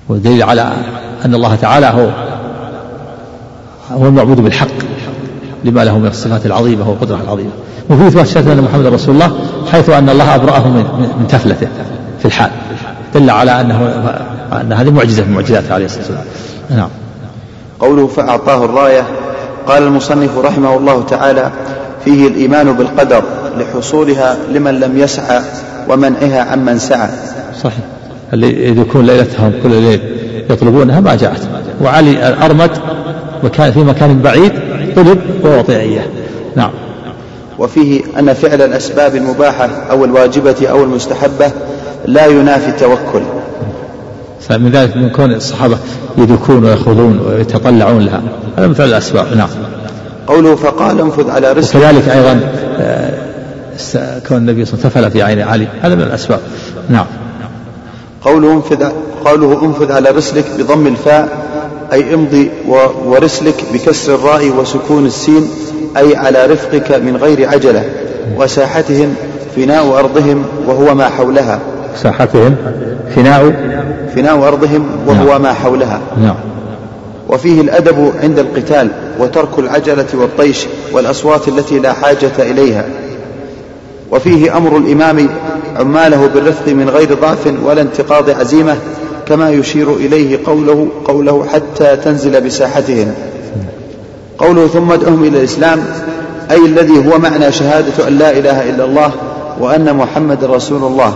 ودليل 0.10 0.44
على 0.44 0.74
أن 1.26 1.36
الله 1.36 1.56
تعالى 1.56 1.86
هو 1.86 2.10
هو 3.92 4.08
المعبود 4.08 4.42
بالحق 4.42 4.68
لما 5.64 5.84
له 5.84 5.98
من 5.98 6.08
الصفات 6.08 6.46
العظيمة 6.46 6.90
والقدرة 6.90 7.20
العظيمة. 7.24 7.52
وفي 7.90 8.08
إثبات 8.08 8.28
شهادة 8.28 8.54
أن 8.54 8.62
محمد 8.62 8.86
رسول 8.86 9.16
الله 9.16 9.40
حيث 9.72 9.90
أن 9.90 10.10
الله 10.10 10.36
أبرأه 10.36 10.68
من, 10.68 10.84
من 11.20 11.28
تفلته 11.30 11.68
في 12.20 12.26
الحال. 12.26 12.52
دل 13.14 13.30
على 13.30 13.62
أنه 13.62 13.82
أن 14.62 14.74
هذه 14.74 14.92
معجزة 14.92 15.24
من 15.24 15.34
معجزاته 15.34 15.74
عليه 15.74 15.86
الصلاة 15.86 16.02
والسلام. 16.02 16.26
نعم. 16.70 16.90
قوله 17.80 18.08
فأعطاه 18.08 18.66
الراية 18.66 19.04
قال 19.68 19.84
المصنف 19.84 20.38
رحمه 20.38 20.78
الله 20.78 21.04
تعالى 21.04 21.52
فيه 22.06 22.28
الإيمان 22.28 22.74
بالقدر 22.74 23.24
لحصولها 23.58 24.38
لمن 24.52 24.80
لم 24.80 24.98
يسعى 24.98 25.42
ومنعها 25.90 26.42
عمن 26.42 26.80
سعى. 26.80 27.10
صحيح. 27.64 27.80
اللي 28.34 28.82
يكون 28.82 29.06
ليلتهم 29.06 29.54
كل 29.64 29.70
ليل 29.70 30.00
يطلبونها 30.50 31.00
ما 31.00 31.16
جاءت. 31.16 31.42
وعلي 31.82 32.30
الأرمد 32.30 32.72
وكان 33.44 33.72
في 33.72 33.80
مكان 33.80 34.22
بعيد 34.22 34.52
طلب 34.96 35.20
وأعطي 35.44 35.80
إياه 35.80 36.06
نعم. 36.56 36.72
وفيه 37.60 38.02
أن 38.20 38.34
فعل 38.34 38.62
الأسباب 38.62 39.16
المباحة 39.16 39.70
أو 39.92 40.06
الواجبة 40.06 40.68
أو 40.70 40.84
المستحبة 40.84 41.52
لا 42.06 42.26
ينافي 42.26 42.70
التوكل. 42.70 43.22
من 44.50 44.72
ذلك 44.72 44.98
من 44.98 45.10
كون 45.10 45.34
الصحابة 45.34 45.78
يدكون 46.18 46.66
ويخوضون 46.66 47.20
ويتطلعون 47.20 48.06
لها. 48.06 48.22
هذا 48.58 48.68
من 48.68 48.74
فعل 48.74 48.88
الأسباب. 48.88 49.38
نعم. 49.38 49.50
قوله 50.28 50.56
فقال 50.56 51.00
انفذ 51.00 51.32
على 51.32 51.52
رزقك. 51.52 51.76
وكذلك 51.76 52.10
أيضا 52.10 52.40
آه، 52.80 54.20
كون 54.28 54.38
النبي 54.38 54.66
صلى 54.66 54.74
الله 54.74 54.86
عليه 54.86 54.98
وسلم 54.98 55.02
تفل 55.02 55.12
في 55.12 55.24
عين 55.24 55.42
علي. 55.42 55.68
هذا 55.82 55.96
من 55.96 56.02
الأسباب. 56.02 56.40
نعم. 56.90 57.06
قوله 58.22 58.54
انفذ 58.54 58.86
قوله 59.26 59.66
انفذ 59.66 59.92
على 59.92 60.10
رسلك 60.10 60.46
بضم 60.60 60.88
الفاء 60.88 61.30
أي 61.94 62.14
امضي 62.14 62.52
ورسلك 63.06 63.64
بكسر 63.74 64.16
الراء 64.16 64.50
وسكون 64.50 65.06
السين 65.06 65.50
أي 65.98 66.16
على 66.16 66.46
رفقك 66.46 66.92
من 66.92 67.18
غير 67.18 67.50
عجلة 67.50 67.84
وساحتهم 68.38 69.16
فناء 69.56 70.00
أرضهم 70.00 70.46
وهو 70.68 70.96
ما 70.96 71.10
حولها. 71.10 71.60
ساحتهم 72.04 72.56
فناء 73.16 73.54
فناء 74.16 74.48
أرضهم 74.48 74.88
وهو 75.08 75.32
نعم. 75.32 75.42
ما 75.42 75.54
حولها. 75.54 76.00
نعم. 76.22 76.36
وفيه 77.30 77.62
الأدب 77.62 78.14
عند 78.24 78.40
القتال 78.40 78.88
وترك 79.20 79.60
العجلة 79.60 80.08
والطيش 80.14 80.66
والأصوات 80.92 81.48
التي 81.48 81.80
لا 81.80 81.94
حاجة 81.94 82.32
إليها. 82.40 82.86
وفيه 84.12 84.58
أمر 84.58 84.78
الإمام 84.78 85.30
عماله 85.76 86.28
بالرفق 86.28 86.68
من 86.68 86.90
غير 86.90 87.14
ضعف 87.14 87.54
ولا 87.64 87.82
انتقاض 87.82 88.30
عزيمة 88.30 88.78
كما 89.28 89.52
يشير 89.52 89.94
إليه 89.94 90.40
قوله 90.46 90.88
قوله 91.06 91.46
حتى 91.54 91.96
تنزل 91.96 92.42
بساحتهم 92.42 93.14
قوله 94.38 94.68
ثم 94.68 94.92
ادعهم 94.92 95.24
إلى 95.24 95.40
الإسلام 95.40 95.86
أي 96.52 96.66
الذي 96.66 96.98
هو 97.08 97.20
معنى 97.20 97.52
شهادة 97.52 98.08
أن 98.08 98.18
لا 98.18 98.32
إله 98.32 98.70
إلا 98.70 98.86
الله 98.86 99.12
وأن 99.60 99.96
محمد 99.96 100.44
رسول 100.44 100.84
الله. 100.84 101.16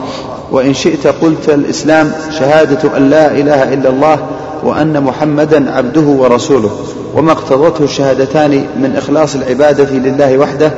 وإن 0.51 0.73
شئت 0.73 1.07
قلت 1.07 1.49
الإسلام 1.49 2.11
شهادة 2.39 2.97
أن 2.97 3.09
لا 3.09 3.31
إله 3.31 3.73
إلا 3.73 3.89
الله 3.89 4.17
وأن 4.63 5.03
محمدا 5.03 5.71
عبده 5.71 6.01
ورسوله 6.01 6.71
وما 7.15 7.31
اقتضته 7.31 7.83
الشهادتان 7.83 8.51
من 8.51 8.95
إخلاص 8.97 9.35
العبادة 9.35 9.89
لله 9.91 10.37
وحده. 10.37 10.71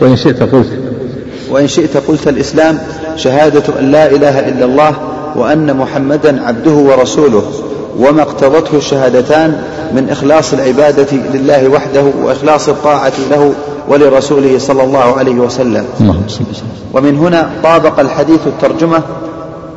وإن 0.00 0.16
شئت 0.16 0.42
قلت. 0.42 0.68
وإن 1.50 1.68
شئت 1.68 1.96
قلت 1.96 2.28
الإسلام 2.28 2.78
شهادة 3.16 3.78
أن 3.78 3.90
لا 3.90 4.10
إله 4.10 4.48
إلا 4.48 4.64
الله 4.64 4.94
وأن 5.36 5.76
محمدا 5.76 6.42
عبده 6.46 6.70
ورسوله 6.70 7.42
وما 7.98 8.22
اقتضته 8.22 8.76
الشهادتان 8.76 9.62
من 9.94 10.10
إخلاص 10.10 10.52
العبادة 10.52 11.16
لله 11.34 11.68
وحده 11.68 12.04
وإخلاص 12.22 12.68
الطاعة 12.68 13.12
له 13.30 13.52
ولرسوله 13.88 14.58
صلى 14.58 14.82
الله 14.82 15.18
عليه 15.18 15.34
وسلم. 15.34 15.84
ومن 16.94 17.16
هنا 17.18 17.50
طابق 17.62 18.00
الحديث 18.00 18.40
الترجمة 18.46 19.02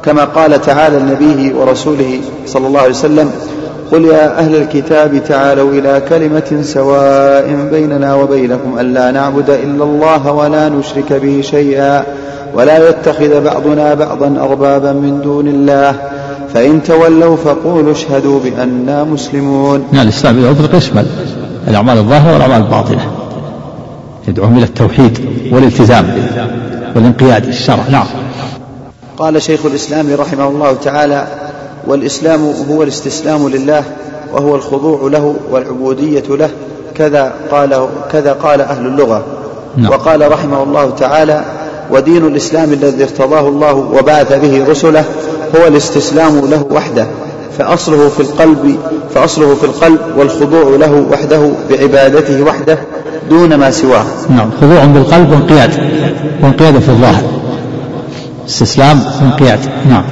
كما 0.06 0.24
قال 0.24 0.62
تعالى 0.62 1.00
لنبيه 1.00 1.56
ورسوله 1.56 2.22
صلى 2.46 2.68
الله 2.68 2.80
عليه 2.80 2.90
وسلم 2.90 3.32
قل 3.92 4.06
يا 4.06 4.40
أهل 4.40 4.56
الكتاب 4.56 5.22
تعالوا 5.28 5.72
إلى 5.72 6.02
كلمة 6.10 6.62
سواء 6.62 7.68
بيننا 7.72 8.16
وبينكم 8.16 8.80
ألا 8.80 9.12
نعبد 9.12 9.50
إلا 9.50 9.84
الله 9.84 10.32
ولا 10.32 10.70
نشرك 10.70 11.14
به 11.14 11.42
شيئا 11.42 12.04
ولا 12.54 12.90
يتخذ 12.90 13.44
بعضنا 13.44 13.94
بعضا 13.94 14.38
أربابا 14.42 14.94
من 14.94 15.22
دون 15.22 15.48
الله. 15.48 15.96
فإن 16.54 16.84
تولوا 16.84 17.36
فقولوا 17.36 17.92
اشهدوا 17.92 18.40
بأننا 18.40 19.04
مسلمون. 19.04 19.88
نعم 19.92 20.04
الإسلام 20.04 20.52
يطلق 20.52 20.76
يشمل 20.76 21.06
الأعمال 21.68 21.98
الظاهرة 21.98 22.34
والأعمال 22.34 22.62
الباطنة. 22.62 23.12
يدعوهم 24.28 24.58
إلى 24.58 24.66
التوحيد 24.66 25.20
والالتزام 25.52 26.06
والانقياد 26.96 27.46
للشرع 27.46 27.84
نعم. 27.92 28.06
قال 29.18 29.42
شيخ 29.42 29.66
الإسلام 29.66 30.16
رحمه 30.16 30.48
الله 30.48 30.74
تعالى 30.74 31.28
والإسلام 31.88 32.54
هو 32.70 32.84
الاستسلام 32.84 33.50
لله 33.50 33.84
وهو 34.34 34.56
الخضوع 34.56 35.10
له 35.10 35.36
والعبودية 35.52 36.24
له. 36.30 36.50
كذا 36.96 37.34
قال 37.52 37.88
كذا 38.12 38.34
قال 38.34 38.62
أهل 38.62 38.86
اللغة. 38.86 39.24
نعم. 39.78 39.92
وقال 39.92 40.32
رحمه 40.32 40.64
الله 40.64 40.90
تعالى 40.90 41.44
ودين 41.92 42.28
الإسلام 42.28 42.74
الذي 42.74 43.04
ارتضاه 43.04 43.48
الله 43.48 43.74
وبعث 43.74 44.34
به 44.34 44.66
رسله 44.70 45.06
هو 45.56 45.68
الاستسلام 45.68 46.40
له 46.50 46.66
وحده 46.72 47.08
فأصله 47.60 48.10
في 48.10 48.20
القلب 48.20 48.78
فأصله 49.16 49.56
في 49.56 49.64
القلب 49.64 50.00
والخضوع 50.18 50.76
له 50.78 51.06
وحده 51.12 51.50
بعبادته 51.70 52.42
وحده 52.42 52.78
دون 53.30 53.56
ما 53.56 53.72
سواه. 53.72 54.06
نعم 54.30 54.50
خضوع 54.62 54.86
بالقلب 54.86 55.32
وانقياد 55.32 55.72
وانقياد 56.44 56.80
في 56.80 56.90
الظاهر. 56.90 57.24
استسلام 58.48 59.00
وانقياد 59.22 59.60
نعم. 59.90 60.04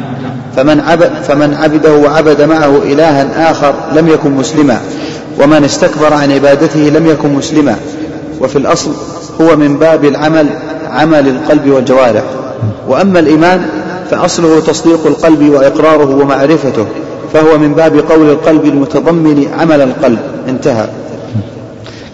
فمن 0.56 0.80
عبد 0.80 1.12
فمن 1.28 1.54
عبده 1.54 1.96
وعبد 1.96 2.42
معه 2.42 2.78
إلها 2.84 3.52
آخر 3.52 3.74
لم 3.96 4.08
يكن 4.08 4.32
مسلما 4.32 4.82
ومن 5.40 5.64
استكبر 5.64 6.14
عن 6.14 6.32
عبادته 6.32 6.80
لم 6.80 7.08
يكن 7.08 7.34
مسلما 7.34 7.76
وفي 8.42 8.56
الأصل 8.56 8.92
هو 9.42 9.56
من 9.56 9.78
باب 9.78 10.06
العمل 10.06 10.50
عمل 10.92 11.28
القلب 11.28 11.70
والجوارح 11.70 12.24
وأما 12.88 13.20
الإيمان 13.20 13.62
فأصله 14.12 14.60
تصديق 14.60 15.08
القلب 15.08 15.50
وإقراره 15.50 16.16
ومعرفته 16.16 16.86
فهو 17.34 17.58
من 17.58 17.74
باب 17.74 17.96
قول 18.10 18.30
القلب 18.30 18.66
المتضمن 18.66 19.48
عمل 19.60 19.82
القلب. 19.82 20.20
انتهى. 20.50 20.88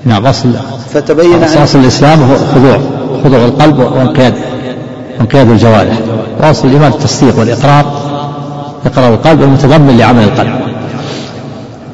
نعم 0.06 0.26
أصل 0.26 0.50
فتبين 0.94 1.44
أصل, 1.44 1.64
أصل 1.64 1.80
الإسلام 1.80 2.24
هو 2.24 2.38
خضوع 2.38 2.80
خضوع 3.24 3.46
القلب 3.46 3.80
وانقياد 3.80 4.34
انقياد 5.22 5.50
الجوارح. 5.50 5.98
وأصل 6.42 6.68
الإيمان 6.68 6.92
التصديق 6.92 7.40
والإقرار 7.40 7.86
إقرار 8.86 9.14
القلب 9.14 9.42
المتضمن 9.42 9.98
لعمل 9.98 10.24
القلب. 10.24 10.56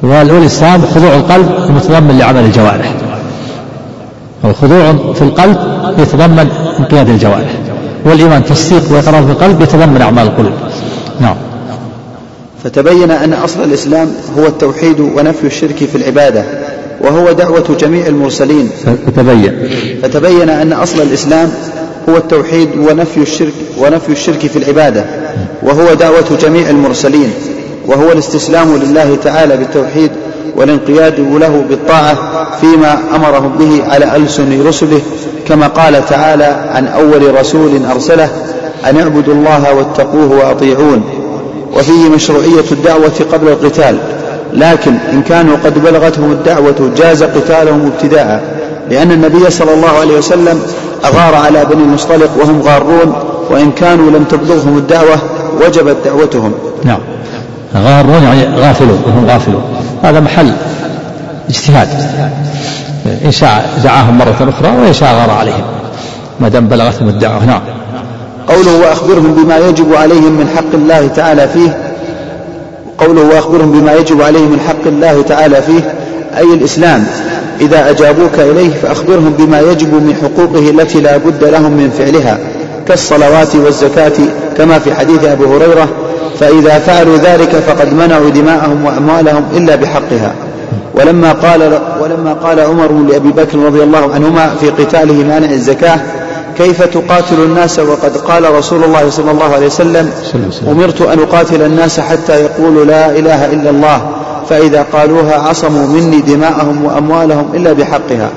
والإسلام 0.02 0.82
خضوع 0.94 1.14
القلب 1.14 1.48
المتضمن 1.68 2.18
لعمل 2.18 2.44
الجوارح. 2.44 2.94
الخضوع 4.44 5.12
في 5.14 5.22
القلب 5.22 5.56
يتضمن 5.98 6.48
انقياد 6.78 7.08
الجوارح 7.08 7.54
والإيمان 8.04 8.44
تصديق 8.44 8.92
وإقرار 8.92 9.24
في 9.24 9.30
القلب 9.30 9.60
يتضمن 9.60 10.02
أعمال 10.02 10.26
القلوب. 10.26 10.52
نعم. 11.20 11.36
فتبين 12.64 13.10
أن 13.10 13.32
أصل 13.32 13.64
الإسلام 13.64 14.08
هو 14.38 14.46
التوحيد 14.46 15.00
ونفي 15.00 15.46
الشرك 15.46 15.76
في 15.76 15.96
العبادة 15.96 16.44
وهو 17.00 17.32
دعوة 17.32 17.76
جميع 17.80 18.06
المرسلين. 18.06 18.70
فتبين. 19.06 19.68
فتبين 20.02 20.48
أن 20.48 20.72
أصل 20.72 21.02
الإسلام 21.02 21.50
هو 22.08 22.16
التوحيد 22.16 22.68
ونفي 22.76 23.22
الشرك 23.22 23.52
ونفي 23.78 24.12
الشرك 24.12 24.38
في 24.38 24.56
العبادة 24.56 25.04
وهو 25.62 25.94
دعوة 25.94 26.36
جميع 26.40 26.70
المرسلين 26.70 27.30
وهو 27.86 28.12
الاستسلام 28.12 28.76
لله 28.76 29.16
تعالى 29.24 29.56
بالتوحيد 29.56 30.10
والانقياد 30.56 31.20
له 31.20 31.64
بالطاعة 31.68 32.16
فيما 32.60 32.98
أمرهم 33.16 33.52
به 33.58 33.92
على 33.92 34.16
ألسن 34.16 34.66
رسله 34.66 35.00
كما 35.48 35.66
قال 35.66 36.06
تعالى 36.06 36.68
عن 36.74 36.86
أول 36.86 37.40
رسول 37.40 37.86
أرسله 37.92 38.28
أن 38.90 39.00
اعبدوا 39.00 39.34
الله 39.34 39.74
واتقوه 39.74 40.38
وأطيعون 40.38 41.02
وفيه 41.76 42.08
مشروعية 42.08 42.64
الدعوة 42.72 43.12
قبل 43.32 43.48
القتال 43.48 43.98
لكن 44.52 44.94
إن 45.12 45.22
كانوا 45.22 45.56
قد 45.64 45.78
بلغتهم 45.78 46.32
الدعوة 46.32 46.90
جاز 46.96 47.22
قتالهم 47.22 47.92
ابتداء 47.96 48.54
لأن 48.90 49.12
النبي 49.12 49.50
صلى 49.50 49.74
الله 49.74 49.88
عليه 50.00 50.18
وسلم 50.18 50.62
أغار 51.04 51.34
على 51.34 51.64
بني 51.64 51.82
المصطلق 51.82 52.30
وهم 52.40 52.62
غارون 52.62 53.14
وإن 53.50 53.70
كانوا 53.72 54.10
لم 54.10 54.24
تبلغهم 54.24 54.78
الدعوة 54.78 55.18
وجبت 55.60 55.96
دعوتهم. 56.04 56.52
نعم. 56.84 56.98
غارون 57.76 58.22
يعني 58.22 58.56
غافلون 58.56 59.02
وهم 59.06 59.26
غافلون. 59.26 59.62
هذا 60.02 60.20
محل 60.20 60.52
اجتهاد. 61.48 61.88
إن 63.24 63.30
شاء 63.30 63.70
دعاهم 63.84 64.18
مرة 64.18 64.48
أخرى 64.58 64.76
وإن 64.82 64.92
شاء 64.92 65.14
غار 65.14 65.30
عليهم. 65.30 65.64
ما 66.40 66.48
دام 66.48 66.68
بلغتهم 66.68 67.08
الدعوة 67.08 67.44
نعم. 67.44 67.60
قوله 68.48 68.80
وأخبرهم 68.80 69.34
بما 69.34 69.58
يجب 69.58 69.94
عليهم 69.94 70.32
من 70.32 70.48
حق 70.56 70.74
الله 70.74 71.06
تعالى 71.06 71.48
فيه 71.48 71.76
قوله 72.98 73.22
وأخبرهم 73.22 73.72
بما 73.72 73.92
يجب 73.92 74.22
عليهم 74.22 74.50
من 74.50 74.60
حق 74.60 74.86
الله 74.86 75.22
تعالى 75.22 75.62
فيه 75.62 75.94
أي 76.36 76.54
الإسلام 76.54 77.06
إذا 77.60 77.90
أجابوك 77.90 78.38
إليه 78.38 78.70
فأخبرهم 78.70 79.34
بما 79.38 79.60
يجب 79.60 79.94
من 79.94 80.14
حقوقه 80.22 80.70
التي 80.70 81.00
لا 81.00 81.16
بد 81.16 81.44
لهم 81.44 81.72
من 81.72 81.90
فعلها 81.98 82.38
كالصلوات 82.88 83.56
والزكاة 83.56 84.12
كما 84.56 84.78
في 84.78 84.94
حديث 84.94 85.24
أبي 85.24 85.44
هريرة 85.44 85.88
فإذا 86.40 86.78
فعلوا 86.78 87.16
ذلك 87.16 87.56
فقد 87.56 87.94
منعوا 87.94 88.30
دماءهم 88.30 88.84
وأموالهم 88.84 89.44
إلا 89.56 89.76
بحقها. 89.76 90.34
ولما 90.94 91.32
قال 91.32 91.80
ولما 92.00 92.32
قال 92.32 92.60
عمر 92.60 92.92
لأبي 92.92 93.32
بكر 93.32 93.58
رضي 93.58 93.82
الله 93.82 94.14
عنهما 94.14 94.54
في 94.60 94.70
قتاله 94.70 95.14
مانع 95.14 95.50
الزكاة 95.50 96.00
كيف 96.58 96.82
تقاتل 96.82 97.34
الناس 97.34 97.78
وقد 97.78 98.16
قال 98.16 98.54
رسول 98.54 98.84
الله 98.84 99.10
صلى 99.10 99.30
الله 99.30 99.54
عليه 99.54 99.66
وسلم 99.66 100.10
أمرت 100.68 101.02
أن 101.02 101.18
أقاتل 101.18 101.62
الناس 101.62 102.00
حتى 102.00 102.32
يقولوا 102.32 102.84
لا 102.84 103.10
إله 103.10 103.52
إلا 103.52 103.70
الله 103.70 104.06
فإذا 104.48 104.86
قالوها 104.92 105.34
عصموا 105.48 105.86
مني 105.86 106.20
دماءهم 106.20 106.84
وأموالهم 106.84 107.48
إلا 107.54 107.72
بحقها. 107.72 108.30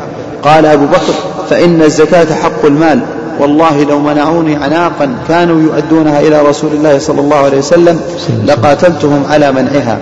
قال 0.44 0.66
أبو 0.66 0.86
بكر 0.86 1.14
فإن 1.50 1.82
الزكاة 1.82 2.28
حق 2.44 2.66
المال. 2.66 3.00
والله 3.40 3.84
لو 3.84 4.00
منعوني 4.00 4.56
عناقا 4.56 5.16
كانوا 5.28 5.62
يؤدونها 5.62 6.20
إلى 6.20 6.42
رسول 6.42 6.72
الله 6.74 7.00
صلى 7.00 7.22
الله 7.22 7.36
عليه 7.38 7.58
وسلم 7.58 8.00
لقاتلتهم 8.46 9.24
على 9.30 9.52
منعها. 9.52 10.00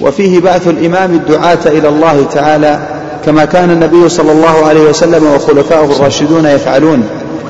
وفيه 0.00 0.40
بعث 0.40 0.68
الإمام 0.68 1.10
الدعاة 1.14 1.58
إلى 1.66 1.88
الله 1.88 2.24
تعالى 2.32 2.78
كما 3.26 3.44
كان 3.44 3.70
النبي 3.70 4.08
صلى 4.08 4.32
الله 4.32 4.66
عليه 4.66 4.80
وسلم 4.80 5.26
وخلفائه 5.34 5.84
الراشدون 5.84 6.46
يفعلون 6.46 7.04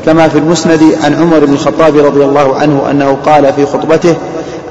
كما 0.06 0.28
في 0.28 0.38
المسند 0.38 0.80
عن 1.04 1.14
عمر 1.14 1.44
بن 1.44 1.52
الخطاب 1.52 1.96
رضي 1.96 2.24
الله 2.24 2.56
عنه 2.56 2.90
أنه 2.90 3.16
قال 3.26 3.52
في 3.52 3.66
خطبته 3.66 4.14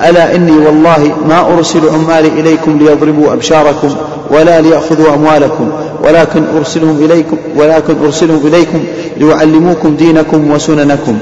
ألا 0.09 0.35
إني 0.35 0.51
والله 0.51 1.11
ما 1.27 1.53
أرسل 1.57 1.89
عمالي 1.89 2.27
إليكم 2.27 2.77
ليضربوا 2.77 3.33
أبشاركم 3.33 3.95
ولا 4.31 4.61
ليأخذوا 4.61 5.13
أموالكم 5.13 5.71
ولكن 6.03 6.43
أرسلهم 6.57 7.05
إليكم 7.05 7.37
ولكن 7.55 7.95
أرسلهم 8.05 8.47
إليكم 8.47 8.83
ليعلموكم 9.17 9.95
دينكم 9.95 10.51
وسننكم. 10.51 11.17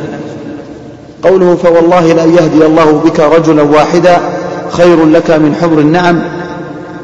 قوله 1.23 1.55
فوالله 1.55 2.13
لأن 2.13 2.29
يهدي 2.29 2.65
الله 2.65 3.01
بك 3.05 3.19
رجلا 3.19 3.61
واحدا 3.61 4.17
خير 4.69 5.05
لك 5.05 5.31
من 5.31 5.55
حمر 5.61 5.79
النعم 5.79 6.19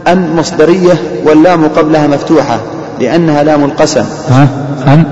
أن 0.08 0.36
مصدرية 0.36 0.96
واللام 1.26 1.68
قبلها 1.68 2.08
مفتوحة 2.08 2.60
لأنها 3.00 3.44
لام 3.44 3.64
القسم 3.64 4.06
ها؟ 4.30 4.48
أن؟ 4.88 5.04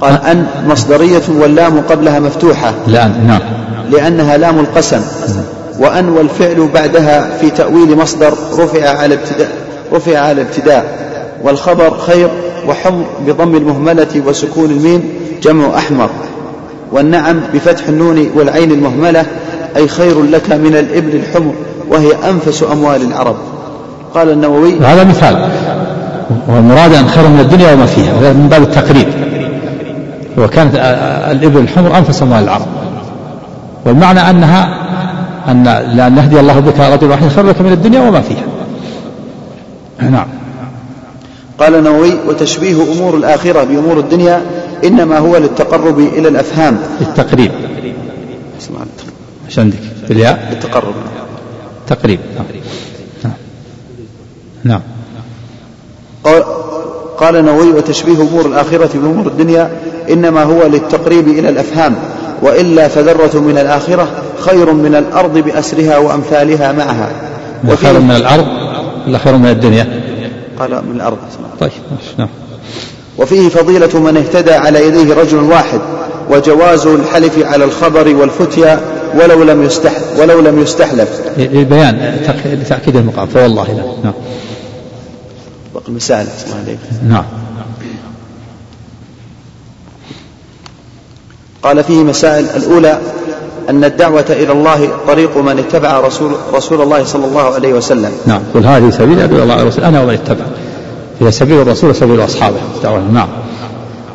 قال 0.00 0.24
أن 0.24 0.46
مصدرية 0.66 1.22
واللام 1.40 1.80
قبلها 1.80 2.20
مفتوحة. 2.20 2.74
لأن 2.86 3.26
نعم. 3.26 3.40
لأنها 3.90 4.36
لام 4.36 4.60
القسم. 4.60 5.00
وأن 5.78 6.08
والفعل 6.08 6.68
بعدها 6.74 7.36
في 7.40 7.50
تأويل 7.50 7.96
مصدر 7.96 8.32
رفع 8.58 8.88
على 8.88 9.14
ابتداء 9.14 9.65
رفع 9.92 10.18
على 10.18 10.42
ابتداء 10.42 10.84
والخبر 11.42 11.98
خير 11.98 12.28
وحمر 12.68 13.04
بضم 13.26 13.54
المهملة 13.54 14.22
وسكون 14.26 14.70
الميم 14.70 15.02
جمع 15.42 15.76
أحمر. 15.76 16.10
والنعم 16.92 17.40
بفتح 17.54 17.88
النون 17.88 18.30
والعين 18.34 18.72
المهملة 18.72 19.26
أي 19.76 19.88
خير 19.88 20.22
لك 20.22 20.52
من 20.52 20.76
الإبل 20.76 21.14
الحمر 21.14 21.54
وهي 21.90 22.12
أنفس 22.30 22.64
أموال 22.72 23.02
العرب. 23.02 23.36
قال 24.14 24.30
النووي 24.30 24.78
هذا 24.78 25.04
مثال. 25.04 25.48
والمراد 26.48 26.94
أن 26.94 27.08
خير 27.08 27.28
من 27.28 27.40
الدنيا 27.40 27.72
وما 27.72 27.86
فيها 27.86 28.32
من 28.32 28.48
باب 28.50 28.62
التقريب. 28.62 29.08
وكانت 30.38 30.74
الإبل 31.30 31.60
الحمر 31.60 31.98
أنفس 31.98 32.22
أموال 32.22 32.44
العرب. 32.44 32.66
والمعنى 33.84 34.30
أنها 34.30 34.68
أن 35.48 35.64
لأن 35.96 36.16
يهدي 36.16 36.40
الله 36.40 36.60
بك 36.60 36.80
رجل 36.80 37.10
واحد 37.10 37.28
خير 37.28 37.46
لك 37.46 37.60
من 37.60 37.72
الدنيا 37.72 38.00
وما 38.00 38.20
فيها. 38.20 38.55
نعم. 40.00 40.26
قال 41.58 41.74
النووي 41.74 42.12
وتشبيه 42.28 42.82
أمور 42.92 43.16
الآخرة 43.16 43.64
بأمور 43.64 43.98
الدنيا 43.98 44.42
إنما 44.84 45.18
هو 45.18 45.36
للتقرب 45.36 45.98
إلى 45.98 46.28
الأفهام. 46.28 46.78
للتقريب. 47.00 47.50
إيش 49.46 49.58
عندك؟ 49.58 49.78
بالياء 50.08 50.48
للتقرب. 50.52 50.94
تقريب. 51.86 52.20
نعم. 53.24 53.32
نعم 54.64 54.80
قال 56.24 56.44
قال 57.18 57.36
النووي 57.36 57.72
وتشبيه 57.72 58.22
أمور 58.22 58.46
الآخرة 58.46 58.90
بأمور 58.94 59.26
الدنيا 59.26 59.70
إنما 60.10 60.42
هو 60.42 60.66
للتقريب 60.66 61.28
إلى 61.28 61.48
الأفهام 61.48 61.96
وإلا 62.42 62.88
فذرة 62.88 63.40
من 63.40 63.58
الآخرة 63.58 64.08
خير 64.38 64.72
من 64.72 64.94
الأرض 64.94 65.38
بأسرها 65.38 65.98
وأمثالها 65.98 66.72
معها. 66.72 67.08
خير 67.76 68.00
من 68.00 68.10
الأرض 68.10 68.65
ولا 69.06 69.18
خير 69.18 69.36
من 69.36 69.50
الدنيا. 69.50 70.02
قال 70.58 70.70
من 70.70 70.96
الأرض. 70.96 71.18
طيب 71.60 71.70
نعم. 72.18 72.28
وفيه 73.18 73.48
فضيلة 73.48 74.00
من 74.00 74.16
اهتدى 74.16 74.52
على 74.52 74.86
يديه 74.86 75.14
رجل 75.14 75.36
واحد 75.36 75.80
وجواز 76.30 76.86
الحلف 76.86 77.38
على 77.38 77.64
الخبر 77.64 78.14
والفتيا 78.16 78.80
ولو 79.14 79.42
لم 79.42 79.62
يستح 79.62 79.92
ولو 80.18 80.40
لم 80.40 80.62
يستحلف. 80.62 81.08
للبيان 81.38 82.16
لتأكيد 82.44 82.96
المقام. 82.96 83.26
فوالله 83.26 83.64
لا 83.64 83.82
نعم. 84.04 84.14
باقي 85.74 85.88
المسائل 85.88 86.26
نعم. 87.08 87.24
قال 91.62 91.84
فيه 91.84 92.02
مسائل 92.02 92.44
الأولى 92.56 93.00
أن 93.70 93.84
الدعوة 93.84 94.24
إلى 94.30 94.52
الله 94.52 94.88
طريق 95.06 95.36
من 95.36 95.58
اتبع 95.58 96.00
رسول, 96.00 96.32
رسول 96.54 96.80
الله 96.80 97.04
صلى 97.04 97.24
الله 97.24 97.54
عليه 97.54 97.74
وسلم. 97.74 98.12
نعم. 98.26 98.40
قل 98.54 98.66
هذه 98.66 98.90
سبيل 98.90 99.20
أدعو 99.20 99.42
الله 99.42 99.62
رسول 99.62 99.84
أنا 99.84 100.02
ومن 100.02 100.14
اتبع. 100.14 100.44
هي 101.20 101.32
سبيل 101.32 101.60
الرسول 101.60 101.90
وسبيل 101.90 102.24
أصحابه. 102.24 102.56
نعم. 103.12 103.28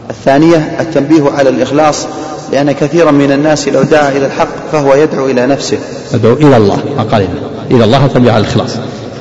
الثانية 0.10 0.78
التنبيه 0.80 1.32
على 1.38 1.50
الإخلاص 1.50 2.08
لأن 2.52 2.72
كثيرا 2.72 3.12
من 3.12 3.32
الناس 3.32 3.68
لو 3.68 3.84
دعا 3.84 4.10
إلى 4.10 4.26
الحق 4.26 4.48
فهو 4.72 4.96
يدعو 4.96 5.26
إلى 5.26 5.48
نفسه. 5.48 5.78
يدعو 6.14 6.34
إلى 6.34 6.58
الله. 6.58 6.78
ما 6.98 7.04
قال 7.04 7.28
إلى 7.72 7.84
الله 7.84 8.08
تنبيه 8.08 8.32
على 8.32 8.44
الإخلاص. 8.44 8.76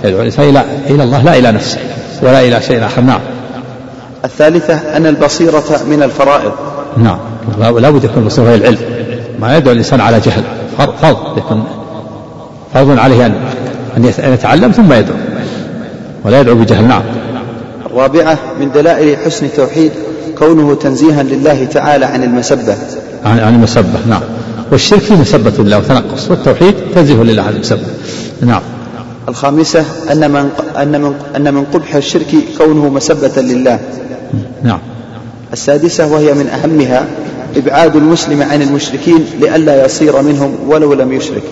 يدعو 0.04 0.20
الإنسان 0.20 0.48
إلى 0.48 0.64
إلى 0.90 1.02
الله 1.02 1.24
لا 1.24 1.38
إلى 1.38 1.52
نفسه. 1.52 1.78
ولا 2.22 2.40
إلى 2.40 2.62
شيء 2.62 2.86
آخر. 2.86 3.00
نعم. 3.02 3.20
الثالثة 4.24 4.74
أن 4.74 5.06
البصيرة 5.06 5.80
من 5.90 6.02
الفرائض. 6.02 6.52
نعم. 6.96 7.18
لا 7.60 7.90
بد 7.90 8.04
يكون 8.04 8.22
البصيرة 8.22 8.50
هي 8.50 8.54
العلم. 8.54 8.78
ما 9.40 9.56
يدعو 9.56 9.72
الإنسان 9.72 10.00
على 10.00 10.20
جهل 10.20 10.42
فرض 10.78 11.38
يكون 11.38 11.64
فرض 12.74 12.98
عليه 12.98 13.26
أن 13.26 13.34
أن 13.96 14.32
يتعلم 14.32 14.72
ثم 14.72 14.92
يدعو. 14.92 15.16
ولا 16.24 16.40
يدعو 16.40 16.54
بجهل 16.54 16.84
نعم. 16.84 17.02
الرابعة 17.86 18.38
من 18.60 18.72
دلائل 18.72 19.16
حسن 19.16 19.46
التوحيد 19.46 19.92
كونه 20.38 20.74
تنزيها 20.74 21.22
لله 21.22 21.64
تعالى 21.64 22.04
عن 22.04 22.22
المسبة. 22.22 22.76
عن, 23.24 23.38
عن 23.38 23.54
المسبة 23.54 23.98
نعم. 24.08 24.20
والشرك 24.72 25.00
فيه 25.00 25.14
مسبة 25.14 25.52
لله 25.58 25.78
وتنقص 25.78 26.30
والتوحيد 26.30 26.74
تنزيه 26.94 27.22
لله 27.22 27.42
عن 27.42 27.52
المسبة. 27.52 27.86
نعم. 28.42 28.62
الخامسة 29.28 29.84
أن 30.12 30.30
من 30.30 30.50
أن 30.76 31.00
من 31.00 31.14
أن 31.36 31.54
من 31.54 31.64
قبح 31.64 31.94
الشرك 31.94 32.34
كونه 32.58 32.88
مسبة 32.88 33.42
لله. 33.42 33.78
نعم. 34.62 34.78
السادسة 35.52 36.06
وهي 36.06 36.34
من 36.34 36.46
أهمها 36.48 37.06
إبعاد 37.56 37.96
المسلم 37.96 38.42
عن 38.42 38.62
المشركين 38.62 39.24
لئلا 39.40 39.84
يصير 39.84 40.22
منهم 40.22 40.54
ولو 40.68 40.94
لم 40.94 41.12
يشرك. 41.12 41.42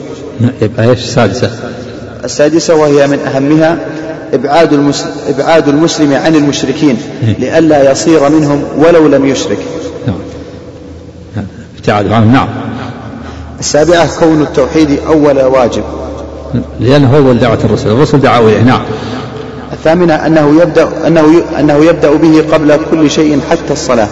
يبقى 0.63 0.91
إيش 0.91 0.99
السادسة؟ 0.99 1.51
السادسة 2.25 2.75
وهي 2.75 3.07
من 3.07 3.19
أهمها 3.19 3.79
إبعاد 4.35 4.73
المسلم, 4.73 5.11
إبعاد 5.29 5.69
المسلم 5.69 6.15
عن 6.15 6.35
المشركين 6.35 6.97
لئلا 7.39 7.93
يصير 7.93 8.29
منهم 8.29 8.65
ولو 8.79 9.09
لم 9.09 9.27
يشرك. 9.27 9.59
نعم. 10.07 10.17
ابتعاد 11.79 12.13
عنهم 12.13 12.33
نعم. 12.33 12.49
السابعة 13.61 14.19
كون 14.21 14.43
التوحيد 14.43 14.99
أول 15.07 15.43
واجب. 15.43 15.83
لأنه 16.81 17.17
هو 17.17 17.33
دعوة 17.33 17.59
الرسل. 17.65 17.91
الرسل 17.91 18.21
دعوا 18.21 18.49
إليه. 18.49 18.63
نعم. 18.63 18.83
الثامنة 19.73 20.15
أنه 20.15 20.63
يبدأ 20.63 20.89
أنه 21.07 21.43
أنه 21.59 21.85
يبدأ 21.85 22.15
به 22.15 22.45
قبل 22.53 22.79
كل 22.91 23.11
شيء 23.11 23.41
حتى 23.51 23.73
الصلاة. 23.73 24.09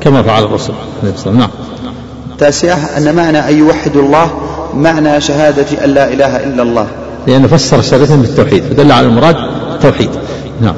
كما 0.00 0.22
فعل 0.22 0.44
الرسول 0.44 0.74
عليه 1.02 1.12
الصلاة 1.12 1.34
نعم. 1.34 1.50
التاسعة 2.32 2.78
أن 2.96 3.14
معنى 3.14 3.48
أن 3.48 3.58
يوحدوا 3.58 4.02
الله 4.02 4.30
معنى 4.74 5.20
شهادة 5.20 5.84
أن 5.84 5.90
لا 5.90 6.12
إله 6.12 6.36
إلا 6.44 6.62
الله. 6.62 6.86
لأنه 7.26 7.48
فسر 7.48 7.82
شهادتهم 7.82 8.22
بالتوحيد 8.22 8.62
فدل 8.64 8.92
على 8.92 9.06
المراد 9.06 9.36
التوحيد 9.74 10.10
نعم. 10.60 10.74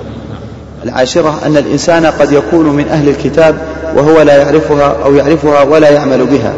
العاشرة 0.84 1.38
أن 1.46 1.56
الإنسان 1.56 2.06
قد 2.06 2.32
يكون 2.32 2.66
من 2.66 2.88
أهل 2.88 3.08
الكتاب 3.08 3.56
وهو 3.96 4.22
لا 4.22 4.36
يعرفها 4.36 4.96
أو 5.04 5.14
يعرفها 5.14 5.62
ولا 5.62 5.90
يعمل 5.90 6.26
بها. 6.26 6.52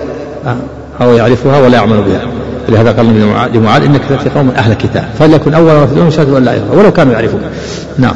أو 1.01 1.13
يعرفها 1.15 1.59
ولا 1.59 1.77
يعمل 1.77 2.03
بها. 2.03 2.21
لهذا 2.69 2.93
قال 2.93 3.07
لمعاذ 3.55 3.85
إنك 3.85 4.03
في 4.03 4.31
قوم 4.31 4.51
أهل 4.51 4.73
الكتاب. 4.73 5.05
فليكن 5.19 5.55
أول 5.55 5.73
ما 5.73 5.87
تدعون 5.87 6.11
شهاده 6.11 6.39
أن 6.39 6.45
لا 6.45 6.57
إله 6.57 6.79
ولو 6.79 6.93
كانوا 6.93 7.13
يعرفون. 7.13 7.41
نعم. 7.99 8.15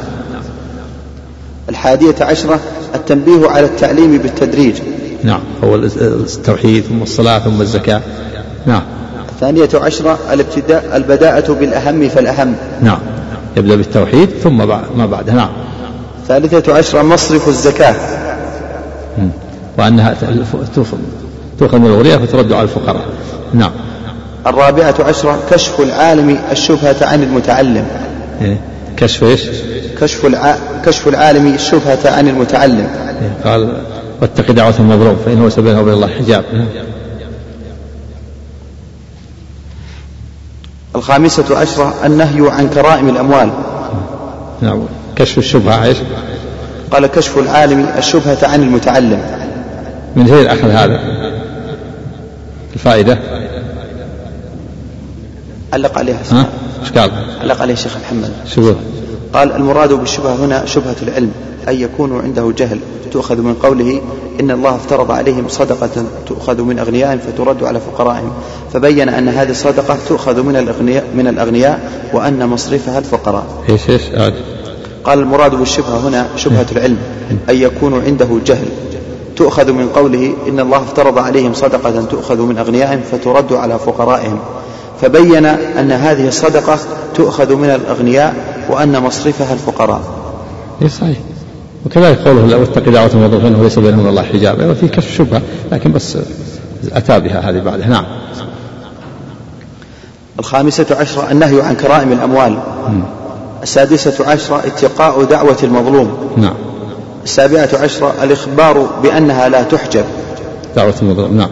الحادية 1.68 2.14
عشرة 2.20 2.60
التنبيه 2.96 3.48
على 3.48 3.66
التعليم 3.66 4.18
بالتدريج. 4.18 4.74
نعم 5.24 5.40
هو 5.64 5.74
التوحيد 5.74 6.84
ثم 6.84 7.02
الصلاة 7.02 7.38
ثم 7.38 7.60
الزكاة. 7.60 8.00
نعم. 8.66 8.82
الثانية 9.28 9.68
عشرة 9.74 10.18
الابتداء 10.32 10.96
البداءة 10.96 11.52
بالأهم 11.52 12.08
فالأهم. 12.08 12.54
نعم. 12.82 12.98
يبدأ 13.56 13.76
بالتوحيد 13.76 14.30
ثم 14.42 14.56
ما 14.96 15.06
بعده. 15.06 15.32
نعم. 15.32 15.50
الثالثة 16.22 16.76
عشرة 16.76 17.02
مصرف 17.02 17.48
الزكاة. 17.48 17.94
وأنها 19.78 20.16
تؤخذ 21.58 21.78
من 21.78 21.86
الغرية 21.86 22.16
فترد 22.16 22.52
على 22.52 22.62
الفقراء. 22.62 23.06
نعم. 23.54 23.70
الرابعة 24.46 24.94
عشرة 25.00 25.38
كشف 25.50 25.80
العالم 25.80 26.38
الشبهة 26.52 26.96
عن 27.02 27.22
المتعلم. 27.22 27.86
إيه؟ 28.42 28.60
كشف 28.96 29.22
إيش؟ 29.24 29.40
كشف 30.00 30.26
الع... 30.26 30.56
كشف 30.84 31.08
العالم 31.08 31.54
الشبهة 31.54 31.98
عن 32.16 32.28
المتعلم؟ 32.28 32.88
قال 33.44 33.82
واتق 34.22 34.50
دعوة 34.50 34.74
المظلوم 34.78 35.16
فإنه 35.24 35.48
سبيله 35.48 35.80
وبين 35.80 35.94
الله 35.94 36.08
حجاب. 36.08 36.44
الخامسة 40.96 41.58
عشرة 41.58 41.94
النهي 42.04 42.50
عن 42.50 42.68
كرائم 42.68 43.08
الأموال. 43.08 43.50
نعم. 44.62 44.86
كشف 45.16 45.38
الشبهة 45.38 45.84
إيش؟ 45.84 45.96
قال 46.90 47.06
كشف 47.06 47.38
العالم 47.38 47.88
الشبهة 47.98 48.38
عن 48.42 48.62
المتعلم. 48.62 49.22
من 50.16 50.26
فين 50.26 50.46
أخذ 50.46 50.70
هذا؟ 50.70 51.00
الفائدة؟ 52.74 53.18
علق 55.72 55.98
عليها؟ 55.98 56.46
علق 57.42 57.60
عليه 57.62 57.72
الشيخ 57.72 57.96
محمد. 57.96 58.32
شبهة. 58.46 58.76
قال 59.32 59.52
المراد 59.52 59.92
بالشبهة 59.92 60.34
هنا 60.44 60.66
شبهة 60.66 60.96
العلم 61.02 61.32
أن 61.68 61.80
يكون 61.80 62.20
عنده 62.20 62.52
جهل 62.58 62.78
تؤخذ 63.12 63.40
من 63.40 63.54
قوله 63.54 64.00
إن 64.40 64.50
الله 64.50 64.74
افترض 64.74 65.10
عليهم 65.10 65.48
صدقة 65.48 66.04
تؤخذ 66.26 66.62
من 66.62 66.78
أغنيائهم 66.78 67.18
فترد 67.18 67.64
على 67.64 67.80
فقرائهم 67.80 68.32
فبين 68.72 69.08
أن 69.08 69.28
هذه 69.28 69.50
الصدقة 69.50 69.98
تؤخذ 70.08 70.42
من 70.42 70.56
الأغنياء 70.56 71.04
من 71.14 71.26
الأغنياء 71.26 71.92
وأن 72.12 72.46
مصرفها 72.46 72.98
الفقراء. 72.98 73.46
إيش 73.68 73.90
إيش؟ 73.90 74.02
قال 75.04 75.18
المراد 75.18 75.54
بالشبهة 75.54 76.08
هنا 76.08 76.26
شبهة 76.36 76.66
العلم 76.72 76.98
أن 77.48 77.56
يكون 77.56 78.02
عنده 78.04 78.28
جهل 78.46 78.68
تؤخذ 79.36 79.72
من 79.72 79.88
قوله 79.88 80.34
إن 80.48 80.60
الله 80.60 80.78
افترض 80.78 81.18
عليهم 81.18 81.54
صدقة 81.54 82.04
تؤخذ 82.04 82.42
من 82.42 82.58
أغنيائهم 82.58 83.00
فترد 83.12 83.52
على 83.52 83.78
فقرائهم 83.78 84.38
فبين 85.02 85.46
أن 85.46 85.92
هذه 85.92 86.28
الصدقة 86.28 86.78
تؤخذ 87.14 87.54
من 87.54 87.70
الأغنياء 87.70 88.34
وأن 88.70 89.02
مصرفها 89.02 89.52
الفقراء. 89.52 90.00
اي 90.82 90.88
صحيح. 90.88 91.16
وكذلك 91.86 92.18
قوله 92.18 92.46
لو 92.46 92.62
اتق 92.62 92.88
دعوة 92.88 93.10
المظلوم 93.14 93.42
فإنه 93.42 93.62
ليس 93.62 93.78
بينهم 93.78 94.06
الله 94.06 94.22
حجاب 94.22 94.60
أيوة 94.60 94.74
في 94.74 94.88
كشف 94.88 95.16
شبهة 95.16 95.42
لكن 95.72 95.92
بس 95.92 96.18
أتى 96.92 97.20
بها 97.20 97.50
هذه 97.50 97.60
بعدها 97.60 97.86
نعم. 97.86 98.04
الخامسة 100.38 100.86
عشرة 100.90 101.30
النهي 101.30 101.62
عن 101.62 101.74
كرائم 101.74 102.12
الأموال. 102.12 102.58
السادسة 103.62 104.30
عشرة 104.30 104.56
اتقاء 104.66 105.24
دعوة 105.24 105.56
المظلوم. 105.62 106.30
نعم. 106.36 106.54
السابعة 107.24 107.68
عشرة 107.82 108.14
الإخبار 108.22 108.86
بأنها 109.02 109.48
لا 109.48 109.62
تحجب. 109.62 110.04
دعوة 110.76 110.94
المظلوم 111.02 111.36
نعم. 111.36 111.50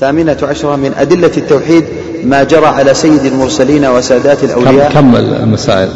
الثامنة 0.00 0.36
عشرة 0.42 0.76
من 0.76 0.92
أدلة 0.96 1.30
التوحيد 1.36 1.84
ما 2.24 2.44
جرى 2.44 2.66
على 2.66 2.94
سيد 2.94 3.24
المرسلين 3.24 3.84
وسادات 3.84 4.44
الأولياء. 4.44 4.92
كم 4.92 5.16
المسائل؟ 5.16 5.88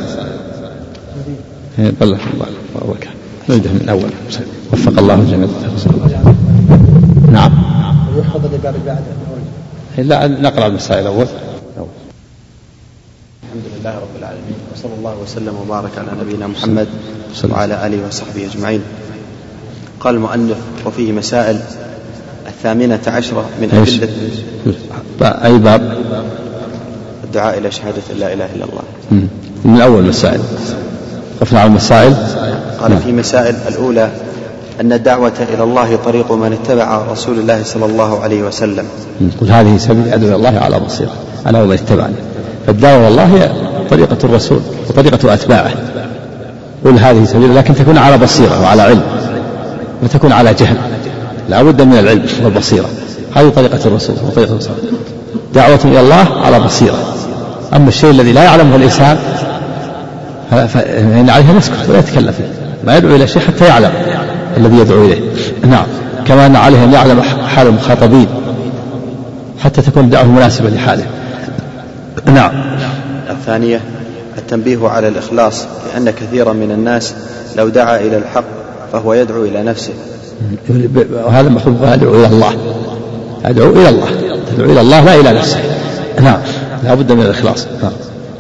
بلغ 1.78 2.18
الله 2.34 2.46
وبركاته 2.74 3.10
نبدأ 3.48 3.70
من 3.70 3.80
الأول. 3.84 4.10
وفق 4.72 4.98
الله 4.98 5.14
الجميع. 5.14 5.48
نعم. 7.32 7.52
بعد 8.86 9.04
لا 9.98 10.26
نقرأ 10.26 10.66
المسائل 10.66 11.00
الأول 11.00 11.26
الحمد 13.42 13.62
لله 13.80 13.94
رب 13.94 14.16
العالمين 14.18 14.54
وصلى 14.74 14.92
الله 14.98 15.16
وسلم 15.22 15.54
وبارك 15.66 15.90
على 15.98 16.08
نبينا 16.20 16.46
محمد 16.46 16.88
وعلى 17.50 17.86
آله 17.86 18.06
وصحبه 18.08 18.46
أجمعين. 18.52 18.80
قال 20.00 20.14
المؤلف 20.14 20.58
وفيه 20.86 21.12
مسائل 21.12 21.60
الثامنة 22.64 23.00
عشرة 23.06 23.44
من 23.60 23.68
أدلة 23.72 24.08
أي 25.44 25.58
باب؟ 25.58 25.98
الدعاء 27.24 27.58
إلى 27.58 27.70
شهادة 27.70 28.02
لا 28.18 28.32
إله 28.32 28.44
إلا 28.54 28.64
الله. 28.64 28.82
من 29.64 29.80
أول 29.80 30.04
مسائل. 30.04 30.40
قفنا 31.40 31.60
على 31.60 31.68
المسائل. 31.68 32.14
قال 32.80 32.90
نعم. 32.90 33.00
في 33.00 33.12
مسائل 33.12 33.54
الأولى 33.68 34.10
أن 34.80 34.92
الدعوة 34.92 35.32
إلى 35.54 35.62
الله 35.62 35.96
طريق 36.04 36.32
من 36.32 36.52
اتبع 36.52 37.02
رسول 37.12 37.38
الله 37.38 37.62
صلى 37.64 37.86
الله 37.86 38.20
عليه 38.20 38.42
وسلم. 38.42 38.84
قل 39.40 39.50
هذه 39.50 39.76
سبيل 39.76 40.08
أدعو 40.08 40.28
إلى 40.28 40.36
الله 40.36 40.60
على 40.60 40.80
بصيرة 40.80 41.12
أنا 41.46 41.62
ومن 41.62 41.72
اتبعني. 41.72 42.14
فالدعوة 42.66 42.98
إلى 42.98 43.08
الله 43.08 43.24
هي 43.24 43.50
طريقة 43.90 44.18
الرسول 44.24 44.60
وطريقة 44.90 45.34
أتباعه. 45.34 45.72
قل 46.84 46.98
هذه 46.98 47.24
سبيل 47.24 47.56
لكن 47.56 47.74
تكون 47.74 47.98
على 47.98 48.18
بصيرة 48.18 48.62
وعلى 48.62 48.82
علم 48.82 49.02
وتكون 50.02 50.32
على 50.32 50.54
جهل. 50.54 50.76
لا 51.48 51.62
بد 51.62 51.82
من 51.82 51.98
العلم 51.98 52.26
والبصيرة 52.44 52.86
هذه 53.34 53.48
طريقة 53.48 53.80
الرسول 53.86 54.16
وطريقة 54.26 54.52
الرسول. 54.52 54.74
دعوة 55.54 55.80
إلى 55.84 56.00
الله 56.00 56.26
على 56.44 56.60
بصيرة. 56.60 57.14
أما 57.74 57.88
الشيء 57.88 58.10
الذي 58.10 58.32
لا 58.32 58.44
يعلمه 58.44 58.76
الإنسان 58.76 59.18
فإن 60.50 61.30
عليه 61.30 61.50
أن 61.50 61.56
يسكت 61.56 61.88
ولا 61.88 61.98
يتكلم 61.98 62.32
فيه 62.32 62.44
ما 62.84 62.96
يدعو 62.96 63.14
إلى 63.14 63.26
شيء 63.26 63.42
حتى 63.42 63.64
يعلم 63.64 63.92
الذي 64.56 64.76
يدعو 64.76 65.04
إليه. 65.04 65.20
نعم. 65.66 65.86
كما 66.26 66.46
أن 66.46 66.56
عليه 66.56 66.84
أن 66.84 66.92
يعلم 66.92 67.22
حال 67.22 67.66
المخاطبين 67.66 68.26
حتى 69.64 69.82
تكون 69.82 70.04
الدعوة 70.04 70.26
مناسبة 70.26 70.70
لحاله. 70.70 71.06
نعم. 72.26 72.52
الثانية 73.30 73.80
التنبيه 74.38 74.88
على 74.88 75.08
الإخلاص 75.08 75.66
لأن 75.94 76.10
كثيرا 76.10 76.52
من 76.52 76.70
الناس 76.70 77.14
لو 77.56 77.68
دعا 77.68 77.96
إلى 77.96 78.16
الحق 78.16 78.44
فهو 78.92 79.14
يدعو 79.14 79.44
إلى 79.44 79.62
نفسه. 79.62 79.92
وهذا 81.26 81.48
المفروض 81.48 81.92
يدعو 81.92 82.14
إلى 82.14 82.26
الله. 82.26 82.52
يدعو 83.44 83.70
إلى 83.70 83.88
الله. 83.88 84.06
تدعو 84.50 84.70
إلى 84.70 84.80
الله 84.80 85.04
لا 85.04 85.20
إلى 85.20 85.38
نفسه. 85.38 85.58
نعم. 86.20 86.38
لا 86.84 86.94
بد 86.94 87.12
من 87.12 87.20
الإخلاص. 87.20 87.66
نعم. 87.82 87.92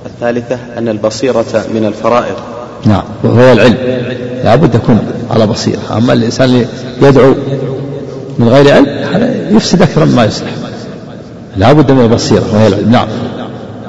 الثالثة 0.06 0.58
أن 0.78 0.88
البصيرة 0.88 1.64
من 1.74 1.84
الفرائض. 1.86 2.36
نعم. 2.84 3.02
وهو 3.24 3.52
العلم. 3.52 3.76
لا 4.44 4.54
بد 4.54 4.74
يكون 4.74 4.98
على 5.30 5.46
بصيرة. 5.46 5.80
أما 5.96 6.12
الإنسان 6.12 6.48
اللي 6.48 6.66
يدعو 7.02 7.34
من 8.38 8.48
غير 8.48 8.74
علم 8.74 8.86
هذا 9.14 9.50
يفسد 9.50 9.82
أكثر 9.82 10.04
مما 10.04 10.24
يصلح. 10.24 10.50
لا 11.56 11.72
بد 11.72 11.92
من 11.92 12.00
البصيرة. 12.00 12.44
وهي 12.52 12.66
العلم. 12.66 12.90
نعم. 12.90 13.08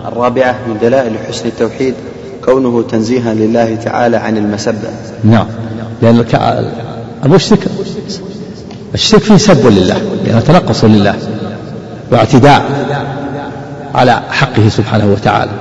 الرابعة 0.08 0.60
من 0.68 0.78
دلائل 0.82 1.14
حسن 1.28 1.48
التوحيد 1.48 1.94
كونه 2.46 2.84
تنزيها 2.92 3.34
لله 3.34 3.76
تعالى 3.76 4.18
عن 4.18 4.38
المسبة. 4.38 4.90
نعم. 5.24 5.46
لأن 6.02 6.26
المشرك 7.26 7.60
الشرك 8.96 9.22
فيه 9.22 9.38
سب 9.38 9.68
لله 9.68 10.02
لأنه 10.26 10.40
تنقص 10.40 10.84
لله 10.84 11.16
واعتداء 12.12 12.66
على 13.96 14.22
حقه 14.30 14.70
سبحانه 14.70 15.06
وتعالى. 15.06 15.52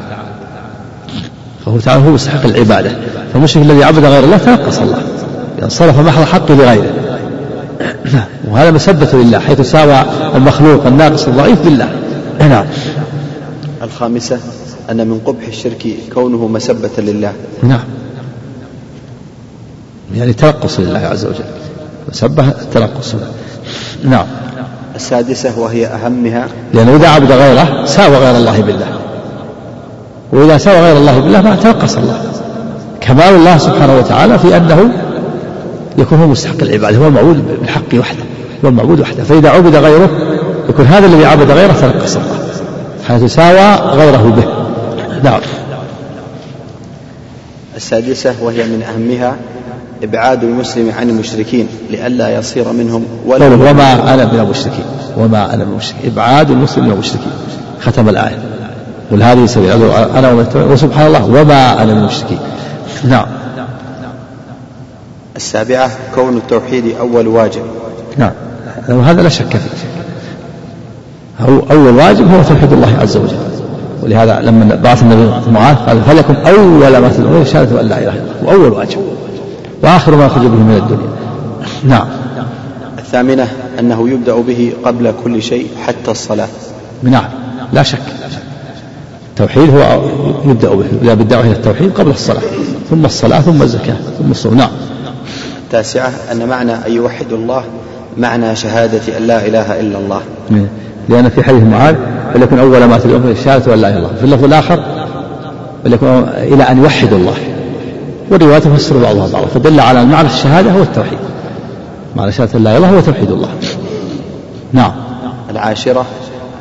فهو 1.66 1.78
تعالى 1.78 2.06
هو 2.06 2.10
مستحق 2.10 2.44
العبادة. 2.44 2.90
فالمشرك 3.32 3.62
الذي 3.62 3.84
عبد 3.84 4.04
غير 4.04 4.24
الله 4.24 4.36
تنقص 4.36 4.78
الله. 4.78 5.02
يعني 5.58 5.70
صرف 5.70 5.98
محض 5.98 6.24
حقه 6.24 6.54
لغيره. 6.54 6.92
وهذا 8.50 8.70
مسبة 8.70 9.08
لله 9.12 9.38
حيث 9.38 9.60
ساوى 9.60 10.04
المخلوق 10.34 10.86
الناقص 10.86 11.26
الضعيف 11.28 11.62
بالله. 11.62 11.88
نعم. 12.48 12.66
الخامسة 13.82 14.38
أن 14.90 15.08
من 15.08 15.20
قبح 15.26 15.46
الشرك 15.46 15.86
كونه 16.14 16.48
مسبة 16.48 16.90
لله. 16.98 17.32
نعم. 17.62 17.84
يعني 20.14 20.32
تنقص 20.32 20.80
لله 20.80 20.98
عز 20.98 21.24
وجل. 21.24 21.44
مسبة 22.14 22.50
تنقص 22.74 23.14
نعم. 24.04 24.26
السادسة 24.96 25.58
وهي 25.58 25.86
أهمها 25.86 26.46
لأنه 26.74 26.96
إذا 26.96 27.08
عبد 27.08 27.32
غيره 27.32 27.84
ساوى 27.84 28.16
غير 28.16 28.36
الله 28.36 28.60
بالله. 28.60 28.86
وإذا 30.32 30.58
سوى 30.58 30.80
غير 30.80 30.96
الله 30.96 31.20
بالله 31.20 31.42
ما 31.42 31.56
تنقص 31.56 31.96
الله. 31.96 32.22
كمال 33.00 33.34
الله 33.34 33.58
سبحانه 33.58 33.96
وتعالى 33.96 34.38
في 34.38 34.56
أنه 34.56 34.90
يكون 35.98 36.18
هو 36.18 36.26
مستحق 36.26 36.62
العبادة 36.62 36.98
هو 36.98 37.06
المعبود 37.06 37.48
بالحق 37.60 37.94
وحده 37.94 38.24
هو 38.64 38.68
المعبود 38.68 39.00
وحده. 39.00 39.24
فإذا 39.24 39.50
عبد 39.50 39.76
غيره 39.76 40.10
يكون 40.68 40.86
هذا 40.86 41.06
الذي 41.06 41.24
عبد 41.24 41.50
غيره 41.50 41.72
تنقص 41.72 42.16
الله. 42.16 42.38
حيث 43.08 43.34
ساوى 43.34 43.90
غيره 43.90 44.34
به. 44.36 44.44
نعم. 45.30 45.40
السادسة 47.76 48.34
وهي 48.42 48.64
من 48.64 48.82
أهمها 48.82 49.36
إبعاد 50.04 50.44
المسلم 50.44 50.92
عن 50.98 51.10
المشركين 51.10 51.68
لئلا 51.90 52.38
يصير 52.38 52.72
منهم 52.72 53.04
ولا 53.26 53.46
وما 53.46 54.14
أنا 54.14 54.24
من 54.24 54.40
المشركين 54.40 54.84
وما 55.18 55.54
أنا 55.54 55.64
من 55.64 55.70
المشركين. 55.70 56.12
إبعاد 56.12 56.50
المسلم 56.50 56.84
من 56.84 56.90
المشركين. 56.90 57.32
ختم 57.80 58.08
الآية. 58.08 58.38
قل 59.10 59.22
هذه 59.22 59.46
سبيل. 59.46 59.70
أنا 59.92 60.46
وسبحان 60.54 61.06
الله 61.06 61.24
وما 61.24 61.82
أنا 61.82 61.94
من 61.94 62.00
المشركين. 62.00 62.38
نعم. 63.04 63.26
السابعة 65.36 65.90
كون 66.14 66.36
التوحيد 66.36 66.84
أول 67.00 67.26
واجب. 67.26 67.62
نعم. 68.16 68.32
وهذا 68.88 69.22
لا 69.22 69.28
شك 69.28 69.56
فيه. 69.56 69.88
هو 71.40 71.60
أول 71.70 71.96
واجب 71.96 72.34
هو 72.34 72.42
توحيد 72.42 72.72
الله 72.72 72.98
عز 73.00 73.16
وجل. 73.16 73.36
ولهذا 74.02 74.40
لما 74.40 74.74
بعث 74.74 75.02
النبي 75.02 75.50
معاذ 75.52 75.76
قال 75.76 76.02
فليكن 76.02 76.34
أول 76.34 76.96
ما 76.96 77.08
تدعون؟ 77.08 77.44
شهادة 77.44 77.80
أن 77.80 77.86
لا 77.86 77.98
إله 77.98 78.12
إلا 78.12 78.22
الله. 78.40 78.58
وأول 78.58 78.72
واجب. 78.72 78.98
وآخر 79.84 80.16
ما 80.16 80.26
يخرج 80.26 80.42
به 80.42 80.48
من 80.48 80.76
الدنيا. 80.76 81.08
نعم. 81.84 82.06
الثامنة 82.98 83.48
أنه 83.80 84.08
يبدأ 84.08 84.34
به 84.34 84.72
قبل 84.84 85.14
كل 85.24 85.42
شيء 85.42 85.68
حتى 85.86 86.10
الصلاة. 86.10 86.48
نعم. 87.02 87.24
لا 87.72 87.82
شك. 87.82 87.98
التوحيد 89.30 89.70
هو 89.70 90.00
يبدأ 90.44 90.74
به. 90.74 90.84
يبدأ 90.84 91.14
بالدعوة 91.14 91.44
إلى 91.44 91.52
التوحيد 91.52 91.92
قبل 91.92 92.10
الصلاة. 92.10 92.42
ثم 92.90 93.04
الصلاة 93.04 93.40
ثم 93.40 93.62
الزكاة 93.62 93.96
ثم 94.18 94.30
الصوم. 94.30 94.54
نعم. 94.54 94.70
التاسعة 95.64 96.12
أن 96.32 96.48
معنى 96.48 96.72
أن 96.72 96.92
يوحد 96.92 97.32
الله 97.32 97.64
معنى 98.18 98.56
شهادة 98.56 99.18
أن 99.18 99.26
لا 99.26 99.46
إله 99.46 99.80
إلا 99.80 99.98
الله. 99.98 100.20
لأن 101.08 101.28
في 101.28 101.42
حديث 101.42 101.62
معاذ 101.62 101.94
فليكن 102.34 102.58
أول 102.58 102.84
ما 102.84 102.98
تدعون 102.98 103.20
به 103.20 103.34
شهادة 103.44 103.74
أن 103.74 103.78
لا 103.78 103.88
إله 103.88 103.98
إلا 103.98 104.06
الله. 104.06 104.18
في 104.18 104.24
اللفظ 104.24 104.44
الآخر 104.44 104.84
فليكن 105.84 106.06
إلى 106.36 106.62
أن 106.62 106.78
يوحدوا 106.78 107.18
الله. 107.18 107.34
والروايات 108.30 108.64
تفسر 108.64 108.98
بعضها 108.98 109.28
بعضا 109.32 109.46
فدل 109.46 109.80
على 109.80 110.02
أن 110.02 110.08
معنى 110.08 110.28
الشهادة 110.28 110.70
هو 110.70 110.82
التوحيد. 110.82 111.18
معنى 112.16 112.32
شهادة 112.32 112.58
لا 112.58 112.76
إله 112.76 112.88
هو 112.96 113.00
توحيد 113.00 113.30
الله. 113.30 113.48
نعم. 114.72 114.92
العاشرة 115.50 116.06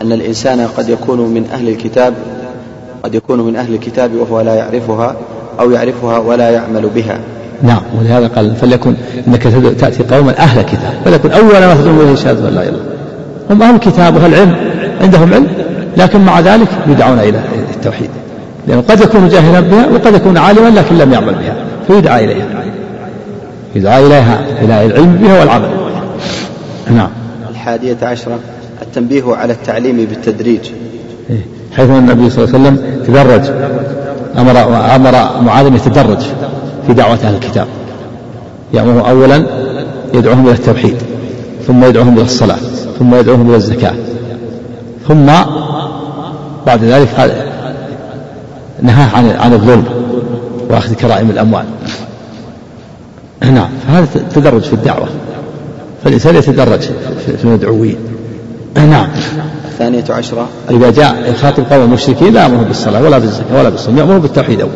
أن 0.02 0.12
الإنسان 0.12 0.68
قد 0.78 0.90
يكون 0.90 1.20
من 1.20 1.46
أهل 1.54 1.70
الكتاب 1.70 2.14
قد 3.04 3.16
يكون 3.16 3.40
من 3.40 3.56
أهل 3.56 3.74
الكتاب 3.74 4.12
وهو 4.16 4.42
لا 4.42 4.56
يعرفها 4.56 5.16
أو 5.60 5.72
يعرفها 5.72 6.18
ولا 6.18 6.50
يعمل 6.50 6.90
بها. 6.96 7.20
نعم. 7.64 7.82
ولهذا 8.00 8.28
قال 8.28 8.56
فليكن 8.56 8.96
إنك 9.28 9.44
تأتي 9.80 10.04
قوما 10.04 10.38
أهل 10.38 10.60
الكتاب 10.60 10.94
فليكن 11.06 11.32
أول 11.32 11.52
ما 11.52 11.76
تدعو 11.76 12.02
إليه 12.02 12.16
شهادة 12.16 12.50
لا 12.50 12.62
إله 12.62 12.70
إلا 12.70 12.80
هم 13.50 13.64
أهل 13.64 13.76
الكتاب 13.76 14.16
وأهل 14.16 14.34
العلم 14.34 14.56
عندهم 15.02 15.34
علم 15.34 15.48
لكن 15.98 16.22
مع 16.22 16.40
ذلك 16.40 16.68
يدعون 16.88 17.20
إلى 17.20 17.42
التوحيد. 17.76 18.10
لأنه 18.68 18.82
قد 18.82 19.02
يكون 19.02 19.30
جاهلا 19.30 19.60
بها 19.60 19.88
وقد 19.88 20.16
يكون 20.16 20.38
عالما 20.38 20.70
لكن 20.70 20.98
لم 20.98 21.14
يعمل 21.14 21.34
بها. 21.34 21.53
فيدعى 21.88 22.26
إليها. 22.26 22.64
يدعى 23.76 24.06
إليها 24.06 24.46
إلى 24.62 24.86
العلم 24.86 25.16
بها 25.16 25.40
والعمل. 25.40 25.70
نعم. 26.92 27.10
الحادية 27.50 27.98
عشرة 28.02 28.40
التنبيه 28.82 29.36
على 29.36 29.54
التعليم 29.54 29.98
بالتدريج. 29.98 30.60
إيه. 31.30 31.46
حيث 31.76 31.90
أن 31.90 31.98
النبي 31.98 32.30
صلى 32.30 32.44
الله 32.44 32.56
عليه 32.56 32.70
وسلم 32.70 33.04
تدرج. 33.08 33.52
أمر 34.38 34.58
أمر 34.96 35.42
معاذ 35.42 35.66
أن 35.66 35.76
يتدرج 35.76 36.20
في 36.88 36.94
دعوة 36.94 37.20
أهل 37.24 37.36
الكتاب. 37.36 37.68
يأمره 38.74 39.10
أولا 39.10 39.44
يدعوهم 40.14 40.46
إلى 40.48 40.56
التوحيد 40.56 40.96
ثم 41.68 41.86
يدعوهم 41.86 42.14
إلى 42.14 42.26
الصلاة 42.26 42.58
ثم 43.00 43.16
يدعوهم 43.16 43.50
إلى 43.50 43.56
الزكاة 43.56 43.94
ثم 45.08 45.26
بعد 46.66 46.84
ذلك 46.84 47.10
نهاه 48.82 49.18
عن 49.18 49.30
عن 49.30 49.54
الظلم. 49.54 49.86
وأخذ 50.70 50.94
كرائم 50.94 51.30
الأموال. 51.30 51.66
نعم 53.42 53.70
فهذا 53.88 54.08
تدرج 54.36 54.62
في 54.62 54.74
الدعوة. 54.74 55.08
فالإنسان 56.04 56.36
يتدرج 56.36 56.82
في 57.38 57.44
المدعوين. 57.44 57.98
نعم. 58.76 59.08
الثانية 59.66 60.04
عشرة. 60.10 60.48
إذا 60.70 60.92
جاء 60.92 61.32
يخاطب 61.32 61.64
قوم 61.72 61.84
المشركين 61.84 62.34
لا 62.34 62.42
يأمره 62.44 62.64
بالصلاة 62.64 63.02
ولا 63.04 63.18
بالزكاة 63.18 63.60
ولا 63.60 63.70
بالصوم 63.70 63.98
يأمره 63.98 64.18
بالتوحيد 64.18 64.62
أول. 64.62 64.72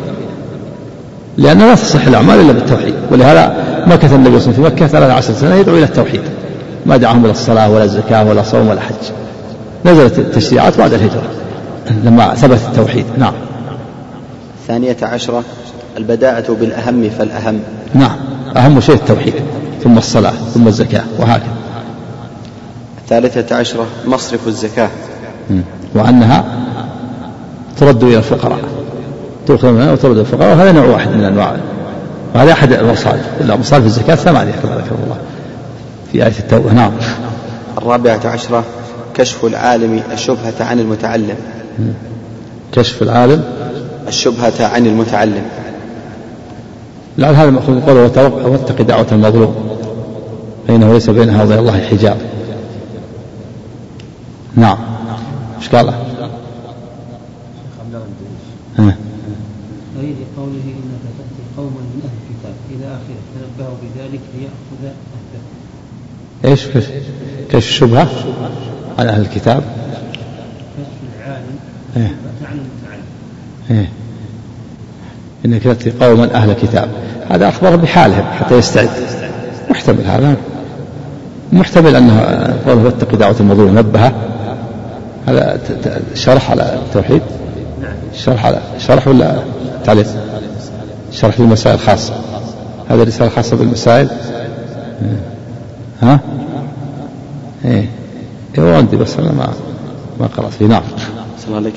لأن 1.36 1.58
لا 1.58 1.74
تصح 1.74 2.06
الأعمال 2.06 2.40
إلا 2.40 2.52
بالتوحيد. 2.52 2.94
ولهذا 3.10 3.56
مكث 3.86 4.12
النبي 4.12 4.12
صلى 4.12 4.14
الله 4.14 4.26
عليه 4.26 4.36
وسلم 4.36 4.52
في 4.52 4.60
مكة 4.60 4.86
13 4.86 5.34
سنة 5.34 5.54
يدعو 5.54 5.76
إلى 5.76 5.84
التوحيد. 5.84 6.20
ما 6.86 6.96
دعاهم 6.96 7.24
إلى 7.24 7.32
الصلاة 7.32 7.70
ولا 7.70 7.84
الزكاة 7.84 8.24
ولا 8.24 8.42
صوم 8.42 8.68
ولا 8.68 8.80
حج. 8.80 8.94
نزلت 9.84 10.18
التشريعات 10.18 10.78
بعد 10.78 10.92
الهجرة 10.92 11.22
لما 12.04 12.34
ثبت 12.34 12.58
التوحيد. 12.68 13.04
نعم. 13.18 13.32
الثانية 14.62 14.96
عشرة. 15.02 15.44
البداءة 15.98 16.52
بالأهم 16.60 17.10
فالأهم. 17.10 17.60
نعم 17.94 18.16
أهم 18.56 18.80
شيء 18.80 18.94
التوحيد 18.94 19.34
ثم 19.84 19.98
الصلاة 19.98 20.32
ثم 20.54 20.68
الزكاة 20.68 21.04
وهكذا. 21.18 21.52
الثالثة 22.98 23.56
عشرة 23.56 23.86
مصرف 24.06 24.48
الزكاة. 24.48 24.88
وأنها 25.94 26.44
ترد 27.76 28.04
إلى 28.04 28.18
الفقراء. 28.18 28.58
تؤخذ 29.46 29.72
منها 29.72 29.92
وترد 29.92 30.12
إلى 30.12 30.20
الفقراء 30.20 30.56
وهذا 30.56 30.72
نوع 30.72 30.84
واحد 30.84 31.08
من 31.08 31.24
أنواع 31.24 31.56
وهذا 32.34 32.52
أحد 32.52 32.72
المصارف 32.72 33.20
مصارف 33.42 33.86
الزكاة 33.86 34.14
ثمانية 34.14 34.52
كما 34.52 34.74
ذكر 34.74 34.94
الله 35.04 35.16
في 36.12 36.26
آية 36.26 36.38
التوبة. 36.38 36.72
نعم. 36.72 36.92
الرابعة 37.78 38.20
عشرة 38.24 38.64
كشف 39.14 39.44
العالم 39.44 40.02
الشبهة 40.12 40.54
عن 40.60 40.80
المتعلم. 40.80 41.36
كشف 42.72 43.02
العالم 43.02 43.44
الشبهة 44.08 44.66
عن 44.66 44.86
المتعلم. 44.86 45.42
لعل 47.18 47.34
هذا 47.34 47.50
مأخوذ 47.50 47.80
قوله 47.80 48.48
واتق 48.48 48.82
دعوة 48.82 49.06
المظلوم 49.12 49.54
فإنه 50.68 50.92
ليس 50.92 51.10
بينها 51.10 51.44
وبين 51.44 51.58
الله 51.58 51.80
حجاب 51.80 52.16
نعم. 54.56 54.78
إيش 55.58 55.68
قال؟ 55.68 55.94
أريد 59.98 60.16
قوله 60.36 60.64
إنك 60.64 61.04
تأتي 61.18 61.42
قوما 61.56 61.70
من 61.70 62.02
أهل 62.04 62.10
الكتاب 62.22 62.54
إلى 62.70 62.86
آخره 62.86 63.18
تنبهوا 63.34 63.76
بذلك 63.82 64.20
ليأخذ 64.34 64.82
أهله. 64.84 66.50
إيش 66.50 66.66
كشف 66.66 67.54
الشبهة 67.54 68.08
عن 68.98 69.08
أهل 69.08 69.20
الكتاب؟ 69.20 69.62
كشف 70.76 70.98
العالم 71.18 71.58
إيه. 71.96 72.14
عن 72.44 72.58
المتعلم 72.58 73.02
إيه. 73.70 73.88
إنك 75.46 75.62
تأتي 75.62 75.90
قوما 75.90 76.34
أهل 76.34 76.52
كتاب 76.52 77.07
هذا 77.30 77.48
أخبر 77.48 77.76
بحالهم 77.76 78.24
حتى 78.24 78.54
يستعد. 78.58 78.88
محتمل 79.70 80.04
هذا. 80.06 80.36
محتمل 81.52 81.96
أنه 81.96 82.20
قوله 82.66 82.84
واتق 82.84 83.14
دعوة 83.14 83.36
المظلوم 83.40 83.78
نبه. 83.78 84.12
هذا 85.28 85.60
شرح 86.14 86.50
على 86.50 86.78
التوحيد؟ 86.86 87.22
شرح 88.14 88.46
على 88.46 88.60
شرح 88.78 89.08
ولا 89.08 89.34
تعليق؟ 89.84 90.06
شرح 91.12 91.40
للمسائل 91.40 91.74
الخاصة 91.74 92.14
هذا 92.90 93.02
رسالة 93.02 93.30
خاصة 93.30 93.56
بالمسائل؟ 93.56 94.08
ها؟ 96.02 96.20
إيه. 97.64 97.88
إيه 98.58 98.76
عندي 98.76 98.96
بس 98.96 99.18
أنا 99.18 99.32
ما 99.32 99.48
ما 100.20 100.26
قرأت. 100.26 100.52
فيه 100.52 100.66
نعم. 100.66 100.82
الله 101.46 101.56
عليك 101.56 101.74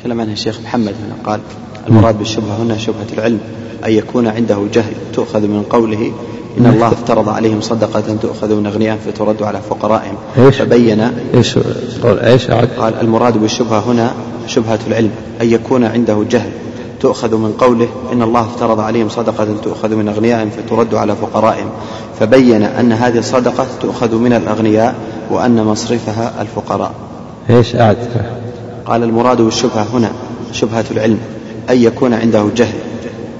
تكلم 0.00 0.20
عنها 0.20 0.32
الشيخ 0.32 0.60
محمد 0.60 0.94
هنا 1.04 1.14
قال. 1.24 1.40
المراد 1.88 2.18
بالشبهة 2.18 2.62
هنا 2.62 2.78
شبهة 2.78 3.06
العلم 3.12 3.38
أن 3.86 3.92
يكون 3.92 4.26
عنده 4.26 4.58
جهل 4.74 4.92
تؤخذ 5.12 5.40
من 5.40 5.62
قوله 5.62 6.12
إن 6.58 6.66
الله 6.66 6.88
افترض 6.88 7.28
عليهم 7.28 7.60
صدقة 7.60 8.16
تؤخذ 8.22 8.54
من 8.54 8.66
أغنياء 8.66 8.98
فترد 9.06 9.42
على 9.42 9.60
فقرائهم. 9.70 10.14
إيش؟ 10.38 10.56
فبين 10.56 11.10
إيش 11.34 11.58
قول؟ 12.02 12.18
أعد 12.18 12.68
قال 12.78 13.00
المراد 13.00 13.38
بالشبهة 13.38 13.78
هنا 13.78 14.12
شبهة 14.46 14.78
العلم 14.86 15.10
أن 15.40 15.50
يكون 15.50 15.84
عنده 15.84 16.24
جهل 16.30 16.50
تؤخذ 17.00 17.36
من 17.36 17.52
قوله 17.52 17.88
إن 18.12 18.22
الله 18.22 18.40
افترض 18.40 18.80
عليهم 18.80 19.08
صدقة 19.08 19.46
تؤخذ 19.64 19.94
من 19.94 20.08
أغنيائهم 20.08 20.50
فترد 20.50 20.94
على 20.94 21.16
فقرائهم. 21.16 21.68
فبين 22.20 22.62
أن 22.62 22.92
هذه 22.92 23.18
الصدقة 23.18 23.66
تؤخذ 23.82 24.14
من 24.14 24.32
الأغنياء 24.32 24.94
وأن 25.30 25.64
مصرفها 25.64 26.42
الفقراء. 26.42 26.92
أعد 27.74 27.96
قال 28.86 29.02
المراد 29.02 29.40
بالشبهة 29.40 29.86
هنا 29.92 30.12
شبهة 30.52 30.84
العلم. 30.90 31.18
أن 31.70 31.82
يكون 31.82 32.14
عنده 32.14 32.44
جهل. 32.56 32.74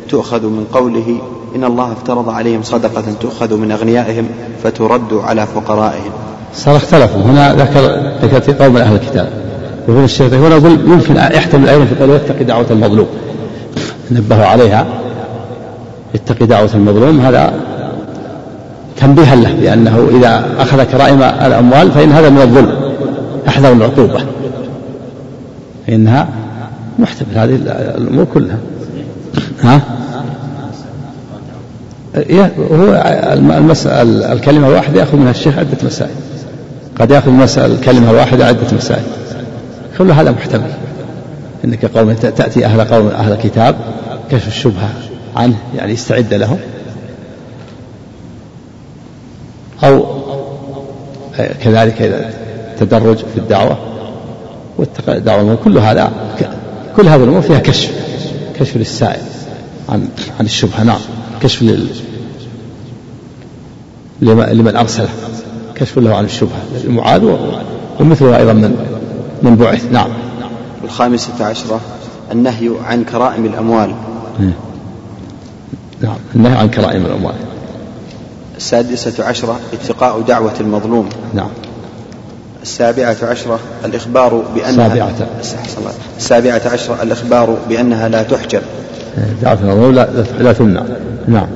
تؤخذ 0.08 0.46
من 0.46 0.66
قوله 0.72 1.20
إن 1.56 1.64
الله 1.64 1.92
افترض 1.92 2.28
عليهم 2.28 2.62
صدقة 2.62 3.04
تؤخذ 3.20 3.56
من 3.56 3.72
أغنيائهم 3.72 4.28
فترد 4.62 5.14
على 5.14 5.46
فقرائهم. 5.46 6.10
صار 6.54 6.76
اختلفوا 6.76 7.22
هنا 7.22 7.54
ذكر 7.54 7.80
ذكر 8.22 8.40
في 8.40 8.52
قوم 8.52 8.76
أهل 8.76 8.94
الكتاب. 8.94 9.28
يقول 9.88 10.04
الشيخ 10.04 10.32
هنا 10.32 10.56
يقول 10.56 10.72
يمكن 10.72 11.16
يحتمل 11.16 11.68
أيضا 11.68 11.84
في 11.84 11.94
قوله 11.94 12.16
اتق 12.16 12.42
دعوة 12.42 12.66
المظلوم. 12.70 13.06
نبهوا 14.10 14.46
عليها. 14.46 14.86
اتق 16.14 16.44
دعوة 16.44 16.70
المظلوم. 16.74 17.20
هذا 17.20 17.54
تنبيها 18.96 19.34
له 19.34 19.54
بأنه 19.60 20.08
إذا 20.10 20.44
أخذ 20.58 20.84
كرائم 20.84 21.22
الأموال 21.22 21.90
فإن 21.90 22.12
هذا 22.12 22.28
من 22.28 22.40
الظلم. 22.40 22.72
أحذر 23.48 23.72
العقوبة 23.72 24.20
فإنها 25.86 26.28
محتمل. 26.98 27.38
هذه 27.38 27.54
الأمور 27.98 28.24
كلها. 28.34 28.58
ها؟ 29.62 29.80
هو 32.72 33.02
المسألة 33.32 34.32
الكلمة 34.32 34.68
الواحدة 34.68 35.00
يأخذ 35.00 35.16
منها 35.16 35.30
الشيخ 35.30 35.58
عدة 35.58 35.76
مسائل. 35.82 36.14
قد 37.00 37.10
يأخذ 37.10 37.30
مسألة 37.30 37.74
الكلمة 37.74 38.10
الواحدة 38.10 38.46
عدة 38.46 38.76
مسائل. 38.76 39.02
كل 39.98 40.10
هذا 40.10 40.30
محتمل؟ 40.30 40.70
إنك 41.64 41.84
قوم 41.84 42.12
تأتي 42.12 42.66
أهل 42.66 42.80
قوم 42.80 43.06
أهل 43.08 43.34
كتاب 43.34 43.76
كشف 44.30 44.48
الشبهة 44.48 44.88
عنه 45.36 45.56
يعني 45.76 45.92
يستعد 45.92 46.34
له. 46.34 46.58
أو 49.84 50.04
كذلك 51.62 52.28
تدرج 52.80 53.16
في 53.16 53.38
الدعوة. 53.38 53.78
واتقى 54.78 55.16
الدعوه 55.16 55.58
كل 55.64 55.78
هذا 55.78 56.10
كل 56.96 57.08
هذه 57.08 57.24
الأمور 57.24 57.42
فيها 57.42 57.58
كشف 57.58 57.90
كشف 58.60 58.76
للسائل 58.76 59.22
عن 59.88 60.08
عن 60.40 60.44
الشبهة 60.44 60.82
نعم. 60.84 61.00
كشف 61.42 61.62
لل 61.62 61.86
لمن 64.22 64.76
أرسله 64.76 65.08
كشف 65.74 65.98
له 65.98 66.16
عن 66.16 66.24
الشبهة. 66.24 66.62
المعاد 66.84 67.38
ومثله 68.00 68.36
أيضا 68.36 68.52
من 68.52 68.76
من 69.42 69.56
بعث 69.56 69.92
نعم. 69.92 70.10
الخامسة 70.84 71.44
عشرة 71.44 71.80
النهي 72.32 72.70
عن 72.84 73.04
كرائم 73.04 73.44
الأموال. 73.44 73.94
نعم 76.00 76.16
النهي 76.36 76.56
عن 76.56 76.68
كرائم 76.68 77.06
الأموال. 77.06 77.34
السادسة 78.56 79.24
عشرة 79.24 79.60
اتقاء 79.72 80.20
دعوة 80.20 80.54
المظلوم. 80.60 81.08
نعم. 81.34 81.50
السابعة 82.62 83.16
عشرة 83.22 83.58
الإخبار 83.84 84.42
بأنها 84.54 85.10
السابعة 85.40 85.92
السابعة 86.18 86.62
عشرة 86.72 87.02
الإخبار 87.02 87.58
بأنها 87.68 88.08
لا 88.08 88.22
تحجب 88.22 88.62
دعوة 89.42 89.90
لا, 89.92 90.08
لا 90.40 90.52
تمنع. 90.52 90.82
نعم. 91.28 91.46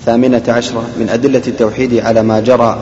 الثامنة 0.00 0.42
عشرة 0.48 0.82
من 1.00 1.08
أدلة 1.08 1.42
التوحيد 1.46 1.98
على 1.98 2.22
ما 2.22 2.40
جرى 2.40 2.78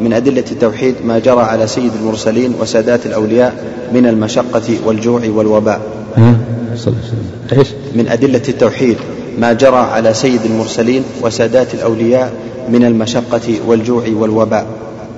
من 0.00 0.12
أدلة 0.12 0.44
التوحيد 0.52 0.94
ما 1.04 1.18
جرى 1.18 1.40
على 1.40 1.66
سيد 1.66 1.92
المرسلين 2.00 2.54
وسادات 2.60 3.06
الأولياء 3.06 3.54
من 3.92 4.06
المشقة 4.06 4.78
والجوع 4.84 5.22
والوباء. 5.28 5.80
إيش؟ 7.52 7.68
من 7.94 8.08
أدلة 8.08 8.42
التوحيد 8.48 8.96
ما 9.38 9.52
جرى 9.52 9.76
على 9.76 10.14
سيد 10.14 10.40
المرسلين 10.44 11.02
وسادات 11.22 11.74
الأولياء 11.74 12.32
من 12.68 12.84
المشقة 12.84 13.54
والجوع 13.66 14.04
والوباء. 14.14 14.66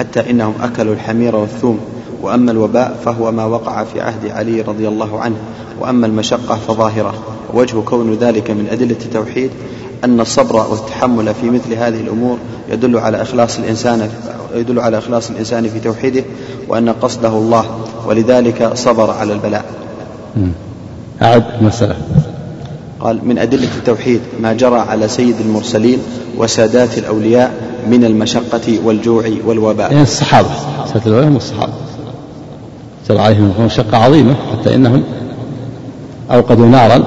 حتى 0.00 0.30
إنهم 0.30 0.54
أكلوا 0.62 0.94
الحمير 0.94 1.36
والثوم 1.36 1.80
وأما 2.22 2.50
الوباء 2.50 3.00
فهو 3.04 3.32
ما 3.32 3.44
وقع 3.44 3.84
في 3.84 4.00
عهد 4.00 4.30
علي 4.30 4.60
رضي 4.60 4.88
الله 4.88 5.20
عنه 5.20 5.36
وأما 5.80 6.06
المشقة 6.06 6.56
فظاهرة 6.68 7.14
وجه 7.54 7.80
كون 7.80 8.14
ذلك 8.14 8.50
من 8.50 8.68
أدلة 8.72 8.96
التوحيد 9.04 9.50
أن 10.04 10.20
الصبر 10.20 10.56
والتحمل 10.70 11.34
في 11.34 11.50
مثل 11.50 11.72
هذه 11.74 12.00
الأمور 12.00 12.38
يدل 12.72 12.98
على 12.98 13.22
إخلاص 13.22 13.58
الإنسان 13.58 14.10
يدل 14.54 14.80
على 14.80 14.98
إخلاص 14.98 15.30
الإنسان 15.30 15.68
في 15.68 15.80
توحيده 15.80 16.24
وأن 16.68 16.88
قصده 16.88 17.28
الله 17.28 17.64
ولذلك 18.06 18.70
صبر 18.74 19.10
على 19.10 19.32
البلاء. 19.32 19.64
أعد 21.22 21.62
مسألة. 21.62 21.96
قال 23.00 23.20
من 23.24 23.38
أدلة 23.38 23.68
التوحيد 23.78 24.20
ما 24.40 24.52
جرى 24.52 24.78
على 24.78 25.08
سيد 25.08 25.34
المرسلين 25.40 25.98
وسادات 26.36 26.98
الأولياء 26.98 27.52
من 27.90 28.04
المشقة 28.04 28.78
والجوع 28.84 29.24
والوباء. 29.46 29.90
يعني 29.90 30.02
الصحابة 30.02 30.48
سادات 30.86 31.06
الأولياء 31.06 31.30
هم 31.30 31.36
الصحابة. 31.36 31.72
جرى 33.08 33.18
عليهم 33.18 33.52
مشقة 33.64 33.96
عظيمة 33.96 34.34
حتى 34.52 34.74
إنهم 34.74 35.02
أوقدوا 36.30 36.66
نارا 36.66 37.04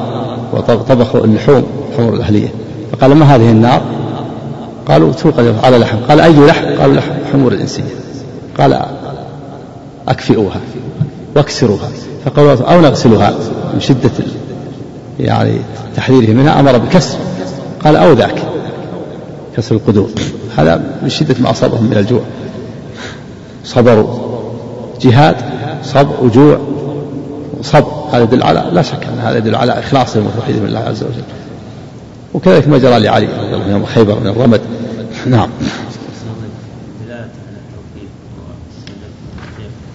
وطبخوا 0.54 1.24
اللحوم 1.24 1.64
حمر 1.98 2.14
الأهلية. 2.14 2.48
فقال 2.92 3.16
ما 3.16 3.36
هذه 3.36 3.52
النار؟ 3.52 3.82
قالوا 4.88 5.14
توقد 5.14 5.56
على 5.64 5.78
لحم. 5.78 5.98
قال 6.10 6.20
أي 6.20 6.46
لحم؟ 6.46 6.66
قالوا 6.66 6.96
لحم 6.96 7.12
حمور 7.34 7.52
الإنسية. 7.52 7.84
قال 8.60 8.86
أكفئوها 10.08 10.60
واكسروها. 11.36 11.90
فقالوا 12.26 12.74
أو 12.74 12.82
نغسلها 12.82 13.34
من 13.74 13.80
شدة 13.80 14.12
يعني 15.20 15.58
تحريره 15.96 16.34
منها 16.34 16.60
أمر 16.60 16.78
بكسر 16.78 17.18
قال 17.84 17.96
أو 17.96 18.14
ذاك. 18.14 18.44
كسر 19.58 19.76
القدور 19.76 20.10
هذا 20.58 21.00
من 21.04 21.10
شدة 21.10 21.36
ما 21.40 21.52
أصابهم 21.52 21.84
من 21.84 21.98
الجوع. 21.98 22.22
صبروا 23.64 24.42
جهاد 25.02 25.36
صبر 25.84 26.24
وجوع 26.24 26.60
صبر. 27.62 27.92
هذا 28.12 28.24
يدل 28.24 28.44
على 28.44 28.70
لا 28.72 28.82
شك 28.82 29.04
أن 29.04 29.20
هذا 29.20 29.38
يدل 29.38 29.56
على 29.56 29.80
إخلاصهم 29.80 30.26
وتوحيدهم 30.26 30.66
لله 30.66 30.80
عز 30.80 31.04
وجل. 31.04 31.24
وكذلك 32.34 32.68
ما 32.68 32.78
جرى 32.78 33.00
لعلي 33.00 33.26
رضي 33.26 33.46
الله 33.46 33.64
عنه 33.64 33.72
يوم 33.72 33.86
خيبر 33.86 34.20
من 34.20 34.28
الرمد. 34.28 34.62
نعم 35.28 35.50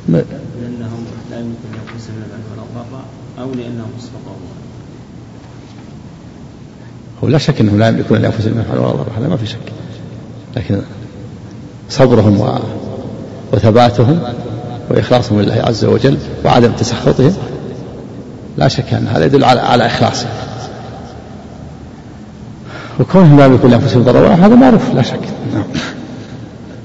لأنهم 0.09 1.05
لا 1.31 1.39
يمكن 1.39 1.71
أنفسهم 1.75 2.15
من 2.15 2.43
ولا 2.53 2.63
ضرا 2.75 3.05
أو 3.39 3.55
لأنهم 3.55 3.91
استطاعوا 3.99 4.39
هو 7.25 7.29
لا 7.29 7.39
شك 7.39 7.61
انهم 7.61 7.79
لا 7.79 7.89
يملكون 7.89 8.19
لأنفسهم 8.19 8.59
نفعا 8.59 8.79
ولا 8.79 8.89
ضرا 8.89 9.07
هذا 9.19 9.29
ما 9.29 9.37
في 9.37 9.47
شك. 9.47 9.73
لكن 10.57 10.81
صبرهم 11.91 12.41
و... 12.41 12.59
وثباتهم 13.53 14.21
وإخلاصهم 14.91 15.41
لله 15.41 15.63
عز 15.67 15.85
وجل 15.85 16.19
وعدم 16.45 16.73
تسخطهم 16.73 17.35
لا 18.57 18.69
شك 18.69 18.95
أن 18.95 19.07
هذا 19.07 19.25
يدل 19.25 19.45
على 19.45 19.61
على 19.61 19.87
اخلاصهم 19.87 20.31
وكونهم 23.01 23.39
لا 23.39 23.47
يملكون 23.47 23.71
لأنفسهم 23.71 24.03
ضرا 24.03 24.29
هذا 24.29 24.55
معروف 24.55 24.95
لا 24.95 25.03
شك. 25.03 25.21
نعم. 25.55 25.65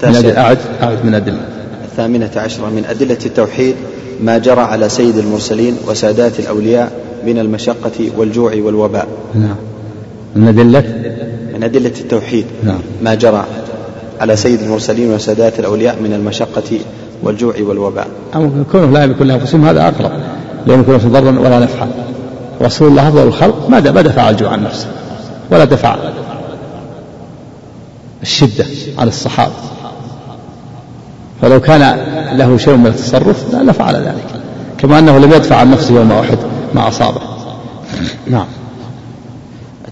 من 0.02 0.16
أدل 0.16 0.36
أعد 0.36 0.58
أعد 0.82 1.04
من 1.04 1.14
أدلة. 1.14 1.48
الثامنة 1.84 2.30
عشرة. 2.36 2.66
من 2.66 2.84
أدلة 2.84 3.18
التوحيد 3.26 3.74
ما 4.22 4.38
جرى 4.38 4.60
على 4.60 4.88
سيد 4.88 5.18
المرسلين 5.18 5.76
وسادات 5.86 6.40
الأولياء 6.40 6.92
من 7.26 7.38
المشقة 7.38 8.10
والجوع 8.16 8.52
والوباء. 8.54 9.08
نعم. 9.34 9.56
من 10.36 10.48
أدلة؟ 10.48 10.84
من 11.54 11.62
أدلة 11.62 11.92
التوحيد. 12.00 12.44
نعم. 12.64 12.78
ما 13.02 13.14
جرى 13.14 13.44
على 14.20 14.36
سيد 14.36 14.60
المرسلين 14.60 15.10
وسادات 15.10 15.58
الأولياء 15.58 15.96
من 16.00 16.12
المشقة 16.12 16.78
والجوع 17.22 17.54
والوباء. 17.60 18.06
أما 18.34 18.64
كونهم 18.72 18.92
لا 18.92 19.04
يملكون 19.04 19.26
لأنفسهم 19.26 19.64
هذا 19.64 19.82
أقرب. 19.82 20.10
لا 20.66 20.74
يملكون 20.74 20.96
لهم 20.96 21.12
ضرا 21.12 21.38
ولا 21.38 21.58
نفعا. 21.58 21.88
رسول 22.62 22.88
الله 22.88 23.08
أفضل 23.08 23.26
الخلق 23.26 23.68
ما 23.68 23.80
دفع 23.80 24.30
الجوع 24.30 24.50
عن 24.50 24.64
نفسه 24.64 24.86
ولا 25.50 25.64
دفع 25.64 25.96
الشدة 28.22 28.64
على 28.98 29.08
الصحابة. 29.08 29.52
فلو 31.42 31.60
كان 31.60 31.80
له 32.38 32.56
شيء 32.56 32.76
من 32.76 32.86
التصرف 32.86 33.54
لا 33.54 33.62
لفعل 33.62 33.94
ذلك. 33.94 34.26
كما 34.78 34.98
أنه 34.98 35.18
لم 35.18 35.32
يدفع 35.32 35.56
عن 35.56 35.70
نفسه 35.70 35.94
يوم 35.94 36.12
أحد 36.12 36.38
ما 36.74 36.88
أصابه. 36.88 37.20
نعم. 38.26 38.46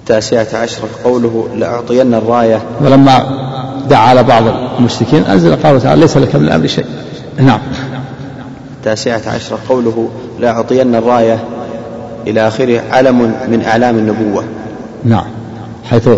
التاسعة 0.02 0.60
عشرة 0.62 0.88
قوله 1.04 1.48
لأعطين 1.56 2.14
الراية. 2.14 2.62
ولما 2.80 3.24
دعا 3.88 4.00
على 4.00 4.22
بعض 4.22 4.42
المشركين 4.78 5.22
أنزل 5.24 5.56
قوله 5.56 5.78
تعالى 5.78 6.00
ليس 6.00 6.16
لك 6.16 6.36
من 6.36 6.44
الأمر 6.44 6.66
شيء. 6.66 6.86
نعم. 7.38 7.60
التاسعة 8.78 9.22
عشرة 9.34 9.58
قوله 9.68 10.08
لأعطين 10.40 10.94
الراية. 10.94 11.38
إلى 12.26 12.48
آخره 12.48 12.82
علم 12.90 13.34
من 13.48 13.62
أعلام 13.64 13.98
النبوة. 13.98 14.44
نعم. 15.04 15.24
حيث 15.90 16.08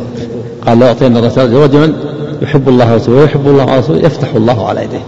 قال 0.66 0.78
لا 0.78 0.89
أعطينا 0.89 1.18
الرسول 1.18 1.53
رجلا 1.53 1.95
يحب 2.43 2.68
الله 2.68 2.93
ورسوله 2.93 3.20
ويحب 3.20 3.47
الله 3.47 3.76
ورسوله 3.76 3.99
يفتح 3.99 4.28
الله 4.35 4.68
على 4.68 4.85
يديه. 4.85 5.03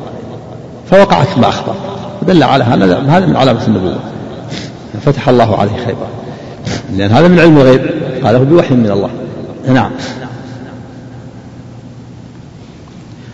فوقع 0.91 1.25
كما 1.25 1.49
أخبر. 1.49 1.75
ودل 2.23 2.43
على 2.43 2.65
هذا 2.65 2.99
هذا 3.09 3.27
من 3.27 3.37
علامة 3.37 3.67
النبوة. 3.67 3.99
فتح 5.05 5.29
الله 5.29 5.57
عليه 5.57 5.77
خيبر. 5.87 6.07
لأن 6.97 7.11
هذا 7.11 7.29
من 7.29 7.39
علم 7.39 7.57
الغيب. 7.59 7.83
قاله 8.25 8.39
بوحي 8.39 8.75
من 8.75 8.91
الله. 8.91 9.11
نعم. 9.69 9.91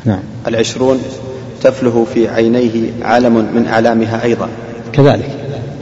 نعم. 0.04 0.20
العشرون 0.48 0.98
تفله 1.62 2.06
في 2.14 2.28
عينيه 2.28 2.90
علم 3.02 3.34
من 3.34 3.66
أعلامها 3.66 4.24
أيضا. 4.24 4.48
كذلك 4.92 5.30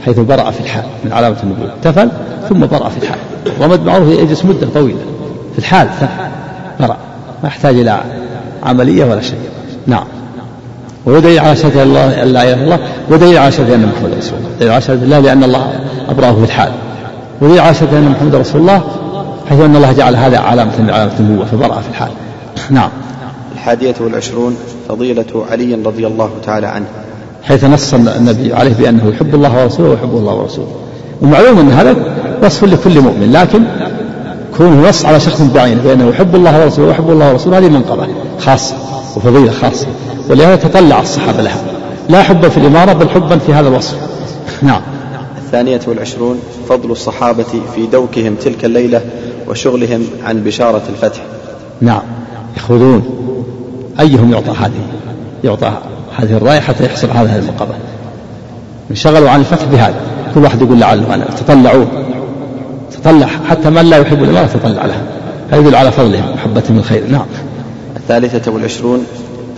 حيث 0.05 0.19
برأ 0.19 0.51
في 0.51 0.59
الحال 0.59 0.85
من 1.03 1.13
علامة 1.13 1.37
النبوة. 1.43 1.73
تفل 1.83 2.09
ثم 2.49 2.59
برأ 2.59 2.89
في 2.89 2.97
الحال. 2.97 3.19
رمد 3.61 3.85
معروف 3.85 4.19
يجلس 4.19 4.45
مدة 4.45 4.67
طويلة. 4.73 4.99
في 5.53 5.59
الحال 5.59 5.89
برأ. 6.79 6.97
ما 7.43 7.47
يحتاج 7.47 7.75
إلى 7.75 8.03
عملية 8.63 9.05
ولا 9.05 9.21
شيء. 9.21 9.39
نعم. 9.87 10.05
ودليل 11.05 11.39
على 11.39 11.55
شهادة 11.55 11.83
الله 11.83 12.09
لا 12.09 12.23
إله 12.23 12.53
إلا 12.53 12.63
الله. 12.63 12.79
ودليل 13.09 13.37
على 13.37 13.51
شهادة 13.51 13.75
أن 13.75 13.91
محمد 13.95 14.13
رسول 14.17 14.39
الله. 14.39 14.49
دليل 14.59 14.71
على 14.71 14.81
شهادة 14.81 15.03
الله 15.03 15.19
لأن 15.19 15.43
الله 15.43 15.79
أبرأه 16.09 16.33
في 16.33 16.43
الحال. 16.43 16.71
ودليل 17.41 17.59
على 17.59 17.73
شهادة 17.73 17.97
أن 17.97 18.09
محمد 18.09 18.35
رسول 18.35 18.61
الله 18.61 18.81
حيث 19.49 19.59
أن 19.59 19.75
الله 19.75 19.91
جعل 19.91 20.15
هذا 20.15 20.39
علامة 20.39 20.71
من 20.79 20.89
علامة 20.89 21.11
النبوة 21.19 21.45
فبرأ 21.45 21.81
في 21.81 21.89
الحال. 21.89 22.09
نعم. 22.69 22.89
الحادية 23.55 23.95
والعشرون 23.99 24.55
فضيلة 24.89 25.45
علي 25.51 25.75
رضي 25.75 26.07
الله 26.07 26.29
تعالى 26.45 26.67
عنه. 26.67 26.85
حيث 27.43 27.65
نص 27.65 27.93
النبي 27.93 28.53
عليه 28.53 28.73
بأنه 28.73 29.09
يحب 29.09 29.35
الله 29.35 29.63
ورسوله 29.63 29.89
ويحب 29.89 30.17
الله 30.17 30.33
ورسوله. 30.33 30.71
ومعلوم 31.21 31.59
أن 31.59 31.71
هذا 31.71 31.95
وصف 32.43 32.63
لكل 32.63 33.01
مؤمن 33.01 33.31
لكن 33.31 33.63
كونه 34.57 34.89
نص 34.89 35.05
على 35.05 35.19
شخص 35.19 35.41
بعينه 35.41 35.81
بأنه 35.83 36.09
يحب 36.09 36.35
الله 36.35 36.63
ورسوله 36.63 36.87
ويحب 36.87 37.09
الله 37.09 37.31
ورسوله 37.31 37.57
هذه 37.57 37.69
منقبة 37.69 38.07
خاصة 38.39 38.75
وفضيلة 39.15 39.51
خاصة 39.51 39.87
ولهذا 40.29 40.55
تطلع 40.55 41.01
الصحابة 41.01 41.41
لها. 41.41 41.61
لا 42.09 42.23
حبا 42.23 42.49
في 42.49 42.57
الإمارة 42.57 42.93
بل 42.93 43.09
حبا 43.09 43.37
في 43.37 43.53
هذا 43.53 43.67
الوصف. 43.67 43.95
نعم. 44.61 44.81
الثانية 45.51 45.81
والعشرون 45.87 46.39
فضل 46.69 46.91
الصحابة 46.91 47.43
في 47.75 47.87
دوكهم 47.91 48.35
تلك 48.35 48.65
الليلة 48.65 49.01
وشغلهم 49.47 50.05
عن 50.23 50.43
بشارة 50.43 50.81
الفتح. 50.89 51.21
نعم 51.81 52.01
يأخذون 52.57 53.03
أيهم 53.99 54.31
يعطى 54.31 54.51
هذه؟ 54.51 54.81
يعطى 55.43 55.71
هذه 56.15 56.37
الراية 56.37 56.59
حتى 56.59 56.85
يحصل 56.85 57.11
على 57.11 57.29
هذه 57.29 57.67
انشغلوا 58.91 59.29
عن 59.29 59.39
الفتح 59.39 59.65
بهذا. 59.65 60.01
كل 60.35 60.43
واحد 60.43 60.61
يقول 60.61 60.79
لعله 60.79 61.13
أنا 61.13 61.25
تطلعون 61.25 61.87
تطلع 62.91 63.27
حتى 63.49 63.69
من 63.69 63.85
لا 63.85 63.97
يحب 63.97 64.23
الإمارة 64.23 64.47
تطلع 64.47 64.85
لها. 64.85 65.03
هذا 65.51 65.61
يدل 65.61 65.75
على 65.75 65.91
فضلهم 65.91 66.33
محبتهم 66.33 66.77
الخير. 66.77 67.03
نعم. 67.07 67.25
الثالثة 67.97 68.51
والعشرون 68.51 69.05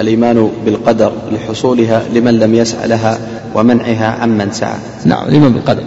الإيمان 0.02 0.50
بالقدر 0.66 1.12
لحصولها 1.32 2.02
لمن 2.14 2.40
لم 2.40 2.56
يسعى 2.56 2.88
لها 2.88 3.18
ومنعها 3.56 4.08
عمن 4.22 4.52
سعى. 4.52 4.78
نعم 5.06 5.28
الإيمان 5.28 5.54
بالقدر. 5.54 5.84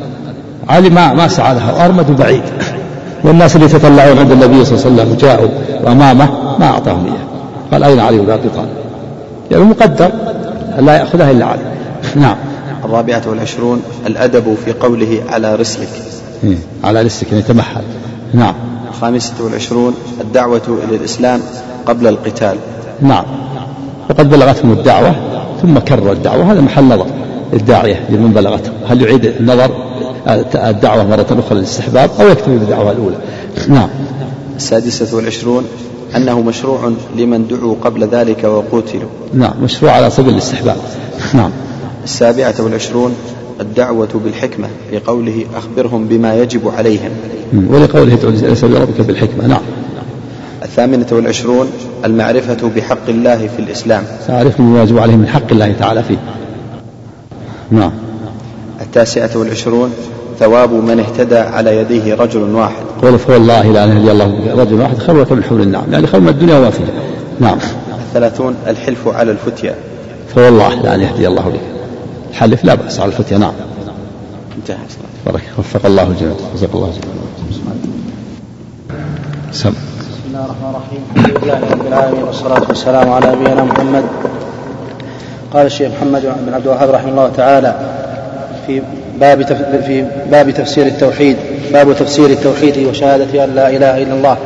علي 0.69 0.91
ما 0.91 1.15
ما 1.15 1.29
سعى 1.29 1.55
لها 1.55 1.73
وأرمد 1.73 2.17
بعيد. 2.17 2.43
والناس 3.25 3.57
اللي 3.57 3.67
يتطلعون 3.67 4.19
عند 4.19 4.33
النبي 4.33 4.65
صلى 4.65 4.79
الله 4.79 5.03
عليه 5.03 5.13
وسلم 5.13 5.17
جاءوا 5.21 5.49
وأمامه 5.85 6.59
ما 6.59 6.67
أعطاهم 6.67 7.05
إياه. 7.05 7.27
قال 7.73 7.85
أين 7.85 8.01
علي 8.01 8.19
بن 8.19 8.31
أبي 8.31 8.49
طالب؟ 8.49 8.69
يعني 9.51 9.65
مقدر 9.65 10.11
لا 10.79 10.97
يأخذها 10.97 11.31
إلا 11.31 11.47
علي. 11.47 11.63
نعم. 12.17 12.37
الرابعة 12.85 13.23
والعشرون 13.27 13.83
الأدب 14.07 14.57
في 14.65 14.73
قوله 14.73 15.23
على 15.29 15.55
رسلك. 15.55 15.89
إيه، 16.45 16.57
على 16.85 17.03
رسلك 17.03 17.33
أن 17.33 17.39
يتمحل 17.39 17.83
نعم. 18.35 18.55
الخامسة 18.89 19.35
والعشرون 19.41 19.95
الدعوة 20.21 20.81
إلى 20.89 20.97
الإسلام 20.97 21.41
قبل 21.87 22.07
القتال. 22.07 22.57
نعم. 23.03 23.25
وقد 24.11 24.31
بلغتهم 24.31 24.73
الدعوة 24.73 25.15
ثم 25.63 25.79
كرر 25.79 26.13
الدعوة. 26.13 26.53
هذا 26.53 26.61
محل 26.61 26.85
نظر 26.85 27.07
الداعية 27.53 28.01
لمن 28.11 28.33
بلغته. 28.33 28.71
هل 28.89 29.03
يعيد 29.03 29.25
النظر 29.25 29.71
الدعوة 30.55 31.05
مرة 31.05 31.27
أخرى 31.31 31.59
للاستحباب 31.59 32.11
أو 32.21 32.29
يكتفي 32.29 32.59
بالدعوة 32.59 32.93
الأولى؟ 32.93 33.17
نعم. 33.69 33.89
السادسة 34.57 35.17
والعشرون 35.17 35.65
أنه 36.17 36.41
مشروع 36.41 36.93
لمن 37.17 37.47
دعوا 37.49 37.75
قبل 37.85 38.05
ذلك 38.05 38.45
وقتلوا. 38.45 39.09
نعم 39.35 39.53
مشروع 39.63 39.93
على 39.93 40.11
سبيل 40.11 40.33
الاستحباب. 40.33 40.77
نعم. 41.35 41.51
السابعة 42.05 42.55
والعشرون 42.59 43.15
الدعوة 43.61 44.09
بالحكمة 44.25 44.69
لقوله 44.93 45.45
أخبرهم 45.57 46.05
بما 46.05 46.35
يجب 46.43 46.69
عليهم. 46.69 47.11
ولقوله 47.71 48.17
سبيل 48.55 48.81
ربك 48.81 49.01
بالحكمة. 49.01 49.47
نعم. 49.47 49.63
الثامنة 50.63 51.07
والعشرون 51.13 51.67
المعرفة 52.05 52.71
بحق 52.77 53.09
الله 53.09 53.37
في 53.37 53.59
الإسلام. 53.59 54.05
تعرف 54.27 54.61
ما 54.61 54.83
يجب 54.83 54.99
عليه 54.99 55.17
من 55.17 55.29
حق 55.29 55.53
الله 55.53 55.73
تعالى 55.73 56.03
فيه. 56.03 56.17
نعم. 57.71 57.93
التاسعة 58.81 59.31
والعشرون 59.35 59.93
ثواب 60.39 60.73
من 60.73 61.01
اهتدى 61.01 61.39
على 61.39 61.77
يديه 61.77 62.15
رجل 62.15 62.41
واحد. 62.41 62.85
قول 63.03 63.19
فوالله 63.19 63.73
لا 63.73 63.85
ان 63.85 63.97
يهدي 63.97 64.13
الله 64.13 64.55
رجل 64.63 64.81
واحد 64.81 64.99
خير 64.99 65.35
من 65.35 65.45
حور 65.45 65.61
النعم 65.61 65.93
يعني 65.93 66.07
خير 66.07 66.21
من 66.21 66.29
الدنيا 66.29 66.59
وما 66.59 66.71
فيها. 66.71 66.87
نعم. 67.41 67.59
الثلاثون 68.09 68.55
الحلف 68.67 69.09
على 69.09 69.31
الفتيا 69.31 69.75
فوالله 70.35 70.75
لا 70.75 70.95
ان 70.95 71.01
يهدي 71.01 71.29
الله. 71.29 71.43
بك 71.43 71.61
الحلف 72.31 72.65
لا 72.65 72.75
بأس 72.75 73.01
على 73.01 73.09
الفتيا 73.09 73.39
نعم. 73.39 73.53
انتهى. 74.59 74.77
بارك 75.27 75.43
وفق 75.59 75.87
الله 75.87 76.03
الجميع 76.03 76.35
جزاك 76.55 76.71
الله 76.75 76.93
خيرا 76.93 77.17
الله 80.37 80.47
الرحمن 80.47 80.71
الرحيم 80.71 81.03
الحمد 81.17 81.45
لله 81.45 81.61
رب 81.73 81.87
العالمين 81.87 82.25
والصلاة 82.25 82.63
والسلام 82.69 83.13
على 83.13 83.27
نبينا 83.33 83.65
محمد 83.65 84.05
قال 85.53 85.67
الشيخ 85.67 85.93
محمد 85.93 86.23
بن 86.47 86.55
عبد 86.55 86.67
الوهاب 86.67 86.91
رحمه 86.91 87.11
الله 87.11 87.31
تعالى 87.37 87.75
في 88.67 88.83
باب. 89.21 89.43
في 89.87 90.05
باب 90.31 90.51
تفسير 90.51 90.87
التوحيد 90.87 91.37
باب 91.73 91.93
تفسير 91.93 92.27
التوحيد 92.27 92.87
وشهادة 92.87 93.45
أن 93.45 93.55
لا 93.55 93.69
إله 93.69 94.03
إلا 94.03 94.15
الله 94.15 94.37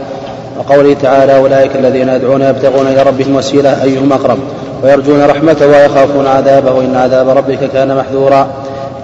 وقوله 0.58 0.94
تعالى 0.94 1.36
أولئك 1.36 1.76
الذين 1.76 2.08
يدعون 2.08 2.42
يبتغون 2.42 2.86
إلى 2.86 3.02
ربهم 3.02 3.36
وسيلة 3.36 3.82
أيهم 3.82 4.12
أقرب 4.12 4.38
ويرجون 4.82 5.22
رحمته 5.22 5.66
ويخافون 5.66 6.26
عذابه 6.26 6.72
وإن 6.72 6.96
عذاب 6.96 7.28
ربك 7.28 7.70
كان 7.72 7.96
محذورا 7.96 8.48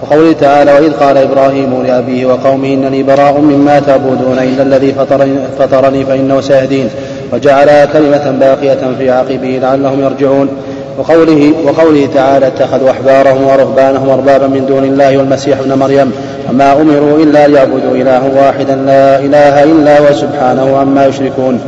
وقوله 0.01 0.31
تعالى 0.31 0.73
وإذ 0.73 0.93
قال 0.93 1.17
إبراهيم 1.17 1.83
لأبيه 1.83 2.25
وقومه 2.25 2.67
إنني 2.67 3.03
براء 3.03 3.39
مما 3.39 3.79
تعبدون 3.79 4.39
إلا 4.39 4.63
الذي 4.63 4.93
فطرني, 4.93 5.37
فطرني 5.59 6.05
فإنه 6.05 6.41
سيهدين 6.41 6.89
وجعلها 7.33 7.85
كلمة 7.85 8.31
باقية 8.39 8.79
في 8.97 9.11
عقبه 9.11 9.59
لعلهم 9.61 10.03
يرجعون. 10.03 10.49
وقوله 10.97 11.53
وقوله 11.65 12.07
تعالى 12.13 12.47
اتخذوا 12.47 12.91
أحبارهم 12.91 13.43
ورهبانهم 13.43 14.09
أربابا 14.09 14.47
من 14.47 14.65
دون 14.65 14.83
الله 14.83 15.17
والمسيح 15.17 15.59
ابن 15.59 15.73
مريم. 15.73 16.11
وما 16.49 16.73
أمروا 16.73 17.17
إلا 17.19 17.47
ليعبدوا 17.47 17.95
إلها 17.95 18.21
واحدا 18.35 18.75
لا 18.75 19.19
إله 19.19 19.63
إلا 19.63 19.99
هو 19.99 20.13
سبحانه 20.13 20.77
عما 20.77 21.05
يشركون. 21.05 21.59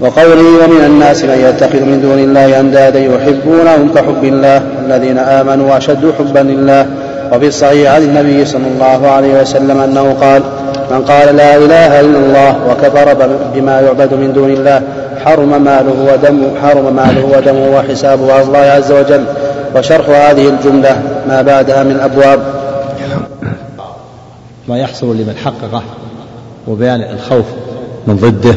وقوله 0.00 0.64
ومن 0.64 0.84
الناس 0.86 1.24
من 1.24 1.48
يتخذ 1.48 1.80
من 1.80 2.00
دون 2.02 2.18
الله 2.18 2.60
أندادا 2.60 2.98
يحبونهم 2.98 3.94
كحب 3.94 4.24
الله 4.24 4.62
الذين 4.86 5.18
آمنوا 5.18 5.76
اشد 5.76 6.12
حبا 6.18 6.38
لله 6.38 6.86
وفي 7.32 7.46
الصحيح 7.46 7.92
عن 7.92 8.02
النبي 8.02 8.44
صلى 8.44 8.66
الله 8.66 9.08
عليه 9.08 9.40
وسلم 9.40 9.80
أنه 9.80 10.12
قال 10.20 10.42
من 10.90 11.02
قال 11.04 11.36
لا 11.36 11.56
إله 11.56 12.00
إلا 12.00 12.18
الله 12.18 12.70
وكفر 12.70 13.14
بما 13.54 13.80
يعبد 13.80 14.14
من 14.14 14.32
دون 14.32 14.50
الله 14.50 14.82
حرم 15.24 15.64
ماله 15.64 16.12
ودمه 16.12 16.48
حرم 16.62 16.96
ماله 16.96 17.24
ودمه 17.24 17.76
وحسابه 17.76 18.32
على 18.32 18.42
الله 18.42 18.58
عز 18.58 18.92
وجل. 18.92 19.24
وشرح 19.76 20.08
هذه 20.08 20.48
الجملة 20.48 21.02
ما 21.28 21.42
بعدها 21.42 21.82
من 21.82 22.00
أبواب. 22.00 22.40
ما 24.68 24.78
يحصل 24.78 25.06
لمن 25.06 25.36
حققه 25.44 25.82
وبيان 26.68 27.02
الخوف 27.02 27.44
من 28.06 28.16
ضده 28.16 28.54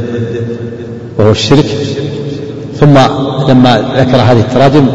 وهو 1.17 1.31
الشرك. 1.31 1.65
ثم 2.79 2.97
لما 3.49 3.83
ذكر 3.97 4.17
هذه 4.17 4.39
التراجم 4.39 4.87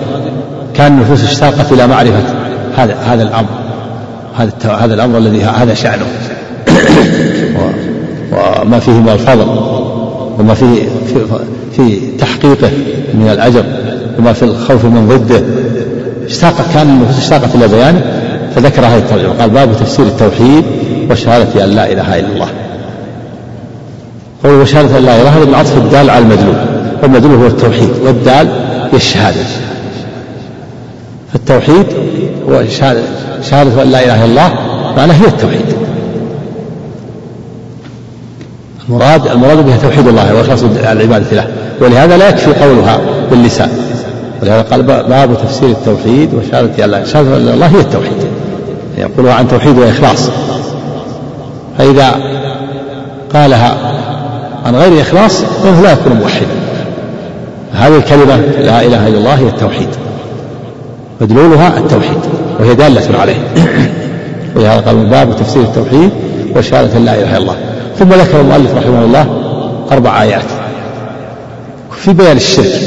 كان 0.74 0.93
النفوس 0.93 1.24
اشتاقت 1.24 1.73
إلى 1.73 1.86
معرفة 1.86 2.23
هذا 2.77 2.94
هذا 2.94 3.23
الأمر. 3.23 3.48
هذا 4.37 4.53
هذا 4.65 4.95
الأمر 4.95 5.19
الذي 5.19 5.43
هذا 5.45 5.75
شأنه. 5.75 6.07
وما 8.63 8.79
فيه 8.79 8.93
من 8.93 9.09
الفضل 9.09 9.47
وما 10.39 10.55
فيه 10.55 10.83
في 11.77 12.01
تحقيقه 12.19 12.71
من 13.15 13.29
الأجر 13.33 13.65
وما 14.19 14.33
في 14.33 14.43
الخوف 14.43 14.85
من 14.85 15.09
ضده. 15.09 15.43
اشتاق 16.27 16.55
كان 16.75 16.89
النفوس 16.89 17.19
اشتاقت 17.19 17.55
إلى 17.55 17.69
بيانه 17.69 18.05
فذكر 18.57 18.87
هذه 18.87 18.99
الترجمة. 18.99 19.33
قال 19.33 19.51
باب 19.51 19.77
تفسير 19.81 20.07
التوحيد 20.07 20.65
وشهادة 21.11 21.65
أن 21.65 21.71
لا 21.71 21.93
إله 21.93 22.19
إلا 22.21 22.29
الله. 22.29 22.49
قول 24.45 24.53
وشهادة 24.53 24.99
أن 24.99 25.05
لا 25.05 25.23
إله 25.23 25.37
إلا 25.37 25.45
الله 25.45 25.51
العطف 25.51 25.77
الدال 25.77 26.11
على 26.11 26.19
المدلول. 26.19 26.57
والمدلول 27.03 27.35
هو 27.35 27.47
التوحيد 27.47 27.91
والدال 28.05 28.49
هي 28.93 28.97
الشهادة. 28.97 29.41
فالتوحيد 31.33 31.87
هو 32.48 32.64
شهادة, 32.68 33.01
شهادة 33.43 33.82
أن 33.82 33.90
لا 33.90 34.05
إله 34.05 34.14
إلا 34.14 34.24
الله 34.24 34.52
معناه 34.97 35.14
هي 35.14 35.27
التوحيد. 35.27 35.66
المراد 38.89 39.27
المراد 39.27 39.66
بها 39.66 39.77
توحيد 39.77 40.09
الله 40.09 40.35
وإخلاص 40.35 40.62
العبادة 40.62 41.36
له. 41.36 41.47
ولهذا 41.81 42.16
لا 42.16 42.28
يكفي 42.28 42.52
قولها 42.52 43.01
باللسان. 43.31 43.70
ولهذا 44.43 44.62
قال 44.62 44.82
باب 44.82 45.36
تفسير 45.44 45.68
التوحيد 45.68 46.35
وشهادة 46.35 46.85
الله 46.85 47.05
شهادة 47.05 47.36
الله 47.36 47.66
هي 47.66 47.81
التوحيد. 47.81 48.27
يقولها 48.98 49.35
عن 49.35 49.48
توحيد 49.48 49.78
وإخلاص. 49.78 50.31
فإذا 51.78 52.14
قالها 53.35 53.77
عن 54.66 54.77
غير 54.77 55.01
إخلاص 55.02 55.43
فإنه 55.43 55.82
لا 55.82 55.93
يكون 55.93 56.12
موحدا. 56.12 56.47
هذه 57.73 57.97
الكلمة 57.97 58.36
لا 58.60 58.82
إله 58.82 59.09
إلا 59.09 59.18
الله 59.18 59.35
هي 59.35 59.47
التوحيد. 59.47 59.89
مدلولها 61.21 61.79
التوحيد 61.79 62.19
وهي 62.61 62.75
دالة 62.75 63.19
عليه. 63.19 63.37
ولهذا 64.57 64.81
قال 64.81 65.07
باب 65.07 65.37
تفسير 65.37 65.63
التوحيد 65.63 66.11
وشهادة 66.57 66.99
لا 66.99 67.15
إله 67.15 67.31
إلا 67.31 67.39
الله. 67.39 67.57
ثم 67.99 68.09
ذكر 68.09 68.41
المؤلف 68.41 68.75
رحمه 68.75 69.05
الله 69.05 69.27
أربع 69.93 70.23
آيات. 70.23 70.45
في 71.91 72.13
بيان 72.13 72.37
الشرك. 72.37 72.81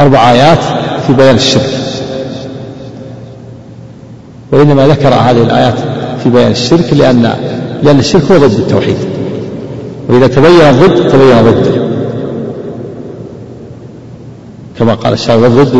أربع 0.00 0.30
آيات 0.32 0.58
في 1.06 1.12
بيان 1.12 1.34
الشرك. 1.34 1.70
وإنما 4.52 4.86
ذكر 4.86 5.08
هذه 5.08 5.42
الآيات 5.42 5.74
في 6.22 6.30
بيان 6.30 6.50
الشرك 6.50 6.92
لأن 6.92 7.32
لأن 7.82 7.98
الشرك 7.98 8.22
هو 8.30 8.38
ضد 8.38 8.58
التوحيد. 8.58 8.96
وإذا 10.08 10.26
تبين 10.26 10.60
الضد 10.60 11.08
تبين 11.08 11.42
ضده 11.42 11.82
كما 14.78 14.94
قال 14.94 15.12
الشاعر 15.12 15.38
والضد 15.38 15.74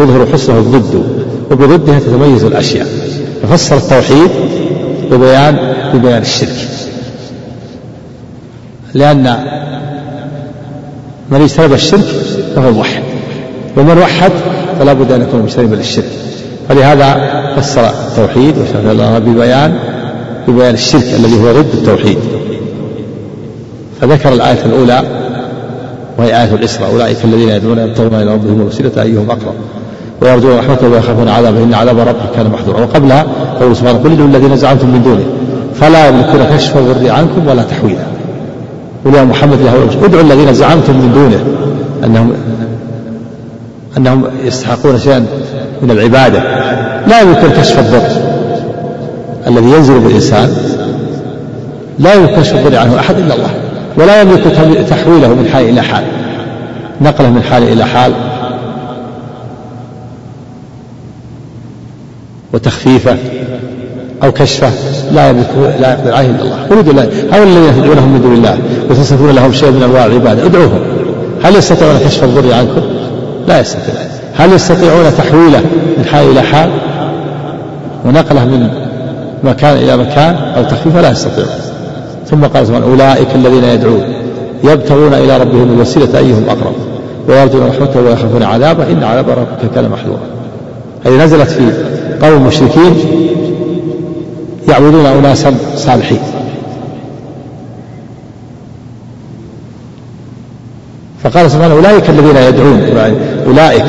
يظهر 0.00 0.26
حسنه 0.32 0.58
الضد 0.58 1.02
وبضدها 1.50 1.98
تتميز 1.98 2.44
الأشياء. 2.44 2.86
ففسر 3.42 3.76
التوحيد 3.76 4.30
ببيان 5.10 5.74
ببيان 5.94 6.22
الشرك. 6.22 6.68
لأن 8.94 9.36
من 11.30 11.42
اجتنب 11.42 11.72
الشرك 11.72 12.04
فهو 12.56 12.72
موحد 12.72 13.02
ومن 13.76 13.98
وحد 13.98 14.32
فلا 14.78 14.92
بد 14.92 15.12
أن 15.12 15.22
يكون 15.22 15.42
مجتنبا 15.42 15.74
للشرك. 15.74 16.10
فلهذا 16.68 17.30
فسر 17.56 17.88
التوحيد 17.88 18.54
وشرح 18.58 18.90
الله 18.90 19.18
ببيان 19.18 19.78
ببيان 20.48 20.74
الشرك 20.74 21.14
الذي 21.18 21.40
هو 21.40 21.52
ضد 21.52 21.74
التوحيد. 21.74 22.18
فذكر 24.00 24.32
الآية 24.32 24.64
الأولى 24.66 25.02
وهي 26.18 26.42
آية 26.42 26.54
الإسراء. 26.54 26.90
أولئك 26.90 27.16
الذين 27.24 27.48
يدعون 27.48 27.78
يبتغون 27.78 28.14
إلى 28.14 28.34
ربهم 28.34 28.60
الوسيلة 28.60 29.02
أيهم 29.02 29.30
أقرب. 29.30 29.54
ويرجون 30.22 30.58
رحمته 30.58 30.88
ويخافون 30.88 31.28
عذابه. 31.28 31.62
إن 31.62 31.74
عذاب 31.74 31.98
ربك 31.98 32.30
كان 32.36 32.50
محذورا. 32.50 32.80
وقبلها 32.80 33.26
قول 33.60 33.76
سبحانه 33.76 33.98
قل 33.98 34.34
الذين 34.34 34.56
زعمتم 34.56 34.86
من 34.86 35.02
دونه 35.02 35.24
فلا 35.74 36.08
يملكون 36.08 36.56
كشف 36.56 36.76
الضر 36.76 37.10
عنكم 37.10 37.46
ولا 37.46 37.62
تحويلا. 37.62 38.06
قل 39.04 39.14
يا 39.14 39.24
محمد 39.24 39.58
له 39.60 40.04
ادعوا 40.04 40.22
الذين 40.22 40.54
زعمتم 40.54 40.92
من 40.92 41.12
دونه 41.14 41.44
أنهم 42.04 42.32
أنهم 43.96 44.24
يستحقون 44.44 44.98
شيئا 44.98 45.26
من 45.82 45.90
العبادة. 45.90 46.42
لا 47.06 47.20
يمكن 47.20 47.50
كشف 47.60 47.78
الضر 47.78 48.02
الذي 49.46 49.70
ينزل 49.70 49.98
بالإنسان. 49.98 50.56
لا 51.98 52.14
يمكن 52.14 52.36
كشف 52.36 52.54
الضر 52.54 52.76
عنه 52.76 52.98
أحد 52.98 53.14
إلا 53.18 53.34
الله. 53.34 53.50
ولا 53.96 54.20
يملك 54.22 54.42
تحويله 54.90 55.28
من 55.28 55.48
حال 55.52 55.68
إلى 55.68 55.82
حال. 55.82 56.04
نقله 57.00 57.30
من 57.30 57.42
حال 57.42 57.62
إلى 57.62 57.84
حال. 57.84 58.12
وتخفيفه 62.56 63.16
أو 64.22 64.32
كشفه 64.32 64.70
لا 65.12 65.28
يملك 65.28 65.46
لا 65.80 65.92
يقدر 65.92 66.14
عليه 66.14 66.30
إلا 66.30 66.42
الله. 66.42 66.56
قل 66.70 66.90
الله. 66.90 67.02
هؤلاء 67.32 67.42
الذين 67.42 67.82
تدعونهم 67.82 68.12
من 68.12 68.20
دون 68.22 68.34
الله 68.34 68.58
وتصفون 68.90 69.30
لهم 69.30 69.52
شيء 69.52 69.70
من 69.70 69.82
أنواع 69.82 70.06
العبادة. 70.06 70.46
ادعوهم. 70.46 70.80
هل 71.42 71.56
يستطيعون 71.56 71.98
كشف 72.04 72.24
الضر 72.24 72.54
عنكم؟ 72.54 72.80
لا 73.48 73.60
يستطيع. 73.60 73.94
هل 74.36 74.52
يستطيعون 74.52 75.04
تحويله 75.18 75.60
من 75.98 76.04
حال 76.12 76.30
إلى 76.30 76.42
حال؟ 76.42 76.70
ونقله 78.04 78.44
من 78.44 78.68
مكان 79.44 79.76
إلى 79.76 79.96
مكان 79.96 80.34
أو 80.56 80.62
تخفيفه 80.62 81.00
لا 81.00 81.10
يستطيعون 81.10 81.50
ثم 82.30 82.44
قال 82.44 82.66
سبحانه 82.66 82.86
أولئك 82.86 83.28
الذين 83.34 83.64
يدعون. 83.64 84.02
يبتغون 84.64 85.14
إلى 85.14 85.38
ربهم 85.38 85.74
الوسيلة 85.74 86.18
أيهم 86.18 86.44
أقرب. 86.48 86.74
ويرجون 87.28 87.68
رحمته 87.68 88.00
ويخافون 88.00 88.42
عذابه. 88.42 88.84
إن 88.84 89.04
عذاب 89.04 89.30
ربك 89.30 89.74
كان 89.74 89.88
محذورا. 89.88 90.20
هذه 91.06 91.24
نزلت 91.24 91.50
في 91.50 91.70
قوم 92.22 92.32
المشركين 92.32 92.94
يعبدون 94.68 95.06
أناسا 95.06 95.54
صالحين. 95.76 96.18
فقال 101.24 101.50
سبحانه 101.50 101.74
أولئك 101.74 102.10
الذين 102.10 102.36
يدعون 102.36 102.80
أولئك 103.46 103.84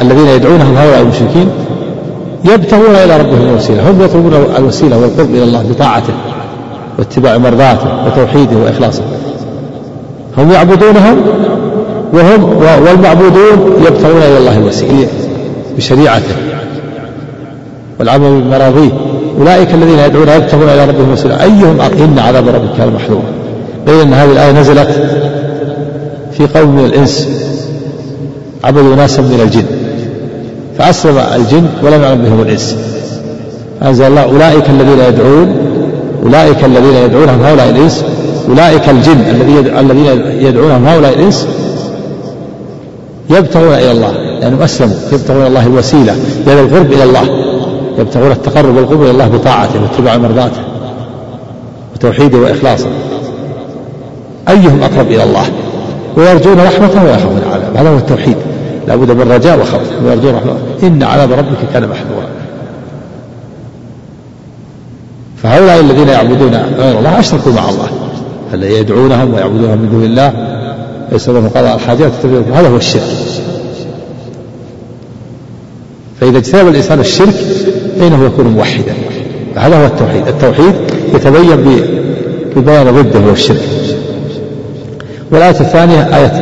الذين 0.00 0.26
يدعونهم 0.26 0.76
هؤلاء 0.76 1.00
المشركين 1.00 1.48
يبتغون 2.44 2.94
إلى 2.94 3.16
ربهم 3.16 3.48
الوسيلة 3.48 3.90
هم 3.90 4.02
يطلبون 4.02 4.32
الوسيلة 4.58 4.98
والقرب 4.98 5.30
إلى 5.30 5.44
الله 5.44 5.62
بطاعته 5.62 6.12
واتباع 6.98 7.38
مرضاته 7.38 8.06
وتوحيده 8.06 8.56
وإخلاصه. 8.56 9.02
هم 10.38 10.52
يعبدونهم 10.52 11.16
وهم 12.12 12.44
والمعبودون 12.86 13.82
يبتغون 13.86 14.22
إلى 14.22 14.38
الله 14.38 14.58
الوسيلة 14.58 15.08
بشريعته. 15.76 16.47
والعمل 18.00 18.40
بمراضيه 18.40 18.90
أولئك 19.38 19.74
الذين 19.74 19.98
يدعون 19.98 20.28
يبتغون 20.28 20.68
إلى 20.68 20.84
ربهم 20.84 21.08
الوسيلة 21.08 21.42
أيهم 21.42 21.80
إن 21.80 22.18
عذاب 22.18 22.48
ربك 22.48 22.76
كان 22.78 22.92
محذورا 22.92 23.22
بين 23.86 24.00
أن 24.00 24.12
هذه 24.12 24.32
الآية 24.32 24.52
نزلت 24.52 24.88
في 26.32 26.46
قوم 26.58 26.76
من 26.76 26.84
الإنس 26.84 27.28
عبدوا 28.64 28.96
ناسا 28.96 29.22
من 29.22 29.40
الجن 29.42 29.64
فأسلم 30.78 31.18
الجن 31.18 31.66
ولم 31.82 32.02
يعلم 32.02 32.22
بهم 32.22 32.42
الإنس. 32.42 32.76
أنزل 33.82 34.04
الله 34.04 34.22
أولئك 34.22 34.70
الذين 34.70 35.00
يدعون 35.08 35.56
أولئك 36.24 36.64
الذين 36.64 36.94
يدعونهم 36.94 37.42
هؤلاء 37.42 37.68
الإنس 37.70 38.04
أولئك 38.48 38.88
الجن 38.88 39.20
الذين 39.80 40.06
يدعونهم 40.40 40.86
هؤلاء 40.86 41.12
الإنس 41.12 41.46
يبتغون 43.30 43.74
إلى 43.74 43.92
الله 43.92 44.12
لأنهم 44.40 44.62
أسلموا 44.62 44.96
يبتغون 45.12 45.46
الله 45.46 45.66
الوسيلة 45.66 46.16
يعني 46.46 46.60
القرب 46.60 46.92
إلى 46.92 47.04
الله. 47.04 47.47
يبتغون 47.98 48.30
التقرب 48.30 48.76
والقرب 48.76 49.02
إلى 49.02 49.10
الله 49.10 49.28
بطاعته 49.28 49.82
واتباع 49.82 50.16
مرضاته 50.16 50.60
وتوحيده 51.94 52.38
وإخلاصه. 52.38 52.88
أيهم 54.48 54.82
أقرب 54.82 55.06
إلى 55.06 55.22
الله؟ 55.24 55.44
ويرجون 56.16 56.60
رحمته 56.60 57.04
ويخافون 57.04 57.42
عذابه 57.52 57.80
هذا 57.80 57.90
هو 57.90 57.96
التوحيد. 57.96 58.36
لابد 58.88 59.10
من 59.10 59.32
رجاء 59.32 59.60
وخوف. 59.60 60.04
ويرجون 60.04 60.34
رحمته 60.34 60.86
إن 60.86 61.02
عذاب 61.02 61.32
ربك 61.32 61.58
كان 61.72 61.88
محذورا. 61.88 62.28
فهؤلاء 65.42 65.80
الذين 65.80 66.08
يعبدون 66.08 66.54
غير 66.78 66.98
الله 66.98 67.20
أشركوا 67.20 67.52
مع 67.52 67.68
الله. 67.68 67.88
الذين 68.54 68.76
يدعونهم 68.76 69.34
ويعبدونهم 69.34 69.78
من 69.78 69.88
دون 69.90 70.04
الله؟ 70.04 70.32
يسألون 71.12 71.48
قضاء 71.48 71.74
الحاجات 71.74 72.12
هذا 72.54 72.68
هو 72.68 72.76
الشرك. 72.76 73.02
فإذا 76.20 76.38
اجتنب 76.38 76.68
الإنسان 76.68 77.00
الشرك 77.00 77.34
فإنه 78.00 78.26
يكون 78.26 78.46
موحدا. 78.46 78.94
هذا 79.56 79.82
هو 79.82 79.86
التوحيد. 79.86 80.28
التوحيد 80.28 80.74
يتبين 81.14 81.56
ببيان 82.56 82.86
ضده 82.86 83.20
هو 83.20 83.32
الشرك. 83.32 83.62
والآية 85.32 85.60
الثانية 85.60 86.16
آية 86.16 86.32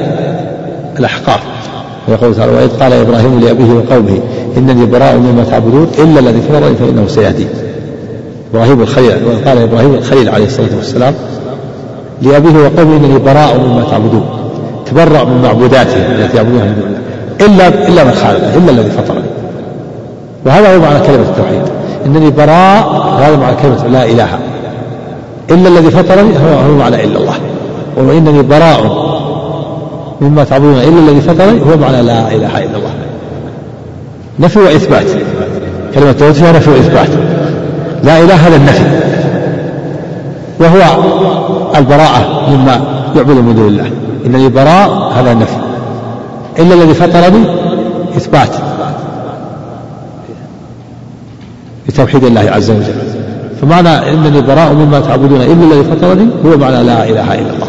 الأحقاف. 0.99 1.41
ويقول 2.09 2.35
تعالى 2.35 2.53
وإذ 2.53 2.69
قال 2.69 2.93
إبراهيم 2.93 3.41
لأبيه 3.41 3.73
وقومه 3.73 4.19
إنني 4.57 4.87
براء 4.87 5.16
مما 5.16 5.45
تعبدون 5.51 5.91
إلا 5.99 6.20
الذي 6.20 6.41
فطرني 6.41 6.74
فإنه 6.74 7.07
سيهدين 7.09 7.49
إبراهيم 8.55 8.83
الخليل 8.83 9.24
وإذ 9.27 9.49
قال 9.49 9.59
إبراهيم 9.59 9.95
الخليل 9.95 10.28
عليه 10.28 10.45
الصلاة 10.45 10.77
والسلام 10.77 11.15
لأبيه 12.23 12.51
وقومه 12.51 12.97
إنني 12.97 13.19
براء 13.19 13.59
مما 13.59 13.85
تعبدون. 13.91 14.27
تبرأ 14.91 15.24
من 15.24 15.43
معبوداته 15.43 15.97
التي 15.97 16.37
يعبدونها 16.37 16.65
من 16.65 16.74
دون 16.81 16.87
الله. 16.87 17.01
إلا 17.47 17.89
إلا 17.89 18.05
من 18.05 18.12
خالقه 18.12 18.57
إلا 18.57 18.70
الذي 18.70 18.91
فطرني 18.91 19.26
وهذا 20.47 20.77
هو 20.77 20.81
معنى 20.81 20.98
كلمة 21.06 21.23
التوحيد. 21.23 21.62
إنني 22.06 22.31
براء 22.31 22.89
وهذا 23.18 23.36
معنى 23.36 23.56
كلمة 23.62 23.86
لا 23.86 24.05
إله 24.05 24.28
إلا 25.51 25.68
الذي 25.68 25.90
فطرني 25.90 26.39
هو 26.39 26.70
هو 26.70 26.77
معنى 26.78 27.05
إلا 27.05 27.18
الله. 27.18 27.35
وإنني 27.97 28.43
براء 28.43 29.06
مما 30.20 30.44
تعبدون 30.44 30.74
إلا 30.74 30.98
الذي 30.98 31.20
فطرني 31.20 31.60
هو 31.60 31.77
معنى 31.77 32.02
لا 32.02 32.28
إله 32.28 32.59
إلا 32.59 32.77
الله. 32.77 32.90
نفي 34.39 34.59
وإثبات. 34.59 35.06
كلمة 35.94 36.10
التوحيد 36.10 36.35
فيها 36.35 36.52
نفي 36.52 36.70
وإثبات. 36.70 37.09
لا 38.05 38.20
إله 38.20 38.35
هذا 38.35 38.56
النفي. 38.56 38.85
وهو 40.60 41.02
البراءة 41.77 42.51
مما 42.51 42.81
يعبد 43.16 43.36
من 43.36 43.55
دون 43.55 43.68
الله. 43.68 43.90
إنني 44.27 44.48
براء 44.48 45.12
هذا 45.16 45.32
النفي. 45.32 45.56
إلا 46.59 46.74
الذي 46.74 46.94
فطرني 46.94 47.44
إثبات. 48.16 48.51
بتوحيد 51.89 52.25
الله 52.25 52.41
عز 52.41 52.71
وجل. 52.71 52.95
فمعنى 53.63 53.89
انني 53.89 54.41
براء 54.41 54.73
مما 54.73 55.01
تعبدون 55.01 55.41
إلا 55.41 55.65
الذي 55.65 55.85
فطرني 55.85 56.29
هو 56.47 56.59
معنى 56.59 56.83
لا 56.83 57.05
إله 57.05 57.35
إلا 57.35 57.53
الله. 57.55 57.69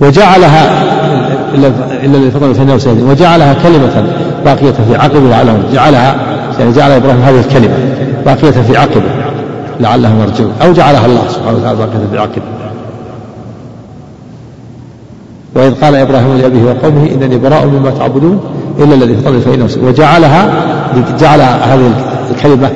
وجعلها 0.00 0.82
إلا 1.54 1.72
الذي 2.04 2.30
فطرني 2.30 2.54
فانه 2.54 2.78
سيهدين 2.78 3.04
وجعلها 3.04 3.54
كلمة 3.62 4.04
باقية 4.44 4.70
في 4.70 4.96
عقبه 4.96 5.28
لعلهم 5.30 5.62
جعلها 5.72 6.16
يعني 6.58 6.72
جعل 6.72 6.90
إبراهيم 6.90 7.20
هذه 7.20 7.40
الكلمة 7.40 7.74
باقية 8.26 8.50
في 8.50 8.76
عقبه 8.76 9.10
لعلهم 9.80 10.20
يرجعون. 10.20 10.52
أو 10.62 10.72
جعلها 10.72 11.06
الله 11.06 11.22
سبحانه 11.28 11.58
وتعالى 11.58 11.78
باقية 11.78 12.06
في 12.12 12.18
عقبه. 12.18 12.42
وإذ 15.54 15.74
قال 15.74 15.94
إبراهيم 15.94 16.36
لأبيه 16.38 16.62
وقومه 16.62 17.10
إنني 17.14 17.38
براء 17.38 17.66
مما 17.66 17.90
تعبدون 17.90 18.40
إلا 18.78 18.94
الذي 18.94 19.16
فطرني 19.16 19.40
فإنه 19.40 19.68
وجعلها 19.82 20.64
جعل 21.20 21.40
هذه 21.40 21.92
الكلمة 22.30 22.70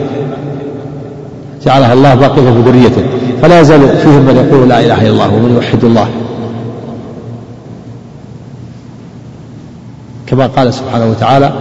جعلها 1.64 1.92
الله 1.92 2.14
باقية 2.14 2.50
في 2.50 2.60
ذريته. 2.66 3.02
فلا 3.42 3.60
يزال 3.60 3.88
فيهم 3.88 4.22
من 4.22 4.36
يقول 4.36 4.68
لا 4.68 4.80
إله 4.80 5.02
إلا 5.02 5.10
الله 5.10 5.34
ومن 5.34 5.54
يوحد 5.54 5.84
الله. 5.84 6.08
كما 10.26 10.46
قال 10.46 10.74
سبحانه 10.74 11.10
وتعالى 11.10 11.52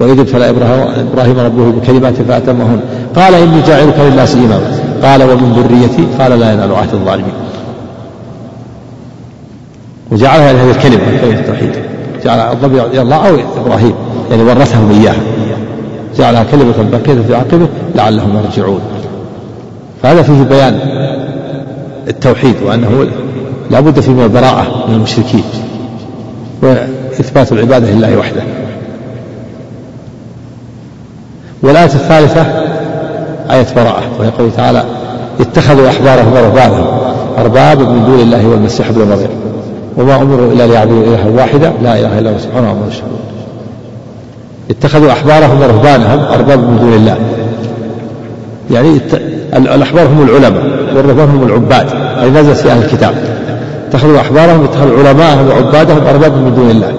وإذ 0.00 0.18
ابتلى 0.18 0.50
إبراهيم 0.50 1.38
ربه 1.38 1.70
بكلمات 1.70 2.14
فأتمهن. 2.14 2.80
قال 3.16 3.34
إني 3.34 3.60
جاعلك 3.66 3.98
للناس 3.98 4.34
إماما. 4.34 4.78
قال 5.02 5.22
ومن 5.22 5.52
ذريتي؟ 5.52 6.06
قال 6.18 6.40
لا 6.40 6.52
ينال 6.52 6.74
عهد 6.74 6.94
الظالمين. 6.94 7.32
وجعلها 10.10 10.52
هذه 10.52 10.70
الكلمة 10.70 11.20
كلمة 11.20 11.38
التوحيد. 11.40 11.72
جعل 12.24 12.52
الضمير 12.52 12.86
إلى 12.86 13.02
الله 13.02 13.28
أو 13.28 13.36
إبراهيم 13.66 13.94
يعني 14.30 14.42
ورثهم 14.42 14.90
إياها. 14.90 15.20
جعلها 16.18 16.44
كلمة 16.44 16.74
بقية 16.92 17.22
في 17.26 17.34
عقبه 17.34 17.68
لعلهم 17.94 18.40
يرجعون. 18.44 18.80
فهذا 20.02 20.22
فيه 20.22 20.42
بيان 20.42 20.78
التوحيد 22.08 22.54
وأنه 22.66 23.06
لا 23.70 23.80
بد 23.80 24.00
فيه 24.00 24.12
من 24.12 24.22
البراءة 24.22 24.84
من 24.88 24.94
المشركين 24.94 25.44
وإثبات 26.62 27.52
العبادة 27.52 27.90
لله 27.90 28.16
وحده. 28.16 28.42
والآية 31.62 31.84
الثالثة 31.84 32.46
آية 33.50 33.66
براءة 33.76 34.02
وهي 34.18 34.30
قوله 34.30 34.50
تعالى 34.56 34.84
اتخذوا 35.40 35.88
ورهبانهم 36.32 36.86
أربابا 37.38 37.84
من 37.84 38.04
دون 38.06 38.20
الله 38.20 38.48
والمسيح 38.48 38.88
ابن 38.88 39.08
مريم. 39.08 39.47
وما 39.96 40.16
أمروا 40.16 40.52
إلا 40.52 40.66
ليعبدوا 40.66 41.02
إلها 41.02 41.28
واحدة 41.36 41.72
لا 41.82 41.98
إله 42.00 42.18
إلا 42.18 42.30
هو 42.30 42.38
سبحانه 42.38 42.72
وتعالى. 42.72 43.02
اتخذوا 44.70 45.12
أحبارهم 45.12 45.60
ورهبانهم 45.60 46.20
أربابا 46.20 46.62
من 46.62 46.78
دون 46.80 46.92
الله. 46.92 47.16
يعني 48.70 49.00
الأحبار 49.56 50.06
هم 50.06 50.22
العلماء 50.22 50.62
والرهبان 50.96 51.28
هم 51.28 51.42
العباد. 51.42 51.86
أي 52.22 52.30
نزل 52.30 52.54
في 52.54 52.70
أهل 52.70 52.84
الكتاب؟ 52.84 53.14
اتخذوا 53.88 54.20
أحبارهم 54.20 54.64
اتخذوا 54.64 54.98
علماءهم 54.98 55.48
وعبادهم 55.48 56.06
أربابا 56.06 56.36
من 56.36 56.54
دون 56.54 56.70
الله. 56.70 56.92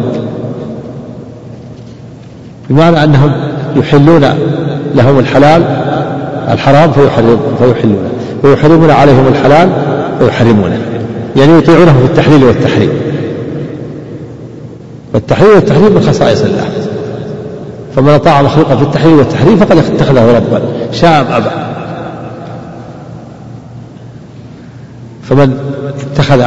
بمعنى 2.70 3.04
أنهم 3.04 3.32
يحلون 3.76 4.26
لهم 4.96 5.20
الحلال 5.20 5.64
الحرام 6.52 6.92
فيحلونه 7.60 8.10
ويحرمون 8.44 8.92
عليهم 8.92 9.28
الحلال 9.28 9.70
ويحرمونه 10.22 10.80
يعني 11.36 11.58
يطيعونه 11.58 12.00
في 12.00 12.06
التحليل 12.06 12.44
والتحريم. 12.44 12.90
والتحليل 15.14 15.50
والتحريم 15.50 15.94
من 15.94 16.02
خصائص 16.02 16.42
الله. 16.42 16.70
فمن 17.96 18.10
أطاع 18.10 18.42
مخلوقا 18.42 18.76
في 18.76 18.84
التحليل 18.84 19.14
والتحريم 19.14 19.58
فقد 19.58 19.78
اتخذه 19.78 20.38
ربا. 20.38 20.62
شاء 20.92 21.22
أم 21.22 21.28
أبى 21.32 21.50
فمن 25.24 25.58
اتخذ 26.14 26.44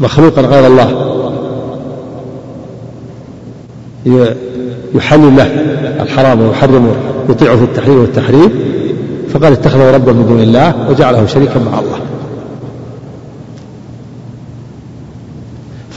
مخلوقا 0.00 0.42
غير 0.42 0.66
الله 0.66 1.14
يحل 4.94 5.36
له 5.36 5.46
الحرام 6.02 6.40
ويحرمه 6.40 6.92
يطيعه 7.28 7.56
في 7.56 7.62
التحليل 7.62 7.98
والتحريم 7.98 8.50
فقد 9.28 9.52
اتخذه 9.52 9.90
ربا 9.90 10.12
من 10.12 10.26
دون 10.26 10.40
الله 10.40 10.74
وجعله 10.90 11.26
شريكا 11.26 11.58
مع 11.58 11.78
الله. 11.78 11.97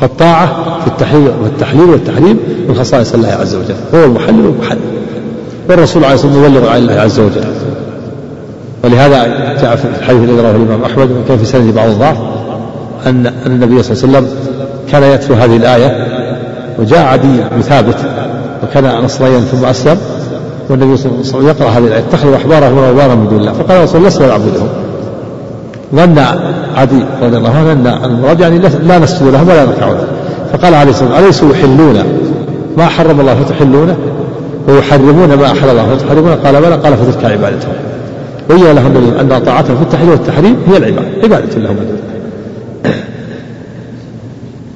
فالطاعة 0.02 0.80
في 0.82 0.88
التحليل 0.88 1.32
والتحليل 1.44 1.90
والتحريم 1.90 2.40
من 2.69 2.76
خصائص 2.76 3.14
الله 3.14 3.30
عز 3.30 3.56
وجل. 3.56 3.76
هو 3.95 4.03
المحلل 4.06 4.45
والمحلل 4.45 4.80
والرسول 5.69 6.03
عليه 6.06 6.14
الصلاة 6.15 6.34
والسلام 6.34 6.56
يبلغ 6.56 6.69
عن 6.69 6.78
الله 6.78 6.94
عز 6.94 7.19
وجل. 7.19 7.44
ولهذا 8.84 9.23
جاء 9.61 9.76
في 9.76 9.86
الحديث 9.99 10.23
الذي 10.23 10.41
رواه 10.41 10.52
الإمام 10.52 10.84
أحمد 10.84 11.11
وكان 11.11 11.38
في 11.38 11.45
سنده 11.45 11.72
بعض 11.72 11.90
الضعف 11.90 12.18
أن 13.06 13.34
النبي 13.45 13.84
صلى 13.84 14.03
الله 14.03 14.18
عليه 14.18 14.28
وسلم 14.28 14.28
كان 14.91 15.03
يتلو 15.03 15.36
هذه 15.36 15.56
الآية 15.56 16.07
وجاء 16.80 17.06
عدي 17.06 17.38
بن 17.56 17.61
ثابت 17.61 17.98
وكان 18.64 19.03
نصريا 19.03 19.40
ثم 19.40 19.65
أسلم 19.65 19.98
والنبي 20.69 20.98
صلى 20.98 21.06
الله 21.06 21.18
عليه 21.18 21.30
وسلم 21.30 21.48
يقرأ 21.48 21.69
هذه 21.69 21.88
الآية 21.88 21.99
اتخذوا 21.99 22.36
أحبارهم 22.36 22.78
ورهبانهم 22.78 23.19
من 23.19 23.30
دون 23.30 23.40
الله. 23.40 23.53
فقال 23.53 23.84
رسول 23.84 23.98
الله 23.98 24.10
لسنا 24.10 24.28
نعبدهم 24.28 24.68
ظن 25.95 26.19
عدي 26.76 27.03
رضي 27.22 27.38
الله 27.38 27.49
عنه 27.49 27.72
أن 27.72 27.88
المراد 28.05 28.39
يعني 28.39 28.59
لا 28.59 28.99
نسجد 28.99 29.27
لهم 29.27 29.47
ولا 29.49 29.65
نركع 29.65 29.88
لهم 29.88 30.07
فقال 30.53 30.73
عليه 30.73 30.91
الصلاة 30.91 31.09
والسلام 31.09 31.23
أليسوا 31.23 31.51
يحلون؟ 31.51 32.03
ما 32.77 32.85
حرم 32.85 33.19
الله 33.19 33.35
فتحلونه 33.35 33.97
ويحرمون 34.68 35.34
ما 35.34 35.45
أحل 35.45 35.69
الله 35.69 35.95
فتحرمونه 35.95 36.35
قال 36.35 36.61
بلى. 36.61 36.76
قال 36.76 36.97
فتلك 36.97 37.26
عبادتهم. 37.26 37.73
بين 38.49 38.72
لهم 38.72 39.18
أن 39.19 39.43
طاعتهم 39.45 39.76
في 39.76 39.81
التحليل 39.81 40.09
والتحريم 40.09 40.57
هي 40.68 40.77
العبادة 40.77 41.07
عبادة 41.23 41.57
لهم. 41.57 41.76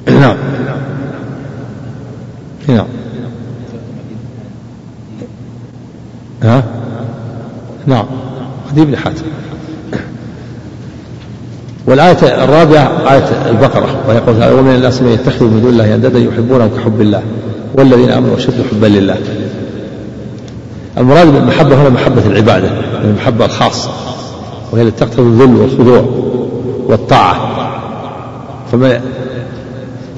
نعم. 0.22 0.36
نعم. 2.68 2.86
ها؟ 6.44 6.64
نعم. 7.88 8.06
عدي 8.72 8.86
بن 8.86 8.98
حاتم. 8.98 9.26
والآية 11.88 12.44
الرابعة 12.44 13.14
آية 13.14 13.49
البقرة 13.49 13.95
ويقول 14.10 14.53
ومن 14.60 14.76
الناس 14.76 15.02
من 15.02 15.12
يتخذ 15.12 15.45
من 15.45 15.62
دون 15.62 15.72
الله 15.72 15.95
أندادا 15.95 16.20
يحبونهم 16.20 16.70
كحب 16.78 17.02
الله 17.02 17.22
والذين 17.76 18.10
آمنوا 18.10 18.38
أشد 18.38 18.53
حبا 18.72 18.88
لله. 18.88 19.16
المراد 20.98 21.34
بالمحبة 21.34 21.82
هنا 21.82 21.90
محبة 21.90 22.22
العبادة 22.26 22.70
المحبة 23.03 23.45
الخاصة 23.45 23.90
وهي 24.72 24.82
التي 24.82 25.06
تقتضي 25.06 25.22
الذل 25.22 25.56
والخضوع 25.56 26.06
والطاعة. 26.88 27.36
فمن 28.72 28.99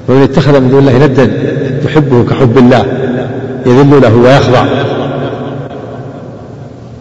ومن 0.10 0.22
اتخذ 0.22 0.60
من 0.60 0.70
دون 0.70 0.80
الله 0.80 0.98
ندا 0.98 1.32
يحبه 1.86 2.24
كحب 2.24 2.58
الله 2.58 2.86
يذل 3.66 4.02
له 4.02 4.16
ويخضع 4.16 4.66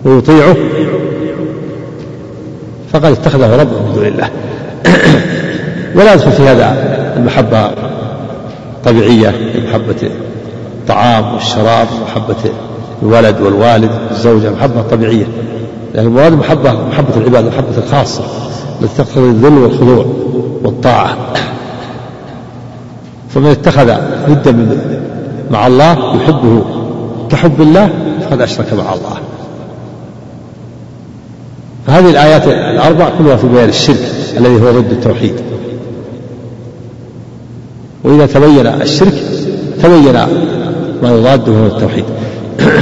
ويطيعه 0.05 0.57
فقد 2.93 3.13
اتخذه 3.13 3.57
ربه 3.57 3.83
من 3.83 3.93
دون 3.95 4.07
الله. 4.07 4.31
ولا 5.97 6.15
يدخل 6.15 6.33
في 6.33 6.43
هذا 6.43 6.77
المحبة 7.17 7.71
طبيعية 8.85 9.35
محبة 9.69 10.11
الطعام 10.81 11.35
والشراب 11.35 11.87
محبة 12.03 12.37
الولد 13.03 13.41
والوالد 13.41 13.91
الزوجة 14.11 14.51
محبة 14.51 14.83
طبيعية. 14.83 15.27
لأن 15.95 16.07
المراد 16.07 16.33
محبة 16.33 16.73
محبة 16.73 17.17
العبادة 17.17 17.49
محبة 17.49 17.79
الخاصة 17.79 18.23
التي 18.83 18.97
تقتضي 18.97 19.31
الذل 19.31 19.59
والخضوع 19.59 20.07
والطاعة. 20.65 21.17
فمن 23.35 23.47
اتخذ 23.47 23.95
ندا 24.29 24.79
مع 25.51 25.67
الله 25.67 26.17
يحبه 26.17 26.65
كحب 27.31 27.61
الله 27.61 27.91
فقد 28.21 28.41
أشرك 28.41 28.73
مع 28.73 28.95
الله. 28.95 29.19
فهذه 31.87 32.11
الآيات 32.11 32.47
الأربع 32.49 33.09
كلها 33.19 33.37
في 33.37 33.47
بيان 33.47 33.69
الشرك. 33.69 34.16
الذي 34.37 34.55
هو 34.55 34.71
ضد 34.71 34.91
التوحيد. 34.91 35.35
وإذا 38.05 38.27
تبين 38.27 38.67
الشرك 38.67 39.15
تبين 39.83 40.15
ما 41.03 41.11
يضاده 41.11 41.53
من 41.53 41.67
التوحيد. 41.67 42.05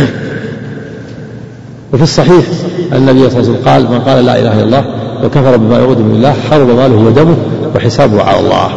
وفي 1.92 2.02
الصحيح 2.02 2.44
النبي 2.92 3.30
صلى 3.30 3.40
الله 3.40 3.50
عليه 3.50 3.50
وسلم 3.50 3.56
قال 3.66 3.82
من 3.82 3.98
قال 3.98 4.24
لا 4.24 4.40
إله 4.40 4.52
إلا 4.52 4.64
الله 4.64 4.84
وكفر 5.24 5.56
بما 5.56 5.78
يعود 5.78 5.98
من 5.98 6.14
الله 6.14 6.34
حرم 6.50 6.76
ماله 6.76 6.96
ودمه 6.96 7.36
وحسابه 7.76 8.22
على 8.22 8.40
الله. 8.40 8.68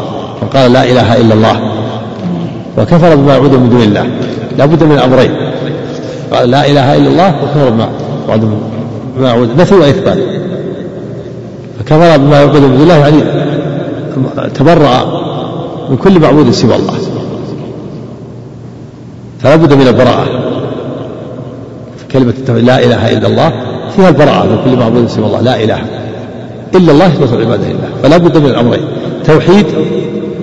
من 0.41 0.47
قال 0.47 0.73
لا 0.73 0.83
إله 0.83 1.17
إلا 1.17 1.33
الله 1.33 1.59
وكفر 2.77 3.15
بما 3.15 3.33
يعود 3.33 3.51
من 3.51 3.69
دون 3.69 3.81
الله. 3.81 4.07
لا 4.57 4.65
بد 4.65 4.83
من 4.83 4.97
أمرين. 4.97 5.31
قال 6.33 6.51
لا 6.51 6.67
إله 6.67 6.95
إلا 6.95 7.07
الله 7.07 7.35
وكفر 7.43 7.69
بما 9.17 9.29
يعود 9.29 9.61
نفي 9.61 9.75
وإثبات 9.75 10.17
فكفر 11.87 12.17
بما 12.17 12.41
يعود 12.41 12.57
من 12.57 12.81
الله 12.81 12.95
يعني 12.95 13.21
تبرأ 14.49 15.05
من 15.89 15.97
كل 15.97 16.19
معبود 16.19 16.51
سوى 16.51 16.75
الله. 16.75 16.93
فلا 19.39 19.55
بد 19.55 19.73
من 19.73 19.87
البراءة. 19.87 20.25
كلمة 22.11 22.33
لا 22.47 22.83
إله 22.83 23.17
إلا 23.17 23.27
الله 23.27 23.51
فيها 23.95 24.09
البراءة 24.09 24.45
من 24.45 24.57
كل 24.65 24.79
معبود 24.79 25.07
سوى 25.07 25.25
الله. 25.25 25.41
لا 25.41 25.63
إله 25.63 25.79
إلا 26.75 26.91
الله 26.91 27.05
يثبت 27.05 27.33
العبادة 27.33 27.63
لله 27.63 27.89
فلا 28.03 28.17
بد 28.17 28.37
من 28.37 28.45
الأمرين. 28.45 28.85
توحيد 29.25 29.65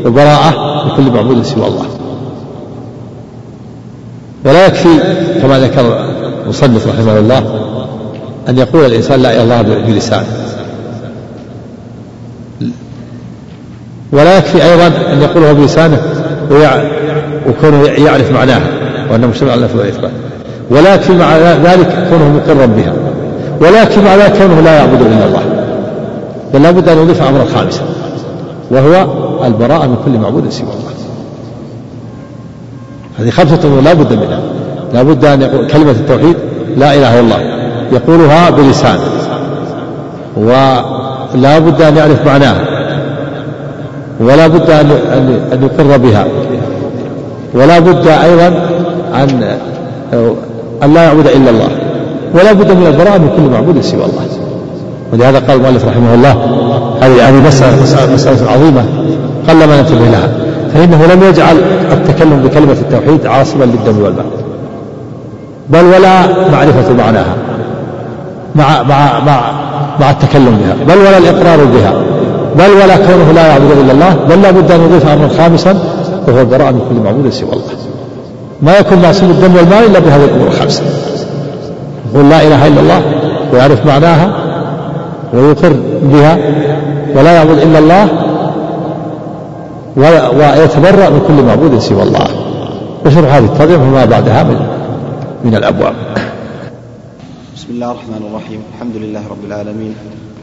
وبراءة 0.06 0.84
من 0.84 0.90
كل 0.96 1.12
معبود 1.12 1.42
سوى 1.42 1.66
الله. 1.66 1.86
ولا 4.44 4.66
يكفي 4.66 4.98
كما 5.42 5.58
ذكر 5.60 6.08
المصنف 6.44 6.88
رحمه 6.88 7.18
الله 7.18 7.42
أن 8.48 8.58
يقول 8.58 8.84
الإنسان 8.84 9.20
لا 9.20 9.30
إله 9.30 9.42
إلا 9.42 9.60
الله 9.60 9.78
بلسانه. 9.86 10.43
ولا 14.12 14.38
يكفي 14.38 14.64
أيضا 14.64 14.86
أن 14.86 15.22
يقولها 15.22 15.52
بلسانه 15.52 16.02
وكونه 17.48 17.84
يعرف 17.86 18.30
معناها 18.30 18.66
وأنه 19.10 19.26
مجتمع 19.26 19.52
على 19.52 19.58
النفي 19.58 19.78
والإثبات 19.78 20.10
ولا 20.70 20.94
يكفي 20.94 21.12
مع 21.12 21.36
ذلك 21.38 22.08
كونه 22.10 22.28
مقرا 22.28 22.66
بها. 22.66 22.92
ولا 23.60 23.82
يكفي 23.82 24.00
مع 24.00 24.16
ذلك 24.16 24.38
كونه 24.38 24.60
لا 24.60 24.76
يعبد 24.76 25.00
إلا 25.00 25.26
الله. 25.26 25.42
بل 26.54 26.62
لابد 26.62 26.88
أن 26.88 26.98
يضيف 26.98 27.22
أمرا 27.22 27.44
خامسا 27.54 27.82
وهو 28.70 29.06
البراءة 29.44 29.86
من 29.86 29.96
كل 30.04 30.18
معبود 30.18 30.50
سوى 30.50 30.68
الله. 30.68 30.94
هذه 33.18 33.30
خمسة 33.30 33.80
لا 33.84 33.92
بد 33.92 34.12
منها. 34.12 34.40
لا 34.94 35.02
بد 35.02 35.24
أن 35.24 35.42
يقول 35.42 35.66
كلمة 35.66 35.90
التوحيد 35.90 36.36
لا 36.76 36.94
إله 36.94 37.20
إلا 37.20 37.20
الله 37.20 37.40
يقولها 37.92 38.50
بلسانه 38.50 39.00
ولا 40.36 41.58
بد 41.58 41.82
أن 41.82 41.96
يعرف 41.96 42.26
معناها. 42.26 42.73
ولا 44.20 44.46
بد 44.46 44.70
أن 44.70 45.62
يقر 45.62 45.96
بها. 45.96 46.26
ولا 47.54 47.78
بد 47.78 48.06
أيضا 48.06 48.46
أن 49.14 49.56
أن 50.82 50.94
لا 50.94 51.04
يعبد 51.04 51.26
إلا 51.26 51.50
الله. 51.50 51.68
ولا 52.34 52.52
بد 52.52 52.72
من 52.72 52.86
البراءة 52.86 53.18
من 53.18 53.30
كل 53.36 53.42
معبود 53.42 53.80
سوى 53.80 54.04
الله. 54.04 54.26
ولهذا 55.12 55.38
قال 55.38 55.56
المؤلف 55.56 55.88
رحمه 55.88 56.14
الله 56.14 56.30
هذه 57.00 57.28
هذه 57.28 57.46
مسألة, 57.46 57.82
مسألة, 58.14 58.50
عظيمة. 58.50 58.84
قل 59.48 59.56
ما 59.56 59.80
ننتبه 59.80 60.04
لها. 60.04 60.28
فإنه 60.74 61.06
لم 61.14 61.22
يجعل 61.22 61.56
التكلم 61.92 62.42
بكلمة 62.44 62.72
التوحيد 62.72 63.26
عاصما 63.26 63.64
للدم 63.64 64.02
والمال 64.02 64.24
بل 65.70 65.84
ولا 65.84 66.26
معرفة 66.52 66.92
معناها. 66.92 67.34
مع 68.54 68.82
مع 68.82 69.20
مع 69.26 69.40
مع 70.00 70.10
التكلم 70.10 70.58
بها. 70.64 70.94
بل 70.94 71.00
ولا 71.00 71.18
الإقرار 71.18 71.64
بها. 71.64 71.92
بل 72.58 72.70
ولا 72.70 72.96
كونه 72.96 73.32
لا 73.32 73.46
يعبد 73.46 73.70
إلا 73.70 73.92
الله 73.92 74.14
بل 74.14 74.42
لا 74.42 74.50
بد 74.50 74.70
أن 74.70 74.80
يضيف 74.80 75.08
أمرا 75.08 75.28
خامسا 75.28 75.78
وهو 76.28 76.40
البراءة 76.40 76.70
من 76.70 76.80
كل 76.88 77.04
معبود 77.04 77.30
سوى 77.30 77.52
الله. 77.52 77.74
ما 78.62 78.78
يكون 78.78 78.98
معصوم 79.02 79.30
الدم 79.30 79.56
والمال 79.56 79.84
إلا 79.84 79.98
بهذه 79.98 80.24
الأمور 80.24 80.46
الخمسة. 80.48 80.82
يقول 82.14 82.30
لا 82.30 82.42
إله 82.42 82.66
إلا 82.66 82.80
الله 82.80 83.02
ويعرف 83.52 83.86
معناها 83.86 84.32
ويقر 85.32 85.76
بها 86.02 86.38
ولا 87.16 87.32
يعبد 87.34 87.58
إلا 87.58 87.78
الله 87.78 88.08
ويتبرأ 90.36 91.10
من 91.10 91.20
كل 91.28 91.42
معبود 91.42 91.78
سوى 91.78 92.02
الله. 92.02 92.26
وشرح 93.06 93.34
هذه 93.34 93.44
الترجمة 93.44 93.82
وما 93.82 94.04
بعدها 94.04 94.42
من 94.42 94.66
من 95.44 95.54
الأبواب. 95.54 95.94
بسم 97.56 97.66
الله 97.70 97.90
الرحمن 97.90 98.22
الرحيم. 98.30 98.60
الحمد 98.74 98.96
لله 98.96 99.20
رب 99.30 99.44
العالمين. 99.46 99.94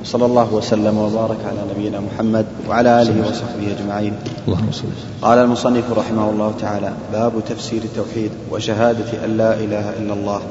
وصلى 0.02 0.26
الله 0.26 0.53
وسلم 0.53 0.98
وبارك 0.98 1.38
على 1.45 1.57
نبينا 1.72 1.99
محمد 1.99 2.45
وعلى 2.69 3.02
آله 3.02 3.30
وصحبه 3.30 3.76
أجمعين. 3.78 4.14
اللهم 4.48 4.72
صل 4.72 4.88
قال 5.22 5.40
المصنف 5.40 5.91
رحمه 5.98 6.30
الله 6.30 6.53
تعالى: 6.61 6.94
باب 7.14 7.34
تفسير 7.49 7.82
التوحيد 7.84 8.32
وشهادة 8.52 9.26
أن 9.26 9.38
لا 9.38 9.53
إله 9.53 9.90
إلا 9.99 10.14
الله. 10.14 10.41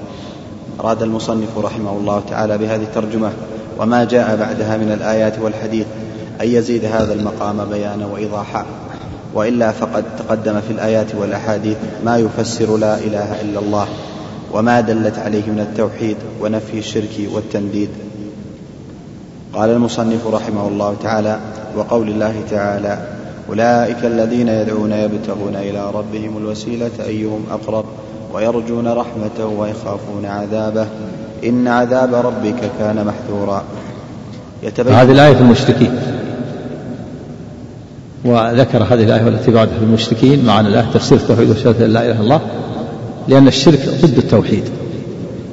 أراد 0.81 1.03
المصنف 1.03 1.59
رحمه 1.59 1.91
الله 1.91 2.23
تعالى 2.31 2.59
بهذه 2.59 2.83
الترجمة 2.83 3.31
وما 3.79 4.05
جاء 4.05 4.37
بعدها 4.37 4.77
من 4.77 4.93
الآيات 4.93 5.39
والحديث 5.39 5.87
أن 6.41 6.49
يزيد 6.49 6.85
هذا 6.85 7.13
المقام 7.13 7.65
بيانا 7.65 8.07
وايضاحا. 8.07 8.67
وإلا 9.35 9.73
فقد 9.73 10.05
تقدم 10.19 10.61
في 10.61 10.73
الآيات 10.73 11.15
والأحاديث 11.15 11.77
ما 12.05 12.19
يفسر 12.19 12.77
لا 12.77 12.99
إله 12.99 13.41
إلا 13.41 13.59
الله 13.61 13.87
وما 14.53 14.81
دلت 14.81 15.19
عليه 15.19 15.47
من 15.47 15.61
التوحيد 15.61 16.17
ونفي 16.41 16.79
الشرك 16.79 17.31
والتنديد 17.33 17.89
قال 19.55 19.71
المصنف 19.71 20.27
رحمه 20.27 20.69
الله 20.69 20.97
تعالى 21.03 21.39
وقول 21.77 22.09
الله 22.09 22.35
تعالى 22.51 22.99
أولئك 23.49 24.05
الذين 24.05 24.49
يدعون 24.49 24.93
يبتغون 24.93 25.57
إلى 25.57 25.91
ربهم 25.91 26.37
الوسيلة 26.37 26.91
أيهم 27.07 27.45
أقرب 27.51 27.85
ويرجون 28.35 28.89
رحمته 28.89 29.47
ويخافون 29.47 30.25
عذابه 30.25 30.87
إن 31.45 31.69
عذاب 31.69 32.15
ربك 32.15 32.71
كان 32.79 33.07
محذورا. 33.07 33.65
يتبين 34.63 34.95
هذه 34.95 35.13
الآية 35.13 35.35
في 35.35 35.41
المشركين. 35.41 36.01
وذكر 38.25 38.83
هذه 38.83 39.05
الآية 39.05 39.25
والتي 39.25 39.51
بعدها 39.51 39.79
في 39.79 39.85
المشركين 39.85 40.45
معنى 40.45 40.69
الآية 40.69 40.87
تفسير 40.95 41.19
التوحيد 41.19 41.51
وشهادة 41.51 41.87
لا 41.87 42.01
إله 42.01 42.13
إلا 42.13 42.21
الله 42.21 42.41
لأن 43.29 43.49
الشرك 43.49 43.89
ضد 44.03 44.19
التوحيد 44.19 44.65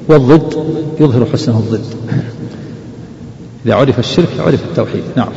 والضد 0.07 0.53
يظهر 0.99 1.25
حسنه 1.25 1.57
الضد. 1.57 1.85
إذا 3.67 3.75
عرف 3.75 3.99
الشرك 3.99 4.27
عرف 4.39 4.63
التوحيد. 4.63 5.03
نعم. 5.15 5.29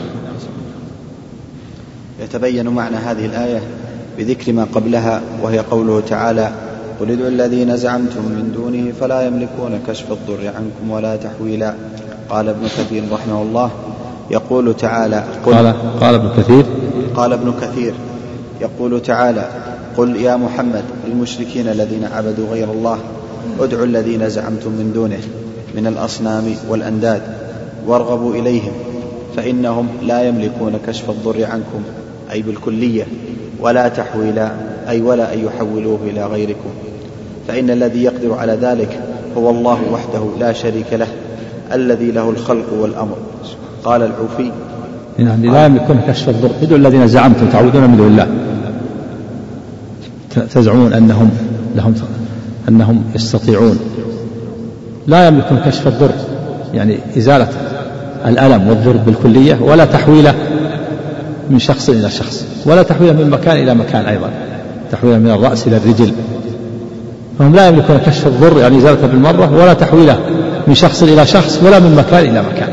يتبين 2.23 2.69
معنى 2.69 2.97
هذه 2.97 3.27
الآية 3.27 3.61
بذكر 4.19 4.53
ما 4.53 4.67
قبلها 4.75 5.21
وهي 5.43 5.59
قوله 5.59 6.01
تعالى 6.01 6.51
قل 7.01 7.11
ادعوا 7.11 7.29
الذين 7.29 7.77
زعمتم 7.77 8.21
من 8.21 8.53
دونه 8.55 8.93
فلا 9.01 9.27
يملكون 9.27 9.81
كشف 9.89 10.13
الضر 10.13 10.47
عنكم 10.47 10.91
ولا 10.91 11.17
تحويلا. 11.17 11.75
قال 12.29 12.49
ابن 12.49 12.67
كثير 12.67 13.03
رحمه 13.13 13.43
الله. 13.43 13.71
يقول 14.31 14.77
تعالى 14.77 15.25
قل 15.47 15.55
قال, 15.55 15.75
قال 16.01 16.15
ابن 16.15 16.43
كثير. 16.43 16.65
قال 17.17 17.33
ابن 17.33 17.53
كثير. 17.61 17.95
يقول 18.61 19.03
تعالى 19.03 19.49
قل 19.97 20.17
يا 20.17 20.37
محمد 20.37 20.85
للمشركين 21.07 21.69
الذين 21.69 22.05
عبدوا 22.05 22.47
غير 22.53 22.71
الله 22.71 22.99
ادعوا 23.61 23.85
الذين 23.85 24.29
زعمتم 24.29 24.71
من 24.71 24.93
دونه 24.95 25.21
من 25.75 25.87
الأصنام 25.87 26.55
والأنداد. 26.69 27.40
وارغبوا 27.87 28.35
إليهم 28.35 28.73
فإنهم 29.37 29.89
لا 30.03 30.29
يملكون 30.29 30.73
كشف 30.87 31.11
الضر 31.11 31.45
عنكم 31.45 31.83
أي 32.33 32.43
بالكلية 32.43 33.07
ولا 33.61 33.89
تحويلا 33.89 34.51
أي 34.89 35.01
ولا 35.01 35.35
أن 35.35 35.45
يحولوه 35.45 35.99
إلى 36.07 36.27
غيركم. 36.27 36.71
فإن 37.49 37.71
الذي 37.71 38.03
يقدر 38.03 38.35
على 38.35 38.53
ذلك 38.53 39.01
هو 39.37 39.51
الله 39.51 39.79
وحده 39.93 40.25
لا 40.41 40.53
شريك 40.53 40.93
له 40.93 41.07
الذي 41.73 42.11
له 42.11 42.31
الخلق 42.31 42.73
والأمر. 42.81 43.17
قال 43.85 44.03
العوفي 44.03 44.53
يعني 45.19 45.49
لا 45.49 45.67
يملكون 45.67 46.01
كشف 46.09 46.29
الضر. 46.29 46.51
ادعوا 46.63 46.79
الذين 46.79 47.07
زعمتم 47.07 47.49
تعبدون 47.49 47.91
من 47.91 47.97
دون 47.97 48.07
الله. 48.07 48.29
تزعمون 50.47 50.93
أنهم 50.93 51.31
لهم 51.77 51.95
أنهم 52.69 53.05
يستطيعون. 53.15 53.79
لا 55.07 55.27
يملكون 55.27 55.59
كشف 55.59 55.87
الضر. 55.87 56.11
يعني 56.75 56.99
إزالة 57.17 57.49
الألم 58.27 58.69
والضر 58.69 58.97
بالكلية 59.07 59.59
ولا 59.61 59.85
تحويله 59.85 60.35
من 61.51 61.59
شخص 61.59 61.89
إلى 61.89 62.11
شخص 62.11 62.47
ولا 62.67 62.83
تحويله 62.83 63.13
من 63.13 63.31
مكان 63.31 63.57
إلى 63.57 63.75
مكان 63.75 64.07
أيضا 64.07 64.31
تحويله 64.93 65.19
من 65.19 65.31
الرأس 65.31 65.67
إلى 65.67 65.77
الرجل. 65.77 66.13
فهم 67.39 67.55
لا 67.55 67.69
يملكون 67.69 67.99
كشف 68.07 68.27
الضر 68.27 68.61
يعني 68.61 68.79
ازالته 68.79 69.07
بالمرة 69.07 69.55
ولا 69.55 69.75
تحويله 69.75 70.19
من 70.67 70.75
شخص 70.75 71.03
إلى 71.03 71.27
شخص 71.27 71.61
ولا 71.63 71.79
من 71.79 71.95
مكان 71.97 72.25
إلى 72.25 72.43
مكان. 72.43 72.69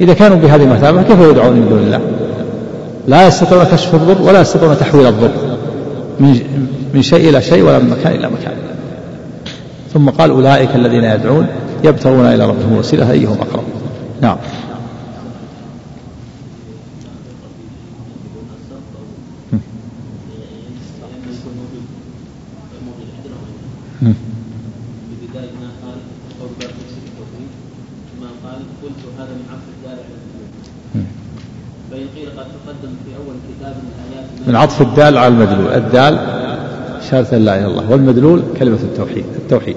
إذا 0.00 0.14
كانوا 0.14 0.36
بهذه 0.36 0.62
المثابة 0.62 1.02
كيف 1.02 1.20
يدعون 1.20 1.52
من 1.52 1.68
دون 1.68 1.78
الله؟ 1.78 2.00
لا 3.08 3.26
يستطيعون 3.26 3.64
كشف 3.64 3.94
الضر 3.94 4.22
ولا 4.22 4.40
يستطيعون 4.40 4.78
تحويل 4.78 5.06
الضر 5.06 5.30
من 6.20 6.40
من 6.94 7.02
شيء 7.02 7.28
إلى 7.28 7.42
شيء 7.42 7.62
ولا 7.62 7.78
من 7.78 7.90
مكان 7.90 8.12
إلى 8.12 8.26
مكان. 8.26 8.52
ثم 9.94 10.10
قال 10.10 10.30
أولئك 10.30 10.68
الذين 10.74 11.04
يدعون 11.04 11.46
يبتغون 11.84 12.26
إلى 12.26 12.46
ربهم 12.46 12.72
الوسيلة 12.72 13.10
أيهم 13.10 13.36
أقرب؟ 13.40 13.79
نعم. 14.20 14.36
من 34.46 34.56
عطف 34.56 34.82
الدال 34.82 35.18
على 35.18 35.28
المدلول. 35.28 35.72
الدال 35.72 36.18
شهادة 37.10 37.38
لا 37.38 37.54
إله 37.54 37.66
إلا 37.66 37.66
الله 37.66 37.90
والمدلول 37.90 38.42
كلمة 38.58 38.78
التوحيد. 38.82 39.24
التوحيد. 39.36 39.76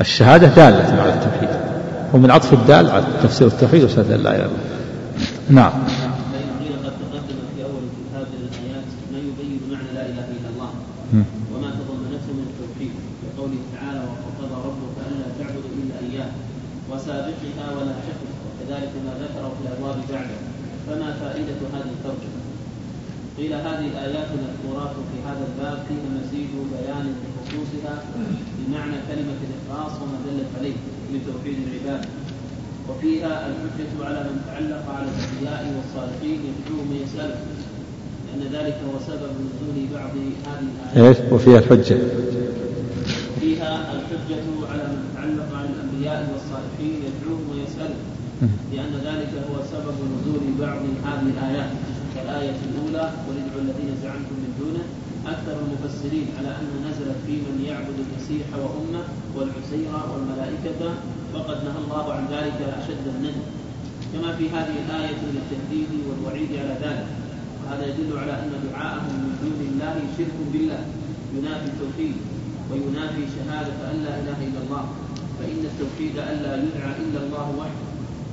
الشهادة 0.00 0.48
دالة 0.48 1.02
على 1.02 1.09
ومن 2.14 2.30
عطف 2.30 2.52
الدال 2.52 2.90
على 2.90 3.04
تفسير 3.22 3.46
التوحيد 3.46 3.84
وشهادة 3.84 4.16
لا 4.16 4.36
إله 4.36 4.44
إلا 4.44 4.44
الله. 4.46 4.60
نعم. 5.50 5.72
وفيها 32.90 33.46
الحجة 33.46 34.04
على 34.06 34.20
من 34.24 34.42
تعلق 34.46 34.84
على 34.96 35.06
الأنبياء 35.08 35.62
والصالحين 35.76 36.40
يدعوهم 36.48 36.88
ويسألهم 36.92 37.50
لأن 38.26 38.42
ذلك 38.52 38.76
هو 38.88 38.98
سبب 39.06 39.32
نزول 39.46 39.78
بعض 39.94 40.14
إيش؟ 40.96 41.16
وفيها 41.30 41.58
الحجة 41.58 41.98
فيها 43.40 43.92
الحجة 43.92 44.44
على 44.70 44.82
من 44.82 45.02
تعلق 45.14 45.58
على 45.58 45.68
الأنبياء 45.68 46.28
والصالحين 46.32 47.02
يدعوهم 47.06 47.44
ويسألهم 47.50 48.10
لأن 48.72 48.92
ذلك 49.04 49.32
هو 49.50 49.56
سبب 49.72 49.94
نزول 50.12 50.40
بعض 50.60 50.82
هذه 51.04 51.30
الآيات. 51.36 51.70
كالآية 52.14 52.58
الأولى 52.68 53.04
ولدعوا 53.26 53.62
الذين 53.64 53.90
زعمتم 54.02 54.36
من 54.42 54.52
دونه 54.60 54.84
أكثر 55.32 55.56
المفسرين 55.64 56.26
على 56.38 56.48
أنها 56.48 56.90
نزلت 56.90 57.16
في 57.26 57.32
من 57.32 57.64
يعبد 57.68 57.96
المسيح 58.04 58.46
وأمه 58.62 59.04
والعسير 59.36 59.92
والملائكة 60.10 60.80
وقد 61.34 61.58
نهى 61.64 61.78
الله 61.84 62.12
عن 62.12 62.24
ذلك 62.34 62.58
أشد 62.80 63.04
النهي 63.14 63.42
كما 64.12 64.36
في 64.36 64.44
هذه 64.48 64.76
الآية 64.86 65.20
للتهديد 65.34 65.90
والوعيد 66.08 66.50
على 66.60 66.74
ذلك. 66.84 67.06
وهذا 67.70 67.86
يدل 67.86 68.18
على 68.18 68.32
أن 68.32 68.50
دعاءهم 68.72 69.14
من 69.22 69.32
دون 69.42 69.60
الله 69.70 69.94
شرك 70.18 70.36
بالله 70.52 70.82
ينافي 71.36 71.66
التوحيد 71.72 72.16
وينافي 72.70 73.22
شهادة 73.36 73.78
أن 73.90 73.96
لا 74.04 74.14
إله 74.20 74.38
إلا 74.48 74.60
الله. 74.64 74.84
فإن 75.38 75.60
التوحيد 75.70 76.14
ألا 76.18 76.52
يدعى 76.56 76.92
إلا 77.04 77.20
الله 77.26 77.46
وحده. 77.58 77.86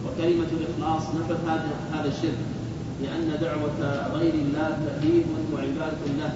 وكلمة 0.06 0.50
الإخلاص 0.58 1.04
نفت 1.16 1.42
هذا 1.48 1.70
هذا 1.94 2.08
الشرك 2.08 2.42
لأن 3.04 3.28
دعوة 3.42 3.80
غير 4.14 4.34
الله 4.34 4.78
تأديب 4.86 5.24
وعبادة 5.54 6.06
له 6.20 6.34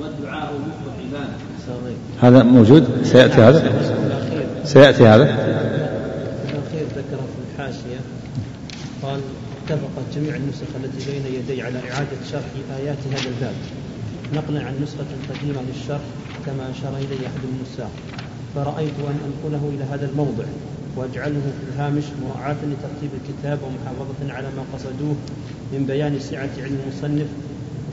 والدعاء 0.00 0.52
مخ 0.52 0.78
العبادة. 0.92 1.36
هذا 2.20 2.42
موجود؟ 2.42 2.84
سيأتي 3.02 3.40
هذا؟ 3.40 3.60
سيأتي 4.64 5.06
هذا 5.06 5.24
الأخير 5.24 6.86
ذكر 6.96 7.16
في 7.16 7.40
الحاشية 7.52 8.00
قال 9.02 9.20
اتفقت 9.72 10.14
جميع 10.14 10.36
النسخ 10.36 10.66
التي 10.84 11.10
بين 11.10 11.34
يدي 11.34 11.62
على 11.62 11.78
إعادة 11.78 12.16
شرح 12.30 12.44
آيات 12.78 12.98
هذا 13.12 13.28
الباب. 13.28 13.54
نقلا 14.34 14.60
عن 14.66 14.74
نسخة 14.82 15.10
قديمة 15.30 15.62
للشرح 15.68 16.00
كما 16.46 16.70
أشار 16.70 16.96
إليه 16.96 17.26
أحد 17.26 17.40
النساخ 17.44 17.90
فرأيت 18.54 18.98
أن 18.98 19.18
أنقله 19.28 19.70
إلى 19.74 19.84
هذا 19.84 20.10
الموضع 20.10 20.44
وأجعله 20.96 21.40
في 21.40 21.74
الهامش 21.74 22.04
مراعاة 22.22 22.56
لترتيب 22.70 23.10
الكتاب 23.20 23.58
ومحافظة 23.62 24.32
على 24.32 24.46
ما 24.56 24.64
قصدوه 24.72 25.16
من 25.72 25.84
بيان 25.86 26.20
سعة 26.20 26.50
علم 26.58 26.78
المصنف 26.84 27.26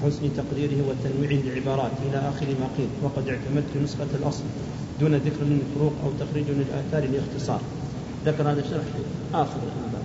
وحسن 0.03 0.30
تقديره 0.38 0.80
وتنويع 0.88 1.39
العبارات 1.39 1.91
إلى 2.10 2.18
آخر 2.18 2.45
ما 2.45 2.68
قيل 2.77 2.89
وقد 3.03 3.30
اعتمدت 3.30 3.84
نسخة 3.84 4.07
الأصل 4.22 4.43
دون 4.99 5.15
ذكر 5.15 5.43
للفروق 5.43 5.93
أو 6.03 6.11
تخريج 6.19 6.45
للآثار 6.49 7.10
لاختصار 7.11 7.61
ذكر 8.26 8.43
هذا 8.51 8.60
الشرح 8.60 8.84
آخر 9.34 9.60
الباب 9.85 9.98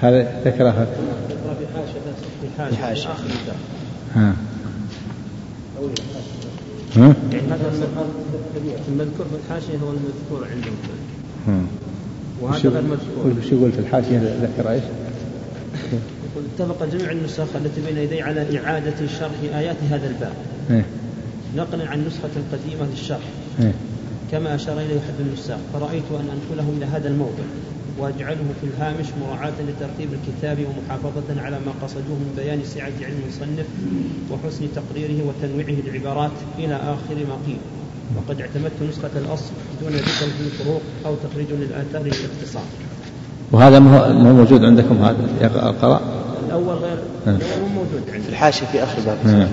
هذا 0.00 0.40
ذكرها 0.44 0.86
ذكر 1.30 1.54
في 1.58 2.76
حاشية 2.76 2.76
في 2.76 2.82
حاشية. 2.82 3.08
ها. 4.14 4.34
ها؟ 6.96 7.14
يعني 7.32 7.46
المذكور 8.88 9.26
في 9.26 9.36
الحاشية 9.44 9.78
هو 9.84 9.90
المذكور 9.90 10.48
عندهم. 10.50 11.66
وهذا 12.40 12.68
غير 12.68 12.82
مذكور. 12.82 13.32
وش 13.38 13.52
يقول 13.52 13.72
في 13.72 13.78
الحاشية؟ 13.78 14.18
ذكر 14.18 14.70
إيش؟ 14.70 14.82
يقول 15.92 16.44
اتفق 16.54 16.86
جميع 16.86 17.10
النسخ 17.10 17.56
التي 17.56 17.80
بين 17.86 17.98
يدي 17.98 18.22
على 18.22 18.58
إعادة 18.58 19.06
شرح 19.18 19.30
آيات 19.54 19.76
هذا 19.90 20.06
الباب. 20.08 20.32
إيه؟ 20.70 20.84
نقلا 21.56 21.88
عن 21.88 22.06
نسخة 22.06 22.30
قديمة 22.52 22.86
للشرح. 22.90 23.28
إيه؟ 23.60 23.72
كما 24.32 24.54
أشار 24.54 24.80
إليه 24.80 24.98
أحد 24.98 25.14
النساخ. 25.20 25.58
فرأيت 25.72 26.04
أن 26.10 26.28
أنقله 26.32 26.72
إلى 26.76 26.86
هذا 26.86 27.08
الموضع. 27.08 27.44
وأجعله 28.00 28.46
في 28.60 28.66
الهامش 28.66 29.06
مراعاة 29.20 29.52
لترتيب 29.68 30.08
الكتاب 30.18 30.58
ومحافظة 30.58 31.42
على 31.44 31.56
ما 31.66 31.72
قصدوه 31.82 32.16
من 32.22 32.32
بيان 32.36 32.60
سعة 32.64 32.92
علم 33.06 33.20
المصنف 33.24 33.66
وحسن 34.30 34.64
تقريره 34.74 35.18
وتنويعه 35.26 35.80
العبارات 35.86 36.30
إلى 36.58 36.74
آخر 36.74 37.14
ما 37.14 37.36
قيل. 37.46 37.58
وقد 38.16 38.40
اعتمدت 38.40 38.72
نسخة 38.88 39.10
الأصل 39.16 39.52
دون 39.82 39.92
ذكر 39.92 40.06
في 40.06 40.40
الفروق 40.46 40.82
أو 41.06 41.14
تخريج 41.14 41.46
للآثار 41.50 42.02
للاختصار. 42.02 42.62
وهذا 43.52 43.78
ما 43.78 43.98
هو 43.98 44.34
موجود 44.34 44.64
عندكم 44.64 45.04
هذا؟ 45.04 45.16
القراء 45.68 46.02
الأول 46.46 46.74
غير. 46.74 46.98
الأول 47.26 47.40
مو 47.60 47.68
موجود 47.68 48.02
عندي 48.12 48.22
في 48.22 48.28
الحاشية 48.28 48.66
في 48.66 48.82
آخر 48.82 48.98
الباب. 48.98 49.18
آه. 49.26 49.48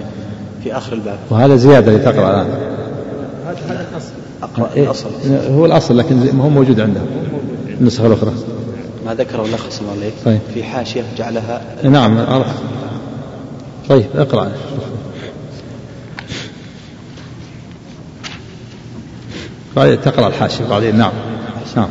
في 0.64 0.78
آخر 0.78 0.94
الباب. 0.94 1.18
وهذا 1.30 1.56
زيادة 1.56 1.92
اللي 1.92 2.04
تقرأ 2.04 2.30
الآن 2.30 2.48
هذا 3.46 3.58
هذا 3.68 3.88
الأصل. 3.92 4.12
أقرأ 4.44 4.70
إيه، 4.76 4.84
الأصل 4.84 5.10
هو 5.52 5.66
الأصل 5.66 5.98
لكن 5.98 6.16
ما 6.16 6.44
هو 6.44 6.50
موجود 6.50 6.80
عندهم. 6.80 7.08
النسخة 7.82 8.08
الأخرى. 8.08 8.34
ما 9.06 9.14
ذكره 9.14 9.44
لخص 9.44 9.80
الله 9.80 9.92
عليك. 9.92 10.14
طيب. 10.26 10.40
في 10.54 10.64
حاشية 10.64 11.04
جعلها 11.18 11.62
نعم 11.84 12.18
أعرف 12.18 12.48
طيب 13.90 14.06
اقرأ. 14.16 14.52
تقرأ 19.96 20.28
الحاشية 20.28 20.66
بعدين 20.66 20.98
نعم 20.98 21.12
نعم. 21.76 21.90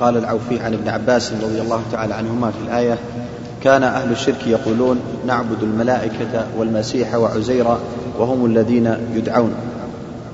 قال 0.00 0.16
العوفي 0.16 0.60
عن 0.60 0.74
ابن 0.74 0.88
عباس 0.88 1.32
رضي 1.32 1.60
الله 1.60 1.82
تعالى 1.92 2.14
عنهما 2.14 2.50
في 2.50 2.56
الآية 2.68 2.98
كان 3.62 3.82
أهل 3.82 4.12
الشرك 4.12 4.46
يقولون 4.46 5.00
نعبد 5.26 5.62
الملائكة 5.62 6.46
والمسيح 6.58 7.14
وعزيرا 7.14 7.78
وهم 8.18 8.46
الذين 8.46 8.96
يدعون. 9.14 9.54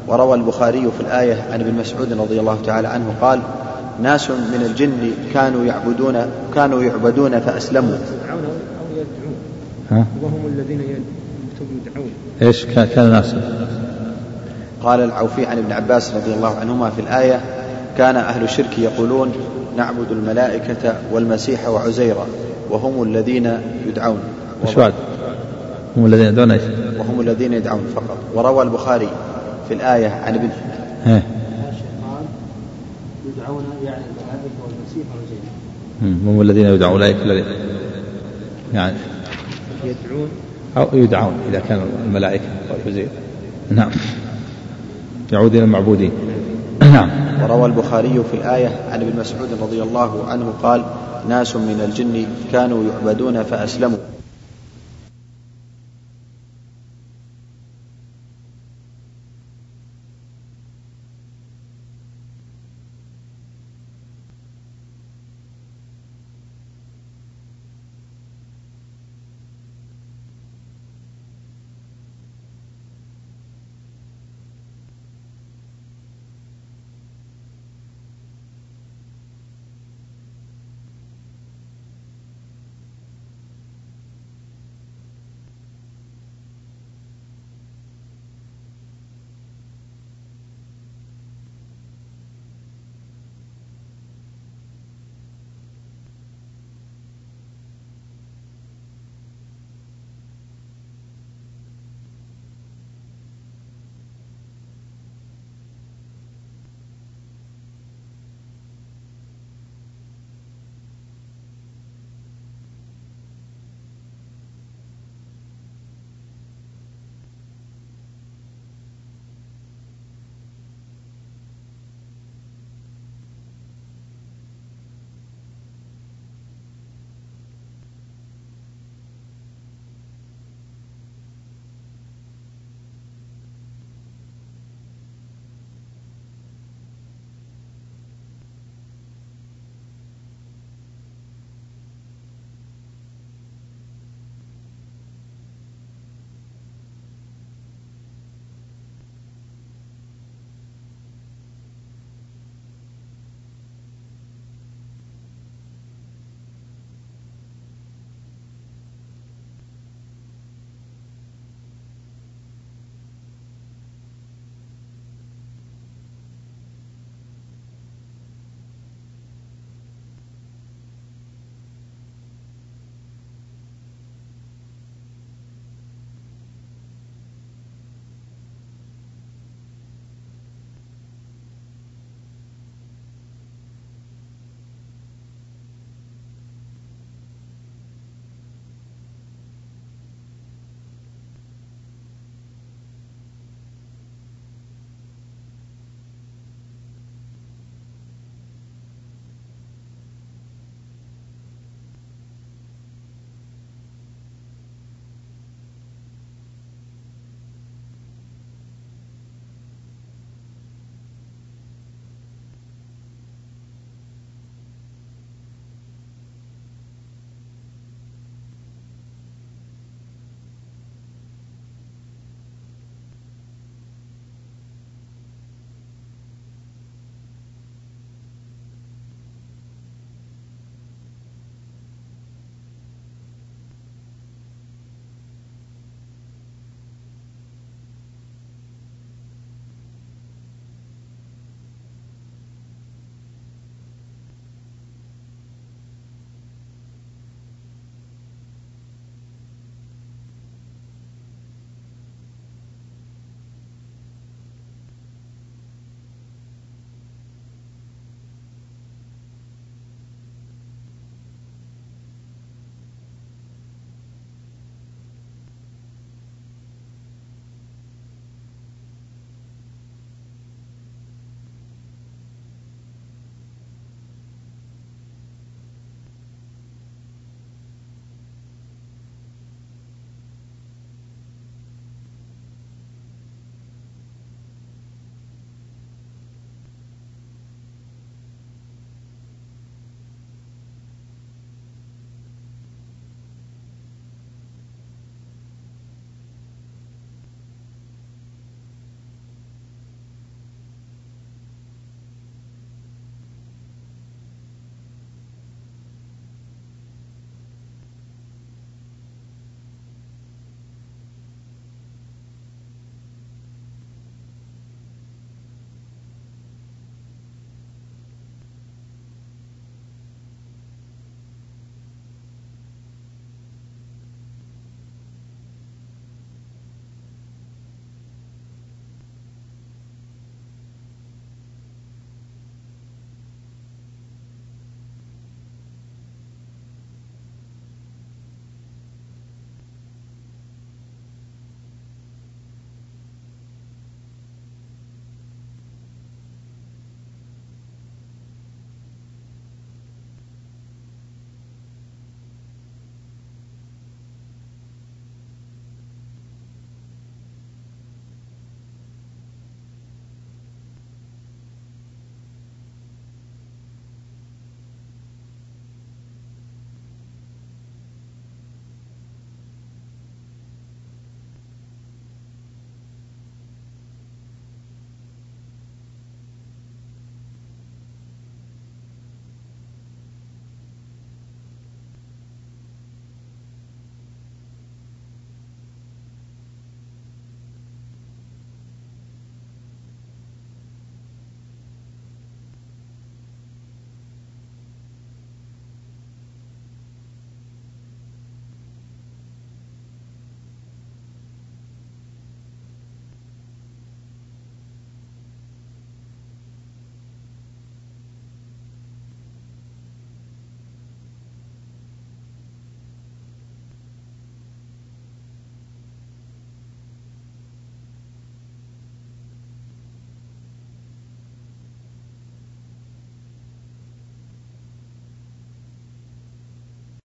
وروى 0.07 0.37
البخاري 0.37 0.81
في 0.81 1.01
الآية 1.01 1.45
عن 1.53 1.61
ابن 1.61 1.75
مسعود 1.75 2.13
رضي 2.13 2.41
الله 2.41 2.59
تعالى 2.67 2.89
عنه 2.89 3.15
قال 3.21 3.41
ناس 4.03 4.31
من 4.31 4.63
الجن 4.71 5.11
كانوا 5.35 5.65
يعبدون 5.65 6.27
كانوا 6.55 6.83
يعبدون 6.83 7.41
فأسلموا. 7.41 7.95
يدعون 8.25 8.45
أو 8.45 8.97
يدعون. 8.97 9.35
ها؟ 9.91 10.07
وهم 10.23 10.47
الذين 10.47 10.81
يد- 10.81 11.03
يدعون. 11.87 12.11
إيش 12.43 12.65
كان 12.65 12.87
كان 12.87 13.05
الناس؟ 13.07 13.35
قال 14.83 15.01
العوفي 15.01 15.47
عن 15.47 15.59
ابن 15.59 15.73
عباس 15.73 16.15
رضي 16.15 16.35
الله 16.35 16.55
عنهما 16.57 16.91
في 16.91 17.01
الآية 17.01 17.41
كان 17.99 18.17
أهل 18.17 18.43
الشرك 18.45 18.79
يقولون 18.79 19.33
نعبد 19.77 20.11
الملائكة 20.11 20.95
والمسيح 21.13 21.69
وعزيرا 21.69 22.27
وهم 22.71 23.03
الذين 23.03 23.59
يدعون. 23.87 24.19
إيش 24.67 24.75
بعد؟ 24.75 24.93
هم 25.97 26.07
الذين 26.07 26.27
يدعون 26.27 26.51
إيش؟ 26.51 26.63
وهم 26.99 27.21
الذين 27.21 27.53
يدعون 27.53 27.81
فقط. 27.95 28.19
وروى 28.35 28.63
البخاري 28.63 29.09
في 29.69 29.75
الآية 29.75 30.09
عن 30.09 30.35
ابن 30.35 30.49
إيه. 31.07 31.13
قال 31.13 32.25
يدعون 33.27 33.65
يعني 33.85 34.03
الملائكة 34.05 34.59
والمسيح 34.65 34.65
وزيد 34.65 34.79
مم. 34.79 34.85
هم 36.03 36.41
الذين 36.41 36.67
يدعون 36.67 36.93
اولئك 36.93 37.17
الذين 37.23 37.45
يعني 38.75 38.97
يدعون؟ 39.85 40.29
أو 40.77 40.87
يدعون 40.93 41.33
إذا 41.51 41.63
كان 41.69 41.81
الملائكة 42.07 42.45
والعزير 42.71 43.09
نعم. 43.71 43.91
يعود 45.33 45.55
إلى 45.55 45.65
المعبودين. 45.65 46.13
نعم. 46.81 47.11
وروى 47.43 47.67
البخاري 47.67 48.23
في 48.31 48.37
الآية 48.37 48.71
عن 48.91 49.01
ابن 49.01 49.21
مسعود 49.21 49.49
رضي 49.63 49.83
الله 49.83 50.25
عنه 50.29 50.53
قال 50.63 50.85
ناس 51.29 51.57
من 51.57 51.85
الجن 51.89 52.27
كانوا 52.53 52.85
يعبدون 52.85 53.43
فأسلموا. 53.43 53.99